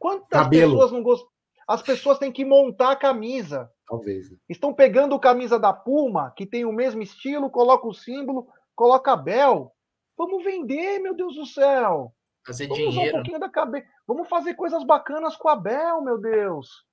Quantas 0.00 0.42
Cabelo. 0.42 0.72
pessoas 0.72 0.90
não 0.90 1.00
gostam? 1.00 1.28
As 1.64 1.80
pessoas 1.80 2.18
têm 2.18 2.32
que 2.32 2.44
montar 2.44 2.90
a 2.90 2.96
camisa. 2.96 3.70
Talvez. 3.86 4.34
Estão 4.48 4.74
pegando 4.74 5.14
a 5.14 5.20
camisa 5.20 5.60
da 5.60 5.72
Puma, 5.72 6.32
que 6.36 6.44
tem 6.44 6.64
o 6.64 6.72
mesmo 6.72 7.02
estilo, 7.02 7.48
coloca 7.48 7.86
o 7.86 7.94
símbolo, 7.94 8.48
coloca 8.74 9.12
Abel. 9.12 9.72
Vamos 10.16 10.42
vender, 10.42 10.98
meu 10.98 11.14
Deus 11.14 11.34
do 11.34 11.46
céu. 11.46 12.12
Fazer 12.46 12.68
Vamos 12.68 12.90
dinheiro. 12.90 13.10
Um 13.10 13.18
pouquinho 13.18 13.40
da 13.40 13.48
cabeça. 13.48 13.86
Vamos 14.06 14.28
fazer 14.28 14.54
coisas 14.54 14.84
bacanas 14.84 15.36
com 15.36 15.48
a 15.48 15.52
Abel, 15.52 16.00
meu 16.00 16.18
Deus. 16.18 16.86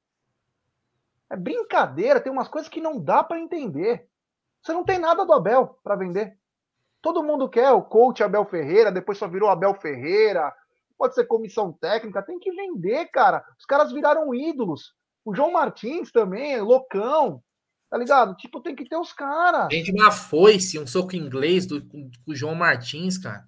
É 1.30 1.36
brincadeira, 1.36 2.20
tem 2.20 2.32
umas 2.32 2.48
coisas 2.48 2.70
que 2.70 2.82
não 2.82 3.00
dá 3.00 3.24
para 3.24 3.40
entender. 3.40 4.08
Você 4.62 4.74
não 4.74 4.84
tem 4.84 4.98
nada 4.98 5.26
do 5.26 5.34
Abel 5.34 5.80
para 5.84 5.96
vender. 5.96 6.38
Todo 7.02 7.24
mundo 7.24 7.50
quer 7.50 7.72
o 7.72 7.82
coach 7.82 8.24
Abel 8.24 8.46
Ferreira, 8.46 8.92
depois 8.92 9.18
só 9.18 9.28
virou 9.28 9.50
Abel 9.50 9.74
Ferreira. 9.76 10.54
Pode 10.98 11.16
ser 11.16 11.26
comissão 11.26 11.74
técnica, 11.74 12.22
tem 12.22 12.40
que 12.40 12.52
vender, 12.52 13.08
cara. 13.08 13.44
Os 13.60 13.66
caras 13.66 13.92
viraram 13.92 14.34
ídolos. 14.34 14.94
O 15.26 15.36
João 15.36 15.52
Martins 15.52 16.12
também, 16.12 16.60
loucão. 16.62 17.44
Tá 17.94 18.00
ligado? 18.00 18.34
Tipo, 18.34 18.60
tem 18.60 18.76
que 18.76 18.90
ter 18.90 18.98
os 18.98 19.14
caras. 19.14 19.68
Vende 19.70 19.92
uma 19.92 20.10
foice, 20.10 20.80
um 20.80 20.88
soco 20.88 21.16
inglês 21.16 21.68
do, 21.68 21.80
do 21.80 22.34
João 22.34 22.56
Martins, 22.56 23.20
cara. 23.20 23.46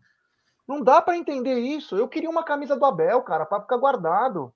Não 0.67 0.84
dá 0.84 1.01
para 1.01 1.17
entender 1.17 1.57
isso. 1.57 1.95
Eu 1.95 2.07
queria 2.07 2.30
uma 2.30 2.43
camisa 2.43 2.76
do 2.76 2.85
Abel, 2.85 3.23
cara, 3.23 3.43
para 3.43 3.63
ficar 3.63 3.77
guardado. 3.77 4.53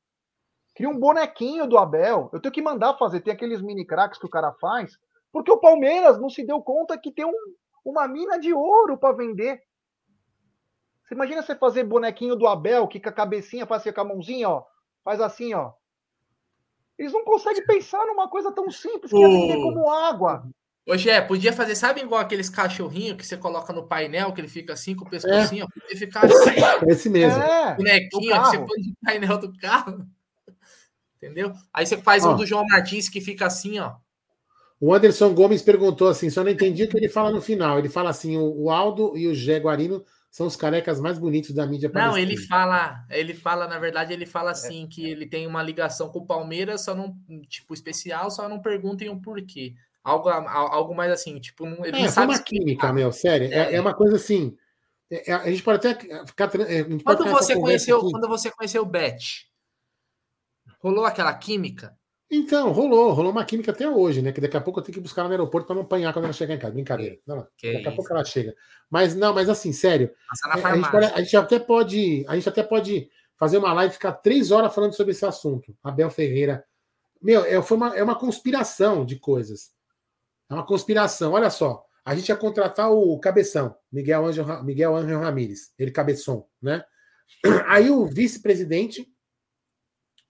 Cria 0.76 0.88
um 0.88 1.00
bonequinho 1.00 1.66
do 1.66 1.76
Abel. 1.76 2.30
Eu 2.32 2.40
tenho 2.40 2.54
que 2.54 2.62
mandar 2.62 3.00
fazer. 3.00 3.22
Tem 3.22 3.34
aqueles 3.34 3.64
mini 3.64 3.84
cracks 3.84 4.20
que 4.20 4.28
o 4.28 4.30
cara 4.30 4.54
faz. 4.62 4.96
Porque 5.32 5.52
o 5.52 5.58
Palmeiras 5.58 6.20
não 6.22 6.30
se 6.30 6.46
deu 6.46 6.62
conta 6.62 6.96
que 6.96 7.12
tem 7.12 7.26
um, 7.26 7.34
uma 7.84 8.08
mina 8.08 8.40
de 8.40 8.54
ouro 8.54 8.96
para 8.96 9.18
vender. 9.18 9.60
Você 11.04 11.16
imagina 11.16 11.42
você 11.42 11.56
fazer 11.56 11.84
bonequinho 11.84 12.36
do 12.36 12.46
Abel, 12.46 12.88
que 12.88 13.00
com 13.00 13.10
a 13.10 13.12
cabecinha 13.12 13.66
faz 13.66 13.82
assim 13.82 13.92
com 13.92 14.02
a 14.02 14.06
mãozinha, 14.06 14.50
ó. 14.50 14.64
Faz 15.04 15.20
assim, 15.20 15.56
ó. 15.56 15.74
Eles 17.00 17.14
não 17.14 17.24
conseguem 17.24 17.64
pensar 17.66 18.06
numa 18.06 18.28
coisa 18.28 18.52
tão 18.52 18.70
simples 18.70 19.10
que 19.10 19.18
é 19.18 19.56
como 19.56 19.90
água. 19.90 20.44
Hoje 20.86 21.10
é, 21.10 21.22
podia 21.22 21.54
fazer, 21.54 21.76
sabe 21.76 22.02
igual 22.02 22.20
aqueles 22.20 22.50
cachorrinhos 22.50 23.16
que 23.16 23.26
você 23.26 23.38
coloca 23.38 23.72
no 23.72 23.88
painel, 23.88 24.34
que 24.34 24.42
ele 24.42 24.48
fica 24.48 24.74
assim 24.74 24.96
com 24.96 25.06
o 25.06 25.10
pescocinho, 25.10 25.66
é. 25.66 25.80
podia 25.80 25.98
ficar 25.98 26.26
assim. 26.26 26.50
Esse 26.90 27.10
mesmo. 27.10 27.42
É, 27.42 27.76
bonequinho 27.76 28.32
que 28.32 28.40
você 28.40 28.58
põe 28.58 28.80
no 28.80 28.96
painel 29.06 29.38
do 29.38 29.56
carro. 29.58 30.06
Entendeu? 31.18 31.54
Aí 31.72 31.86
você 31.86 31.98
faz 31.98 32.26
ó, 32.26 32.34
um 32.34 32.36
do 32.36 32.46
João 32.46 32.66
Martins 32.68 33.08
que 33.08 33.22
fica 33.22 33.46
assim, 33.46 33.78
ó. 33.80 33.96
O 34.80 34.94
Anderson 34.94 35.34
Gomes 35.34 35.62
perguntou 35.62 36.08
assim: 36.08 36.30
só 36.30 36.44
não 36.44 36.52
entendi 36.52 36.84
o 36.84 36.90
que 36.90 36.98
ele 36.98 37.10
fala 37.10 37.30
no 37.30 37.42
final. 37.42 37.78
Ele 37.78 37.90
fala 37.90 38.10
assim: 38.10 38.38
o, 38.38 38.72
Aldo 38.72 39.16
e 39.16 39.28
o 39.28 39.36
Gé 39.36 39.60
Guarino 39.60 40.04
são 40.30 40.46
os 40.46 40.56
carecas 40.56 41.00
mais 41.00 41.18
bonitos 41.18 41.54
da 41.54 41.66
mídia 41.66 41.90
Não, 41.94 42.18
ele 42.18 42.38
fala, 42.38 43.06
ele 43.10 43.34
fala, 43.34 43.68
na 43.68 43.80
verdade, 43.80 44.14
ele 44.14 44.26
fala 44.26 44.52
assim: 44.52 44.86
é. 44.86 44.88
que 44.88 45.10
ele 45.10 45.26
tem 45.26 45.48
uma 45.48 45.64
ligação 45.64 46.10
com 46.10 46.20
o 46.20 46.26
Palmeiras, 46.26 46.82
só 46.82 46.94
não, 46.94 47.16
tipo, 47.48 47.74
especial, 47.74 48.30
só 48.30 48.48
não 48.48 48.62
perguntem 48.62 49.10
o 49.10 49.20
porquê. 49.20 49.74
Algo, 50.04 50.30
algo 50.30 50.96
mais 50.96 51.12
assim, 51.12 51.40
tipo, 51.40 51.66
ele 51.86 51.98
é, 51.98 52.04
não 52.04 52.10
sabe. 52.10 52.34
É 52.34 52.36
uma 52.36 52.44
química, 52.44 52.94
meu, 52.94 53.12
sério. 53.12 53.52
É, 53.52 53.76
é 53.76 53.82
uma 53.82 53.94
coisa 53.94 54.16
assim. 54.16 54.56
É, 55.12 55.34
a 55.34 55.50
gente 55.50 55.64
pode 55.64 55.78
até 55.78 56.26
ficar. 56.26 56.50
Quando 57.04 57.26
você, 57.26 57.56
conheceu, 57.56 58.00
quando 58.00 58.28
você 58.28 58.52
conheceu 58.52 58.84
o 58.84 58.86
Bet, 58.86 59.50
Rolou 60.80 61.06
aquela 61.06 61.34
química? 61.34 61.98
Então, 62.32 62.72
rolou, 62.72 63.12
rolou 63.12 63.32
uma 63.32 63.44
química 63.44 63.72
até 63.72 63.90
hoje, 63.90 64.22
né? 64.22 64.32
Que 64.32 64.40
daqui 64.40 64.56
a 64.56 64.62
pouco 64.62 64.80
eu 64.80 64.84
tenho 64.84 64.94
que 64.94 65.02
buscar 65.02 65.24
no 65.24 65.32
aeroporto 65.32 65.66
para 65.66 65.76
não 65.76 65.82
apanhar 65.82 66.14
quando 66.14 66.26
ela 66.26 66.34
chegar 66.34 66.54
em 66.54 66.60
casa. 66.60 66.74
Brincadeira. 66.74 67.18
Não, 67.26 67.38
daqui 67.38 67.88
a 67.88 67.92
pouco 67.92 68.14
ela 68.14 68.24
chega. 68.24 68.54
Mas 68.90 69.16
não, 69.16 69.34
mas 69.34 69.50
assim, 69.50 69.74
sério. 69.74 70.12
É, 70.46 70.64
a 70.64 70.76
gente, 70.76 70.96
a 70.96 71.22
gente, 71.22 71.38
até 71.38 71.60
pode. 71.60 72.24
A 72.28 72.36
gente 72.36 72.48
até 72.48 72.62
pode 72.62 73.10
fazer 73.36 73.58
uma 73.58 73.74
live 73.74 73.92
e 73.92 73.94
ficar 73.94 74.12
três 74.12 74.52
horas 74.52 74.74
falando 74.74 74.94
sobre 74.94 75.12
esse 75.12 75.26
assunto. 75.26 75.76
Abel 75.84 76.10
Ferreira. 76.12 76.64
Meu, 77.20 77.44
é, 77.44 77.60
foi 77.64 77.78
uma, 77.78 77.98
é 77.98 78.04
uma 78.04 78.18
conspiração 78.18 79.04
de 79.04 79.18
coisas. 79.18 79.72
É 80.50 80.54
uma 80.54 80.66
conspiração. 80.66 81.34
Olha 81.34 81.50
só. 81.50 81.84
A 82.06 82.16
gente 82.16 82.30
ia 82.30 82.36
contratar 82.36 82.92
o 82.92 83.20
cabeção, 83.20 83.76
Miguel 83.92 84.26
Angel, 84.26 84.64
Miguel 84.64 84.96
Angel 84.96 85.20
Ramírez, 85.20 85.72
ele 85.78 85.92
cabeção, 85.92 86.48
né? 86.60 86.84
Aí 87.68 87.92
o 87.92 88.06
vice-presidente 88.06 89.08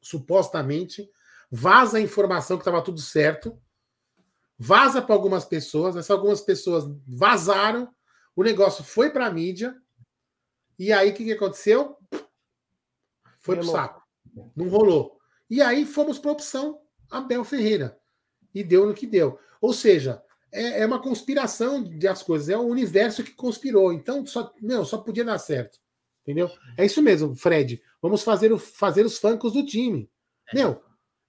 supostamente 0.02 1.10
vaza 1.50 1.98
a 1.98 2.02
informação 2.02 2.58
que 2.58 2.62
estava 2.62 2.84
tudo 2.84 3.00
certo, 3.00 3.60
vaza 4.58 5.02
para 5.02 5.16
algumas 5.16 5.46
pessoas, 5.46 5.96
essas 5.96 6.12
algumas 6.12 6.42
pessoas 6.42 6.86
vazaram, 7.08 7.94
o 8.36 8.44
negócio 8.44 8.84
foi 8.84 9.10
para 9.10 9.26
a 9.26 9.32
mídia, 9.32 9.76
e 10.78 10.94
aí 10.94 11.10
o 11.10 11.14
que, 11.14 11.26
que 11.26 11.34
aconteceu? 11.34 11.98
Foi 13.40 13.56
para 13.56 13.66
o 13.66 13.72
saco. 13.72 14.04
Não 14.56 14.70
rolou. 14.70 15.20
E 15.50 15.62
aí 15.62 15.86
fomos 15.86 16.20
para 16.20 16.30
a 16.30 16.34
opção 16.34 16.80
Abel 17.10 17.44
Ferreira. 17.44 18.00
E 18.54 18.64
deu 18.64 18.86
no 18.86 18.94
que 18.94 19.08
deu. 19.08 19.40
Ou 19.62 19.74
seja, 19.74 20.24
é, 20.52 20.82
é, 20.82 20.86
uma 20.86 21.02
conspiração 21.02 21.84
de 21.84 22.08
as 22.08 22.24
coisas, 22.24 22.50
é 22.50 22.58
o 22.58 22.62
universo 22.62 23.24
que 23.24 23.32
conspirou. 23.32 23.92
Então, 23.92 24.26
só, 24.26 24.54
meu, 24.62 24.86
só 24.86 24.98
podia 24.98 25.26
dar 25.26 25.38
certo. 25.38 25.80
Entendeu? 26.24 26.50
É 26.78 26.86
isso 26.86 27.02
mesmo, 27.02 27.36
Fred. 27.36 27.82
Vamos 28.02 28.24
fazer, 28.24 28.52
o, 28.52 28.58
fazer 28.58 29.06
os 29.06 29.18
fancos 29.18 29.54
do 29.54 29.66
time. 29.66 30.10
Meu, 30.54 30.82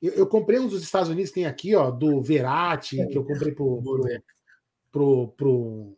eu, 0.03 0.13
eu, 0.13 0.27
comprei 0.27 0.59
uns 0.59 0.71
dos 0.71 0.83
Estados 0.83 1.09
Unidos, 1.09 1.31
tem 1.31 1.47
aqui, 1.47 1.75
ó, 1.75 1.91
do 1.91 2.23
Verati, 2.23 3.07
que 3.09 3.19
eu 3.19 3.25
comprei 3.25 3.53
pro. 3.53 3.83
pro, 3.83 4.23
pro, 4.91 5.29
pro 5.29 5.97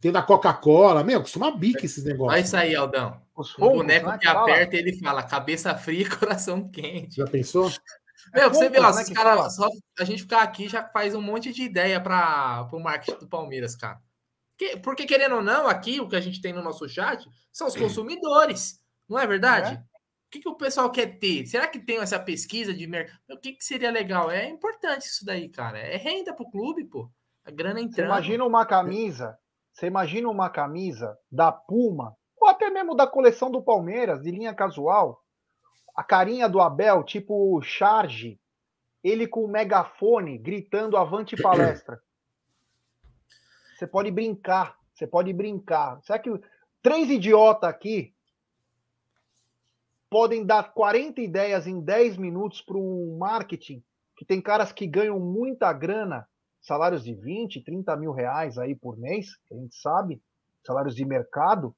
tem 0.00 0.10
da 0.10 0.22
Coca-Cola. 0.22 1.04
Meu, 1.04 1.20
costuma 1.20 1.50
bica 1.50 1.84
esses 1.84 2.02
negócios. 2.04 2.32
Olha 2.32 2.40
isso 2.40 2.56
aí, 2.56 2.74
Aldão. 2.74 3.20
Os 3.36 3.56
o 3.58 3.70
boneco 3.70 4.08
né, 4.08 4.18
que 4.18 4.26
aperta, 4.26 4.76
ele 4.76 4.98
fala 4.98 5.22
cabeça 5.22 5.74
fria 5.74 6.02
e 6.02 6.08
coração 6.08 6.68
quente. 6.68 7.16
Já 7.16 7.26
pensou? 7.26 7.70
Meu, 8.32 8.44
é 8.44 8.48
você 8.48 8.68
vê, 8.68 8.78
ó, 8.80 8.94
né, 8.94 9.04
cara, 9.14 9.50
só 9.50 9.68
a 9.98 10.04
gente 10.04 10.22
ficar 10.22 10.42
aqui 10.42 10.68
já 10.68 10.86
faz 10.88 11.14
um 11.14 11.20
monte 11.20 11.52
de 11.52 11.62
ideia 11.62 12.00
para 12.00 12.68
o 12.72 12.78
marketing 12.78 13.18
do 13.18 13.28
Palmeiras, 13.28 13.76
cara. 13.76 14.00
Que, 14.56 14.76
porque, 14.76 15.06
querendo 15.06 15.36
ou 15.36 15.42
não, 15.42 15.66
aqui 15.66 16.00
o 16.00 16.08
que 16.08 16.16
a 16.16 16.20
gente 16.20 16.40
tem 16.40 16.52
no 16.52 16.62
nosso 16.62 16.88
chat 16.88 17.26
são 17.50 17.66
os 17.66 17.76
consumidores, 17.76 18.78
não 19.08 19.18
é 19.18 19.26
verdade? 19.26 19.74
É. 19.74 19.89
O 20.30 20.32
que, 20.32 20.38
que 20.38 20.48
o 20.48 20.54
pessoal 20.54 20.88
quer 20.92 21.18
ter? 21.18 21.44
Será 21.44 21.66
que 21.66 21.80
tem 21.80 21.98
essa 21.98 22.16
pesquisa 22.16 22.72
de 22.72 22.86
mercado? 22.86 23.18
O 23.32 23.36
que, 23.36 23.52
que 23.52 23.64
seria 23.64 23.90
legal? 23.90 24.30
É 24.30 24.48
importante 24.48 25.02
isso 25.02 25.24
daí, 25.24 25.48
cara. 25.48 25.76
É 25.76 25.96
renda 25.96 26.32
pro 26.32 26.48
clube, 26.48 26.84
pô. 26.84 27.10
A 27.44 27.50
grana 27.50 27.80
entrando. 27.80 28.06
Você 28.06 28.12
imagina 28.12 28.44
uma 28.44 28.64
camisa, 28.64 29.36
você 29.72 29.88
imagina 29.88 30.30
uma 30.30 30.48
camisa 30.48 31.18
da 31.32 31.50
Puma, 31.50 32.16
ou 32.40 32.48
até 32.48 32.70
mesmo 32.70 32.94
da 32.94 33.08
coleção 33.08 33.50
do 33.50 33.60
Palmeiras, 33.60 34.22
de 34.22 34.30
linha 34.30 34.54
casual, 34.54 35.20
a 35.96 36.04
carinha 36.04 36.48
do 36.48 36.60
Abel, 36.60 37.02
tipo 37.02 37.60
charge, 37.60 38.40
ele 39.02 39.26
com 39.26 39.44
o 39.44 39.48
megafone 39.48 40.38
gritando 40.38 40.96
avante 40.96 41.34
palestra. 41.42 42.00
Você 43.76 43.84
pode 43.84 44.12
brincar, 44.12 44.76
você 44.94 45.08
pode 45.08 45.32
brincar. 45.32 46.00
Será 46.04 46.20
que 46.20 46.30
três 46.80 47.10
idiotas 47.10 47.68
aqui 47.68 48.14
podem 50.10 50.44
dar 50.44 50.74
40 50.74 51.20
ideias 51.20 51.66
em 51.66 51.80
10 51.80 52.16
minutos 52.16 52.60
para 52.60 52.76
um 52.76 53.16
marketing 53.18 53.82
que 54.16 54.24
tem 54.24 54.40
caras 54.40 54.70
que 54.70 54.86
ganham 54.86 55.18
muita 55.18 55.72
grana, 55.72 56.26
salários 56.60 57.02
de 57.02 57.14
20, 57.14 57.64
30 57.64 57.96
mil 57.96 58.12
reais 58.12 58.58
aí 58.58 58.74
por 58.74 58.98
mês, 58.98 59.28
a 59.50 59.54
gente 59.54 59.74
sabe, 59.76 60.20
salários 60.62 60.94
de 60.94 61.06
mercado, 61.06 61.74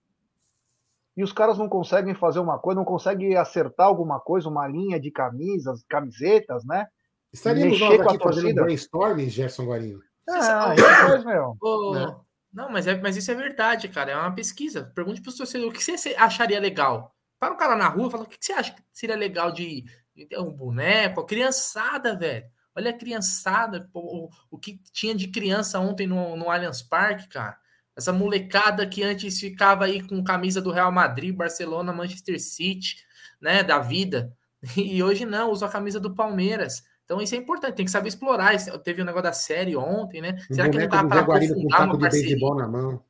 e 1.16 1.22
os 1.22 1.32
caras 1.32 1.56
não 1.56 1.68
conseguem 1.68 2.14
fazer 2.14 2.40
uma 2.40 2.58
coisa, 2.58 2.80
não 2.80 2.84
conseguem 2.84 3.36
acertar 3.36 3.86
alguma 3.86 4.18
coisa, 4.18 4.48
uma 4.48 4.66
linha 4.66 4.98
de 4.98 5.10
camisas, 5.10 5.84
camisetas, 5.88 6.64
né? 6.64 6.86
Estaríamos 7.32 7.78
nós 7.78 8.00
aqui 8.00 8.18
fazendo 8.18 8.48
um 8.48 8.64
brainstorm, 8.64 9.18
Gerson 9.20 9.66
Guarino. 9.66 10.00
É, 10.28 10.32
ah, 10.32 10.74
faz, 10.76 11.24
meu. 11.24 11.56
Oh, 11.62 11.94
né? 11.94 12.16
Não, 12.52 12.70
mas, 12.70 12.86
é, 12.86 13.00
mas 13.00 13.16
isso 13.16 13.30
é 13.30 13.34
verdade, 13.34 13.88
cara. 13.88 14.12
É 14.12 14.16
uma 14.16 14.34
pesquisa. 14.34 14.90
Pergunte 14.94 15.20
para 15.20 15.30
os 15.30 15.36
torcedores 15.36 15.72
o 15.72 15.78
que 15.78 15.82
você 15.82 16.14
acharia 16.16 16.60
legal. 16.60 17.14
Para 17.42 17.54
um 17.54 17.56
cara 17.56 17.74
na 17.74 17.88
rua, 17.88 18.08
fala 18.08 18.22
o 18.22 18.26
que 18.28 18.36
você 18.40 18.52
acha 18.52 18.72
que 18.72 18.80
seria 18.92 19.16
legal 19.16 19.50
de, 19.50 19.84
de 20.14 20.26
ter 20.26 20.38
um 20.38 20.52
boneco, 20.52 21.20
a 21.22 21.26
criançada, 21.26 22.16
velho. 22.16 22.44
Olha 22.72 22.90
a 22.90 22.96
criançada, 22.96 23.90
o, 23.92 24.28
o 24.48 24.56
que 24.56 24.80
tinha 24.92 25.12
de 25.12 25.26
criança 25.26 25.80
ontem 25.80 26.06
no, 26.06 26.36
no 26.36 26.48
Allianz 26.48 26.82
Parque, 26.82 27.26
cara. 27.26 27.58
Essa 27.96 28.12
molecada 28.12 28.86
que 28.86 29.02
antes 29.02 29.40
ficava 29.40 29.86
aí 29.86 30.06
com 30.06 30.22
camisa 30.22 30.62
do 30.62 30.70
Real 30.70 30.92
Madrid, 30.92 31.34
Barcelona, 31.34 31.92
Manchester 31.92 32.40
City, 32.40 32.98
né, 33.40 33.64
da 33.64 33.80
vida. 33.80 34.32
E 34.76 35.02
hoje 35.02 35.26
não, 35.26 35.50
usa 35.50 35.66
a 35.66 35.68
camisa 35.68 35.98
do 35.98 36.14
Palmeiras. 36.14 36.84
Então 37.04 37.20
isso 37.20 37.34
é 37.34 37.38
importante, 37.38 37.74
tem 37.74 37.84
que 37.84 37.90
saber 37.90 38.06
explorar. 38.06 38.54
Teve 38.84 39.00
o 39.00 39.02
um 39.02 39.06
negócio 39.06 39.24
da 39.24 39.32
série 39.32 39.74
ontem, 39.74 40.22
né? 40.22 40.36
Será 40.48 40.70
que 40.70 40.78
não 40.78 40.86
dá 40.86 41.04
para 41.04 41.20
aprofundar 41.22 41.86
uma 41.86 41.98
parceria? 41.98 42.54
Na 42.54 42.68
mão. 42.68 43.04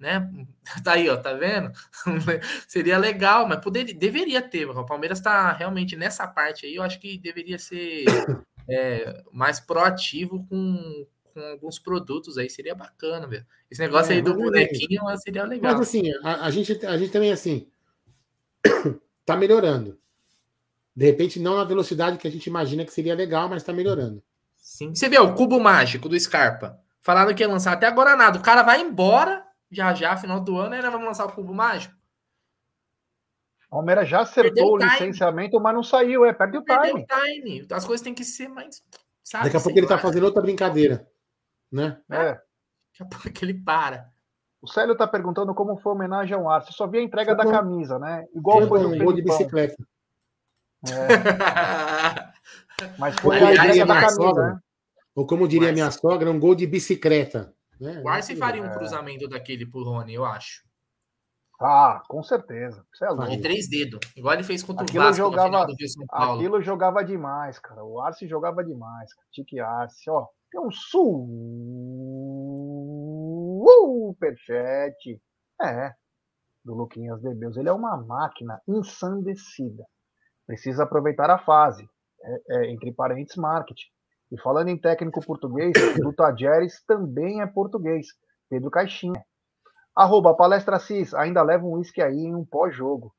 Né? 0.00 0.28
Tá 0.82 0.92
aí, 0.92 1.08
ó, 1.10 1.16
tá 1.16 1.34
vendo? 1.34 1.70
Seria 2.66 2.96
legal, 2.96 3.46
mas 3.46 3.60
poderia, 3.60 3.94
deveria 3.94 4.40
ter. 4.40 4.68
O 4.68 4.86
Palmeiras 4.86 5.18
está 5.18 5.52
realmente 5.52 5.96
nessa 5.96 6.26
parte 6.26 6.64
aí. 6.64 6.76
Eu 6.76 6.82
acho 6.82 6.98
que 6.98 7.18
deveria 7.18 7.58
ser 7.58 8.04
é, 8.68 9.22
mais 9.32 9.60
proativo 9.60 10.46
com, 10.48 11.06
com 11.34 11.40
alguns 11.40 11.78
produtos 11.78 12.38
aí, 12.38 12.48
seria 12.48 12.74
bacana, 12.74 13.26
velho. 13.26 13.44
Esse 13.70 13.80
negócio 13.80 14.12
é, 14.12 14.16
aí 14.16 14.22
do 14.22 14.34
bonequinho 14.34 15.02
seria 15.18 15.44
legal. 15.44 15.72
Mas 15.72 15.88
assim, 15.88 16.10
a, 16.22 16.46
a, 16.46 16.50
gente, 16.50 16.86
a 16.86 16.96
gente 16.96 17.10
também, 17.10 17.32
assim, 17.32 17.68
tá 19.26 19.36
melhorando. 19.36 19.98
De 20.94 21.04
repente, 21.04 21.40
não 21.40 21.56
na 21.56 21.64
velocidade 21.64 22.16
que 22.16 22.28
a 22.28 22.30
gente 22.30 22.46
imagina 22.46 22.84
que 22.84 22.92
seria 22.92 23.14
legal, 23.14 23.48
mas 23.48 23.62
tá 23.62 23.72
melhorando. 23.72 24.22
Sim. 24.56 24.94
Você 24.94 25.08
vê 25.08 25.18
o 25.18 25.34
cubo 25.34 25.58
mágico 25.58 26.08
do 26.08 26.18
Scarpa. 26.18 26.80
Falaram 27.02 27.34
que 27.34 27.42
ia 27.42 27.48
lançar 27.48 27.72
até 27.72 27.86
agora 27.86 28.14
nada. 28.14 28.38
O 28.38 28.42
cara 28.42 28.62
vai 28.62 28.80
embora 28.80 29.49
já 29.70 29.94
já, 29.94 30.16
final 30.16 30.40
do 30.40 30.58
ano, 30.58 30.74
e 30.74 30.76
ainda 30.76 30.90
vamos 30.90 31.06
lançar 31.06 31.26
o 31.26 31.32
cubo 31.32 31.54
mágico. 31.54 31.94
O 33.68 33.76
Palmeiras 33.76 34.08
já 34.08 34.20
acertou 34.20 34.70
o, 34.70 34.74
o 34.74 34.76
licenciamento, 34.76 35.60
mas 35.60 35.74
não 35.74 35.82
saiu, 35.82 36.24
é, 36.24 36.32
perde 36.32 36.58
o 36.58 36.64
time. 36.64 37.06
time. 37.06 37.66
As 37.70 37.84
coisas 37.84 38.02
têm 38.02 38.14
que 38.14 38.24
ser 38.24 38.48
mais. 38.48 38.82
Sabe, 39.22 39.44
Daqui 39.44 39.56
a 39.56 39.60
pouco 39.60 39.78
ele 39.78 39.86
tá 39.86 39.98
fazendo 39.98 40.24
outra 40.24 40.42
brincadeira 40.42 41.08
né? 41.70 41.98
É. 42.10 42.32
Daqui 42.32 43.02
a 43.02 43.04
pouco 43.04 43.30
ele 43.42 43.54
para. 43.54 44.10
O 44.60 44.66
Célio 44.66 44.96
tá 44.96 45.06
perguntando 45.06 45.54
como 45.54 45.78
foi 45.78 45.92
a 45.92 45.94
homenagem 45.94 46.34
ao 46.34 46.50
Arce. 46.50 46.72
Só 46.72 46.86
vi 46.86 46.98
a 46.98 47.02
entrega 47.02 47.34
da 47.34 47.50
camisa, 47.50 47.98
né? 47.98 48.26
Igual 48.34 48.66
foi 48.66 48.80
no 48.80 48.98
gol 48.98 49.12
de 49.12 49.22
bicicleta. 49.22 49.76
É. 50.86 50.90
Mas 52.98 53.18
foi 53.20 53.38
a 53.38 53.52
entrega 53.52 53.86
da 53.86 53.94
camisa, 53.94 54.16
sogra, 54.16 54.54
né? 54.54 54.60
Ou 55.14 55.26
como 55.26 55.48
diria 55.48 55.68
Mas... 55.68 55.74
minha 55.74 55.90
sogra, 55.90 56.30
um 56.30 56.38
gol 56.38 56.54
de 56.54 56.66
bicicleta. 56.66 57.54
Né? 57.80 58.02
O 58.04 58.08
Arce 58.08 58.36
faria 58.36 58.62
um 58.62 58.66
é. 58.66 58.74
cruzamento 58.74 59.26
daquele 59.28 59.68
pro 59.68 59.82
Rony, 59.82 60.14
eu 60.14 60.24
acho. 60.24 60.62
Ah, 61.62 62.02
com 62.08 62.22
certeza. 62.22 62.84
É 63.02 63.36
de 63.36 63.42
três 63.42 63.68
dedos. 63.68 64.00
Igual 64.16 64.34
ele 64.34 64.44
fez 64.44 64.62
contra 64.62 64.82
aquilo 64.84 65.02
o 65.02 65.06
Vasco 65.06 65.22
jogava, 65.22 65.66
Aquilo 66.10 66.62
jogava 66.62 67.04
demais, 67.04 67.58
cara. 67.58 67.84
O 67.84 68.00
Arce 68.00 68.26
jogava 68.26 68.64
demais. 68.64 69.10
Tique 69.30 69.60
Arce, 69.60 70.08
ó. 70.08 70.26
Tem 70.50 70.58
um 70.60 70.70
superchat. 74.10 75.20
É, 75.62 75.92
do 76.64 76.74
Luquinhas 76.74 77.20
de 77.20 77.34
Deus. 77.34 77.56
Ele 77.56 77.68
é 77.68 77.72
uma 77.72 77.96
máquina 77.96 78.60
ensandecida. 78.66 79.84
Precisa 80.46 80.84
aproveitar 80.84 81.30
a 81.30 81.38
fase. 81.38 81.86
É, 82.22 82.56
é, 82.56 82.70
entre 82.72 82.92
parênteses, 82.92 83.36
marketing. 83.36 83.90
E 84.30 84.40
falando 84.40 84.68
em 84.68 84.78
técnico 84.78 85.24
português, 85.24 85.72
o 86.04 86.12
Tajeres 86.12 86.82
também 86.86 87.40
é 87.40 87.46
português. 87.46 88.06
Pedro 88.48 88.70
Caixinha. 88.70 89.24
Arroba 89.94 90.34
Palestra 90.34 90.78
Cis, 90.78 91.12
ainda 91.14 91.42
leva 91.42 91.64
um 91.64 91.72
uísque 91.72 92.00
aí 92.00 92.16
em 92.16 92.34
um 92.34 92.44
pós-jogo. 92.44 93.12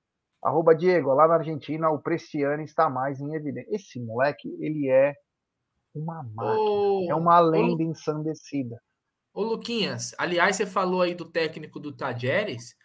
Arroba 0.44 0.74
Diego, 0.74 1.14
lá 1.14 1.28
na 1.28 1.36
Argentina 1.36 1.90
o 1.92 2.00
Prestiano 2.00 2.64
está 2.64 2.90
mais 2.90 3.20
em 3.20 3.36
evidência. 3.36 3.76
Esse 3.76 4.00
moleque, 4.00 4.50
ele 4.60 4.90
é 4.90 5.14
uma 5.94 6.24
máquina. 6.24 6.60
Ô, 6.60 7.06
é 7.10 7.14
uma 7.14 7.40
lenda 7.40 7.84
ô, 7.84 7.86
ensandecida. 7.86 8.82
Ô, 9.34 9.44
Luquinhas, 9.44 10.16
aliás, 10.18 10.56
você 10.56 10.66
falou 10.66 11.02
aí 11.02 11.14
do 11.14 11.26
técnico 11.26 11.80
do 11.80 11.96
Tajeres. 11.96 12.76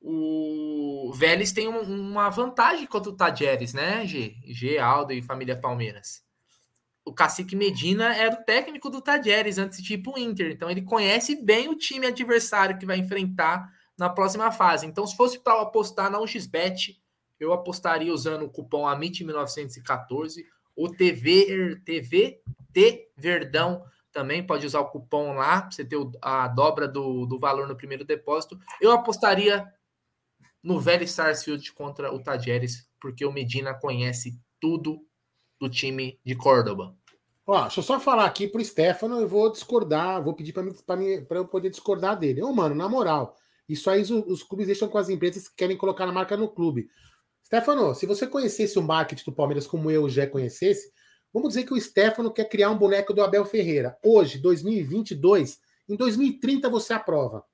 O 0.00 1.10
Vélez 1.14 1.50
tem 1.50 1.66
um, 1.66 1.80
uma 1.80 2.28
vantagem 2.28 2.86
contra 2.86 3.10
o 3.10 3.16
Tajeres, 3.16 3.72
né, 3.72 4.06
G? 4.06 4.36
G, 4.46 4.78
Aldo 4.78 5.12
e 5.12 5.22
família 5.22 5.58
Palmeiras. 5.58 6.22
O 7.04 7.12
Cacique 7.12 7.54
Medina 7.54 8.14
era 8.14 8.34
o 8.34 8.44
técnico 8.44 8.88
do 8.88 9.00
Tajeres 9.00 9.58
antes 9.58 9.82
de 9.82 9.94
ir 9.94 9.98
para 9.98 10.14
o 10.14 10.18
Inter. 10.18 10.50
Então 10.50 10.70
ele 10.70 10.82
conhece 10.82 11.36
bem 11.42 11.68
o 11.68 11.76
time 11.76 12.06
adversário 12.06 12.78
que 12.78 12.86
vai 12.86 12.98
enfrentar 12.98 13.68
na 13.96 14.08
próxima 14.08 14.50
fase. 14.50 14.86
Então, 14.86 15.06
se 15.06 15.16
fosse 15.16 15.38
para 15.38 15.60
apostar 15.60 16.10
na 16.10 16.18
1xBet, 16.18 16.96
eu 17.38 17.52
apostaria 17.52 18.12
usando 18.12 18.44
o 18.44 18.50
cupom 18.50 18.84
AMIT1914 18.86 20.42
o 20.76 20.88
TV, 20.88 21.80
TV 21.84 22.40
T 22.72 23.12
Verdão 23.16 23.84
também 24.12 24.44
pode 24.46 24.66
usar 24.66 24.80
o 24.80 24.90
cupom 24.90 25.32
lá 25.34 25.62
para 25.62 25.70
você 25.70 25.84
ter 25.84 25.96
a 26.22 26.46
dobra 26.48 26.86
do, 26.86 27.26
do 27.26 27.38
valor 27.38 27.66
no 27.66 27.76
primeiro 27.76 28.04
depósito. 28.04 28.58
Eu 28.80 28.92
apostaria 28.92 29.66
no 30.62 30.80
velho 30.80 31.06
Sarsfield 31.06 31.72
contra 31.72 32.12
o 32.12 32.22
Tajeres, 32.22 32.88
porque 33.00 33.24
o 33.24 33.32
Medina 33.32 33.74
conhece 33.74 34.40
tudo 34.60 35.04
do 35.60 35.68
time 35.68 36.18
de 36.24 36.34
Córdoba. 36.34 36.96
Ó, 37.46 37.62
deixa 37.62 37.80
eu 37.80 37.84
só 37.84 38.00
falar 38.00 38.24
aqui 38.24 38.48
pro 38.48 38.64
Stefano, 38.64 39.20
eu 39.20 39.28
vou 39.28 39.52
discordar, 39.52 40.22
vou 40.22 40.34
pedir 40.34 40.52
para 40.52 41.38
eu 41.38 41.46
poder 41.46 41.70
discordar 41.70 42.18
dele. 42.18 42.42
Ô, 42.42 42.52
mano, 42.52 42.74
na 42.74 42.88
moral, 42.88 43.36
isso 43.68 43.90
aí 43.90 44.00
os, 44.00 44.10
os, 44.10 44.42
clubes 44.42 44.66
deixam 44.66 44.88
com 44.88 44.96
as 44.96 45.08
empresas 45.08 45.48
que 45.48 45.56
querem 45.56 45.76
colocar 45.76 46.04
a 46.04 46.12
marca 46.12 46.36
no 46.36 46.48
clube. 46.48 46.88
Stefano, 47.44 47.94
se 47.94 48.06
você 48.06 48.26
conhecesse 48.26 48.78
o 48.78 48.82
marketing 48.82 49.24
do 49.24 49.32
Palmeiras 49.32 49.66
como 49.66 49.90
eu 49.90 50.08
já 50.08 50.26
conhecesse, 50.26 50.90
Vamos 51.34 51.48
dizer 51.48 51.64
que 51.64 51.74
o 51.74 51.80
Stefano 51.80 52.32
quer 52.32 52.48
criar 52.48 52.70
um 52.70 52.78
boneco 52.78 53.12
do 53.12 53.20
Abel 53.20 53.44
Ferreira. 53.44 53.98
Hoje, 54.04 54.38
2022, 54.38 55.58
em 55.88 55.96
2030 55.96 56.70
você 56.70 56.92
aprova. 56.92 57.44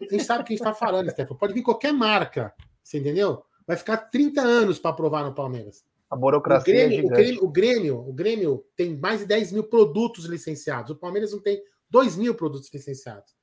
A 0.00 0.04
gente 0.04 0.22
sabe 0.22 0.42
o 0.42 0.46
que 0.46 0.52
a 0.52 0.56
gente 0.56 0.64
está 0.64 0.72
falando, 0.72 1.10
Stefano. 1.10 1.36
Pode 1.36 1.52
vir 1.52 1.62
qualquer 1.62 1.92
marca, 1.92 2.54
você 2.80 2.98
entendeu? 2.98 3.42
Vai 3.66 3.76
ficar 3.76 3.96
30 3.96 4.40
anos 4.40 4.78
para 4.78 4.92
aprovar 4.92 5.24
no 5.24 5.34
Palmeiras. 5.34 5.84
A 6.08 6.16
burocracia 6.16 6.74
o 6.74 6.78
é 6.78 6.86
Grêmio, 6.86 7.06
o, 7.06 7.08
Grêmio, 7.08 7.44
o, 7.44 7.48
Grêmio, 7.48 8.08
o 8.08 8.12
Grêmio 8.12 8.64
tem 8.76 8.96
mais 8.96 9.20
de 9.20 9.26
10 9.26 9.52
mil 9.52 9.64
produtos 9.64 10.24
licenciados. 10.24 10.90
O 10.90 10.96
Palmeiras 10.96 11.32
não 11.32 11.40
tem 11.40 11.60
2 11.90 12.16
mil 12.16 12.34
produtos 12.34 12.72
licenciados. 12.72 13.34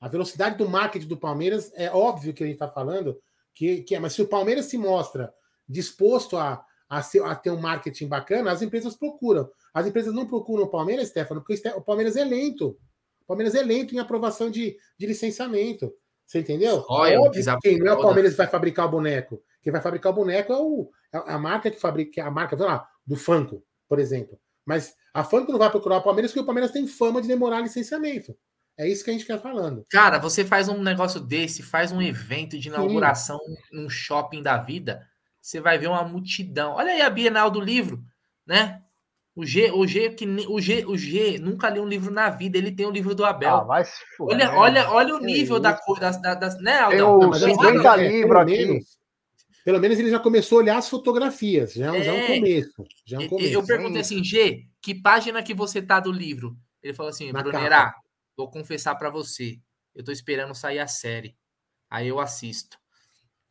A 0.00 0.08
velocidade 0.08 0.56
do 0.56 0.68
marketing 0.68 1.08
do 1.08 1.16
Palmeiras 1.16 1.70
é 1.74 1.90
óbvio 1.90 2.32
que 2.32 2.42
a 2.42 2.46
gente 2.46 2.56
está 2.56 2.68
falando 2.68 3.18
que, 3.54 3.82
que 3.82 3.94
é, 3.94 3.98
mas 3.98 4.14
se 4.14 4.22
o 4.22 4.28
Palmeiras 4.28 4.66
se 4.66 4.78
mostra 4.78 5.32
disposto 5.68 6.36
a, 6.36 6.64
a, 6.88 7.02
ser, 7.02 7.22
a, 7.22 7.34
ter 7.34 7.50
um 7.50 7.60
marketing 7.60 8.08
bacana, 8.08 8.50
as 8.50 8.62
empresas 8.62 8.96
procuram. 8.96 9.48
As 9.72 9.86
empresas 9.86 10.14
não 10.14 10.26
procuram 10.26 10.64
o 10.64 10.70
Palmeiras, 10.70 11.08
Stefano, 11.08 11.42
porque 11.42 11.68
o 11.68 11.82
Palmeiras 11.82 12.16
é 12.16 12.24
lento. 12.24 12.78
O 13.22 13.26
Palmeiras 13.26 13.54
é 13.54 13.62
lento 13.62 13.94
em 13.94 13.98
aprovação 13.98 14.50
de, 14.50 14.76
de 14.98 15.06
licenciamento. 15.06 15.92
Você 16.26 16.40
entendeu? 16.40 16.84
Olha, 16.88 17.14
é 17.14 17.18
óbvio 17.18 17.44
que 17.44 17.60
quem 17.60 17.78
não 17.78 17.88
é 17.88 17.92
o 17.92 18.00
Palmeiras 18.00 18.32
que 18.32 18.38
vai 18.38 18.46
fabricar 18.46 18.86
o 18.86 18.90
boneco. 18.90 19.42
Quem 19.62 19.72
vai 19.72 19.80
fabricar 19.80 20.12
o 20.12 20.14
boneco 20.14 20.52
é 20.52 20.56
o, 20.56 20.90
a 21.12 21.38
marca 21.38 21.70
que 21.70 21.80
fabrica, 21.80 22.24
a 22.24 22.30
marca, 22.30 22.56
lá, 22.56 22.88
do 23.06 23.16
Funko, 23.16 23.62
por 23.88 23.98
exemplo. 23.98 24.38
Mas 24.64 24.94
a 25.12 25.24
Funko 25.24 25.52
não 25.52 25.58
vai 25.58 25.70
procurar 25.70 25.98
o 25.98 26.02
Palmeiras 26.02 26.30
porque 26.30 26.42
o 26.42 26.46
Palmeiras 26.46 26.70
tem 26.70 26.86
fama 26.86 27.20
de 27.20 27.28
demorar 27.28 27.60
licenciamento. 27.60 28.36
É 28.78 28.88
isso 28.88 29.04
que 29.04 29.10
a 29.10 29.12
gente 29.12 29.26
quer 29.26 29.40
falando. 29.40 29.84
Cara, 29.90 30.18
você 30.18 30.44
faz 30.44 30.68
um 30.68 30.82
negócio 30.82 31.20
desse, 31.20 31.62
faz 31.62 31.92
um 31.92 32.00
evento 32.00 32.58
de 32.58 32.68
inauguração 32.68 33.38
Sim. 33.38 33.56
num 33.72 33.90
shopping 33.90 34.42
da 34.42 34.56
vida, 34.56 35.06
você 35.40 35.60
vai 35.60 35.78
ver 35.78 35.88
uma 35.88 36.04
multidão. 36.04 36.74
Olha 36.74 36.92
aí 36.92 37.02
a 37.02 37.10
Bienal 37.10 37.50
do 37.50 37.60
livro, 37.60 38.02
né? 38.46 38.82
O 39.34 39.44
G, 39.44 39.70
o 39.70 39.86
G, 39.86 40.10
que 40.10 40.26
o 40.26 40.60
G, 40.60 40.84
o 40.86 40.96
G 40.96 41.38
nunca 41.38 41.68
leu 41.68 41.82
um 41.82 41.88
livro 41.88 42.10
na 42.10 42.28
vida, 42.30 42.58
ele 42.58 42.72
tem 42.72 42.84
o 42.84 42.88
um 42.88 42.92
livro 42.92 43.14
do 43.14 43.24
Abel. 43.24 43.56
Ah, 43.56 43.64
vai 43.64 43.84
se 43.84 43.92
olha, 44.18 44.52
olha, 44.52 44.90
olha 44.90 45.14
o 45.14 45.20
nível 45.20 45.56
é 45.56 45.60
da 45.60 45.72
coisa, 45.72 46.00
das, 46.00 46.38
das, 46.38 46.60
né, 46.60 46.80
Aldão? 46.80 47.30
Tem 47.30 47.54
50 47.54 47.96
livros 47.96 48.40
aqui. 48.42 48.80
Pelo 49.64 49.78
menos 49.78 49.98
ele 49.98 50.10
já 50.10 50.18
começou 50.18 50.58
a 50.58 50.62
olhar 50.62 50.78
as 50.78 50.88
fotografias, 50.88 51.74
já, 51.74 51.94
é, 51.94 52.02
já 52.02 52.14
é 52.14 52.24
um 52.24 52.26
começo. 52.26 52.84
Já 53.04 53.16
é 53.16 53.20
um 53.20 53.28
começo. 53.28 53.52
Eu 53.52 53.66
perguntei 53.66 54.00
assim, 54.00 54.24
G, 54.24 54.66
que 54.80 54.94
página 54.94 55.42
que 55.42 55.54
você 55.54 55.82
tá 55.82 56.00
do 56.00 56.10
livro? 56.10 56.56
Ele 56.82 56.94
falou 56.94 57.10
assim, 57.10 57.30
Brunera, 57.32 57.94
vou 58.36 58.50
confessar 58.50 58.94
para 58.94 59.10
você, 59.10 59.58
eu 59.94 60.02
tô 60.02 60.10
esperando 60.12 60.54
sair 60.54 60.78
a 60.78 60.86
série. 60.86 61.36
Aí 61.90 62.08
eu 62.08 62.20
assisto. 62.20 62.78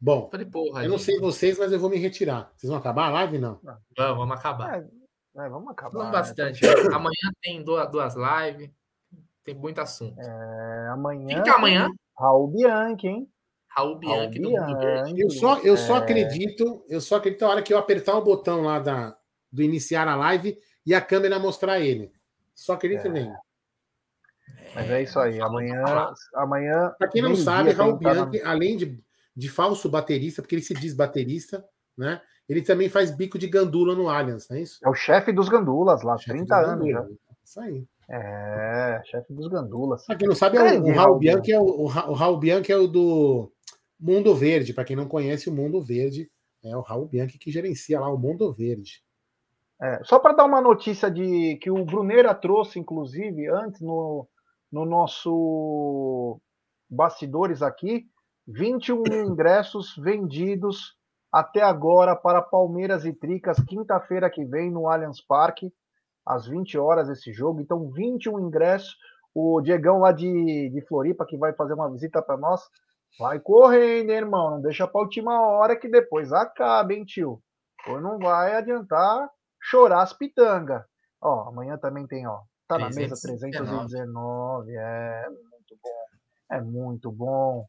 Bom, 0.02 0.24
eu, 0.24 0.30
falei, 0.30 0.46
Porra, 0.46 0.84
eu 0.84 0.90
não 0.90 0.98
sei 0.98 1.20
vocês, 1.20 1.58
mas 1.60 1.72
eu 1.72 1.80
vou 1.80 1.90
me 1.90 1.98
retirar. 1.98 2.52
Vocês 2.56 2.70
vão 2.70 2.80
acabar 2.80 3.08
a 3.08 3.12
live, 3.12 3.38
não? 3.38 3.60
Vamos, 3.62 4.18
vamos 4.18 4.38
acabar. 4.38 4.80
É, 4.80 4.88
é, 5.46 5.50
vamos 5.50 5.70
acabar. 5.70 5.92
Vamos 5.92 6.06
né? 6.08 6.12
bastante. 6.12 6.62
Amanhã 6.96 7.32
tem 7.42 7.62
duas, 7.62 8.16
lives, 8.16 8.72
tem 9.44 9.54
muito 9.54 9.80
assunto. 9.80 10.20
É, 10.20 10.88
amanhã. 10.90 11.28
Quem 11.28 11.44
que 11.44 11.50
é 11.50 11.54
amanhã? 11.54 11.90
Raul 12.18 12.48
Bianchi, 12.48 13.08
hein? 13.08 13.30
Raul 13.80 13.98
Bianchi 13.98 14.40
do 14.40 14.52
Mundo 14.52 14.78
Verde. 14.78 15.22
Eu 15.22 15.30
só, 15.30 15.60
eu 15.60 15.78
só 15.78 15.96
é... 15.96 16.00
acredito, 16.00 16.84
eu 16.90 17.00
só 17.00 17.16
acredito 17.16 17.42
na 17.42 17.50
hora 17.50 17.62
que 17.62 17.74
eu 17.74 17.78
apertar 17.78 18.16
o 18.18 18.24
botão 18.24 18.62
lá 18.62 18.80
da, 18.80 19.18
do 19.52 19.62
iniciar 19.62 20.08
a 20.08 20.16
live 20.16 20.58
e 20.86 20.94
a 20.94 21.02
câmera 21.02 21.40
mostrar 21.40 21.80
ele. 21.80 22.12
Só 22.54 22.74
acredito 22.74 23.08
é. 23.08 23.10
nele. 23.10 23.34
Mas 24.76 24.90
é 24.90 25.04
isso 25.04 25.20
aí. 25.20 25.40
Amanhã. 25.40 25.84
amanhã 26.36 26.94
Para 26.98 27.08
quem 27.08 27.22
não 27.22 27.36
sabe, 27.36 27.72
Raul 27.72 27.98
Bianchi, 27.98 28.42
na... 28.42 28.52
além 28.52 28.78
de, 28.78 29.04
de 29.36 29.50
falso 29.50 29.90
baterista, 29.90 30.42
porque 30.42 30.56
ele 30.56 30.62
se 30.62 30.74
diz 30.74 30.94
baterista, 30.94 31.66
né? 31.98 32.22
Ele 32.48 32.62
também 32.64 32.90
faz 32.90 33.12
bico 33.12 33.38
de 33.38 33.48
gandula 33.48 33.94
no 33.94 34.10
Allianz, 34.10 34.50
não 34.50 34.58
é 34.58 34.62
isso? 34.62 34.80
É 34.84 34.90
o 34.90 34.96
chefe 34.96 35.32
dos 35.32 35.48
gandulas 35.48 36.02
lá, 36.02 36.18
chefe 36.18 36.40
30 36.40 36.56
anos 36.56 36.90
já. 36.90 37.08
Isso 37.44 37.60
aí. 37.60 37.88
É, 38.10 39.02
chefe 39.06 39.32
dos 39.32 39.48
gandulas. 39.48 40.04
Pra 40.06 40.16
quem 40.16 40.28
não 40.28 40.36
sabe, 40.36 40.58
é 40.58 40.80
o, 40.80 40.84
o 40.84 40.92
Raul 40.92 41.20
Bianchi 41.20 41.52
é 41.52 41.60
o, 41.60 41.64
o, 41.64 41.84
o 41.84 42.14
Raul 42.14 42.38
Bianchi 42.40 42.72
é 42.72 42.78
o 42.78 42.88
do 42.88 43.52
Mundo 44.00 44.34
Verde, 44.36 44.74
para 44.74 44.86
quem 44.86 44.96
não 44.96 45.08
conhece 45.08 45.50
o 45.50 45.54
Mundo 45.54 45.82
Verde, 45.82 46.30
é 46.64 46.76
o 46.76 46.82
Raul 46.82 47.08
Bianchi 47.08 47.38
que 47.38 47.52
gerencia 47.52 48.00
lá 48.00 48.12
o 48.12 48.18
Mundo 48.18 48.52
Verde. 48.54 49.04
É, 49.82 50.04
só 50.04 50.20
para 50.20 50.34
dar 50.34 50.46
uma 50.46 50.62
notícia 50.62 51.10
de 51.10 51.58
que 51.58 51.72
o 51.72 51.86
Bruneira 51.86 52.34
trouxe, 52.36 52.80
inclusive, 52.80 53.48
antes 53.48 53.82
no, 53.82 54.28
no 54.72 54.86
nosso 54.86 56.40
bastidores 56.90 57.62
aqui, 57.62 58.06
21 58.48 59.04
mil 59.04 59.26
ingressos 59.26 59.96
vendidos 59.96 60.98
até 61.32 61.62
agora 61.62 62.16
para 62.16 62.42
Palmeiras 62.42 63.06
e 63.06 63.14
Tricas, 63.14 63.60
quinta-feira 63.68 64.30
que 64.30 64.44
vem 64.44 64.72
no 64.72 64.88
Allianz 64.88 65.22
Parque, 65.22 65.72
às 66.26 66.48
20 66.48 66.78
horas 66.78 67.10
esse 67.10 67.32
jogo. 67.32 67.62
Então, 67.62 67.90
21 67.92 68.40
ingressos. 68.40 68.96
O 69.34 69.62
Diegão 69.62 70.00
lá 70.00 70.12
de, 70.12 70.70
de 70.70 70.82
Floripa, 70.88 71.26
que 71.26 71.38
vai 71.38 71.54
fazer 71.54 71.74
uma 71.74 71.90
visita 71.90 72.20
para 72.22 72.36
nós, 72.36 72.68
Vai 73.18 73.40
correndo, 73.40 74.12
irmão. 74.12 74.52
Não 74.52 74.62
deixa 74.62 74.88
pra 74.88 75.02
última 75.02 75.42
hora 75.42 75.76
que 75.76 75.88
depois 75.88 76.32
acaba, 76.34 76.94
hein, 76.94 77.06
tio? 77.06 77.42
Ou 77.88 78.02
não 78.02 78.20
vai 78.20 78.56
adiantar 78.56 79.30
chorar 79.62 80.02
as 80.02 80.14
pitangas. 80.14 80.84
Ó, 81.22 81.48
amanhã 81.48 81.78
também 81.78 82.06
tem, 82.06 82.28
ó. 82.28 82.42
Tá 82.68 82.78
na 82.78 82.90
mesa 82.90 83.16
319. 83.22 84.76
É 84.76 85.30
muito 85.30 85.78
bom. 85.82 86.06
É 86.52 86.62
muito 86.62 87.12
bom. 87.12 87.66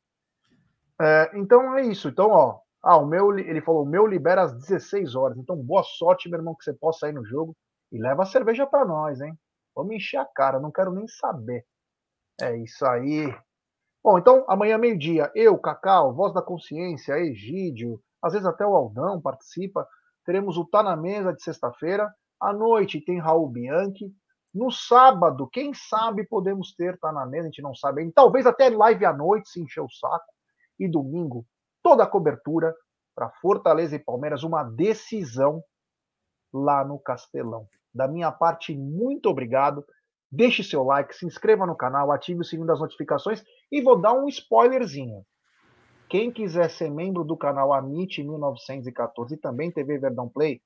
É, 1.00 1.30
então 1.34 1.76
é 1.76 1.82
isso. 1.82 2.08
Então, 2.08 2.28
ó. 2.30 2.60
Ah, 2.82 2.96
o 2.96 3.04
meu, 3.04 3.38
ele 3.38 3.60
falou, 3.60 3.82
o 3.82 3.88
meu 3.88 4.06
libera 4.06 4.42
às 4.42 4.54
16 4.54 5.14
horas. 5.14 5.36
Então, 5.36 5.54
boa 5.56 5.82
sorte, 5.82 6.28
meu 6.28 6.38
irmão, 6.38 6.54
que 6.54 6.64
você 6.64 6.72
possa 6.72 7.08
ir 7.08 7.12
no 7.12 7.24
jogo. 7.24 7.56
E 7.92 8.00
leva 8.00 8.22
a 8.22 8.26
cerveja 8.26 8.66
para 8.66 8.84
nós, 8.84 9.20
hein? 9.20 9.38
Vamos 9.74 9.94
encher 9.94 10.18
a 10.18 10.24
cara, 10.24 10.60
não 10.60 10.70
quero 10.70 10.92
nem 10.92 11.06
saber. 11.08 11.64
É 12.40 12.56
isso 12.56 12.86
aí. 12.86 13.34
Bom, 14.02 14.18
então 14.18 14.44
amanhã 14.48 14.78
meio-dia, 14.78 15.30
eu, 15.34 15.58
Cacau, 15.58 16.14
Voz 16.14 16.32
da 16.32 16.40
Consciência, 16.40 17.18
Egídio, 17.18 18.00
às 18.22 18.32
vezes 18.32 18.46
até 18.46 18.66
o 18.66 18.74
Aldão 18.74 19.20
participa. 19.20 19.86
Teremos 20.24 20.56
o 20.56 20.64
Tá 20.64 20.82
na 20.82 20.96
Mesa 20.96 21.32
de 21.32 21.42
sexta-feira. 21.42 22.10
À 22.40 22.52
noite 22.52 23.04
tem 23.04 23.18
Raul 23.18 23.48
Bianchi. 23.48 24.10
No 24.54 24.70
sábado, 24.70 25.48
quem 25.52 25.72
sabe 25.74 26.26
podemos 26.26 26.74
ter 26.74 26.98
Tá 26.98 27.12
na 27.12 27.26
Mesa, 27.26 27.44
a 27.44 27.50
gente 27.50 27.62
não 27.62 27.74
sabe 27.74 28.00
ainda. 28.00 28.12
Talvez 28.14 28.46
até 28.46 28.70
live 28.70 29.04
à 29.04 29.12
noite, 29.12 29.50
se 29.50 29.60
encher 29.60 29.82
o 29.82 29.90
saco. 29.90 30.24
E 30.78 30.88
domingo, 30.88 31.44
toda 31.82 32.04
a 32.04 32.06
cobertura 32.06 32.74
para 33.14 33.30
Fortaleza 33.42 33.96
e 33.96 33.98
Palmeiras, 33.98 34.42
uma 34.42 34.64
decisão 34.64 35.62
lá 36.52 36.84
no 36.84 36.98
Castelão. 36.98 37.66
Da 37.94 38.08
minha 38.08 38.32
parte, 38.32 38.74
muito 38.74 39.28
obrigado. 39.28 39.84
Deixe 40.30 40.62
seu 40.62 40.84
like, 40.84 41.14
se 41.14 41.26
inscreva 41.26 41.66
no 41.66 41.74
canal, 41.74 42.12
ative 42.12 42.40
o 42.40 42.44
sininho 42.44 42.66
das 42.66 42.80
notificações 42.80 43.42
e 43.70 43.82
vou 43.82 44.00
dar 44.00 44.12
um 44.12 44.28
spoilerzinho. 44.28 45.24
Quem 46.08 46.30
quiser 46.30 46.68
ser 46.70 46.90
membro 46.90 47.24
do 47.24 47.36
canal 47.36 47.72
Amit 47.72 48.22
1914 48.22 49.34
e 49.34 49.38
também 49.38 49.70
TV 49.70 49.98
Verdão 49.98 50.28
Play, 50.28 50.60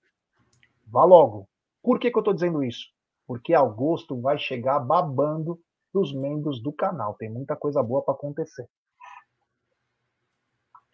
vá 0.86 1.04
logo. 1.04 1.48
Por 1.82 1.98
que, 1.98 2.10
que 2.10 2.16
eu 2.16 2.20
estou 2.20 2.34
dizendo 2.34 2.64
isso? 2.64 2.88
Porque 3.26 3.54
agosto 3.54 4.20
vai 4.20 4.38
chegar 4.38 4.80
babando 4.80 5.58
os 5.92 6.14
membros 6.14 6.62
do 6.62 6.72
canal. 6.72 7.14
Tem 7.14 7.30
muita 7.30 7.56
coisa 7.56 7.82
boa 7.82 8.02
para 8.02 8.14
acontecer. 8.14 8.68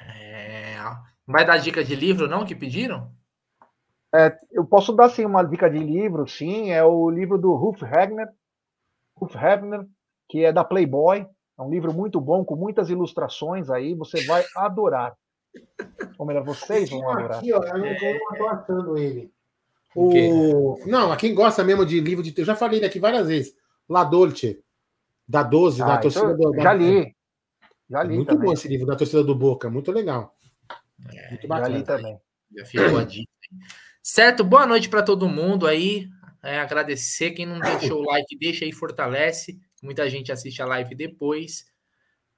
É... 0.00 0.76
Vai 1.26 1.44
dar 1.44 1.58
dica 1.58 1.84
de 1.84 1.94
livro, 1.94 2.28
não, 2.28 2.44
que 2.44 2.54
pediram? 2.54 3.12
É, 4.12 4.36
eu 4.50 4.64
posso 4.64 4.92
dar 4.92 5.08
sim 5.08 5.24
uma 5.24 5.44
dica 5.44 5.70
de 5.70 5.78
livro, 5.78 6.26
sim. 6.28 6.72
É 6.72 6.84
o 6.84 7.08
livro 7.08 7.38
do 7.38 7.54
Ruf 7.54 7.84
Regner, 7.84 8.28
Ruth 9.20 9.34
Hefner, 9.34 9.86
que 10.28 10.44
é 10.44 10.52
da 10.52 10.64
Playboy. 10.64 11.26
É 11.58 11.62
um 11.62 11.70
livro 11.70 11.92
muito 11.92 12.20
bom, 12.20 12.44
com 12.44 12.56
muitas 12.56 12.88
ilustrações 12.88 13.68
aí. 13.68 13.94
Você 13.94 14.24
vai 14.24 14.44
adorar. 14.56 15.14
Ou 16.18 16.26
melhor, 16.26 16.44
vocês 16.44 16.88
vão 16.88 17.08
adorar. 17.10 17.38
Aqui, 17.38 17.52
ó, 17.52 17.62
eu 17.62 17.78
não 17.78 17.86
estou 17.86 18.48
achando 18.48 18.98
ele. 18.98 19.30
O... 19.94 20.78
Não, 20.86 21.10
a 21.10 21.16
quem 21.16 21.34
gosta 21.34 21.64
mesmo 21.64 21.84
de 21.84 22.00
livro 22.00 22.22
de. 22.22 22.32
Eu 22.36 22.44
já 22.44 22.54
falei 22.54 22.80
daqui 22.80 23.00
várias 23.00 23.26
vezes. 23.26 23.54
La 23.88 24.04
Dolce, 24.04 24.62
da 25.26 25.42
12, 25.42 25.82
ah, 25.82 25.86
da 25.86 25.98
torcida 25.98 26.32
então, 26.32 26.52
do. 26.52 26.60
Já 26.60 26.72
li. 26.72 27.14
Já 27.90 28.02
li. 28.04 28.14
É 28.14 28.16
muito 28.16 28.28
também. 28.28 28.46
bom 28.46 28.52
esse 28.52 28.68
livro 28.68 28.86
da 28.86 28.94
torcida 28.94 29.24
do 29.24 29.34
Boca, 29.34 29.68
muito 29.68 29.90
legal. 29.90 30.36
É, 31.12 31.30
muito 31.30 31.48
bacana. 31.48 31.70
Já 31.70 31.76
li 31.78 31.84
também. 31.84 32.20
Já 32.56 32.64
ficou 32.66 32.98
a 32.98 33.04
dica. 33.04 33.30
Certo, 34.02 34.44
boa 34.44 34.66
noite 34.66 34.88
para 34.88 35.02
todo 35.02 35.28
mundo 35.28 35.66
aí. 35.66 36.08
É, 36.42 36.58
agradecer. 36.58 37.32
Quem 37.32 37.46
não 37.46 37.58
deixou 37.58 38.00
o 38.00 38.06
like, 38.06 38.38
deixa 38.38 38.64
aí, 38.64 38.72
fortalece. 38.72 39.60
Muita 39.82 40.08
gente 40.08 40.32
assiste 40.32 40.62
a 40.62 40.66
live 40.66 40.94
depois. 40.94 41.66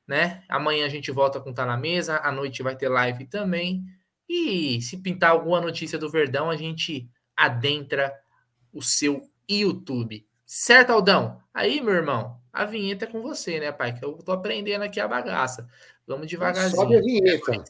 Né? 0.07 0.43
Amanhã 0.49 0.87
a 0.87 0.89
gente 0.89 1.11
volta 1.11 1.41
com 1.41 1.53
Tá 1.53 1.65
na 1.65 1.77
Mesa. 1.77 2.19
À 2.19 2.33
noite 2.33 2.63
vai 2.63 2.77
ter 2.77 2.89
live 2.89 3.27
também. 3.27 3.85
E 4.29 4.81
se 4.83 4.97
pintar 4.97 5.31
alguma 5.31 5.61
notícia 5.61 5.99
do 5.99 6.11
Verdão, 6.11 6.51
a 6.51 6.57
gente 6.57 7.09
adentra 7.37 8.13
o 8.73 8.83
seu 8.83 9.29
YouTube. 9.49 10.27
Certo, 10.45 10.91
Aldão? 10.91 11.41
Aí, 11.53 11.81
meu 11.81 11.95
irmão, 11.95 12.41
a 12.53 12.65
vinheta 12.65 13.05
é 13.05 13.09
com 13.09 13.23
você, 13.23 13.61
né, 13.61 13.73
pai? 13.73 13.95
Que 13.95 14.05
eu 14.05 14.15
tô 14.15 14.33
aprendendo 14.33 14.83
aqui 14.83 15.01
a 15.01 15.09
bagaça. 15.09 15.69
Vamos 16.07 16.27
devagarzinho. 16.27 16.77
Sobe 16.77 16.97
a 16.97 17.01
vinheta. 17.01 17.65